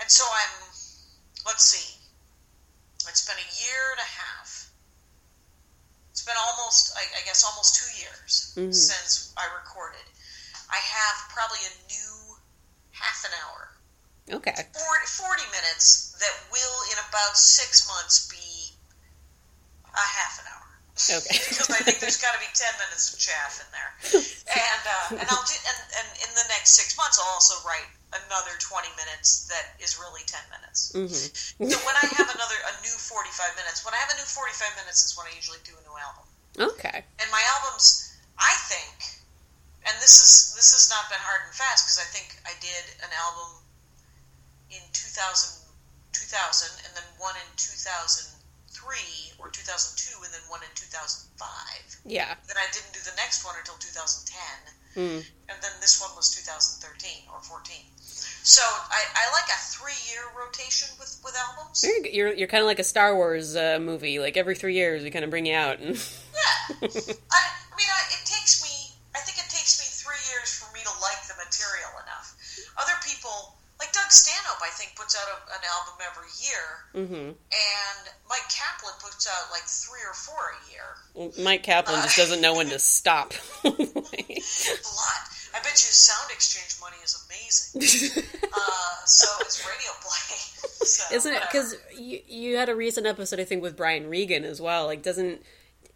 And 0.00 0.08
so 0.10 0.24
I'm 0.24 0.72
let's 1.44 1.68
see. 1.68 2.00
It's 3.08 3.26
been 3.26 3.36
a 3.36 3.50
year 3.60 3.82
and 3.92 4.00
a 4.00 4.08
half. 4.08 4.61
It's 6.22 6.30
been 6.30 6.38
almost 6.54 6.94
I, 6.94 7.02
I 7.18 7.22
guess 7.26 7.42
almost 7.42 7.74
two 7.82 7.90
years 7.98 8.54
Mhm. 8.54 8.70
since 8.70 9.34
I 9.34 9.42
recorded. 9.58 10.06
I 10.70 10.78
have 10.78 11.16
probably 11.34 11.58
a 11.66 11.74
new 11.90 12.38
half 12.94 13.26
an 13.26 13.34
hour 13.42 13.74
Okay. 14.30 14.54
40, 14.54 14.70
40 15.18 15.42
minutes 15.50 16.14
that 16.22 16.30
will 16.54 16.78
in 16.94 16.98
about 17.10 17.34
six 17.36 17.88
months 17.90 18.30
be 18.30 18.70
a 19.90 19.98
half 19.98 20.38
an 20.38 20.46
hour 20.46 20.70
Okay. 21.10 21.38
because 21.50 21.66
I 21.74 21.82
think 21.82 21.98
there's 21.98 22.22
got 22.22 22.34
to 22.34 22.38
be 22.38 22.46
ten 22.54 22.70
minutes 22.78 23.10
of 23.12 23.18
chaff 23.18 23.58
in 23.58 23.66
there, 23.74 23.90
and 24.62 24.82
uh, 24.86 25.18
and 25.18 25.26
I'll 25.26 25.42
do 25.42 25.58
and, 25.58 25.78
and 25.98 26.08
in 26.22 26.30
the 26.38 26.46
next 26.54 26.78
six 26.78 26.94
months 26.96 27.18
I'll 27.18 27.34
also 27.34 27.58
write 27.66 27.90
another 28.12 28.54
twenty 28.60 28.92
minutes 29.00 29.48
that 29.48 29.76
is 29.82 29.96
really 29.96 30.22
ten 30.28 30.44
minutes. 30.52 30.92
Mm-hmm. 30.92 31.68
So 31.68 31.76
when 31.88 31.96
I 31.96 32.06
have 32.20 32.28
another 32.28 32.58
a 32.68 32.74
new 32.84 32.94
forty 33.00 33.32
five 33.32 33.52
minutes, 33.56 33.84
when 33.84 33.92
I 33.96 34.00
have 34.04 34.12
a 34.12 34.18
new 34.20 34.28
forty 34.28 34.52
five 34.54 34.72
minutes 34.76 35.02
is 35.04 35.16
when 35.16 35.26
I 35.26 35.32
usually 35.36 35.60
do 35.64 35.72
a 35.76 35.82
new 35.84 35.96
album. 35.96 36.26
Okay. 36.76 37.00
And 37.20 37.28
my 37.32 37.40
albums, 37.56 38.12
I 38.36 38.52
think, 38.68 38.92
and 39.88 39.94
this 40.04 40.20
is 40.20 40.52
this 40.52 40.76
has 40.76 40.92
not 40.92 41.08
been 41.08 41.20
hard 41.24 41.40
and 41.48 41.54
fast 41.56 41.88
because 41.88 41.98
I 42.00 42.08
think 42.12 42.36
I 42.44 42.52
did 42.60 42.84
an 43.00 43.12
album 43.16 43.64
in 44.72 44.84
2000, 44.92 45.64
2000 46.12 46.68
and 46.84 46.92
then 46.96 47.04
one 47.20 47.36
in 47.36 47.48
2003 47.56 49.36
or 49.40 49.48
2002 49.48 50.24
and 50.24 50.32
then 50.32 50.44
one 50.48 50.60
in 50.64 50.72
2005. 50.76 51.40
Yeah. 52.04 52.36
Then 52.48 52.56
I 52.56 52.68
didn't 52.72 52.92
do 52.92 53.00
the 53.04 53.16
next 53.16 53.44
one 53.44 53.54
until 53.58 53.76
2010, 53.80 54.36
Mm. 54.92 55.24
and 55.48 55.56
then 55.64 55.72
this 55.80 55.96
one 56.04 56.12
was 56.16 56.28
2013 56.36 57.24
or 57.32 57.40
14. 57.40 57.80
So 58.42 58.62
I, 58.62 59.02
I 59.14 59.32
like 59.32 59.48
a 59.48 59.58
three-year 59.60 60.22
rotation 60.38 60.88
with 60.98 61.20
with 61.24 61.34
albums. 61.36 61.82
You're 61.84 62.06
you're, 62.06 62.32
you're 62.34 62.48
kind 62.48 62.60
of 62.62 62.66
like 62.66 62.80
a 62.80 62.84
Star 62.84 63.14
Wars 63.14 63.54
uh, 63.56 63.78
movie. 63.80 64.18
Like 64.18 64.36
every 64.36 64.54
three 64.56 64.74
years, 64.74 65.02
we 65.02 65.10
kind 65.10 65.24
of 65.24 65.30
bring 65.30 65.46
you 65.46 65.54
out. 65.54 65.78
And 65.78 65.94
Yeah. 66.34 66.76
I, 66.80 66.82
I 66.82 67.74
mean, 67.78 67.90
I, 67.90 68.00
it 68.18 68.24
takes 68.26 68.62
me. 68.62 68.94
I 69.14 69.20
think 69.20 69.38
it 69.38 69.50
takes 69.50 69.78
me 69.78 69.86
three 69.86 70.22
years 70.34 70.50
for 70.58 70.72
me 70.74 70.80
to 70.82 70.90
like 71.00 71.22
the 71.28 71.34
material 71.38 71.90
enough. 72.02 72.34
Other 72.80 72.94
people, 73.06 73.54
like 73.82 73.92
Doug 73.92 74.10
Stanhope, 74.10 74.62
I 74.62 74.70
think 74.78 74.94
puts 74.94 75.16
out 75.18 75.26
a, 75.26 75.36
an 75.58 75.62
album 75.66 75.98
every 76.06 76.30
year, 76.38 76.66
hmm 76.94 77.28
and 77.34 78.02
Myq 78.30 78.44
Kaplan 78.48 78.94
puts 79.02 79.26
out 79.26 79.50
like 79.50 79.62
three 79.66 80.00
or 80.06 80.14
four 80.14 80.54
a 80.54 80.60
year. 80.70 81.34
Myq 81.44 81.62
Kaplan 81.64 82.00
just 82.02 82.16
doesn't 82.16 82.40
know 82.40 82.54
when 82.56 82.68
to 82.70 82.78
stop. 82.78 83.34
A 83.64 83.68
lot. 83.68 85.22
I 85.54 85.58
bet 85.60 85.72
you 85.84 85.90
SoundExchange 85.92 86.80
money 86.80 86.96
is 87.04 87.26
amazing. 87.26 88.22
Uh, 88.54 89.04
so 89.06 89.26
it's 89.40 89.66
radio 89.66 89.90
play. 90.02 90.36
So, 90.84 91.14
Isn't 91.14 91.32
it? 91.34 91.42
Because 91.42 91.76
you 91.98 92.20
you 92.26 92.56
had 92.56 92.68
a 92.68 92.74
recent 92.74 93.06
episode, 93.06 93.38
I 93.40 93.44
think, 93.44 93.62
with 93.62 93.76
Brian 93.76 94.08
Regan 94.10 94.44
as 94.44 94.60
well. 94.60 94.86
Like, 94.86 95.02
doesn't 95.02 95.42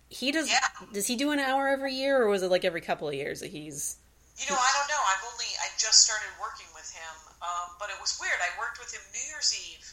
he 0.09 0.30
does 0.32 0.49
Yeah. 0.49 0.59
does 0.93 1.07
he 1.07 1.16
do 1.16 1.32
an 1.32 1.39
hour 1.41 1.66
every 1.68 1.93
year, 1.95 2.22
or 2.22 2.28
was 2.28 2.43
it 2.43 2.51
like 2.51 2.64
every 2.64 2.80
couple 2.80 3.09
of 3.09 3.14
years 3.14 3.41
that 3.41 3.51
he's? 3.51 3.97
You 4.37 4.45
know, 4.53 4.59
I 4.61 4.70
don't 4.76 4.91
know. 4.93 5.01
I've 5.01 5.24
only 5.32 5.49
I 5.64 5.72
just 5.80 6.05
started 6.05 6.28
working 6.37 6.68
with 6.76 6.87
him, 6.93 7.14
um, 7.41 7.72
but 7.80 7.89
it 7.89 7.97
was 8.05 8.20
weird. 8.20 8.37
I 8.41 8.53
worked 8.61 8.76
with 8.76 8.93
him 8.93 9.01
New 9.16 9.24
Year's 9.32 9.51
Eve 9.57 9.87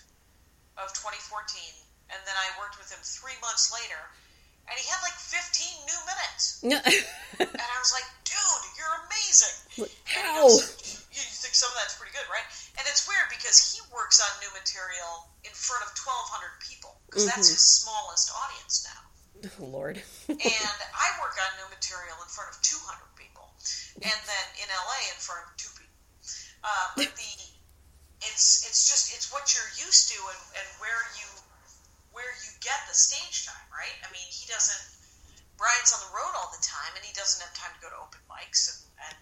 of 0.76 0.92
2014, 0.92 1.24
and 2.12 2.20
then 2.28 2.36
I 2.36 2.52
worked 2.60 2.76
with 2.76 2.92
him 2.92 3.00
three 3.02 3.40
months 3.40 3.72
later, 3.72 4.00
and 4.68 4.76
he 4.76 4.84
had 4.86 5.00
like 5.00 5.16
15 5.16 5.88
new 5.88 6.00
minutes, 6.04 6.44
and 7.40 7.56
I 7.56 7.78
was 7.80 7.92
like, 7.96 8.06
"Dude, 8.28 8.64
you're 8.76 8.96
amazing!" 9.08 9.58
How? 10.04 10.60
You 11.16 11.24
you 11.24 11.24
think 11.40 11.56
some 11.56 11.72
of 11.72 11.78
that's 11.80 11.96
pretty 11.96 12.14
good, 12.14 12.28
right? 12.30 12.46
And 12.78 12.84
it's 12.86 13.08
weird 13.08 13.32
because 13.32 13.58
he 13.64 13.80
works 13.96 14.22
on 14.22 14.30
new 14.44 14.52
material 14.54 15.34
in 15.48 15.54
front 15.56 15.82
of 15.88 15.90
1,200 15.96 16.60
people 16.62 16.94
because 17.08 17.26
that's 17.26 17.50
Mhm. 17.50 17.56
his 17.58 17.64
smallest 17.64 18.30
audience 18.36 18.86
now 18.86 19.02
Oh, 19.58 19.66
Lord. 19.74 19.98
and 20.30 20.80
I 20.94 21.08
work 21.22 21.34
on 21.42 21.50
new 21.58 21.70
material 21.74 22.18
in 22.22 22.30
front 22.30 22.54
of 22.54 22.62
200 22.62 23.18
people, 23.18 23.33
and 24.02 24.20
then 24.28 24.46
in 24.62 24.68
LA 24.70 25.00
in 25.14 25.20
front 25.20 25.44
of 25.48 25.52
two 25.58 25.72
people. 25.78 25.94
Uh, 26.64 26.88
but 26.96 27.10
the 27.16 27.32
it's 28.32 28.64
it's 28.68 28.88
just 28.88 29.12
it's 29.16 29.28
what 29.32 29.52
you're 29.52 29.72
used 29.84 30.08
to 30.12 30.18
and, 30.20 30.42
and 30.64 30.68
where 30.80 31.02
you 31.20 31.28
where 32.16 32.32
you 32.46 32.52
get 32.64 32.78
the 32.88 32.96
stage 32.96 33.46
time, 33.46 33.68
right? 33.74 33.96
I 34.04 34.08
mean, 34.14 34.28
he 34.32 34.46
doesn't. 34.48 34.84
Brian's 35.58 35.92
on 35.94 36.02
the 36.08 36.14
road 36.16 36.34
all 36.40 36.50
the 36.56 36.64
time, 36.64 36.92
and 36.96 37.04
he 37.06 37.14
doesn't 37.14 37.42
have 37.44 37.54
time 37.54 37.72
to 37.78 37.80
go 37.84 37.90
to 37.92 38.00
open 38.02 38.20
mics, 38.32 38.68
and, 38.72 38.80
and 39.12 39.18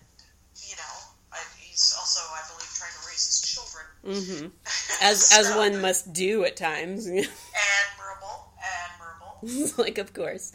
you 0.56 0.76
know, 0.78 0.96
I, 1.34 1.38
he's 1.60 1.94
also, 1.98 2.20
I 2.32 2.42
believe, 2.52 2.72
trying 2.78 2.94
to 2.94 3.04
raise 3.08 3.26
his 3.28 3.42
children, 3.42 3.86
hmm 4.06 4.48
As 5.02 5.28
So- 5.28 5.40
as 5.40 5.56
one 5.56 5.82
must 5.82 6.14
do 6.14 6.44
at 6.46 6.56
times. 6.56 7.06
admirable, 7.08 8.54
admirable. 8.62 9.74
like 9.84 9.98
of 9.98 10.14
course 10.14 10.54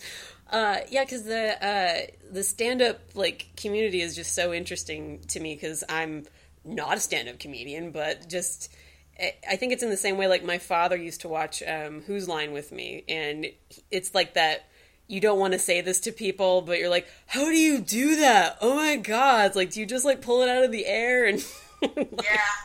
uh 0.50 0.78
yeah 0.90 1.04
because 1.04 1.24
the 1.24 1.64
uh 1.66 2.06
the 2.30 2.42
stand-up 2.42 3.00
like 3.14 3.46
community 3.56 4.00
is 4.00 4.14
just 4.14 4.34
so 4.34 4.52
interesting 4.52 5.20
to 5.28 5.40
me 5.40 5.54
because 5.54 5.82
i'm 5.88 6.24
not 6.64 6.96
a 6.96 7.00
stand-up 7.00 7.38
comedian 7.38 7.90
but 7.90 8.28
just 8.28 8.70
I- 9.18 9.56
think 9.56 9.72
it's 9.72 9.82
in 9.82 9.88
the 9.90 9.96
same 9.96 10.18
way 10.18 10.26
like 10.28 10.44
my 10.44 10.58
father 10.58 10.94
used 10.96 11.22
to 11.22 11.28
watch 11.28 11.62
um, 11.66 12.02
Whose 12.06 12.28
Line 12.28 12.52
with 12.52 12.70
me, 12.70 13.02
and 13.08 13.46
it's 13.90 14.14
like 14.14 14.34
that. 14.34 14.68
You 15.08 15.20
don't 15.22 15.38
want 15.38 15.54
to 15.54 15.58
say 15.58 15.80
this 15.80 16.00
to 16.00 16.12
people, 16.12 16.60
but 16.60 16.78
you're 16.78 16.90
like, 16.90 17.06
"How 17.26 17.44
do 17.46 17.56
you 17.56 17.80
do 17.80 18.16
that? 18.16 18.58
Oh 18.60 18.74
my 18.76 18.96
god!" 18.96 19.56
Like, 19.56 19.70
do 19.70 19.80
you 19.80 19.86
just 19.86 20.04
like 20.04 20.20
pull 20.20 20.42
it 20.42 20.50
out 20.50 20.64
of 20.64 20.70
the 20.70 20.84
air 20.84 21.24
and? 21.24 21.38
Yeah, 21.80 21.88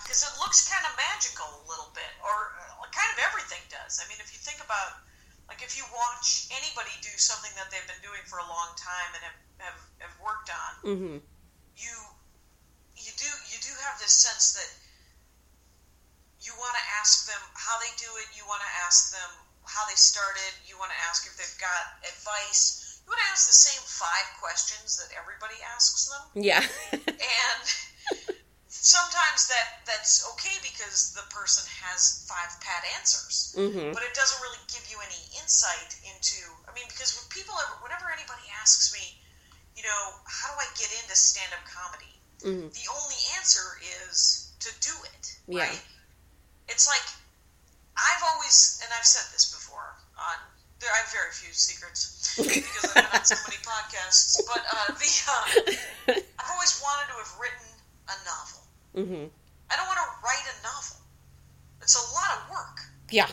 because 0.04 0.24
it 0.28 0.36
looks 0.44 0.68
kind 0.68 0.84
of 0.84 0.92
magical 1.00 1.46
a 1.48 1.64
little 1.70 1.92
bit, 1.96 2.12
or 2.20 2.36
uh, 2.60 2.84
kind 2.92 3.12
of 3.16 3.24
everything 3.32 3.64
does. 3.72 4.02
I 4.04 4.10
mean, 4.10 4.18
if 4.20 4.34
you 4.34 4.40
think 4.44 4.60
about, 4.60 5.00
like, 5.62 5.70
if 5.70 5.78
you 5.78 5.86
watch 5.93 6.49
anybody 6.49 6.89
do 7.05 7.14
something 7.22 7.53
that 7.53 7.70
they've 7.70 7.86
been 7.86 8.01
doing 8.01 8.26
for 8.26 8.41
a 8.41 8.47
long 8.49 8.74
time 8.82 9.14
and 9.14 9.22
have 9.22 9.38
have, 9.62 9.80
have 10.01 10.16
worked 10.18 10.49
on, 10.49 10.72
hmm 10.82 11.18
you 11.78 11.95
you 12.97 13.14
do 13.22 13.30
you 13.53 13.62
do 13.62 13.74
have 13.86 14.01
this 14.01 14.12
sense 14.12 14.57
that 14.57 14.70
you 16.41 16.49
want 16.57 16.74
to 16.74 16.86
ask 16.97 17.30
them 17.30 17.41
how 17.53 17.78
they 17.78 17.93
do 18.01 18.09
it. 18.18 18.28
You 18.34 18.41
want 18.49 18.66
to 18.66 18.72
ask 18.82 19.14
them 19.14 19.30
how 19.70 19.86
they 19.86 19.93
started. 19.93 20.49
You 20.66 20.74
want 20.82 20.89
to 20.89 20.99
ask 21.05 21.30
if 21.30 21.38
they've 21.38 21.59
got 21.62 22.01
advice. 22.01 22.97
You 23.05 23.14
want 23.14 23.22
to 23.22 23.30
ask 23.30 23.45
the 23.45 23.53
same 23.53 23.82
five 23.86 24.26
questions 24.41 24.97
that 24.97 25.14
everybody 25.14 25.57
asks 25.78 26.09
them 26.09 26.22
Yeah. 26.34 26.66
and 27.05 27.64
sometimes 28.82 29.46
that 29.46 29.86
that's 29.86 30.26
okay 30.34 30.58
because 30.66 31.14
the 31.14 31.22
person 31.30 31.62
has 31.86 32.26
five 32.26 32.50
pat 32.66 32.82
answers. 32.98 33.54
Hmm 33.54 33.94
but 33.94 34.02
it 34.02 34.14
doesn't 34.18 34.42
really 34.42 34.58
give 34.74 34.82
you 34.90 34.98
any 35.06 35.22
insight 35.38 35.94
into 36.10 36.42
i 36.66 36.74
mean 36.74 36.90
because 36.90 37.14
when 37.14 37.26
people 37.30 37.54
ever, 37.62 37.78
whenever 37.86 38.10
anybody 38.10 38.42
asks 38.58 38.90
me 38.90 39.04
you 39.78 39.84
know 39.86 40.02
how 40.26 40.50
do 40.50 40.58
i 40.58 40.68
get 40.82 40.90
into 40.98 41.14
stand-up 41.14 41.62
comedy? 41.70 42.10
Hmm 42.42 42.74
the 42.74 42.86
only 42.90 43.20
answer 43.38 43.78
is 44.02 44.50
to 44.66 44.70
do 44.82 44.94
it 45.14 45.24
Yeah. 45.46 45.70
right? 45.70 45.82
It's 46.74 46.90
like 46.90 47.06
i've 47.94 48.24
always 48.34 48.82
and 48.82 48.90
i've 48.98 49.06
said 49.06 49.30
this 49.30 49.52
before 49.54 49.94
on 50.18 50.38
there 50.82 50.90
i 50.90 51.06
have 51.06 51.12
very 51.14 51.30
few 51.38 51.54
secrets 51.54 52.34
because 52.42 52.98
i've 52.98 52.98
been 52.98 53.14
on 53.14 53.26
so 53.30 53.38
many 53.46 53.62
podcasts 53.62 54.42
but 54.50 54.62
uh, 54.74 54.90
the 54.98 55.12
uh, 55.30 56.18
I've 56.42 56.50
always 56.50 56.74
wanted 56.82 57.14
to 57.14 57.18
have 57.22 57.34
written 57.38 57.70
a 58.10 58.18
novel. 58.26 58.61
Hmm 58.96 59.26
I 59.72 59.80
don't 59.80 59.88
want 59.88 60.00
to 60.04 60.10
write 60.20 60.46
a 60.52 60.56
novel. 60.68 61.00
It's 61.82 61.96
a 61.96 62.06
lot 62.12 62.32
of 62.36 62.52
work. 62.52 62.84
Yeah. 63.10 63.32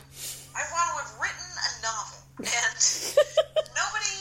I 0.54 0.62
want 0.70 0.86
to 0.86 0.94
have 1.02 1.12
written 1.18 1.50
a 1.50 1.72
novel, 1.82 2.18
and 2.38 2.74
nobody, 3.74 4.18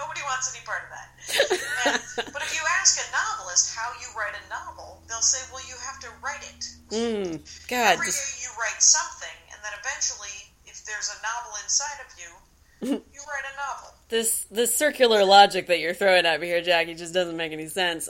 nobody 0.00 0.22
wants 0.24 0.48
any 0.52 0.64
part 0.64 0.84
of 0.84 0.90
that. 0.96 1.08
And, 1.80 1.96
but 2.32 2.42
if 2.44 2.52
you 2.52 2.60
ask 2.80 3.00
a 3.00 3.06
novelist 3.08 3.72
how 3.74 3.88
you 3.96 4.08
write 4.12 4.36
a 4.36 4.44
novel, 4.52 5.00
they'll 5.08 5.24
say, 5.24 5.40
"Well, 5.48 5.64
you 5.64 5.76
have 5.80 5.98
to 6.00 6.08
write 6.20 6.44
it. 6.44 6.60
Mm. 6.92 7.40
God. 7.68 7.96
Every 7.96 8.12
you 8.12 8.50
write 8.60 8.82
something, 8.82 9.36
and 9.48 9.56
then 9.64 9.72
eventually, 9.80 10.52
if 10.66 10.84
there's 10.84 11.08
a 11.08 11.18
novel 11.24 11.56
inside 11.64 12.04
of 12.04 12.10
you, 12.20 13.00
you 13.14 13.20
write 13.24 13.46
a 13.48 13.56
novel." 13.56 13.90
this 14.10 14.44
this 14.50 14.76
circular 14.76 15.24
logic 15.24 15.68
that 15.68 15.78
you're 15.80 15.94
throwing 15.94 16.26
at 16.26 16.40
me 16.40 16.48
here, 16.48 16.60
Jackie, 16.60 16.94
just 16.94 17.14
doesn't 17.14 17.36
make 17.36 17.52
any 17.52 17.68
sense. 17.68 18.08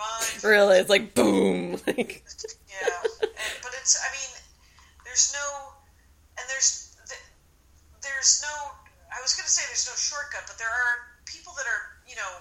Mind. 0.00 0.44
really, 0.44 0.80
it's 0.80 0.88
like 0.88 1.12
boom. 1.14 1.76
Like, 1.86 2.24
Yeah, 2.72 2.88
and, 3.20 3.52
but 3.60 3.72
it's. 3.76 4.00
I 4.00 4.08
mean, 4.16 4.32
there's 5.04 5.36
no, 5.36 5.44
and 6.40 6.44
there's 6.48 6.96
there's 8.00 8.40
no. 8.40 8.54
I 9.12 9.20
was 9.20 9.36
going 9.36 9.44
to 9.44 9.52
say 9.52 9.66
there's 9.68 9.84
no 9.84 9.96
shortcut, 9.98 10.48
but 10.48 10.56
there 10.56 10.70
are 10.70 10.94
people 11.26 11.52
that 11.58 11.66
are, 11.66 11.82
you 12.06 12.14
know, 12.14 12.32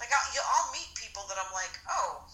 like 0.00 0.08
I'll, 0.08 0.24
I'll 0.34 0.70
meet 0.72 0.88
people 0.96 1.22
that 1.28 1.36
I'm 1.36 1.52
like, 1.52 1.76
oh, 1.86 2.26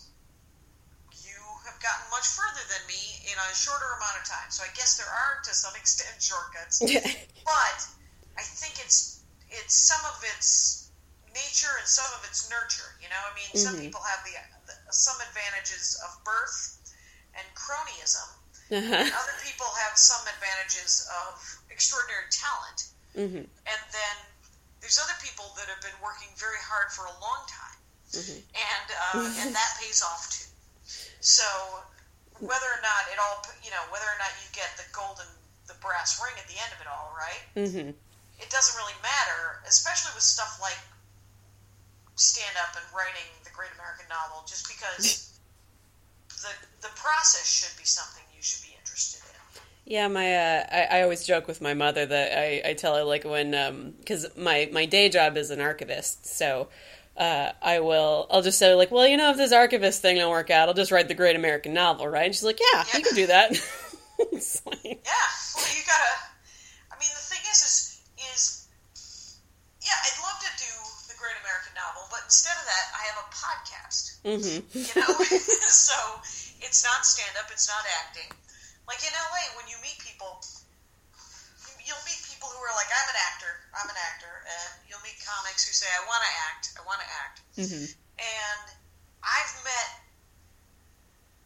you 1.26 1.36
have 1.66 1.76
gotten 1.82 2.06
much 2.14 2.30
further 2.32 2.62
than 2.70 2.82
me 2.86 3.02
in 3.26 3.34
a 3.34 3.48
shorter 3.54 3.98
amount 3.98 4.16
of 4.22 4.24
time. 4.30 4.48
So 4.48 4.62
I 4.62 4.70
guess 4.78 4.96
there 4.96 5.10
are, 5.10 5.42
to 5.42 5.52
some 5.52 5.74
extent, 5.80 6.22
shortcuts. 6.22 6.80
but 7.44 7.78
I 8.38 8.42
think 8.46 8.78
it's 8.78 9.26
it's 9.50 9.74
some 9.74 10.00
of 10.06 10.22
its 10.36 10.77
nature 11.34 11.74
and 11.78 11.86
some 11.88 12.08
of 12.18 12.24
its 12.28 12.48
nurture. 12.50 12.96
You 13.02 13.08
know, 13.08 13.20
I 13.20 13.32
mean, 13.34 13.50
some 13.56 13.76
Mhm. 13.76 13.82
people 13.88 14.02
have 14.02 14.24
the, 14.24 14.34
the 14.66 14.74
some 14.92 15.16
advantages 15.20 15.96
of 16.04 16.10
birth 16.24 16.78
and 17.34 17.46
cronyism. 17.54 18.28
uh-huh. 18.70 19.04
Other 19.16 19.36
people 19.42 19.66
have 19.86 19.96
some 19.96 20.20
advantages 20.28 21.06
of 21.24 21.40
extraordinary 21.70 22.28
talent, 22.30 22.78
hmm 23.14 23.44
and 23.68 23.80
then 23.92 24.16
there's 24.80 24.98
other 24.98 25.16
people 25.22 25.52
that 25.56 25.68
have 25.68 25.80
been 25.80 25.96
working 26.02 26.28
very 26.36 26.60
hard 26.60 26.92
for 26.92 27.06
a 27.06 27.14
long 27.20 27.42
time, 27.48 27.80
Mhm. 28.12 28.38
and 28.54 28.86
uh, 28.92 29.24
and 29.40 29.54
that 29.54 29.70
pays 29.80 30.02
off 30.02 30.28
too. 30.30 30.48
So 31.20 31.44
whether 32.40 32.68
or 32.70 32.80
not 32.82 33.08
it 33.12 33.18
all, 33.18 33.42
you 33.64 33.70
know, 33.70 33.82
whether 33.90 34.06
or 34.06 34.18
not 34.18 34.30
you 34.42 34.48
get 34.52 34.70
the 34.76 34.84
golden, 34.92 35.26
the 35.66 35.74
brass 35.82 36.20
ring 36.22 36.36
at 36.38 36.46
the 36.46 36.54
end 36.60 36.70
of 36.72 36.80
it 36.80 36.86
all, 36.86 37.12
right? 37.16 37.42
hmm 37.54 37.90
it 38.38 38.50
doesn't 38.54 38.76
really 38.78 38.94
matter, 39.02 39.58
especially 39.66 40.14
with 40.14 40.22
stuff 40.22 40.60
like 40.62 40.78
stand 42.18 42.56
up 42.60 42.74
and 42.76 42.84
writing 42.94 43.30
the 43.44 43.50
great 43.50 43.70
American 43.74 44.06
novel, 44.10 44.44
just 44.46 44.68
because 44.68 45.38
the 46.42 46.52
the 46.86 46.92
process 46.94 47.46
should 47.46 47.76
be 47.78 47.84
something 47.84 48.22
you 48.34 48.42
should 48.42 48.62
be 48.62 48.76
interested 48.78 49.22
in. 49.24 49.62
Yeah, 49.86 50.08
my 50.08 50.34
uh, 50.34 50.66
I, 50.70 50.98
I 50.98 51.02
always 51.02 51.24
joke 51.24 51.48
with 51.48 51.60
my 51.60 51.74
mother 51.74 52.04
that 52.04 52.38
I, 52.38 52.70
I 52.70 52.74
tell 52.74 52.96
her 52.96 53.04
like 53.04 53.24
when 53.24 53.94
because 53.98 54.26
my 54.36 54.68
my 54.72 54.84
day 54.84 55.08
job 55.08 55.36
is 55.36 55.50
an 55.50 55.60
archivist, 55.60 56.26
so 56.26 56.68
uh, 57.18 57.50
I 57.60 57.80
will 57.80 58.26
I'll 58.30 58.42
just 58.42 58.58
say 58.58 58.74
like, 58.74 58.90
well, 58.90 59.06
you 59.06 59.16
know, 59.16 59.30
if 59.30 59.36
this 59.36 59.52
archivist 59.52 60.00
thing 60.02 60.16
don't 60.16 60.30
work 60.30 60.50
out, 60.50 60.68
I'll 60.68 60.74
just 60.74 60.92
write 60.92 61.08
the 61.08 61.14
great 61.14 61.36
American 61.36 61.74
novel, 61.74 62.06
right? 62.06 62.26
And 62.26 62.34
she's 62.34 62.44
like, 62.44 62.60
yeah, 62.72 62.84
you 62.94 63.02
can 63.02 63.14
do 63.14 63.26
that. 63.26 63.50
like, 64.18 65.02
Yeah, 65.02 65.28
well, 65.56 65.66
you 65.74 65.82
gotta. 65.86 66.14
I 66.90 66.94
mean, 66.98 67.10
the 67.10 67.26
thing 67.26 67.42
is 67.50 67.98
is 68.34 68.68
yeah, 69.82 69.98
I'd 69.98 70.18
love 70.22 70.38
to 70.42 70.52
do 70.62 70.70
the 71.10 71.18
great 71.18 71.34
American 71.42 71.74
novel, 71.74 72.06
but 72.10 72.17
instead 72.28 72.52
of 72.60 72.66
that, 72.68 72.86
I 72.92 73.02
have 73.08 73.18
a 73.24 73.28
podcast. 73.32 74.04
hmm 74.22 74.60
you 74.76 74.92
know? 75.00 75.12
So 75.68 75.96
it's 76.60 76.84
not 76.84 77.04
stand 77.08 77.32
up 77.40 77.48
it's 77.52 77.68
not 77.68 77.84
acting. 78.04 78.28
Like 78.88 79.00
in 79.04 79.12
la 79.12 79.24
when 79.56 79.68
you 79.68 79.76
meet 79.84 79.96
people 80.04 80.40
you- 81.64 81.80
you'll 81.88 82.04
meet 82.08 82.20
people 82.28 82.48
who 82.52 82.60
are 82.60 82.74
like 82.76 82.88
i'm 82.92 83.08
an 83.12 83.20
actor 83.32 83.52
i'm 83.80 83.88
an 83.88 84.00
actor 84.12 84.32
and 84.44 84.70
you'll 84.88 85.00
meet 85.04 85.16
comics 85.24 85.64
who 85.68 85.72
say 85.72 85.88
i 85.92 86.02
want 86.08 86.20
to 86.24 86.32
act 86.52 86.64
i 86.76 86.82
want 86.88 87.00
to 87.00 87.08
act. 87.24 87.36
Hmm 87.56 87.84
and 88.20 88.64
i've 89.24 89.54
met 89.64 89.88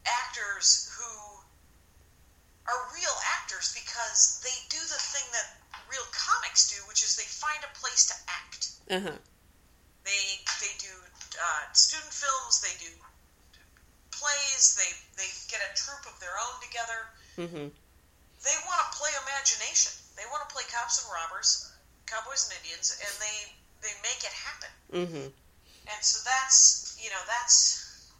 actors 0.06 0.90
who 0.98 1.10
are 2.70 2.80
real 2.94 3.16
actors 3.42 3.74
because 3.74 4.38
they 4.46 4.54
do 4.70 4.78
the 4.78 5.00
thing 5.12 5.26
that 5.34 5.46
real 5.90 6.06
comics 6.14 6.70
do 6.70 6.78
which 6.88 7.02
is 7.02 7.16
they 7.18 7.26
find 7.26 7.58
a 7.66 7.72
place 7.78 8.06
to 8.06 8.16
act. 8.30 8.62
Uh-huh. 8.90 9.18
They 10.04 10.22
they 10.60 10.74
do 10.78 10.92
uh, 11.38 11.62
student 11.72 12.12
films. 12.12 12.60
They 12.60 12.74
do 12.82 12.90
plays. 14.10 14.76
They 14.78 14.90
they 15.18 15.28
get 15.50 15.62
a 15.62 15.70
troupe 15.74 16.06
of 16.06 16.16
their 16.20 16.34
own 16.36 16.56
together. 16.62 17.00
hmm 17.38 17.68
They 18.42 18.56
want 18.66 18.80
to 18.82 18.88
play 18.98 19.12
imagination. 19.26 19.92
They 20.16 20.26
want 20.30 20.46
to 20.48 20.50
play 20.52 20.64
cops 20.68 21.02
and 21.02 21.08
robbers, 21.10 21.72
cowboys 22.06 22.50
and 22.50 22.58
Indians, 22.62 22.94
and 23.00 23.12
they 23.22 23.36
they 23.82 23.94
make 24.02 24.20
it 24.22 24.34
happen. 24.34 24.70
hmm 24.92 25.28
And 25.88 26.00
so 26.02 26.20
that's 26.26 26.98
you 27.00 27.10
know 27.10 27.22
that's 27.26 28.10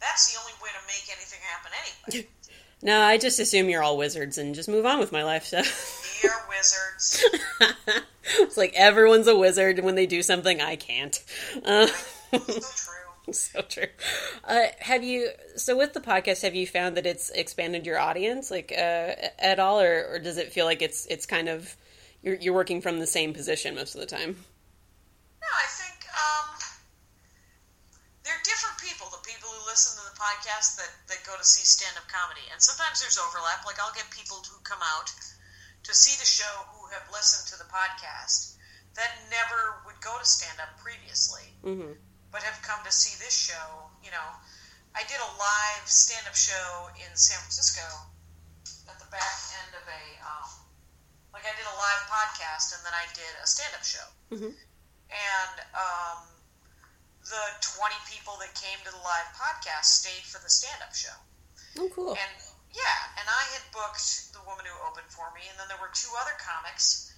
that's 0.00 0.30
the 0.32 0.38
only 0.40 0.52
way 0.62 0.70
to 0.74 0.82
make 0.86 1.06
anything 1.10 1.40
happen 1.48 1.70
anyway. 1.74 2.28
No, 2.82 3.00
I 3.00 3.16
just 3.16 3.40
assume 3.40 3.70
you're 3.70 3.82
all 3.82 3.96
wizards 3.96 4.36
and 4.36 4.54
just 4.54 4.68
move 4.68 4.84
on 4.84 4.98
with 4.98 5.10
my 5.10 5.22
life. 5.24 5.46
So 5.46 5.62
we 6.24 6.28
are 6.28 6.48
wizards. 6.48 7.24
it's 8.40 8.56
like 8.56 8.72
everyone's 8.74 9.26
a 9.28 9.36
wizard, 9.36 9.80
when 9.80 9.94
they 9.94 10.06
do 10.06 10.22
something, 10.22 10.60
I 10.60 10.76
can't. 10.76 11.22
Uh, 11.64 11.86
So 12.32 12.40
true. 12.50 13.32
so 13.32 13.60
true. 13.62 13.86
Uh, 14.42 14.66
have 14.80 15.02
you? 15.04 15.30
So 15.56 15.76
with 15.76 15.92
the 15.94 16.00
podcast, 16.00 16.42
have 16.42 16.54
you 16.54 16.66
found 16.66 16.96
that 16.96 17.06
it's 17.06 17.30
expanded 17.30 17.86
your 17.86 17.98
audience, 17.98 18.50
like 18.50 18.72
uh, 18.76 19.14
at 19.38 19.58
all, 19.60 19.80
or, 19.80 20.06
or 20.14 20.18
does 20.18 20.36
it 20.36 20.52
feel 20.52 20.66
like 20.66 20.82
it's 20.82 21.06
it's 21.06 21.26
kind 21.26 21.48
of 21.48 21.76
you're 22.22 22.34
you're 22.36 22.54
working 22.54 22.80
from 22.80 22.98
the 22.98 23.06
same 23.06 23.32
position 23.32 23.74
most 23.76 23.94
of 23.94 24.00
the 24.00 24.06
time? 24.06 24.36
No, 25.40 25.46
I 25.46 25.68
think 25.68 25.94
um, 26.10 26.48
they're 28.24 28.42
different 28.44 28.76
people. 28.82 29.06
The 29.12 29.22
people 29.28 29.48
who 29.48 29.62
listen 29.70 29.94
to 30.00 30.04
the 30.10 30.16
podcast 30.18 30.76
that, 30.80 30.90
that 31.08 31.20
go 31.24 31.36
to 31.38 31.44
see 31.44 31.64
stand 31.64 31.96
up 31.96 32.08
comedy, 32.10 32.42
and 32.52 32.60
sometimes 32.60 33.00
there's 33.00 33.16
overlap. 33.20 33.64
Like 33.64 33.76
I'll 33.80 33.94
get 33.94 34.08
people 34.10 34.42
who 34.42 34.58
come 34.64 34.80
out 34.82 35.08
to 35.84 35.92
see 35.94 36.16
the 36.18 36.24
show 36.26 36.52
who 36.72 36.88
have 36.92 37.04
listened 37.12 37.46
to 37.52 37.56
the 37.60 37.68
podcast 37.70 38.56
that 38.96 39.10
never 39.30 39.84
would 39.86 39.98
go 40.00 40.16
to 40.18 40.24
stand 40.26 40.56
up 40.60 40.76
previously, 40.80 41.44
Mm-hmm. 41.64 41.92
but 42.32 42.42
have 42.42 42.60
come 42.62 42.80
to 42.84 42.92
see 42.92 43.14
this 43.22 43.34
show. 43.34 43.90
You 44.04 44.10
know, 44.10 44.28
I 44.94 45.02
did 45.08 45.18
a 45.18 45.30
live 45.38 45.84
stand 45.88 46.26
up 46.26 46.34
show 46.36 46.88
in 47.00 47.10
San 47.16 47.38
Francisco 47.42 47.84
at 48.88 48.96
the 49.00 49.08
back 49.10 49.34
end 49.64 49.72
of 49.76 49.84
a, 49.88 50.02
um, 50.24 50.50
like 51.34 51.42
I 51.44 51.52
did 51.58 51.66
a 51.66 51.76
live 51.76 52.02
podcast 52.06 52.76
and 52.76 52.80
then 52.86 52.94
I 52.94 53.04
did 53.16 53.32
a 53.42 53.46
stand 53.46 53.72
up 53.74 53.82
show. 53.84 54.06
Mhm. 54.30 54.52
And 55.10 55.56
um, 55.74 56.18
the 57.24 57.44
20 57.80 57.94
people 58.08 58.36
that 58.40 58.54
came 58.54 58.78
to 58.84 58.90
the 58.92 59.02
live 59.02 59.28
podcast 59.34 59.84
stayed 59.90 60.22
for 60.28 60.38
the 60.42 60.48
stand 60.50 60.80
up 60.82 60.94
show. 60.94 61.16
Oh, 61.78 61.88
cool. 61.90 62.14
And 62.14 62.32
yeah, 62.74 62.98
and 63.16 63.26
I 63.30 63.42
had 63.54 63.64
booked 63.70 64.34
the 64.34 64.42
woman 64.42 64.66
who 64.66 64.74
opened 64.90 65.06
for 65.08 65.30
me, 65.30 65.46
and 65.46 65.56
then 65.56 65.70
there 65.70 65.78
were 65.78 65.94
two 65.94 66.10
other 66.18 66.34
comics, 66.42 67.14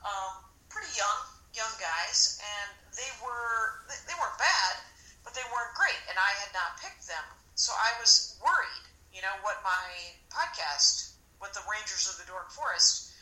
um, 0.00 0.48
pretty 0.72 0.90
young, 0.96 1.20
young 1.52 1.70
guys, 1.76 2.40
and 2.40 2.68
they 2.96 3.10
were 3.20 3.84
they, 3.88 4.16
weren't 4.16 4.40
bad, 4.40 4.74
but 5.22 5.36
they 5.36 5.44
weren't 5.52 5.76
great, 5.76 6.00
and 6.08 6.16
I 6.16 6.32
had 6.40 6.50
not 6.56 6.80
picked 6.80 7.04
them, 7.04 7.24
so 7.54 7.76
I 7.76 7.92
was 8.00 8.40
worried, 8.40 8.86
you 9.12 9.20
know, 9.20 9.36
what 9.44 9.60
my 9.60 9.86
podcast, 10.32 11.20
what 11.36 11.52
the 11.52 11.64
Rangers 11.68 12.08
of 12.08 12.16
the 12.16 12.26
Dork 12.26 12.48
Forest 12.50 13.12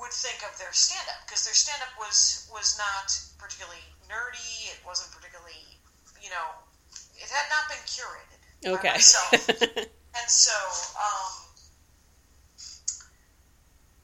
would 0.00 0.12
think 0.12 0.44
of 0.44 0.52
their 0.60 0.72
stand 0.72 1.04
up 1.12 1.20
because 1.24 1.44
their 1.48 1.56
stand 1.56 1.80
up 1.80 1.92
was 2.00 2.48
was 2.52 2.76
not 2.80 3.08
particularly 3.36 3.84
nerdy. 4.08 4.72
It 4.72 4.80
wasn't 4.88 5.12
particularly, 5.12 5.80
you 6.20 6.32
know, 6.32 6.48
it 7.16 7.28
had 7.28 7.44
not 7.52 7.68
been 7.68 7.84
curated 7.84 8.42
Okay. 8.64 8.98
And 10.12 10.28
so 10.28 10.52
um, 10.98 11.32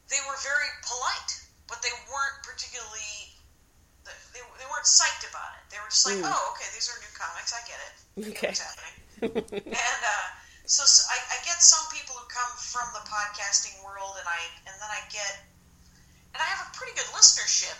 they 0.08 0.20
were 0.24 0.38
very 0.40 0.70
polite, 0.88 1.32
but 1.68 1.84
they 1.84 1.92
weren't 2.08 2.38
particularly. 2.44 3.36
They, 4.32 4.40
they 4.40 4.68
weren't 4.72 4.88
psyched 4.88 5.28
about 5.28 5.52
it. 5.60 5.68
They 5.68 5.76
were 5.84 5.92
just 5.92 6.08
like, 6.08 6.16
Mm. 6.16 6.32
"Oh, 6.32 6.52
okay, 6.56 6.64
these 6.72 6.88
are 6.88 6.96
new 6.96 7.12
comics. 7.12 7.52
I 7.52 7.60
get 7.68 7.80
it. 7.84 7.94
I 7.96 8.28
Okay. 8.32 8.48
what's 8.48 8.64
happening." 8.64 8.96
and 9.76 10.00
uh, 10.00 10.26
so, 10.64 10.84
I 10.84 11.36
get 11.44 11.60
some 11.60 11.84
people 11.92 12.16
who 12.16 12.24
come 12.32 12.52
from 12.56 12.88
the 12.96 13.04
podcasting 13.04 13.76
world, 13.84 14.16
and 14.16 14.24
I 14.28 14.40
and 14.64 14.74
then 14.80 14.88
I 14.88 15.00
get, 15.12 15.44
and 16.32 16.40
I 16.40 16.46
have 16.56 16.64
a 16.64 16.70
pretty 16.72 16.96
good 16.96 17.08
listenership, 17.12 17.76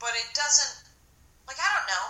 but 0.00 0.16
it 0.16 0.28
doesn't. 0.32 0.88
Like 1.48 1.60
I 1.60 1.68
don't 1.76 1.88
know. 1.92 2.06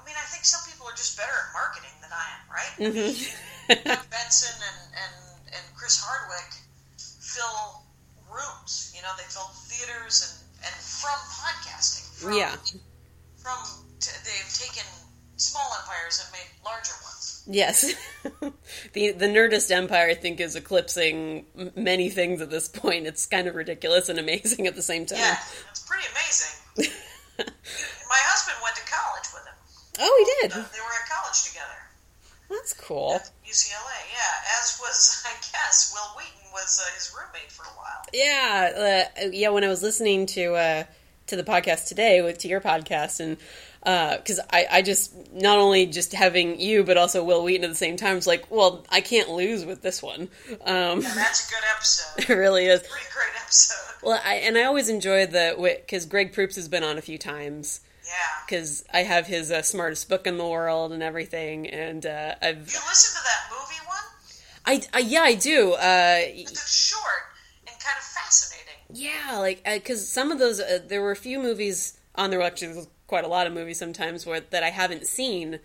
I 0.00 0.06
mean, 0.08 0.16
I 0.18 0.26
think 0.32 0.42
some 0.48 0.64
people 0.66 0.88
are 0.90 0.96
just 0.96 1.14
better 1.14 1.30
at 1.30 1.52
marketing 1.52 1.92
than 2.02 2.10
I 2.10 2.24
am, 2.34 2.42
right? 2.50 2.72
I 2.80 2.82
Mhm. 2.90 3.12
Doug 3.14 3.59
Benson 4.10 4.58
and, 4.58 4.80
and, 4.98 5.54
and 5.54 5.64
Chris 5.76 6.02
Hardwick 6.02 6.50
fill 6.98 7.82
rooms. 8.30 8.92
You 8.94 9.02
know, 9.02 9.12
they 9.16 9.24
fill 9.24 9.50
theaters 9.70 10.26
and, 10.26 10.66
and 10.66 10.74
from 10.74 11.18
podcasting. 11.38 12.06
From, 12.18 12.34
yeah. 12.34 12.56
From 13.38 13.58
t- 14.00 14.10
they've 14.24 14.54
taken 14.54 14.86
small 15.36 15.70
empires 15.80 16.22
and 16.22 16.32
made 16.32 16.50
larger 16.64 16.92
ones. 17.02 17.42
Yes. 17.46 17.94
the 18.92 19.12
the 19.12 19.26
Nerdist 19.26 19.70
empire, 19.70 20.08
I 20.08 20.14
think, 20.14 20.40
is 20.40 20.56
eclipsing 20.56 21.46
many 21.74 22.10
things 22.10 22.40
at 22.40 22.50
this 22.50 22.68
point. 22.68 23.06
It's 23.06 23.26
kind 23.26 23.48
of 23.48 23.54
ridiculous 23.54 24.08
and 24.08 24.18
amazing 24.18 24.66
at 24.66 24.74
the 24.74 24.82
same 24.82 25.06
time. 25.06 25.18
Yeah, 25.18 25.38
it's 25.70 25.86
pretty 25.86 26.04
amazing. 26.10 26.92
My 27.38 28.20
husband 28.28 28.58
went 28.62 28.76
to 28.76 28.82
college 28.84 29.28
with 29.32 29.46
him. 29.46 29.54
Oh, 30.00 30.14
he 30.18 30.48
did. 30.48 30.52
Uh, 30.52 30.64
they 30.72 30.80
were 30.80 30.94
at 31.02 31.08
college 31.08 31.42
together. 31.48 31.79
That's 32.50 32.74
cool. 32.74 33.12
At 33.14 33.30
UCLA, 33.46 34.00
yeah. 34.12 34.58
As 34.60 34.78
was, 34.80 35.24
I 35.26 35.32
guess, 35.52 35.92
Wil 35.94 36.16
Wheaton 36.16 36.52
was 36.52 36.84
uh, 36.84 36.94
his 36.94 37.14
roommate 37.16 37.50
for 37.50 37.62
a 37.62 37.66
while. 37.66 38.04
Yeah, 38.12 39.06
uh, 39.22 39.28
yeah. 39.32 39.48
When 39.50 39.64
I 39.64 39.68
was 39.68 39.82
listening 39.82 40.26
to 40.26 40.54
uh, 40.54 40.84
to 41.28 41.36
the 41.36 41.44
podcast 41.44 41.88
today, 41.88 42.22
with 42.22 42.38
to 42.38 42.48
your 42.48 42.60
podcast, 42.60 43.20
and 43.20 43.36
because 44.18 44.40
I, 44.50 44.66
I 44.70 44.82
just 44.82 45.14
not 45.32 45.58
only 45.58 45.86
just 45.86 46.12
having 46.12 46.60
you, 46.60 46.84
but 46.84 46.98
also 46.98 47.24
Wil 47.24 47.44
Wheaton 47.44 47.64
at 47.64 47.70
the 47.70 47.76
same 47.76 47.96
time, 47.96 48.16
was 48.16 48.26
like, 48.26 48.50
well, 48.50 48.84
I 48.90 49.00
can't 49.00 49.30
lose 49.30 49.64
with 49.64 49.80
this 49.80 50.02
one. 50.02 50.28
Um, 50.50 50.58
And 50.66 51.04
that's 51.04 51.48
a 51.48 51.50
good 51.50 51.64
episode. 51.74 52.30
it 52.30 52.34
really 52.34 52.66
is. 52.66 52.80
Pretty 52.80 53.06
great 53.12 53.42
episode. 53.42 53.76
Well, 54.02 54.20
I, 54.24 54.34
and 54.34 54.58
I 54.58 54.64
always 54.64 54.88
enjoy 54.88 55.26
the 55.26 55.54
because 55.80 56.04
Greg 56.06 56.32
Proops 56.32 56.56
has 56.56 56.68
been 56.68 56.84
on 56.84 56.98
a 56.98 57.02
few 57.02 57.16
times. 57.16 57.80
Yeah. 58.10 58.42
because 58.46 58.84
I 58.92 59.04
have 59.04 59.26
his 59.28 59.50
uh, 59.52 59.62
smartest 59.62 60.08
book 60.08 60.26
in 60.26 60.36
the 60.36 60.46
world 60.46 60.92
and 60.92 61.02
everything, 61.02 61.68
and 61.68 62.04
uh, 62.04 62.34
I've 62.42 62.56
You 62.58 62.80
listen 62.88 63.16
to 63.16 63.24
that 63.24 63.50
movie 63.50 63.80
one? 63.86 64.04
I, 64.66 64.82
I 64.92 64.98
yeah 65.00 65.22
I 65.22 65.34
do 65.36 65.72
uh, 65.74 66.16
It's 66.18 66.72
short 66.74 67.04
and 67.66 67.76
kind 67.78 67.96
of 67.98 68.04
fascinating. 68.04 68.74
yeah 68.92 69.38
like 69.38 69.62
because 69.64 70.06
some 70.08 70.32
of 70.32 70.38
those 70.40 70.58
uh, 70.60 70.80
there 70.88 71.00
were 71.02 71.12
a 71.12 71.16
few 71.16 71.38
movies 71.38 71.98
on 72.16 72.30
there 72.30 72.42
actually 72.42 72.72
there's 72.74 72.88
quite 73.06 73.24
a 73.24 73.28
lot 73.28 73.46
of 73.46 73.52
movies 73.52 73.78
sometimes 73.78 74.26
where 74.26 74.40
that 74.40 74.62
I 74.64 74.70
haven't 74.70 75.06
seen, 75.06 75.60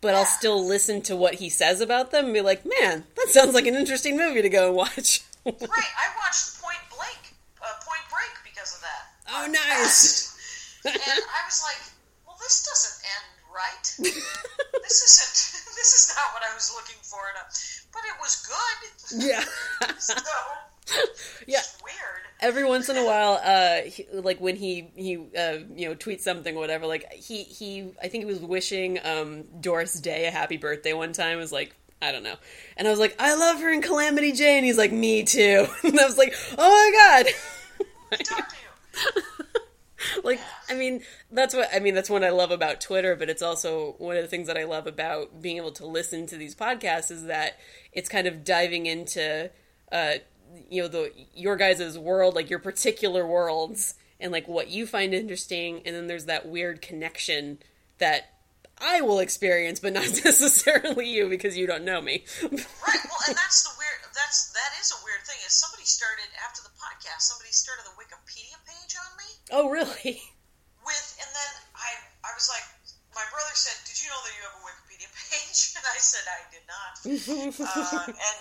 but 0.00 0.14
I'll 0.14 0.24
still 0.26 0.64
listen 0.66 1.02
to 1.02 1.16
what 1.16 1.34
he 1.34 1.48
says 1.48 1.80
about 1.80 2.10
them 2.10 2.26
and 2.26 2.34
be 2.34 2.40
like, 2.40 2.64
man, 2.64 3.04
that 3.16 3.28
sounds 3.28 3.54
like 3.54 3.66
an 3.66 3.74
interesting 3.76 4.16
movie 4.16 4.42
to 4.42 4.48
go 4.48 4.66
and 4.68 4.76
watch. 4.76 5.22
Right. 5.44 5.54
I 5.60 6.08
watched 6.18 6.60
Point 6.60 6.78
Blank, 6.94 7.34
uh, 7.62 7.66
Point 7.84 8.02
Break 8.10 8.34
because 8.52 8.74
of 8.74 8.80
that. 8.82 9.04
Oh, 9.32 9.46
nice. 9.50 10.25
And 10.86 11.20
I 11.26 11.40
was 11.46 11.62
like, 11.64 11.82
well, 12.26 12.36
this 12.40 12.64
doesn't 12.66 12.98
end 13.04 13.26
right. 13.54 13.86
this 14.82 15.02
isn't. 15.02 15.62
This 15.76 15.92
is 15.92 16.14
not 16.16 16.32
what 16.32 16.42
I 16.42 16.54
was 16.54 16.72
looking 16.74 16.96
for. 17.02 17.18
In 17.28 17.36
a, 17.36 17.44
but 17.92 18.02
it 18.06 18.16
was 18.18 18.46
good. 18.48 19.28
yeah. 19.28 19.44
So 19.98 20.14
Yeah. 21.46 21.58
it's 21.58 21.76
weird. 21.84 22.22
every 22.40 22.64
once 22.64 22.88
in 22.88 22.96
a 22.96 23.04
while 23.04 23.40
uh 23.44 23.82
he, 23.88 24.06
like 24.12 24.40
when 24.40 24.56
he 24.56 24.88
he 24.96 25.16
uh 25.36 25.58
you 25.74 25.88
know 25.88 25.94
tweets 25.94 26.20
something 26.20 26.56
or 26.56 26.60
whatever 26.60 26.86
like 26.86 27.12
he 27.12 27.42
he 27.42 27.90
i 28.02 28.08
think 28.08 28.22
he 28.22 28.24
was 28.24 28.38
wishing 28.40 28.98
um 29.04 29.42
doris 29.60 29.94
day 30.00 30.26
a 30.26 30.30
happy 30.30 30.56
birthday 30.56 30.92
one 30.92 31.12
time 31.12 31.38
It 31.38 31.40
was 31.40 31.52
like 31.52 31.74
i 32.00 32.10
don't 32.12 32.22
know 32.22 32.36
and 32.76 32.86
i 32.86 32.90
was 32.90 33.00
like 33.00 33.14
i 33.18 33.34
love 33.34 33.60
her 33.60 33.72
in 33.72 33.82
calamity 33.82 34.30
jane 34.32 34.62
he's 34.64 34.78
like 34.78 34.92
me 34.92 35.24
too 35.24 35.66
and 35.84 35.98
i 36.00 36.06
was 36.06 36.16
like 36.18 36.34
oh 36.56 36.70
my 36.70 37.24
god 38.14 38.18
Talk 38.24 38.48
to 38.48 38.54
you. 38.56 39.62
like 40.24 40.40
i 40.68 40.74
mean 40.74 41.02
that's 41.30 41.54
what 41.54 41.68
i 41.74 41.78
mean 41.78 41.94
that's 41.94 42.10
what 42.10 42.24
i 42.24 42.30
love 42.30 42.50
about 42.50 42.80
twitter 42.80 43.16
but 43.16 43.28
it's 43.28 43.42
also 43.42 43.94
one 43.98 44.16
of 44.16 44.22
the 44.22 44.28
things 44.28 44.46
that 44.46 44.56
i 44.56 44.64
love 44.64 44.86
about 44.86 45.40
being 45.40 45.56
able 45.56 45.72
to 45.72 45.86
listen 45.86 46.26
to 46.26 46.36
these 46.36 46.54
podcasts 46.54 47.10
is 47.10 47.24
that 47.24 47.58
it's 47.92 48.08
kind 48.08 48.26
of 48.26 48.44
diving 48.44 48.86
into 48.86 49.50
uh 49.92 50.14
you 50.70 50.82
know 50.82 50.88
the 50.88 51.12
your 51.34 51.56
guys' 51.56 51.98
world 51.98 52.34
like 52.34 52.50
your 52.50 52.58
particular 52.58 53.26
worlds 53.26 53.94
and 54.20 54.32
like 54.32 54.48
what 54.48 54.68
you 54.68 54.86
find 54.86 55.12
interesting 55.14 55.82
and 55.84 55.94
then 55.94 56.06
there's 56.06 56.26
that 56.26 56.48
weird 56.48 56.80
connection 56.80 57.58
that 57.98 58.30
i 58.78 59.00
will 59.00 59.18
experience 59.18 59.80
but 59.80 59.92
not 59.92 60.02
necessarily 60.24 61.08
you 61.08 61.28
because 61.28 61.56
you 61.56 61.66
don't 61.66 61.84
know 61.84 62.00
me 62.00 62.24
Right. 62.42 62.60
Well, 63.04 63.18
and 63.28 63.36
that's 63.36 63.62
the 63.62 63.70
weird. 63.78 63.82
That's 64.26 64.50
that 64.58 64.74
is 64.82 64.90
a 64.90 64.98
weird 65.06 65.22
thing. 65.22 65.38
Is 65.46 65.54
somebody 65.54 65.86
started 65.86 66.26
after 66.42 66.58
the 66.58 66.74
podcast? 66.82 67.30
Somebody 67.30 67.54
started 67.54 67.86
the 67.86 67.94
Wikipedia 67.94 68.58
page 68.66 68.98
on 68.98 69.10
me 69.14 69.30
oh 69.54 69.70
really 69.70 70.18
with, 70.82 71.06
and 71.22 71.30
then 71.30 71.52
I 71.78 71.94
I 72.26 72.34
was 72.34 72.50
like, 72.50 72.66
my 73.14 73.22
brother 73.30 73.54
said, 73.54 73.78
"Did 73.86 74.02
you 74.02 74.10
know 74.10 74.18
that 74.18 74.34
you 74.34 74.42
have 74.50 74.58
a 74.58 74.64
Wikipedia 74.66 75.06
page?" 75.14 75.70
And 75.78 75.86
I 75.86 75.98
said, 76.02 76.26
"I 76.26 76.42
did 76.50 76.66
not." 76.66 76.92
uh, 77.06 78.10
and 78.10 78.38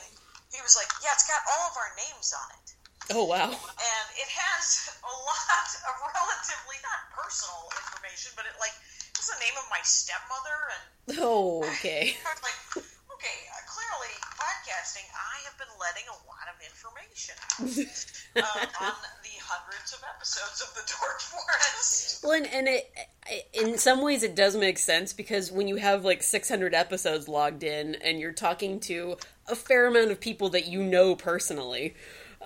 he 0.49 0.57
was 0.65 0.73
like, 0.73 0.89
"Yeah, 1.05 1.13
it's 1.13 1.29
got 1.29 1.45
all 1.53 1.69
of 1.69 1.77
our 1.77 1.93
names 2.01 2.33
on 2.33 2.49
it." 2.57 2.67
oh 3.13 3.29
wow 3.29 3.45
and 3.45 4.07
it 4.17 4.29
has 4.33 4.89
a 4.89 5.13
lot 5.29 5.69
of 5.85 5.93
relatively 6.01 6.81
not 6.81 7.13
personal 7.13 7.69
information, 7.77 8.33
but 8.33 8.49
it 8.49 8.57
like 8.57 8.73
it's 9.13 9.29
the 9.29 9.37
name 9.37 9.53
of 9.61 9.69
my 9.69 9.77
stepmother, 9.85 10.57
and 10.73 11.21
oh 11.21 11.61
okay 11.77 12.17
like, 12.41 12.81
okay, 13.25 13.39
uh, 13.49 13.65
clearly 13.65 14.13
podcasting, 14.37 15.05
I 15.13 15.41
have 15.45 15.57
been 15.57 15.67
letting 15.79 16.03
a 16.09 16.17
lot 16.29 16.45
of 16.49 16.61
information 16.61 17.35
out 17.57 18.45
uh, 18.81 18.85
on 18.85 18.93
the 19.23 19.35
hundreds 19.41 19.93
of 19.93 20.01
episodes 20.15 20.61
of 20.61 20.73
the 20.75 20.81
Dork 20.91 21.19
Forest. 21.21 22.23
Well, 22.23 22.33
and, 22.33 22.47
and 22.47 22.67
it, 22.67 22.91
it- 23.29 23.47
in 23.53 23.77
some 23.77 24.01
ways, 24.01 24.21
it 24.21 24.35
does 24.35 24.55
make 24.55 24.77
sense 24.77 25.11
because 25.13 25.51
when 25.51 25.67
you 25.67 25.77
have 25.77 26.05
like 26.05 26.21
600 26.21 26.73
episodes 26.75 27.27
logged 27.27 27.63
in 27.63 27.95
and 27.95 28.19
you're 28.19 28.31
talking 28.31 28.79
to 28.81 29.17
a 29.47 29.55
fair 29.55 29.87
amount 29.87 30.11
of 30.11 30.19
people 30.19 30.49
that 30.49 30.67
you 30.67 30.83
know 30.83 31.15
personally, 31.15 31.95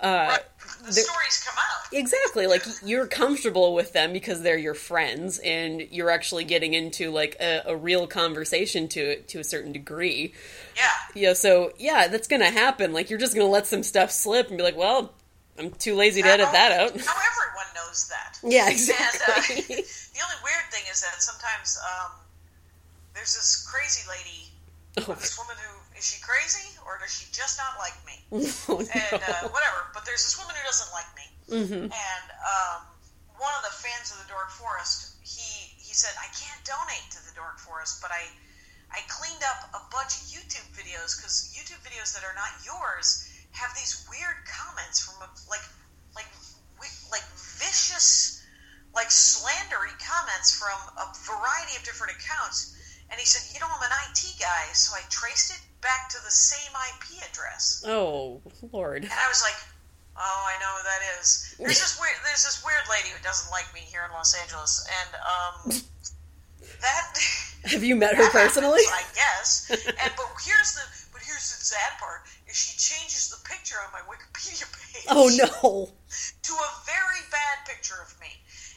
uh, 0.00 0.38
The 0.86 0.92
stories 0.92 1.42
come 1.44 1.54
out. 1.58 1.86
exactly, 1.92 2.46
like 2.46 2.62
you're 2.84 3.06
comfortable 3.06 3.74
with 3.74 3.92
them 3.92 4.12
because 4.12 4.42
they're 4.42 4.58
your 4.58 4.74
friends 4.74 5.38
and 5.38 5.82
you're 5.90 6.10
actually 6.10 6.44
getting 6.44 6.74
into 6.74 7.10
like 7.10 7.36
a, 7.40 7.62
a 7.66 7.76
real 7.76 8.06
conversation 8.06 8.88
to 8.88 9.00
it 9.00 9.28
to 9.28 9.40
a 9.40 9.44
certain 9.44 9.72
degree. 9.72 10.32
Yeah. 10.76 10.82
Yeah, 11.14 11.32
so 11.34 11.72
yeah, 11.78 12.08
that's 12.08 12.28
gonna 12.28 12.50
happen. 12.50 12.92
Like 12.92 13.10
you're 13.10 13.18
just 13.18 13.34
gonna 13.34 13.46
let 13.48 13.66
some 13.66 13.82
stuff 13.82 14.10
slip 14.10 14.48
and 14.48 14.56
be 14.56 14.62
like, 14.64 14.76
well, 14.76 15.12
I'm 15.58 15.70
too 15.72 15.94
lazy 15.94 16.22
to 16.22 16.28
edit 16.28 16.48
that 16.52 16.72
out. 16.72 16.94
Now 16.96 17.02
everyone 17.02 17.66
knows 17.74 18.08
that. 18.08 18.38
Yeah, 18.42 18.62
And 18.64 18.68
uh, 18.68 18.72
exactly. 18.72 19.56
the 19.66 20.20
only 20.24 20.36
weird 20.42 20.64
thing 20.72 20.84
is 20.90 21.02
that 21.02 21.20
sometimes 21.20 21.78
um, 21.84 22.12
there's 23.14 23.34
this 23.34 23.68
crazy 23.70 24.08
lady 24.08 24.48
this 24.96 25.38
woman 25.38 25.56
who 25.60 25.72
is 25.98 26.04
she 26.06 26.18
crazy 26.22 26.66
or 26.86 26.98
does 26.98 27.12
she 27.14 27.26
just 27.32 27.58
not 27.60 27.78
like 27.78 27.94
me? 28.06 28.16
Oh, 28.32 28.78
no. 28.82 28.86
and 28.90 29.22
uh, 29.22 29.46
whatever. 29.52 29.80
But 29.94 30.04
there's 30.04 30.22
this 30.26 30.36
woman 30.38 30.54
who 30.56 30.64
doesn't 30.66 30.92
like 30.92 31.10
me, 31.16 31.26
Mm-hmm. 31.50 31.90
and 31.90 32.26
um, 32.46 32.78
one 33.38 33.50
of 33.58 33.62
the 33.66 33.74
fans 33.74 34.14
of 34.14 34.22
the 34.22 34.28
Dork 34.30 34.50
Forest, 34.54 35.18
he 35.26 35.42
he 35.82 35.94
said, 35.94 36.14
I 36.18 36.30
can't 36.30 36.62
donate 36.62 37.06
to 37.14 37.20
the 37.26 37.34
Dork 37.34 37.58
Forest, 37.58 37.98
but 38.02 38.10
I 38.14 38.22
I 38.90 39.02
cleaned 39.10 39.42
up 39.46 39.70
a 39.74 39.82
bunch 39.94 40.14
of 40.18 40.22
YouTube 40.30 40.66
videos 40.74 41.14
because 41.18 41.50
YouTube 41.54 41.78
videos 41.86 42.14
that 42.14 42.22
are 42.26 42.34
not 42.38 42.50
yours 42.66 43.26
have 43.54 43.70
these 43.74 44.06
weird 44.10 44.38
comments 44.46 45.02
from 45.02 45.18
a, 45.22 45.28
like 45.50 45.62
like 46.14 46.30
wi- 46.78 47.02
like 47.10 47.26
vicious 47.62 48.38
like 48.94 49.10
slandery 49.10 49.94
comments 50.02 50.50
from 50.54 50.74
a 50.98 51.06
variety 51.26 51.74
of 51.78 51.82
different 51.86 52.14
accounts. 52.18 52.74
And 53.10 53.18
he 53.18 53.26
said, 53.26 53.42
you 53.52 53.58
know, 53.60 53.66
I'm 53.66 53.82
an 53.82 53.90
IT 54.10 54.22
guy, 54.38 54.70
so 54.72 54.94
I 54.94 55.02
traced 55.10 55.50
it 55.50 55.60
back 55.82 56.08
to 56.10 56.18
the 56.24 56.30
same 56.30 56.70
IP 56.70 57.18
address. 57.28 57.82
Oh, 57.86 58.40
Lord. 58.72 59.02
And 59.02 59.12
I 59.12 59.26
was 59.28 59.42
like, 59.42 59.58
"Oh, 60.16 60.40
I 60.46 60.54
know 60.62 60.70
who 60.78 60.82
that 60.86 61.02
is." 61.18 61.54
There's 61.58 61.80
this 61.80 61.98
weird, 61.98 62.14
there's 62.24 62.44
this 62.46 62.62
weird 62.64 62.86
lady 62.88 63.10
who 63.10 63.18
doesn't 63.22 63.50
like 63.50 63.66
me 63.74 63.80
here 63.80 64.02
in 64.06 64.12
Los 64.14 64.34
Angeles, 64.38 64.86
and 64.86 65.10
um, 65.26 65.54
that 66.80 67.18
Have 67.66 67.82
you 67.82 67.96
met 67.96 68.14
her 68.20 68.30
personally? 68.30 68.78
happens, 68.86 69.10
I 69.10 69.14
guess. 69.14 69.48
And 70.06 70.12
but 70.16 70.28
here's 70.46 70.78
the 70.78 70.84
but 71.12 71.22
here's 71.26 71.50
the 71.50 71.58
sad 71.64 71.98
part: 71.98 72.22
is 72.46 72.54
she 72.56 72.78
changes 72.78 73.28
the 73.28 73.40
picture 73.48 73.76
on 73.82 73.90
my 73.92 74.04
Wikipedia 74.06 74.70
page 74.70 75.06
Oh, 75.10 75.26
no. 75.34 75.90
to 75.90 76.52
a 76.54 76.70
very 76.86 77.20
bad 77.34 77.66
picture 77.66 77.98
of 78.00 78.14
me. 78.20 78.30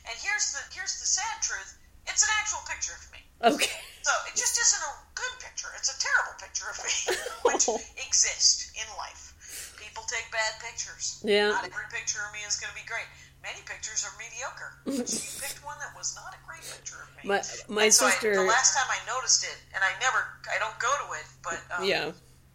And 0.10 0.16
here's 0.18 0.52
the 0.58 0.62
here's 0.74 0.98
the 1.00 1.06
sad 1.06 1.38
truth: 1.46 1.78
it's 2.08 2.24
an 2.24 2.30
actual 2.42 2.60
picture 2.68 2.94
of 2.98 3.06
me. 3.14 3.20
Okay. 3.44 3.76
So 4.04 4.12
it 4.28 4.36
just 4.36 4.56
isn't 4.60 4.84
a 4.84 4.94
good 5.16 5.36
picture. 5.44 5.68
It's 5.76 5.92
a 5.92 5.98
terrible 6.00 6.36
picture 6.40 6.68
of 6.72 6.80
me, 6.80 6.92
which 7.48 7.68
exists 8.08 8.72
in 8.76 8.88
life. 8.96 9.32
People 9.80 10.04
take 10.08 10.28
bad 10.32 10.60
pictures. 10.64 11.20
Yeah. 11.24 11.52
Not 11.52 11.68
every 11.68 11.88
picture 11.92 12.24
of 12.24 12.32
me 12.32 12.44
is 12.48 12.56
going 12.60 12.72
to 12.72 12.80
be 12.80 12.88
great. 12.88 13.08
Many 13.44 13.60
pictures 13.68 14.08
are 14.08 14.16
mediocre. 14.16 14.80
But 15.04 15.08
you 15.12 15.32
picked 15.44 15.60
one 15.64 15.76
that 15.84 15.92
was 15.96 16.16
not 16.16 16.32
a 16.32 16.40
great 16.48 16.64
picture 16.64 17.04
of 17.04 17.12
me. 17.20 17.28
My, 17.28 17.44
my 17.68 17.88
so 17.92 18.08
I, 18.08 18.16
sister. 18.16 18.36
the 18.36 18.48
last 18.48 18.76
time 18.76 18.88
I 18.88 19.00
noticed 19.04 19.44
it, 19.44 19.60
and 19.76 19.84
I 19.84 19.92
never, 20.00 20.24
I 20.48 20.60
don't 20.64 20.80
go 20.80 20.92
to 21.04 21.08
it, 21.20 21.28
but 21.44 21.60
um, 21.76 21.84
yeah. 21.84 22.12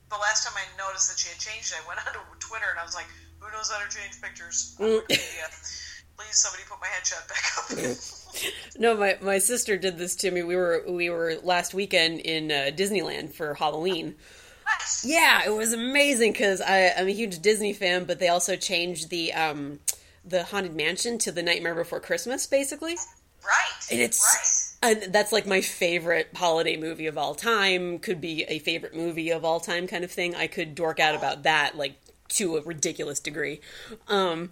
the 0.09 0.21
last 0.21 0.49
time 0.49 0.57
I 0.57 0.65
noticed 0.81 1.13
that 1.13 1.21
she 1.21 1.29
had 1.29 1.41
changed 1.41 1.73
it, 1.73 1.81
I 1.81 1.89
went 1.89 2.01
onto 2.01 2.25
Twitter 2.41 2.73
and 2.73 2.81
I 2.81 2.85
was 2.89 2.97
like, 2.97 3.09
"Who 3.41 3.53
knows 3.53 3.69
how 3.69 3.85
to 3.85 3.89
change 3.93 4.17
pictures?" 4.21 4.77
On 6.19 6.25
Wikipedia? 6.25 6.29
Please, 6.29 6.39
somebody 6.39 6.63
put 6.69 6.81
my 6.81 6.87
headshot 6.89 7.29
back 7.29 7.95
up. 7.95 7.99
No, 8.79 8.97
my, 8.97 9.19
my 9.21 9.39
sister 9.39 9.77
did 9.77 9.99
this 9.99 10.15
to 10.17 10.31
me. 10.31 10.45
We 10.45 10.55
were 10.55 10.85
we 10.87 11.11
were 11.11 11.35
last 11.43 11.75
weekend 11.75 12.21
in 12.21 12.53
uh, 12.53 12.71
Disneyland 12.73 13.33
for 13.33 13.55
Halloween. 13.55 14.15
nice. 14.65 15.05
Yeah, 15.05 15.43
it 15.45 15.51
was 15.51 15.73
amazing 15.73 16.33
because 16.33 16.61
I'm 16.61 17.09
a 17.09 17.13
huge 17.13 17.41
Disney 17.41 17.73
fan, 17.73 18.05
but 18.05 18.21
they 18.21 18.29
also 18.29 18.55
changed 18.55 19.11
the 19.11 19.33
um 19.33 19.81
the 20.25 20.45
haunted 20.45 20.77
mansion 20.77 21.19
to 21.19 21.33
the 21.33 21.43
Nightmare 21.43 21.75
Before 21.75 21.99
Christmas, 21.99 22.47
basically. 22.47 22.97
Right. 23.45 23.91
And 23.91 24.01
it's 24.01 24.77
right. 24.83 24.91
and 25.05 25.13
that's 25.13 25.33
like 25.33 25.47
my 25.47 25.61
favorite 25.61 26.29
holiday 26.37 26.77
movie 26.77 27.07
of 27.07 27.19
all 27.19 27.35
time. 27.35 27.99
Could 27.99 28.21
be 28.21 28.45
a 28.45 28.61
favorite 28.61 28.95
movie 28.95 29.31
of 29.31 29.45
all 29.45 29.59
time 29.59 29.89
kind 29.89 30.05
of 30.05 30.13
thing. 30.13 30.37
I 30.37 30.47
could 30.47 30.77
dork 30.77 31.01
out 31.01 31.17
about 31.17 31.43
that 31.43 31.77
like 31.77 31.95
to 32.29 32.57
a 32.57 32.63
ridiculous 32.63 33.19
degree. 33.19 33.61
Um, 34.07 34.51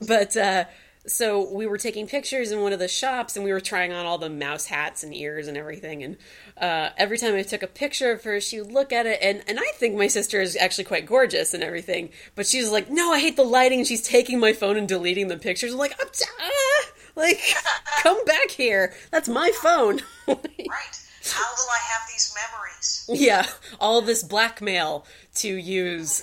but 0.00 0.36
uh, 0.36 0.64
so 1.08 1.50
we 1.52 1.66
were 1.66 1.78
taking 1.78 2.06
pictures 2.06 2.52
in 2.52 2.60
one 2.60 2.72
of 2.72 2.78
the 2.78 2.88
shops, 2.88 3.36
and 3.36 3.44
we 3.44 3.52
were 3.52 3.60
trying 3.60 3.92
on 3.92 4.06
all 4.06 4.18
the 4.18 4.28
mouse 4.28 4.66
hats 4.66 5.02
and 5.02 5.14
ears 5.14 5.48
and 5.48 5.56
everything. 5.56 6.02
And 6.02 6.16
uh, 6.56 6.90
every 6.96 7.18
time 7.18 7.34
I 7.34 7.42
took 7.42 7.62
a 7.62 7.66
picture 7.66 8.12
of 8.12 8.24
her, 8.24 8.40
she 8.40 8.60
would 8.60 8.72
look 8.72 8.92
at 8.92 9.06
it, 9.06 9.18
and 9.22 9.42
and 9.48 9.58
I 9.58 9.70
think 9.74 9.96
my 9.96 10.06
sister 10.06 10.40
is 10.40 10.56
actually 10.56 10.84
quite 10.84 11.06
gorgeous 11.06 11.54
and 11.54 11.62
everything. 11.62 12.10
But 12.34 12.46
she's 12.46 12.70
like, 12.70 12.90
"No, 12.90 13.12
I 13.12 13.20
hate 13.20 13.36
the 13.36 13.42
lighting." 13.42 13.80
And 13.80 13.88
she's 13.88 14.02
taking 14.02 14.38
my 14.38 14.52
phone 14.52 14.76
and 14.76 14.86
deleting 14.86 15.28
the 15.28 15.36
pictures. 15.38 15.72
I'm 15.72 15.78
like, 15.78 15.94
I'm 16.00 16.08
t- 16.12 16.24
ah, 16.40 16.90
like, 17.16 17.40
come 18.02 18.24
back 18.24 18.50
here. 18.50 18.92
That's 19.10 19.28
my 19.28 19.50
phone. 19.62 20.00
Right. 20.28 21.08
How 21.32 21.42
will 21.42 21.70
I 21.70 21.78
have 21.92 22.08
these 22.08 22.34
memories? 22.34 23.10
Yeah, 23.26 23.46
all 23.80 24.00
this 24.02 24.22
blackmail 24.22 25.04
to 25.36 25.48
use, 25.48 26.22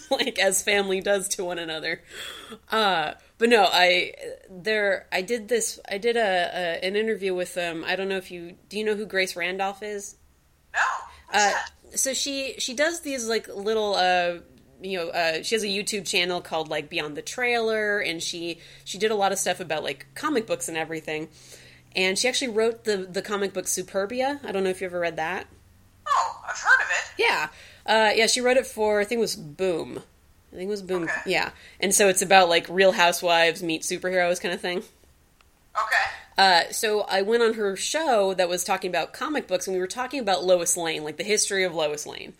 like 0.10 0.38
as 0.38 0.62
family 0.62 1.00
does 1.00 1.28
to 1.28 1.44
one 1.44 1.58
another. 1.58 2.02
Uh, 2.70 3.12
but 3.38 3.48
no, 3.48 3.64
I 3.70 4.12
there 4.50 5.06
I 5.12 5.22
did 5.22 5.48
this. 5.48 5.78
I 5.90 5.98
did 5.98 6.16
a, 6.16 6.20
a 6.20 6.84
an 6.86 6.96
interview 6.96 7.34
with 7.34 7.54
them. 7.54 7.84
I 7.86 7.96
don't 7.96 8.08
know 8.08 8.16
if 8.16 8.30
you 8.30 8.56
do 8.68 8.78
you 8.78 8.84
know 8.84 8.94
who 8.94 9.06
Grace 9.06 9.36
Randolph 9.36 9.82
is? 9.82 10.16
No. 10.74 10.80
Uh, 11.40 11.52
so 11.94 12.12
she 12.14 12.54
she 12.58 12.74
does 12.74 13.00
these 13.00 13.28
like 13.28 13.48
little 13.48 13.94
uh 13.94 14.34
you 14.82 14.98
know 14.98 15.08
uh, 15.08 15.42
she 15.42 15.54
has 15.54 15.62
a 15.64 15.68
youtube 15.68 16.06
channel 16.06 16.40
called 16.42 16.68
like 16.68 16.90
beyond 16.90 17.16
the 17.16 17.22
trailer 17.22 17.98
and 17.98 18.22
she 18.22 18.58
she 18.84 18.98
did 18.98 19.10
a 19.10 19.14
lot 19.14 19.32
of 19.32 19.38
stuff 19.38 19.58
about 19.58 19.82
like 19.82 20.06
comic 20.14 20.46
books 20.46 20.68
and 20.68 20.76
everything 20.76 21.28
and 21.94 22.18
she 22.18 22.28
actually 22.28 22.48
wrote 22.48 22.84
the 22.84 22.98
the 22.98 23.22
comic 23.22 23.54
book 23.54 23.66
Supurbia 23.66 24.38
i 24.44 24.52
don't 24.52 24.64
know 24.64 24.68
if 24.70 24.82
you 24.82 24.86
ever 24.86 25.00
read 25.00 25.16
that 25.16 25.46
Oh, 26.06 26.42
I've 26.46 26.58
heard 26.58 26.80
of 26.82 26.90
it. 26.90 27.22
yeah 27.22 27.48
uh 27.86 28.12
yeah 28.14 28.26
she 28.26 28.42
wrote 28.42 28.58
it 28.58 28.66
for 28.66 29.00
i 29.00 29.04
think 29.04 29.18
it 29.18 29.22
was 29.22 29.36
boom 29.36 30.02
i 30.56 30.58
think 30.58 30.68
it 30.68 30.70
was 30.70 30.82
boom 30.82 31.04
Okay. 31.04 31.12
yeah 31.26 31.50
and 31.80 31.94
so 31.94 32.08
it's 32.08 32.22
about 32.22 32.48
like 32.48 32.66
real 32.68 32.92
housewives 32.92 33.62
meet 33.62 33.82
superheroes 33.82 34.40
kind 34.40 34.54
of 34.54 34.60
thing 34.60 34.82
Okay. 35.76 36.06
uh, 36.38 36.72
so 36.72 37.02
I 37.02 37.20
went 37.20 37.42
on 37.42 37.52
her 37.54 37.76
show 37.76 38.32
that 38.34 38.48
was 38.48 38.64
talking 38.64 38.88
about 38.88 39.12
comic 39.12 39.46
books, 39.46 39.66
and 39.66 39.74
we 39.76 39.80
were 39.80 39.86
talking 39.86 40.20
about 40.20 40.42
Lois 40.42 40.74
Lane, 40.74 41.04
like 41.04 41.18
the 41.18 41.22
history 41.22 41.64
of 41.64 41.74
Lois 41.74 42.06
Lane. 42.06 42.32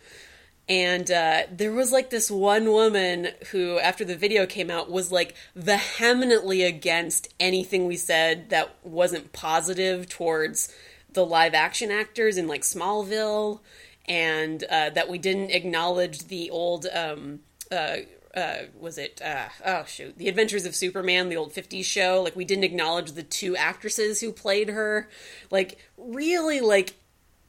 And 0.71 1.11
uh, 1.11 1.43
there 1.53 1.71
was 1.71 1.93
like 1.93 2.09
this 2.09 2.31
one 2.31 2.73
woman 2.73 3.29
who, 3.53 3.79
after 3.79 4.07
the 4.07 4.17
video 4.17 4.47
came 4.47 4.71
out, 4.71 4.91
was 4.91 5.13
like 5.13 5.35
vehemently 5.55 6.63
against 6.63 7.29
anything 7.39 7.87
we 7.87 7.97
said 7.99 8.49
that 8.49 8.75
wasn't 8.83 9.35
positive 9.35 10.09
towards 10.09 10.73
the 11.13 11.27
live 11.27 11.53
action 11.53 11.91
actors 11.91 12.39
in 12.39 12.49
like 12.49 12.63
Smallville, 12.63 13.61
and 14.07 14.65
uh, 14.65 14.89
that 14.91 15.11
we 15.11 15.19
didn't 15.19 15.51
acknowledge 15.51 16.29
the 16.29 16.49
old. 16.49 16.87
Um, 16.91 17.41
uh, 17.73 17.97
uh, 18.37 18.57
was 18.79 18.99
it 18.99 19.21
uh, 19.25 19.49
oh 19.65 19.85
shoot 19.87 20.17
the 20.19 20.29
adventures 20.29 20.67
of 20.67 20.75
superman 20.75 21.29
the 21.31 21.37
old 21.37 21.53
50s 21.55 21.85
show 21.85 22.21
like 22.23 22.37
we 22.37 22.45
didn't 22.45 22.65
acknowledge 22.65 23.13
the 23.13 23.23
two 23.23 23.57
actresses 23.57 24.21
who 24.21 24.31
played 24.33 24.69
her. 24.69 25.09
Like 25.51 25.79
really 25.97 26.61
like 26.61 26.95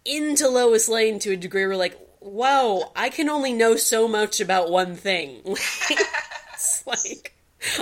into 0.06 0.48
lois 0.48 0.88
lane 0.88 1.20
to 1.20 1.34
a 1.34 1.36
degree 1.36 1.68
we're 1.68 1.76
like 1.76 1.98
whoa 2.20 2.92
i 2.96 3.10
can 3.10 3.28
only 3.30 3.52
know 3.52 3.76
so 3.76 4.08
much 4.08 4.40
about 4.40 4.70
one 4.72 4.96
thing. 4.96 5.42
It's 6.54 6.88
like 6.88 7.34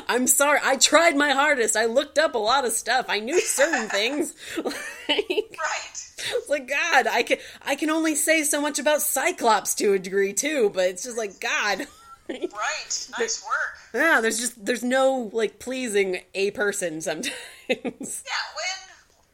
i'm 0.09 0.25
sorry 0.27 0.59
i 0.63 0.75
tried 0.77 1.15
my 1.15 1.31
hardest. 1.31 1.77
I 1.77 1.85
looked 1.85 2.17
up 2.17 2.33
a 2.35 2.39
lot 2.39 2.65
of 2.65 2.71
stuff. 2.71 3.05
I 3.07 3.19
knew 3.19 3.39
certain 3.39 3.87
things. 3.89 4.33
Like, 5.07 5.29
Right. 5.29 5.91
it's 5.93 6.49
like 6.49 6.67
God, 6.67 7.05
I 7.07 7.21
can 7.23 7.37
I 7.61 7.75
can 7.75 7.89
only 7.91 8.15
say 8.15 8.43
so 8.43 8.59
much 8.59 8.79
about 8.79 9.01
Cyclops 9.01 9.75
to 9.75 9.93
a 9.93 9.99
degree 9.99 10.33
too, 10.33 10.71
but 10.73 10.89
it's 10.89 11.03
just 11.03 11.17
like 11.17 11.39
God. 11.39 11.85
Right. 12.29 13.07
Nice 13.19 13.43
work. 13.45 13.77
yeah, 13.93 14.19
there's 14.21 14.39
just 14.39 14.63
there's 14.65 14.83
no 14.83 15.29
like 15.33 15.59
pleasing 15.59 16.21
a 16.33 16.51
person 16.51 17.01
sometimes. 17.01 17.31
Yeah. 17.69 17.77
When 17.77 18.79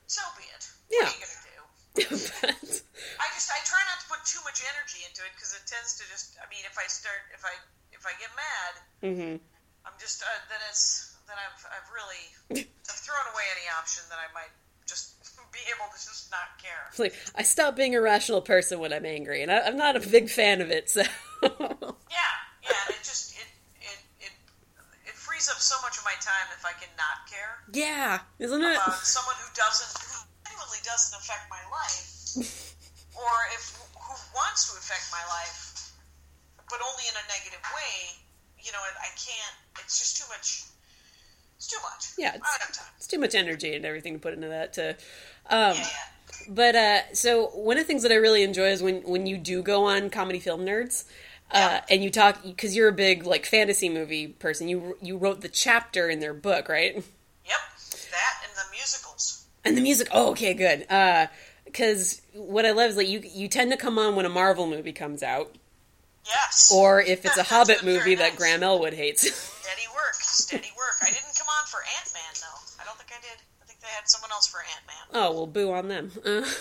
so 0.07 0.21
be 0.39 0.43
it. 0.47 0.63
Yeah. 0.91 1.07
What 1.07 1.15
are 1.15 1.19
you 1.19 1.25
gonna 1.25 2.07
do? 2.07 2.15
But- 2.41 2.81
I 3.19 3.25
just 3.35 3.49
I 3.51 3.59
try 3.67 3.81
not 3.91 3.99
to 4.03 4.07
put 4.07 4.23
too 4.27 4.39
much 4.43 4.63
energy 4.63 5.03
into 5.07 5.21
it 5.23 5.31
because 5.35 5.51
it 5.55 5.63
tends 5.67 5.97
to 5.99 6.03
just. 6.11 6.35
I 6.39 6.47
mean, 6.51 6.63
if 6.67 6.77
I 6.79 6.87
start, 6.87 7.19
if 7.35 7.43
I 7.43 7.51
if 7.91 8.03
I 8.07 8.11
get 8.19 8.31
mad, 8.35 8.73
Mhm. 9.03 9.39
I'm 9.85 9.95
just 9.99 10.21
uh, 10.23 10.25
then 10.49 10.59
it's 10.69 11.15
then 11.27 11.35
I've 11.39 11.59
I've 11.71 11.89
really 11.91 12.23
I've 12.63 12.99
thrown 13.03 13.25
away 13.33 13.43
any 13.55 13.67
option 13.79 14.03
that 14.09 14.19
I 14.19 14.31
might 14.33 14.51
just 14.87 15.15
be 15.51 15.59
able 15.75 15.87
to 15.91 15.99
just 15.99 16.31
not 16.31 16.55
care. 16.61 16.87
It's 16.89 16.99
like 16.99 17.15
I 17.35 17.43
stop 17.43 17.75
being 17.75 17.95
a 17.95 18.01
rational 18.01 18.41
person 18.41 18.79
when 18.79 18.93
I'm 18.93 19.05
angry, 19.05 19.41
and 19.43 19.51
I, 19.51 19.59
I'm 19.61 19.77
not 19.77 19.95
a 19.95 19.99
big 19.99 20.29
fan 20.29 20.61
of 20.61 20.69
it. 20.71 20.89
So 20.89 21.01
Yeah, 21.43 22.35
yeah. 22.71 22.87
And 22.87 22.95
it 22.95 23.03
just 23.03 23.35
it 23.35 23.49
it 23.83 23.99
it 24.23 24.33
it 25.05 25.15
frees 25.15 25.51
up 25.51 25.59
so 25.59 25.75
much 25.83 25.99
of 25.99 26.03
my 26.07 26.15
time 26.23 26.47
if 26.55 26.63
I 26.63 26.71
can 26.79 26.89
not 26.95 27.27
care 27.27 27.61
yeah, 27.73 28.19
isn't 28.39 28.61
it? 28.61 28.75
about 28.75 28.99
someone 29.03 29.35
who 29.39 29.49
doesn't 29.55 29.91
who 30.03 30.19
genuinely 30.47 30.79
doesn't 30.83 31.15
affect 31.17 31.47
my 31.49 31.63
life, 31.71 32.35
or 33.15 33.31
if 33.55 33.75
who 33.95 34.15
wants 34.35 34.71
to 34.71 34.77
affect 34.77 35.07
my 35.11 35.23
life, 35.31 35.91
but 36.69 36.79
only 36.83 37.03
in 37.07 37.15
a 37.15 37.25
negative 37.31 37.63
way. 37.75 38.17
You 38.59 38.71
know, 38.71 38.79
I 38.79 39.09
can't. 39.17 39.55
It's 39.83 39.97
just 39.97 40.17
too 40.17 40.27
much. 40.29 40.63
It's 41.57 41.67
too 41.67 41.79
much. 41.81 42.13
Yeah, 42.17 42.29
I 42.29 42.31
don't 42.33 42.43
have 42.43 42.73
time. 42.75 42.93
It's 42.97 43.07
too 43.07 43.19
much 43.19 43.33
energy 43.33 43.73
and 43.75 43.85
everything 43.85 44.13
to 44.13 44.19
put 44.19 44.33
into 44.33 44.49
that. 44.49 44.73
To, 44.73 44.89
um, 45.49 45.75
Yeah, 45.75 45.75
yeah. 45.75 45.87
But 46.49 46.75
uh, 46.75 47.13
so 47.13 47.47
one 47.47 47.77
of 47.77 47.83
the 47.83 47.87
things 47.87 48.03
that 48.03 48.11
I 48.11 48.15
really 48.15 48.43
enjoy 48.43 48.67
is 48.67 48.83
when 48.83 49.01
when 49.03 49.25
you 49.25 49.37
do 49.37 49.61
go 49.61 49.85
on 49.85 50.09
comedy 50.09 50.39
film 50.39 50.65
nerds. 50.65 51.05
Uh, 51.53 51.81
and 51.89 52.03
you 52.03 52.09
talk 52.09 52.41
because 52.43 52.75
you're 52.75 52.87
a 52.87 52.93
big 52.93 53.25
like 53.25 53.45
fantasy 53.45 53.89
movie 53.89 54.27
person. 54.27 54.67
You 54.67 54.97
you 55.01 55.17
wrote 55.17 55.41
the 55.41 55.49
chapter 55.49 56.09
in 56.09 56.19
their 56.19 56.33
book, 56.33 56.69
right? 56.69 56.95
Yep, 56.95 57.03
that 58.11 58.43
and 58.43 58.53
the 58.55 58.71
musicals. 58.71 59.45
And 59.65 59.75
the 59.77 59.81
music. 59.81 60.07
Oh, 60.11 60.31
okay, 60.31 60.53
good. 60.53 60.87
because 61.65 62.21
what 62.33 62.65
I 62.65 62.71
love 62.71 62.91
is 62.91 62.97
like 62.97 63.09
you 63.09 63.21
you 63.33 63.47
tend 63.47 63.71
to 63.71 63.77
come 63.77 63.99
on 63.99 64.15
when 64.15 64.25
a 64.25 64.29
Marvel 64.29 64.65
movie 64.67 64.93
comes 64.93 65.21
out, 65.23 65.53
Yes. 66.25 66.71
or 66.73 67.01
if 67.01 67.25
it's 67.25 67.37
a 67.37 67.43
Hobbit 67.51 67.83
movie 67.83 68.15
that. 68.15 68.35
Graham 68.37 68.63
Elwood 68.63 68.93
hates. 68.93 69.21
Steady 69.33 69.87
work, 69.93 70.13
steady 70.15 70.71
work. 70.77 70.97
I 71.01 71.05
didn't 71.07 71.35
come 71.37 71.47
on 71.47 71.65
for 71.67 71.79
Ant 71.99 72.13
Man 72.13 72.33
though. 72.41 72.81
I 72.81 72.85
don't 72.85 72.97
think 72.97 73.11
I 73.11 73.21
did. 73.21 73.41
I 73.61 73.65
think 73.65 73.79
they 73.81 73.87
had 73.87 74.07
someone 74.07 74.31
else 74.31 74.47
for 74.47 74.59
Ant 74.59 74.87
Man. 74.87 75.21
oh 75.21 75.31
well, 75.33 75.47
boo 75.47 75.71
on 75.73 75.87
them. 75.89 76.11
Uh, 76.25 76.41
be 76.41 76.47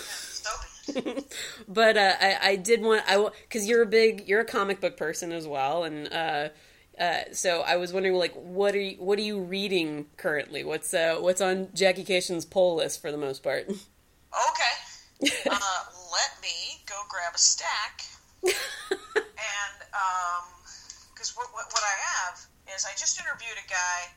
but 1.67 1.97
uh, 1.97 2.13
I, 2.19 2.37
I 2.41 2.55
did 2.55 2.81
want 2.81 3.03
I 3.07 3.29
because 3.43 3.67
you're 3.67 3.81
a 3.81 3.87
big 3.87 4.27
you're 4.27 4.41
a 4.41 4.45
comic 4.45 4.81
book 4.81 4.97
person 4.97 5.31
as 5.31 5.47
well, 5.47 5.83
and 5.83 6.11
uh, 6.11 6.49
uh, 6.99 7.21
so 7.31 7.61
I 7.61 7.77
was 7.77 7.93
wondering 7.93 8.15
like 8.15 8.33
what 8.33 8.75
are 8.75 8.79
you, 8.79 8.97
what 8.97 9.17
are 9.19 9.23
you 9.23 9.39
reading 9.39 10.07
currently? 10.17 10.63
What's 10.63 10.93
uh, 10.93 11.17
what's 11.19 11.41
on 11.41 11.69
Jackie 11.73 12.03
Kashian's 12.03 12.45
poll 12.45 12.75
list 12.75 13.01
for 13.01 13.11
the 13.11 13.17
most 13.17 13.43
part? 13.43 13.67
Okay. 13.69 13.75
Uh, 15.45 15.83
let 16.11 16.33
me 16.41 16.81
go 16.89 16.95
grab 17.07 17.35
a 17.35 17.37
stack. 17.37 18.01
and, 18.41 18.53
because 21.13 21.37
what, 21.37 21.45
what, 21.53 21.69
what 21.69 21.83
I 21.85 21.95
have 22.17 22.41
is 22.73 22.83
I 22.89 22.97
just 22.97 23.21
interviewed 23.21 23.53
a 23.53 23.69
guy 23.69 24.09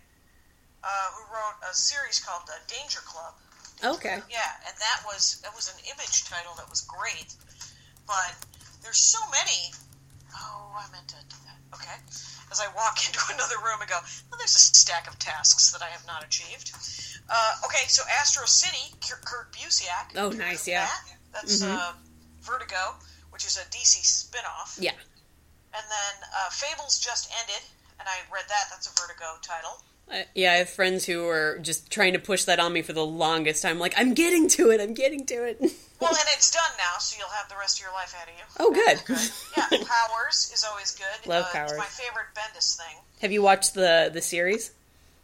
uh, 0.85 1.09
who 1.13 1.23
wrote 1.29 1.61
a 1.71 1.75
series 1.75 2.21
called 2.21 2.49
uh, 2.49 2.57
Danger 2.69 3.01
Club. 3.05 3.35
Okay. 3.83 4.19
Yeah, 4.31 4.51
and 4.67 4.75
that 4.79 5.03
was 5.07 5.41
that 5.43 5.55
was 5.55 5.69
an 5.73 5.79
image 5.91 6.25
title 6.25 6.53
that 6.57 6.69
was 6.71 6.83
great, 6.83 7.35
but 8.07 8.35
there's 8.83 8.99
so 8.99 9.19
many. 9.31 9.73
Oh, 10.37 10.75
I 10.77 10.91
meant 10.93 11.09
to 11.09 11.17
do 11.29 11.37
that. 11.47 11.59
Okay. 11.75 11.97
As 12.53 12.61
I 12.61 12.67
walk 12.77 12.99
into 13.07 13.21
another 13.33 13.57
room 13.65 13.81
and 13.81 13.89
go, 13.91 13.99
well, 14.31 14.39
there's 14.39 14.55
a 14.55 14.59
stack 14.61 15.09
of 15.09 15.19
tasks 15.19 15.73
that 15.73 15.83
I 15.83 15.89
have 15.89 16.07
not 16.07 16.23
achieved. 16.23 16.71
Uh, 17.29 17.53
okay, 17.65 17.87
so 17.89 18.03
Astro 18.21 18.47
City, 18.47 18.95
Kurt 19.01 19.51
Busiek. 19.53 20.15
Oh, 20.17 20.29
nice, 20.31 20.69
yeah. 20.69 20.85
That, 20.87 21.03
that's 21.33 21.63
Mhm. 21.63 21.75
uh, 21.75 21.93
Vertigo, 22.43 22.95
which 23.31 23.47
is 23.47 23.57
a 23.57 23.65
DC 23.73 24.05
spin-off. 24.05 24.77
Yeah. 24.79 24.93
And 24.93 25.85
then 25.91 26.15
uh, 26.37 26.51
Fables 26.51 26.99
just 27.01 27.33
ended, 27.41 27.63
and 27.99 28.07
I 28.09 28.15
read 28.33 28.45
that. 28.49 28.65
That's 28.71 28.87
a 28.87 28.93
Vertigo 29.01 29.39
title. 29.43 29.83
Uh, 30.13 30.23
yeah, 30.35 30.53
I 30.53 30.57
have 30.57 30.69
friends 30.69 31.07
who 31.07 31.27
are 31.27 31.59
just 31.61 31.91
trying 31.91 32.13
to 32.13 32.19
push 32.19 32.45
that 32.45 32.61
on 32.61 32.73
me 32.73 32.83
for 32.83 32.93
the 32.93 33.05
longest 33.07 33.63
time. 33.63 33.79
Like, 33.79 33.95
I'm 33.97 34.13
getting 34.15 34.49
to 34.51 34.71
it. 34.71 34.81
I'm 34.81 34.95
getting 34.95 35.25
to 35.27 35.45
it. 35.47 35.61
Well, 36.01 36.11
and 36.11 36.29
it's 36.37 36.51
done 36.51 36.63
now, 36.77 36.99
so 36.99 37.17
you'll 37.19 37.29
have 37.29 37.49
the 37.49 37.55
rest 37.57 37.79
of 37.79 37.85
your 37.85 37.93
life 37.95 38.13
ahead 38.13 38.29
of 38.29 38.35
you. 38.37 38.45
Oh, 38.61 38.71
good. 38.73 39.03
Good. 39.07 39.31
Yeah, 39.57 39.79
Powers 39.89 40.51
is 40.53 40.63
always 40.69 40.91
good. 40.95 41.27
Love 41.27 41.47
uh, 41.47 41.53
Powers. 41.53 41.71
It's 41.71 41.79
my 41.79 41.85
favorite 41.87 42.27
Bendis 42.35 42.77
thing. 42.77 42.97
have 43.23 43.33
you 43.33 43.41
watched 43.41 43.73
the 43.73 44.11
the 44.13 44.21
series? 44.21 44.73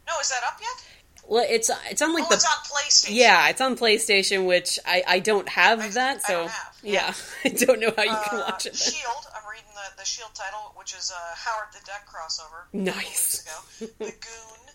No, 0.06 0.12
is 0.22 0.30
that 0.30 0.40
up 0.46 0.58
yet? 0.58 0.84
Well, 1.28 1.44
it's 1.46 1.70
it's 1.90 2.00
on 2.00 2.14
like 2.14 2.24
oh, 2.24 2.28
the 2.30 2.34
it's 2.36 2.46
on 2.46 2.64
PlayStation. 2.64 3.08
yeah, 3.14 3.48
it's 3.50 3.60
on 3.60 3.76
PlayStation, 3.76 4.46
which 4.46 4.78
I 4.86 5.02
I 5.06 5.18
don't 5.18 5.48
have 5.50 5.80
I- 5.80 5.88
that, 5.88 6.16
I 6.16 6.20
so 6.20 6.32
don't 6.34 6.50
have, 6.50 6.76
yeah. 6.82 6.92
yeah. 6.92 7.14
I 7.44 7.48
don't 7.64 7.80
know 7.80 7.92
how 7.94 8.02
you 8.04 8.16
can 8.30 8.38
Uh, 8.40 8.44
watch 8.48 8.64
it. 8.64 8.72
Then. 8.72 8.92
Shield. 8.94 9.26
I'm 9.36 9.50
reading 9.50 9.68
the, 9.74 9.96
the 10.00 10.06
Shield 10.06 10.30
title, 10.34 10.72
which 10.76 10.94
is 10.94 11.12
uh, 11.14 11.18
Howard 11.34 11.74
the 11.74 11.80
Duck 11.84 12.06
crossover. 12.08 12.72
Nice. 12.72 13.44
ago. 13.44 13.92
The 13.98 14.04
Goon. 14.12 14.69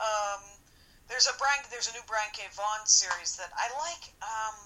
Um, 0.00 0.40
there's 1.08 1.26
a 1.26 1.32
Brian. 1.38 1.60
There's 1.70 1.88
a 1.88 1.92
new 1.92 2.02
Brian 2.06 2.30
K. 2.32 2.44
Vaughan 2.52 2.86
series 2.86 3.36
that 3.36 3.50
I 3.56 3.68
like. 3.84 4.04
Um, 4.22 4.56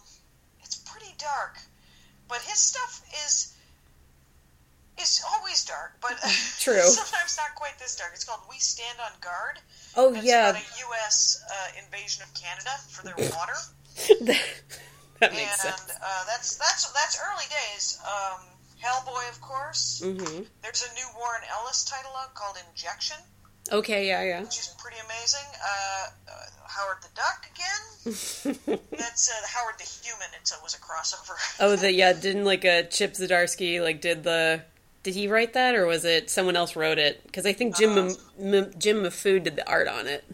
it's 0.62 0.76
pretty 0.76 1.14
dark, 1.18 1.58
but 2.28 2.38
his 2.42 2.58
stuff 2.58 3.02
is 3.26 3.50
is 5.00 5.24
always 5.34 5.64
dark, 5.64 5.96
but 6.00 6.16
True. 6.60 6.80
sometimes 6.82 7.36
not 7.36 7.54
quite 7.56 7.78
this 7.78 7.96
dark. 7.96 8.12
It's 8.14 8.24
called 8.24 8.40
We 8.48 8.58
Stand 8.58 8.98
on 9.00 9.10
Guard. 9.20 9.58
Oh 9.96 10.12
yeah, 10.14 10.50
about 10.50 10.62
a 10.62 10.78
U.S. 10.86 11.42
Uh, 11.50 11.82
invasion 11.84 12.22
of 12.22 12.32
Canada 12.34 12.70
for 12.90 13.02
their 13.04 13.16
water, 13.34 13.58
that, 15.20 15.32
makes 15.32 15.64
and 15.64 15.74
sense. 15.74 15.90
uh, 16.02 16.24
that's 16.26 16.56
that's 16.56 16.90
that's 16.92 17.18
early 17.32 17.44
days. 17.50 17.98
Um, 18.06 18.40
Hellboy, 18.82 19.28
of 19.30 19.40
course. 19.40 20.02
hmm 20.04 20.42
There's 20.62 20.84
a 20.84 20.94
new 20.94 21.06
Warren 21.16 21.42
Ellis 21.50 21.84
title 21.84 22.12
out 22.18 22.34
called 22.34 22.56
Injection, 22.70 23.16
Okay, 23.72 24.06
yeah, 24.08 24.22
yeah. 24.22 24.40
which 24.42 24.58
is 24.58 24.74
pretty 24.78 24.98
amazing. 25.04 25.40
Uh, 25.62 26.06
uh, 26.28 26.32
Howard 26.68 26.98
the 27.02 27.08
Duck 27.14 27.46
again. 27.54 28.68
That's 28.98 29.30
uh, 29.30 29.46
Howard 29.48 29.74
the 29.78 29.84
Human. 30.04 30.28
It's, 30.40 30.52
it 30.52 30.58
was 30.62 30.74
a 30.74 30.78
crossover. 30.78 31.34
oh, 31.60 31.74
the 31.76 31.92
yeah, 31.92 32.12
didn't 32.20 32.44
like 32.44 32.64
uh, 32.64 32.82
Chip 32.82 33.14
Zdarsky 33.14 33.80
like 33.82 34.00
did 34.00 34.22
the 34.24 34.62
did 35.02 35.14
he 35.14 35.28
write 35.28 35.52
that 35.54 35.74
or 35.74 35.86
was 35.86 36.04
it 36.04 36.28
someone 36.30 36.56
else 36.56 36.76
wrote 36.76 36.98
it? 36.98 37.22
Because 37.24 37.46
I 37.46 37.52
think 37.52 37.76
Jim 37.76 37.92
Uh, 37.96 38.12
M- 38.38 38.54
M- 38.54 38.70
Jim 38.78 39.02
Mahfood 39.02 39.44
did 39.44 39.56
the 39.56 39.66
art 39.68 39.88
on 39.88 40.06
it. 40.06 40.24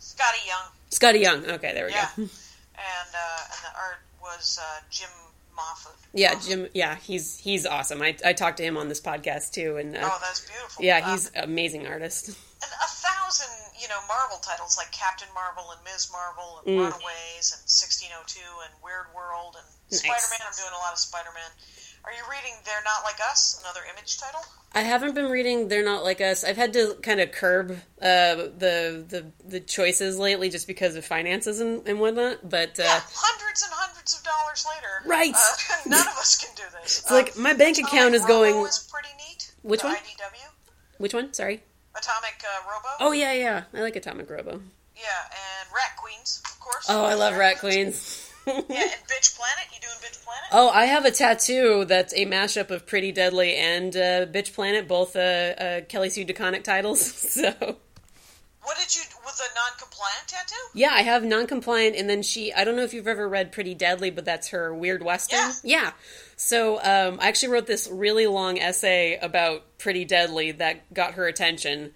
Skottie 0.00 0.46
Young. 0.46 0.70
Skottie 0.90 1.20
Young. 1.22 1.44
Okay, 1.46 1.72
there 1.74 1.86
we 1.86 1.92
Yeah. 1.92 2.08
go. 2.16 2.22
And 2.78 3.10
uh, 3.12 3.42
and 3.52 3.60
the 3.64 3.76
art 3.76 3.98
was 4.22 4.56
uh, 4.62 4.80
Jim 4.88 5.08
Mahfood. 5.58 5.96
Yeah, 6.14 6.34
Mahfood. 6.34 6.48
Jim. 6.48 6.68
Yeah, 6.74 6.94
he's 6.96 7.38
he's 7.38 7.66
awesome. 7.66 8.00
I 8.02 8.16
I 8.24 8.32
talked 8.32 8.56
to 8.58 8.62
him 8.62 8.76
on 8.76 8.88
this 8.88 9.00
podcast 9.00 9.52
too, 9.52 9.76
and 9.76 9.96
uh, 9.96 10.00
Oh, 10.02 10.18
that's 10.22 10.46
beautiful. 10.48 10.84
yeah, 10.84 11.00
Uh, 11.04 11.10
he's 11.12 11.28
an 11.34 11.44
amazing 11.44 11.86
artist. 11.86 12.28
and 12.28 12.72
a 12.82 12.86
thousand, 12.88 13.50
you 13.80 13.88
know, 13.88 13.98
Marvel 14.08 14.38
titles 14.38 14.76
like 14.78 14.90
Captain 14.92 15.28
Marvel 15.34 15.70
and 15.72 15.80
Ms. 15.84 16.08
Marvel 16.12 16.58
and 16.58 16.66
Mm. 16.66 16.78
Runaways 16.90 17.52
and 17.54 17.62
1602 17.68 18.40
and 18.64 18.72
Weird 18.82 19.12
World 19.14 19.56
and 19.58 19.66
Nice. 19.90 20.00
Spider-Man. 20.02 20.42
I'm 20.46 20.56
doing 20.56 20.74
a 20.74 20.82
lot 20.82 20.92
of 20.92 20.98
Spider-Man. 20.98 21.50
Are 22.04 22.12
you 22.12 22.22
reading 22.30 22.52
They're 22.64 22.82
Not 22.84 23.04
Like 23.04 23.18
Us, 23.30 23.60
another 23.62 23.80
image 23.92 24.18
title? 24.18 24.40
I 24.74 24.80
haven't 24.82 25.14
been 25.14 25.30
reading 25.30 25.68
They're 25.68 25.84
Not 25.84 26.04
Like 26.04 26.20
Us. 26.20 26.44
I've 26.44 26.56
had 26.56 26.72
to 26.74 26.94
kind 27.02 27.20
of 27.20 27.32
curb 27.32 27.72
uh, 28.00 28.34
the 28.34 29.04
the 29.08 29.26
the 29.46 29.60
choices 29.60 30.18
lately 30.18 30.48
just 30.48 30.66
because 30.66 30.94
of 30.96 31.04
finances 31.04 31.60
and, 31.60 31.86
and 31.86 32.00
whatnot. 32.00 32.48
But 32.48 32.78
uh, 32.80 32.84
yeah, 32.84 33.00
hundreds 33.12 33.62
and 33.62 33.72
hundreds 33.74 34.16
of 34.16 34.24
dollars 34.24 34.66
later. 34.68 35.08
Right. 35.08 35.34
Uh, 35.34 35.76
none 35.90 36.06
of 36.06 36.14
us 36.14 36.36
can 36.42 36.54
do 36.56 36.62
this. 36.82 37.00
It's 37.00 37.10
like, 37.10 37.36
my 37.36 37.52
bank 37.54 37.78
account 37.78 38.14
is 38.14 38.24
going- 38.24 38.54
Robo 38.54 38.66
is 38.66 38.88
pretty 38.90 39.08
neat. 39.18 39.52
Which 39.62 39.80
The 39.82 39.88
one? 39.88 39.96
IDW. 39.96 40.48
which 40.98 41.14
one? 41.14 41.32
Sorry. 41.34 41.62
Atomic 41.96 42.42
uh, 42.44 42.70
Robo. 42.70 42.88
Oh 43.00 43.12
yeah, 43.12 43.32
yeah. 43.32 43.64
I 43.74 43.80
like 43.82 43.96
Atomic 43.96 44.30
Robo. 44.30 44.60
Yeah, 44.96 45.04
and 45.30 45.68
Rat 45.74 45.96
Queens, 45.96 46.42
of 46.44 46.58
course. 46.60 46.86
Oh, 46.88 47.04
I 47.04 47.14
love 47.14 47.36
Rat 47.36 47.58
Queens. 47.58 48.27
Yeah, 48.68 48.82
and 48.82 48.90
Bitch 49.06 49.36
Planet. 49.36 49.64
You 49.72 49.80
doing 49.80 49.94
Bitch 50.00 50.24
Planet? 50.24 50.48
Oh, 50.52 50.70
I 50.70 50.86
have 50.86 51.04
a 51.04 51.10
tattoo 51.10 51.84
that's 51.84 52.12
a 52.14 52.26
mashup 52.26 52.70
of 52.70 52.86
Pretty 52.86 53.12
Deadly 53.12 53.56
and 53.56 53.94
uh, 53.96 54.26
Bitch 54.26 54.54
Planet, 54.54 54.88
both 54.88 55.16
uh, 55.16 55.20
uh, 55.20 55.80
Kelly 55.82 56.10
Sue 56.10 56.24
DeConnick 56.24 56.64
titles. 56.64 57.00
So 57.38 57.50
What 58.62 58.76
did 58.78 58.94
you 58.96 59.02
with 59.24 59.36
the 59.36 59.44
non-compliant 59.54 60.26
tattoo? 60.26 60.54
yeah, 60.74 60.90
I 60.92 61.02
have 61.02 61.22
non-compliant, 61.24 61.96
and 61.96 62.08
then 62.08 62.22
she. 62.22 62.52
I 62.52 62.64
don't 62.64 62.76
know 62.76 62.82
if 62.82 62.92
you've 62.94 63.06
ever 63.08 63.28
read 63.28 63.52
Pretty 63.52 63.74
Deadly, 63.74 64.10
but 64.10 64.24
that's 64.24 64.48
her 64.48 64.74
weird 64.74 65.02
western. 65.02 65.52
Yeah. 65.62 65.92
So 66.36 66.76
um, 66.78 67.18
I 67.20 67.28
actually 67.28 67.50
wrote 67.50 67.66
this 67.66 67.88
really 67.90 68.26
long 68.26 68.58
essay 68.58 69.18
about 69.20 69.78
Pretty 69.78 70.04
Deadly 70.04 70.52
that 70.52 70.92
got 70.92 71.14
her 71.14 71.26
attention, 71.26 71.92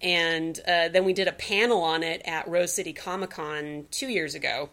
and 0.00 0.58
uh, 0.66 0.88
then 0.88 1.04
we 1.04 1.12
did 1.12 1.28
a 1.28 1.32
panel 1.32 1.82
on 1.82 2.02
it 2.02 2.22
at 2.24 2.48
Rose 2.48 2.72
City 2.72 2.92
Comic 2.92 3.30
Con 3.30 3.86
two 3.90 4.08
years 4.08 4.34
ago. 4.34 4.70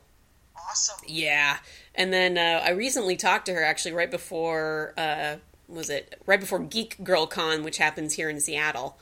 Awesome. 0.77 1.05
Yeah, 1.07 1.57
and 1.95 2.13
then 2.13 2.37
uh, 2.37 2.61
I 2.63 2.71
recently 2.71 3.15
talked 3.15 3.47
to 3.47 3.53
her 3.53 3.63
actually 3.63 3.93
right 3.93 4.11
before 4.11 4.93
uh, 4.97 5.35
was 5.67 5.89
it 5.89 6.21
right 6.25 6.39
before 6.39 6.59
Geek 6.59 7.03
Girl 7.03 7.27
Con, 7.27 7.63
which 7.63 7.77
happens 7.77 8.13
here 8.13 8.29
in 8.29 8.39
Seattle. 8.39 8.97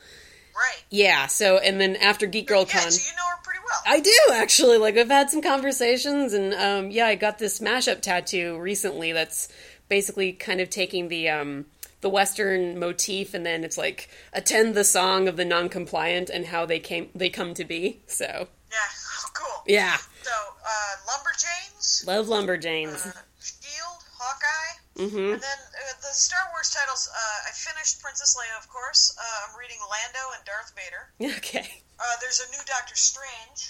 Right. 0.55 0.83
Yeah, 0.89 1.27
so 1.27 1.57
and 1.57 1.81
then 1.81 1.95
after 1.97 2.27
Geek 2.27 2.47
Girl 2.47 2.65
Yeah, 2.67 2.79
Con, 2.81 2.91
so 2.91 3.09
you 3.09 3.15
know 3.17 3.27
her 3.29 3.41
pretty 3.43 3.59
well. 3.65 3.79
I 3.85 3.99
do 3.99 4.33
actually. 4.41 4.77
Like 4.77 4.97
I've 4.97 5.09
had 5.09 5.29
some 5.29 5.41
conversations, 5.41 6.31
and 6.33 6.53
um, 6.53 6.91
yeah, 6.91 7.07
I 7.07 7.15
got 7.15 7.39
this 7.39 7.59
mashup 7.59 8.01
tattoo 8.01 8.57
recently. 8.57 9.11
That's 9.11 9.49
basically 9.89 10.31
kind 10.31 10.61
of 10.61 10.69
taking 10.69 11.09
the 11.09 11.27
um, 11.29 11.65
the 11.99 12.09
Western 12.09 12.79
motif, 12.79 13.33
and 13.33 13.45
then 13.45 13.65
it's 13.65 13.77
like 13.77 14.09
attend 14.31 14.75
the 14.75 14.85
song 14.85 15.27
of 15.27 15.35
the 15.35 15.45
non-compliant 15.45 16.29
and 16.29 16.45
how 16.45 16.65
they 16.65 16.79
came 16.79 17.09
they 17.13 17.29
come 17.29 17.53
to 17.55 17.65
be. 17.65 17.99
So 18.07 18.47
yeah. 18.71 18.77
Oh, 18.77 19.29
cool. 19.33 19.63
yeah, 19.67 19.97
So, 20.25 20.31
uh, 20.33 20.93
Lumberjanes, 21.05 22.07
love 22.07 22.25
Lumberjanes. 22.25 23.05
uh, 23.05 23.13
Shield, 23.39 24.01
Hawkeye, 24.17 25.05
hmm 25.05 25.33
and 25.37 25.41
then 25.41 25.59
uh, 25.69 25.93
the 26.01 26.13
Star 26.17 26.39
Wars 26.51 26.71
titles. 26.73 27.07
Uh, 27.13 27.49
I 27.49 27.51
finished 27.53 28.01
Princess 28.01 28.35
Leia, 28.35 28.57
of 28.57 28.67
course. 28.69 29.13
Uh, 29.19 29.21
I'm 29.51 29.59
reading 29.59 29.77
Lando 29.85 30.23
and 30.35 30.41
Darth 30.45 30.73
Vader. 30.73 31.13
Okay. 31.37 31.83
Uh, 31.99 32.03
there's 32.21 32.41
a 32.41 32.49
new 32.51 32.63
Doctor 32.65 32.95
Strange. 32.95 33.69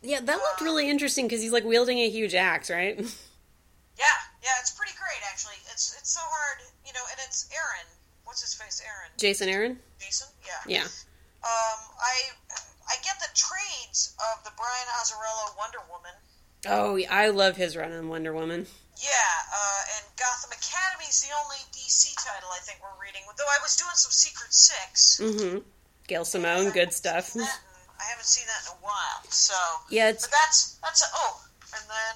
Yeah, 0.00 0.20
that 0.20 0.38
looked 0.38 0.62
really 0.62 0.88
interesting 0.88 1.26
because 1.26 1.42
he's 1.42 1.52
like 1.52 1.64
wielding 1.64 1.98
a 1.98 2.08
huge 2.08 2.34
axe, 2.34 2.70
right? 2.70 2.96
Yeah, 3.98 4.18
yeah, 4.42 4.56
it's 4.58 4.70
pretty 4.72 4.94
great 4.96 5.20
actually. 5.30 5.60
It's 5.70 5.94
it's 6.00 6.10
so 6.10 6.20
hard, 6.24 6.64
you 6.86 6.92
know, 6.94 7.04
and 7.12 7.20
it's 7.28 7.46
Aaron. 7.52 7.86
What's 8.24 8.40
his 8.40 8.54
face? 8.54 8.80
Aaron. 8.82 9.12
Jason 9.18 9.48
Aaron? 9.50 9.78
Jason. 10.00 10.26
Yeah. 10.42 10.80
Yeah. 10.80 10.86
Um, 11.44 11.78
I 12.00 12.32
I 12.92 13.00
get 13.00 13.16
the 13.24 13.32
trades 13.32 14.12
of 14.20 14.44
the 14.44 14.52
Brian 14.60 14.88
Azzarello 15.00 15.56
Wonder 15.56 15.80
Woman. 15.88 16.12
Oh, 16.68 17.00
I 17.08 17.32
love 17.32 17.56
his 17.56 17.74
run 17.74 17.90
on 17.90 18.08
Wonder 18.08 18.34
Woman. 18.36 18.66
Yeah, 19.00 19.34
uh, 19.48 19.82
and 19.96 20.04
Gotham 20.20 20.52
Academy 20.52 21.08
is 21.08 21.24
the 21.24 21.32
only 21.32 21.56
DC 21.72 22.12
title 22.20 22.52
I 22.52 22.60
think 22.60 22.84
we're 22.84 23.00
reading. 23.00 23.22
Though 23.38 23.48
I 23.48 23.58
was 23.64 23.74
doing 23.80 23.96
some 23.96 24.12
Secret 24.12 24.52
Six. 24.52 25.18
Mm-hmm. 25.24 25.58
Gail 26.06 26.24
Simone, 26.26 26.70
good 26.70 26.92
stuff. 26.92 27.32
That 27.32 27.48
I 27.98 28.04
haven't 28.12 28.28
seen 28.28 28.44
that 28.44 28.60
in 28.68 28.76
a 28.76 28.80
while. 28.84 29.24
So 29.30 29.56
Yeah, 29.88 30.10
it's 30.10 30.28
But 30.28 30.36
that's 30.36 30.76
that's 30.84 31.00
a, 31.00 31.08
oh, 31.16 31.40
and 31.72 31.84
then 31.88 32.14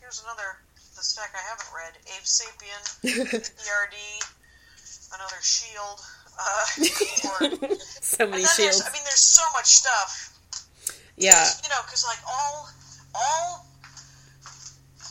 here's 0.00 0.24
another 0.24 0.64
the 0.96 1.04
stack 1.04 1.36
I 1.36 1.44
haven't 1.52 1.68
read: 1.76 1.92
Abe 2.16 2.24
Sapien, 2.24 2.82
BPRD, 3.04 3.98
another 5.12 5.40
Shield. 5.42 6.00
Uh, 6.38 6.84
so 8.00 8.26
many 8.26 8.44
shields. 8.44 8.82
I 8.86 8.92
mean, 8.92 9.02
there's 9.04 9.18
so 9.20 9.42
much 9.52 9.66
stuff. 9.66 10.38
Yeah. 11.16 11.44
You 11.62 11.68
know, 11.68 11.80
because 11.84 12.04
like 12.06 12.18
all, 12.28 12.68
all, 13.14 13.66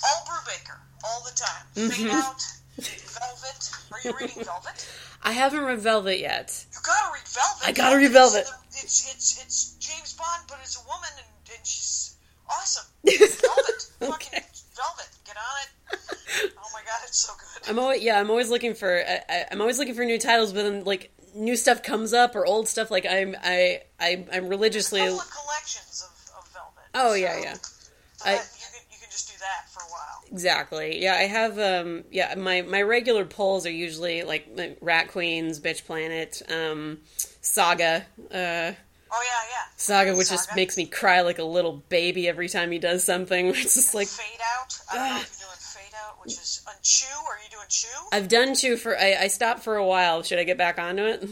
all 0.03 0.25
Brubaker, 0.27 0.77
all 1.05 1.23
the 1.23 1.31
time. 1.35 1.65
Mm-hmm. 1.75 2.03
Fade 2.03 2.11
out, 2.11 2.41
Velvet. 2.77 3.71
Are 3.91 3.99
you 4.03 4.13
reading 4.19 4.43
Velvet? 4.43 4.87
I 5.23 5.31
haven't 5.31 5.61
read 5.63 5.79
Velvet 5.79 6.19
yet. 6.19 6.65
You 6.73 6.79
gotta 6.83 7.13
read 7.13 7.27
Velvet. 7.27 7.67
I 7.67 7.71
gotta 7.71 7.97
read 7.97 8.11
Velvet. 8.11 8.45
the- 8.45 8.77
It's 8.81 9.13
it's 9.13 9.41
it's 9.41 9.73
James 9.79 10.13
Bond, 10.13 10.43
but 10.49 10.57
it's 10.61 10.75
a 10.77 10.85
woman, 10.85 11.09
and, 11.17 11.55
and 11.55 11.65
she's 11.65 12.15
awesome. 12.49 12.85
Velvet, 13.05 13.91
fucking 14.01 14.43
Velvet. 14.75 15.09
Get 15.25 15.35
on 15.37 15.43
it. 15.63 16.53
Oh 16.57 16.69
my 16.73 16.81
god, 16.81 16.99
it's 17.07 17.17
so 17.17 17.33
good. 17.33 17.69
I'm 17.69 17.79
always 17.79 18.01
yeah. 18.01 18.19
I'm 18.19 18.29
always 18.29 18.49
looking 18.49 18.73
for 18.73 18.97
I, 19.07 19.21
I- 19.29 19.45
I'm 19.51 19.61
always 19.61 19.77
looking 19.79 19.93
for 19.93 20.03
new 20.05 20.17
titles, 20.19 20.51
but 20.53 20.63
then 20.63 20.83
like 20.83 21.11
new 21.35 21.55
stuff 21.55 21.83
comes 21.83 22.13
up 22.13 22.35
or 22.35 22.45
old 22.45 22.67
stuff. 22.67 22.89
Like 22.91 23.05
I'm 23.05 23.35
I, 23.43 23.81
I 23.99 24.25
I'm 24.33 24.47
religiously. 24.47 24.99
There's 25.01 25.13
a 25.13 25.17
couple 25.17 25.29
of 25.29 25.45
collections 25.45 26.03
of, 26.07 26.39
of 26.39 26.53
Velvet. 26.53 26.83
Oh 26.95 27.13
yeah, 27.13 27.33
so, 27.37 27.43
yeah. 27.43 27.53
so 27.53 28.29
I- 28.29 28.33
that 28.35 28.49
you 28.59 28.65
can 28.73 28.81
you 28.91 28.97
can 28.99 29.09
just 29.11 29.27
do 29.31 29.37
that 29.39 29.69
for 29.71 29.79
a 29.81 29.85
while. 29.91 30.23
Exactly. 30.31 31.01
Yeah, 31.03 31.13
I 31.13 31.23
have. 31.27 31.59
Um, 31.59 32.03
yeah, 32.11 32.33
my 32.35 32.63
my 32.63 32.81
regular 32.81 33.25
polls 33.25 33.67
are 33.67 33.71
usually 33.71 34.23
like, 34.23 34.47
like 34.55 34.77
Rat 34.81 35.09
Queens, 35.09 35.59
Bitch 35.59 35.85
Planet, 35.85 36.41
um, 36.49 36.99
Saga. 37.41 38.05
Uh, 38.33 38.71
Oh 39.15 39.21
yeah, 39.23 39.49
yeah. 39.51 39.63
Saga, 39.77 40.15
which 40.15 40.29
just 40.29 40.55
makes 40.55 40.75
me 40.75 40.85
cry 40.87 41.21
like 41.21 41.37
a 41.39 41.43
little 41.43 41.73
baby 41.89 42.27
every 42.27 42.49
time 42.49 42.71
he 42.71 42.79
does 42.79 43.03
something. 43.03 43.47
It's 43.55 43.75
just 43.75 43.93
like 43.93 44.07
Fade 44.07 44.39
out. 44.57 44.77
I 44.91 44.95
don't 44.97 45.09
know 45.09 45.21
if 45.21 45.37
you're 45.39 45.47
doing 45.47 45.57
Fade 45.59 45.93
out, 46.03 46.19
which 46.23 46.33
is 46.33 46.61
on 46.67 46.73
Chew. 46.81 47.05
Are 47.29 47.37
you 47.43 47.49
doing 47.51 47.65
Chew? 47.69 47.87
I've 48.11 48.27
done 48.27 48.55
chew 48.55 48.75
for. 48.77 48.97
I, 48.97 49.15
I 49.21 49.27
stopped 49.27 49.61
for 49.63 49.75
a 49.75 49.85
while. 49.85 50.23
Should 50.23 50.39
I 50.39 50.43
get 50.45 50.57
back 50.57 50.79
onto 50.79 51.03
it? 51.05 51.27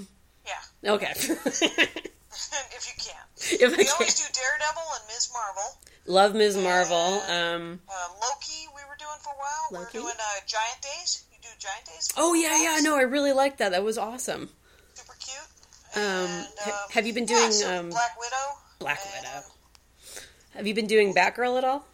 Yeah, 0.45 0.91
Okay. 0.93 1.11
if 1.15 1.61
you 1.61 2.95
can. 2.97 3.23
if 3.37 3.73
I 3.73 3.77
We 3.77 3.83
can. 3.85 3.93
always 3.93 4.15
do 4.19 4.25
Daredevil 4.33 4.83
and 4.95 5.07
Ms. 5.07 5.29
Marvel. 5.33 5.77
Love 6.07 6.35
Ms. 6.35 6.57
Marvel. 6.57 7.21
Um, 7.29 7.79
Uh, 7.89 8.07
Loki, 8.21 8.67
we 8.75 8.81
were 8.89 8.97
doing 8.97 9.19
for 9.23 9.33
a 9.33 9.37
while. 9.37 9.81
Loki? 9.83 9.97
We 9.97 10.03
were 10.03 10.09
doing 10.09 10.17
uh, 10.19 10.39
Giant 10.47 10.81
Days. 10.81 11.25
You 11.31 11.37
do 11.41 11.47
Giant 11.59 11.85
Days? 11.85 12.09
oh 12.17 12.33
yeah, 12.33 12.57
yeah. 12.61 12.79
No, 12.81 12.95
I 12.95 13.01
really 13.01 13.33
liked 13.33 13.57
that. 13.59 13.71
That 13.71 13.83
was 13.83 13.97
awesome. 13.97 14.49
Um, 15.95 16.01
And, 16.01 16.47
um, 16.65 16.71
have 16.91 17.05
you 17.05 17.13
been 17.13 17.27
yeah, 17.27 17.35
doing, 17.37 17.51
so 17.51 17.79
um, 17.79 17.89
Black 17.89 18.17
Widow? 18.19 18.57
Black 18.79 18.99
and, 19.03 19.25
Widow. 19.25 19.45
Have 20.55 20.67
you 20.67 20.73
been 20.73 20.87
doing 20.87 21.13
Batgirl 21.13 21.57
at 21.57 21.63
all? 21.63 21.85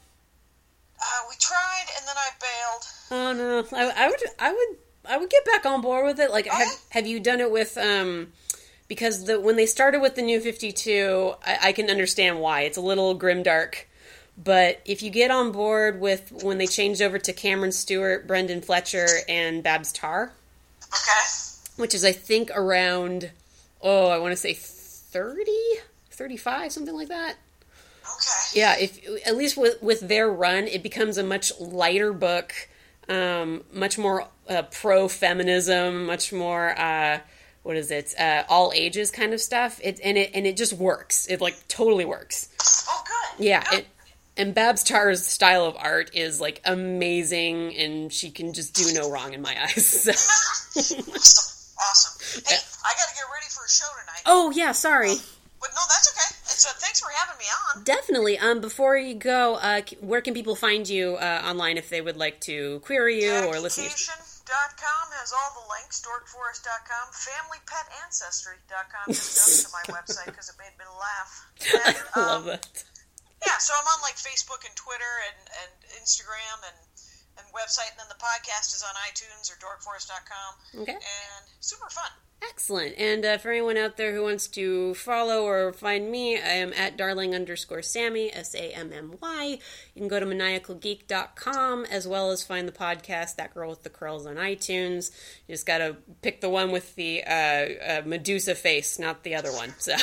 Uh, 0.99 1.06
we 1.30 1.36
tried, 1.40 1.86
and 1.98 2.07
then 2.07 2.15
I 2.18 2.30
bailed. 2.40 2.84
Oh 3.11 3.34
no, 3.72 3.78
I, 3.78 4.06
I 4.06 4.07
would, 4.10 4.19
I 4.40 4.52
would, 4.52 4.78
I 5.10 5.18
would 5.18 5.30
get 5.30 5.45
back 5.45 5.65
on 5.65 5.82
board 5.82 6.06
with 6.06 6.19
it. 6.19 6.32
Like, 6.32 6.48
have 6.48 6.68
have 6.90 7.07
you 7.07 7.19
done 7.19 7.40
it 7.40 7.52
with? 7.52 7.78
um 7.78 8.34
Because 8.88 9.26
the 9.26 9.40
when 9.40 9.56
they 9.57 9.68
started 9.68 10.02
with 10.02 10.15
the 10.15 10.24
New 10.24 10.40
Fifty 10.40 10.72
Two, 10.72 11.36
I, 11.45 11.57
I 11.65 11.72
can 11.72 11.90
understand 11.91 12.40
why 12.40 12.61
it's 12.61 12.78
a 12.78 12.82
little 12.82 13.18
grimdark. 13.18 13.86
But 14.44 14.82
if 14.86 15.02
you 15.03 15.10
get 15.11 15.30
on 15.32 15.52
board 15.52 15.99
with 15.99 16.32
when 16.44 16.57
they 16.57 16.68
changed 16.68 17.02
over 17.02 17.18
to 17.19 17.34
Cameron 17.34 17.72
Stewart, 17.72 18.26
Brendan 18.28 18.61
Fletcher, 18.61 19.07
and 19.30 19.61
Babs 19.64 19.91
Tarr, 19.91 20.32
Okay. 20.84 21.30
which 21.76 21.94
is 21.94 22.03
I 22.06 22.11
think 22.11 22.49
around, 22.56 23.32
oh, 23.82 24.08
I 24.08 24.18
want 24.20 24.32
to 24.32 24.38
say 24.38 24.54
30, 24.54 25.52
35, 26.12 26.72
something 26.72 26.95
like 26.95 27.10
that. 27.10 27.36
Okay. 28.04 28.60
Yeah, 28.60 28.78
if 28.80 28.99
at 29.28 29.36
least 29.36 29.58
with 29.58 29.82
with 29.82 30.08
their 30.08 30.30
run, 30.30 30.66
it 30.66 30.82
becomes 30.82 31.18
a 31.18 31.24
much 31.24 31.52
lighter 31.60 32.14
book, 32.14 32.54
um, 33.10 33.64
much 33.72 33.98
more 33.98 34.28
uh, 34.49 34.64
pro 34.64 35.08
feminism, 35.08 36.06
much 36.06 36.32
more 36.32 36.78
uh, 36.80 37.20
what 37.64 37.76
is 37.76 37.91
it, 37.91 38.16
uh, 38.18 38.44
all 38.48 38.72
ages 38.74 39.12
kind 39.12 39.34
of 39.34 39.41
stuff. 39.41 39.80
It 39.84 39.99
and 40.04 40.18
it 40.18 40.32
and 40.34 40.48
it 40.48 40.56
just 40.58 40.74
works. 40.74 41.28
It 41.28 41.41
like 41.41 41.68
totally 41.68 42.06
works. 42.06 42.49
Oh, 42.90 43.04
good. 43.06 43.45
Yeah, 43.45 43.64
Good. 43.70 43.80
it, 43.80 43.88
and 44.38 44.54
Babs 44.54 44.84
Tarr's 44.84 45.26
style 45.26 45.66
of 45.66 45.76
art 45.78 46.12
is 46.16 46.40
like 46.40 46.62
amazing, 46.64 47.76
and 47.76 48.14
she 48.14 48.30
can 48.32 48.54
just 48.54 48.74
do 48.74 48.94
no 48.94 49.12
wrong 49.12 49.34
in 49.34 49.41
my 49.41 49.56
eyes. 49.62 49.86
So. 49.86 50.12
awesome. 50.80 51.74
Awesome. 51.80 52.16
Hey, 52.45 52.58
I 52.58 52.94
got 52.95 53.10
to 53.10 53.16
get 53.16 53.26
ready 53.32 53.48
for 53.49 53.64
a 53.64 53.70
show 53.70 53.86
tonight. 53.99 54.22
oh 54.26 54.52
yeah, 54.52 54.72
sorry. 54.72 55.16
But 55.60 55.70
no, 55.74 55.82
that's 55.90 56.08
okay. 56.14 56.30
It's, 56.45 56.66
uh, 56.66 56.70
thanks 56.78 56.99
for 57.02 57.10
having 57.10 57.38
me 57.40 57.45
on. 57.49 57.84
Definitely. 57.84 58.38
Um, 58.38 58.62
before 58.62 58.95
you 58.95 59.16
go, 59.16 59.56
uh, 59.56 59.82
where 60.02 60.22
can 60.22 60.34
people 60.34 60.56
find 60.56 60.88
you 60.88 61.18
uh, 61.18 61.41
online 61.44 61.78
if 61.78 61.90
they 61.90 61.99
would 61.99 62.16
like 62.18 62.40
to 62.41 62.80
query 62.82 63.24
you 63.24 63.34
or 63.34 63.60
listen 63.60 63.86
to 63.86 63.90
you? 63.90 63.95
JackieKashian.com 63.95 65.12
has 65.18 65.34
all 65.34 65.52
the 65.58 65.66
links. 65.74 65.99
Dorkforest.com. 66.06 67.10
FamilyPetAncestry.com. 67.12 69.08
Just 69.08 69.36
goes 69.36 69.64
to 69.66 69.70
my 69.74 69.82
website 69.98 70.26
because 70.26 70.49
it 70.49 70.56
made 70.60 70.78
me 70.78 70.86
laugh. 70.94 71.45
And, 71.88 71.98
I 72.16 72.20
love 72.22 72.41
um, 72.41 72.48
that. 72.54 72.84
Yeah, 73.45 73.58
so 73.58 73.74
I'm 73.74 73.86
on 73.86 74.02
like 74.02 74.16
Facebook 74.16 74.66
and 74.66 74.76
Twitter 74.76 75.14
and, 75.30 75.38
and 75.62 75.72
Instagram 76.02 76.58
and 76.66 76.78
website, 77.58 77.90
and 77.92 78.00
then 78.00 78.10
the 78.10 78.22
podcast 78.22 78.76
is 78.76 78.84
on 78.88 78.94
iTunes 79.10 79.52
or 79.52 79.58
dorkforest.com. 79.58 80.82
Okay. 80.84 80.94
And 80.94 81.46
super 81.60 81.90
fun. 81.90 82.12
Excellent. 82.44 82.96
And 83.00 83.26
uh, 83.26 83.38
for 83.40 83.50
anyone 83.50 83.78
out 83.78 83.98
there 83.98 84.14
who 84.14 84.22
wants 84.22 84.48
to 84.50 84.94
follow 84.94 85.44
or 85.44 85.74
find 85.74 86.12
me, 86.12 86.38
I 86.38 86.50
am 86.50 86.72
at 86.74 86.96
darling 86.96 87.34
underscore 87.34 87.82
Sammy, 87.82 88.32
S 88.32 88.54
A 88.54 88.72
M 88.76 88.94
M 88.94 89.16
Y. 89.20 89.60
You 89.96 90.00
can 90.00 90.08
go 90.08 90.20
to 90.20 90.26
maniacalgeek.com 90.26 91.86
as 91.86 92.08
well 92.08 92.30
as 92.30 92.44
find 92.44 92.68
the 92.68 92.72
podcast, 92.72 93.38
That 93.38 93.56
Girl 93.56 93.72
with 93.72 93.82
the 93.82 93.90
Curls, 93.90 94.28
on 94.28 94.36
iTunes. 94.36 95.10
You 95.48 95.56
just 95.56 95.66
got 95.66 95.80
to 95.80 95.98
pick 96.22 96.42
the 96.42 96.50
one 96.50 96.72
with 96.72 96.96
the 96.96 97.24
uh, 97.24 97.32
uh, 97.32 98.02
Medusa 98.06 98.54
face, 98.54 99.00
not 99.00 99.24
the 99.24 99.34
other 99.34 99.52
one. 99.52 99.74
So, 99.80 99.96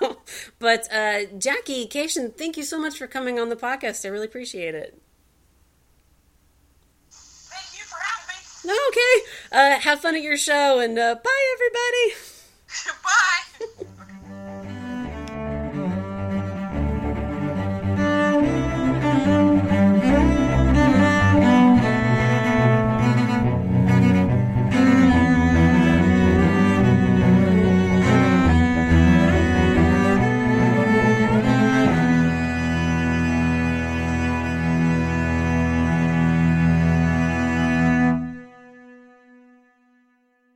But 0.58 0.92
uh, 0.92 1.26
Jackie 1.38 1.86
Kashian, 1.86 2.36
thank 2.36 2.56
you 2.56 2.64
so 2.64 2.80
much 2.80 2.98
for 2.98 3.06
coming 3.06 3.38
on 3.38 3.48
the 3.48 3.56
podcast. 3.56 4.04
I 4.04 4.08
really 4.08 4.26
appreciate 4.26 4.74
it. 4.74 5.00
okay. 8.70 9.14
Uh, 9.52 9.80
have 9.80 10.00
fun 10.00 10.16
at 10.16 10.22
your 10.22 10.36
show 10.36 10.80
and 10.80 10.98
uh, 10.98 11.14
bye, 11.22 11.54
everybody. 11.54 12.14
Bye. 13.02 13.86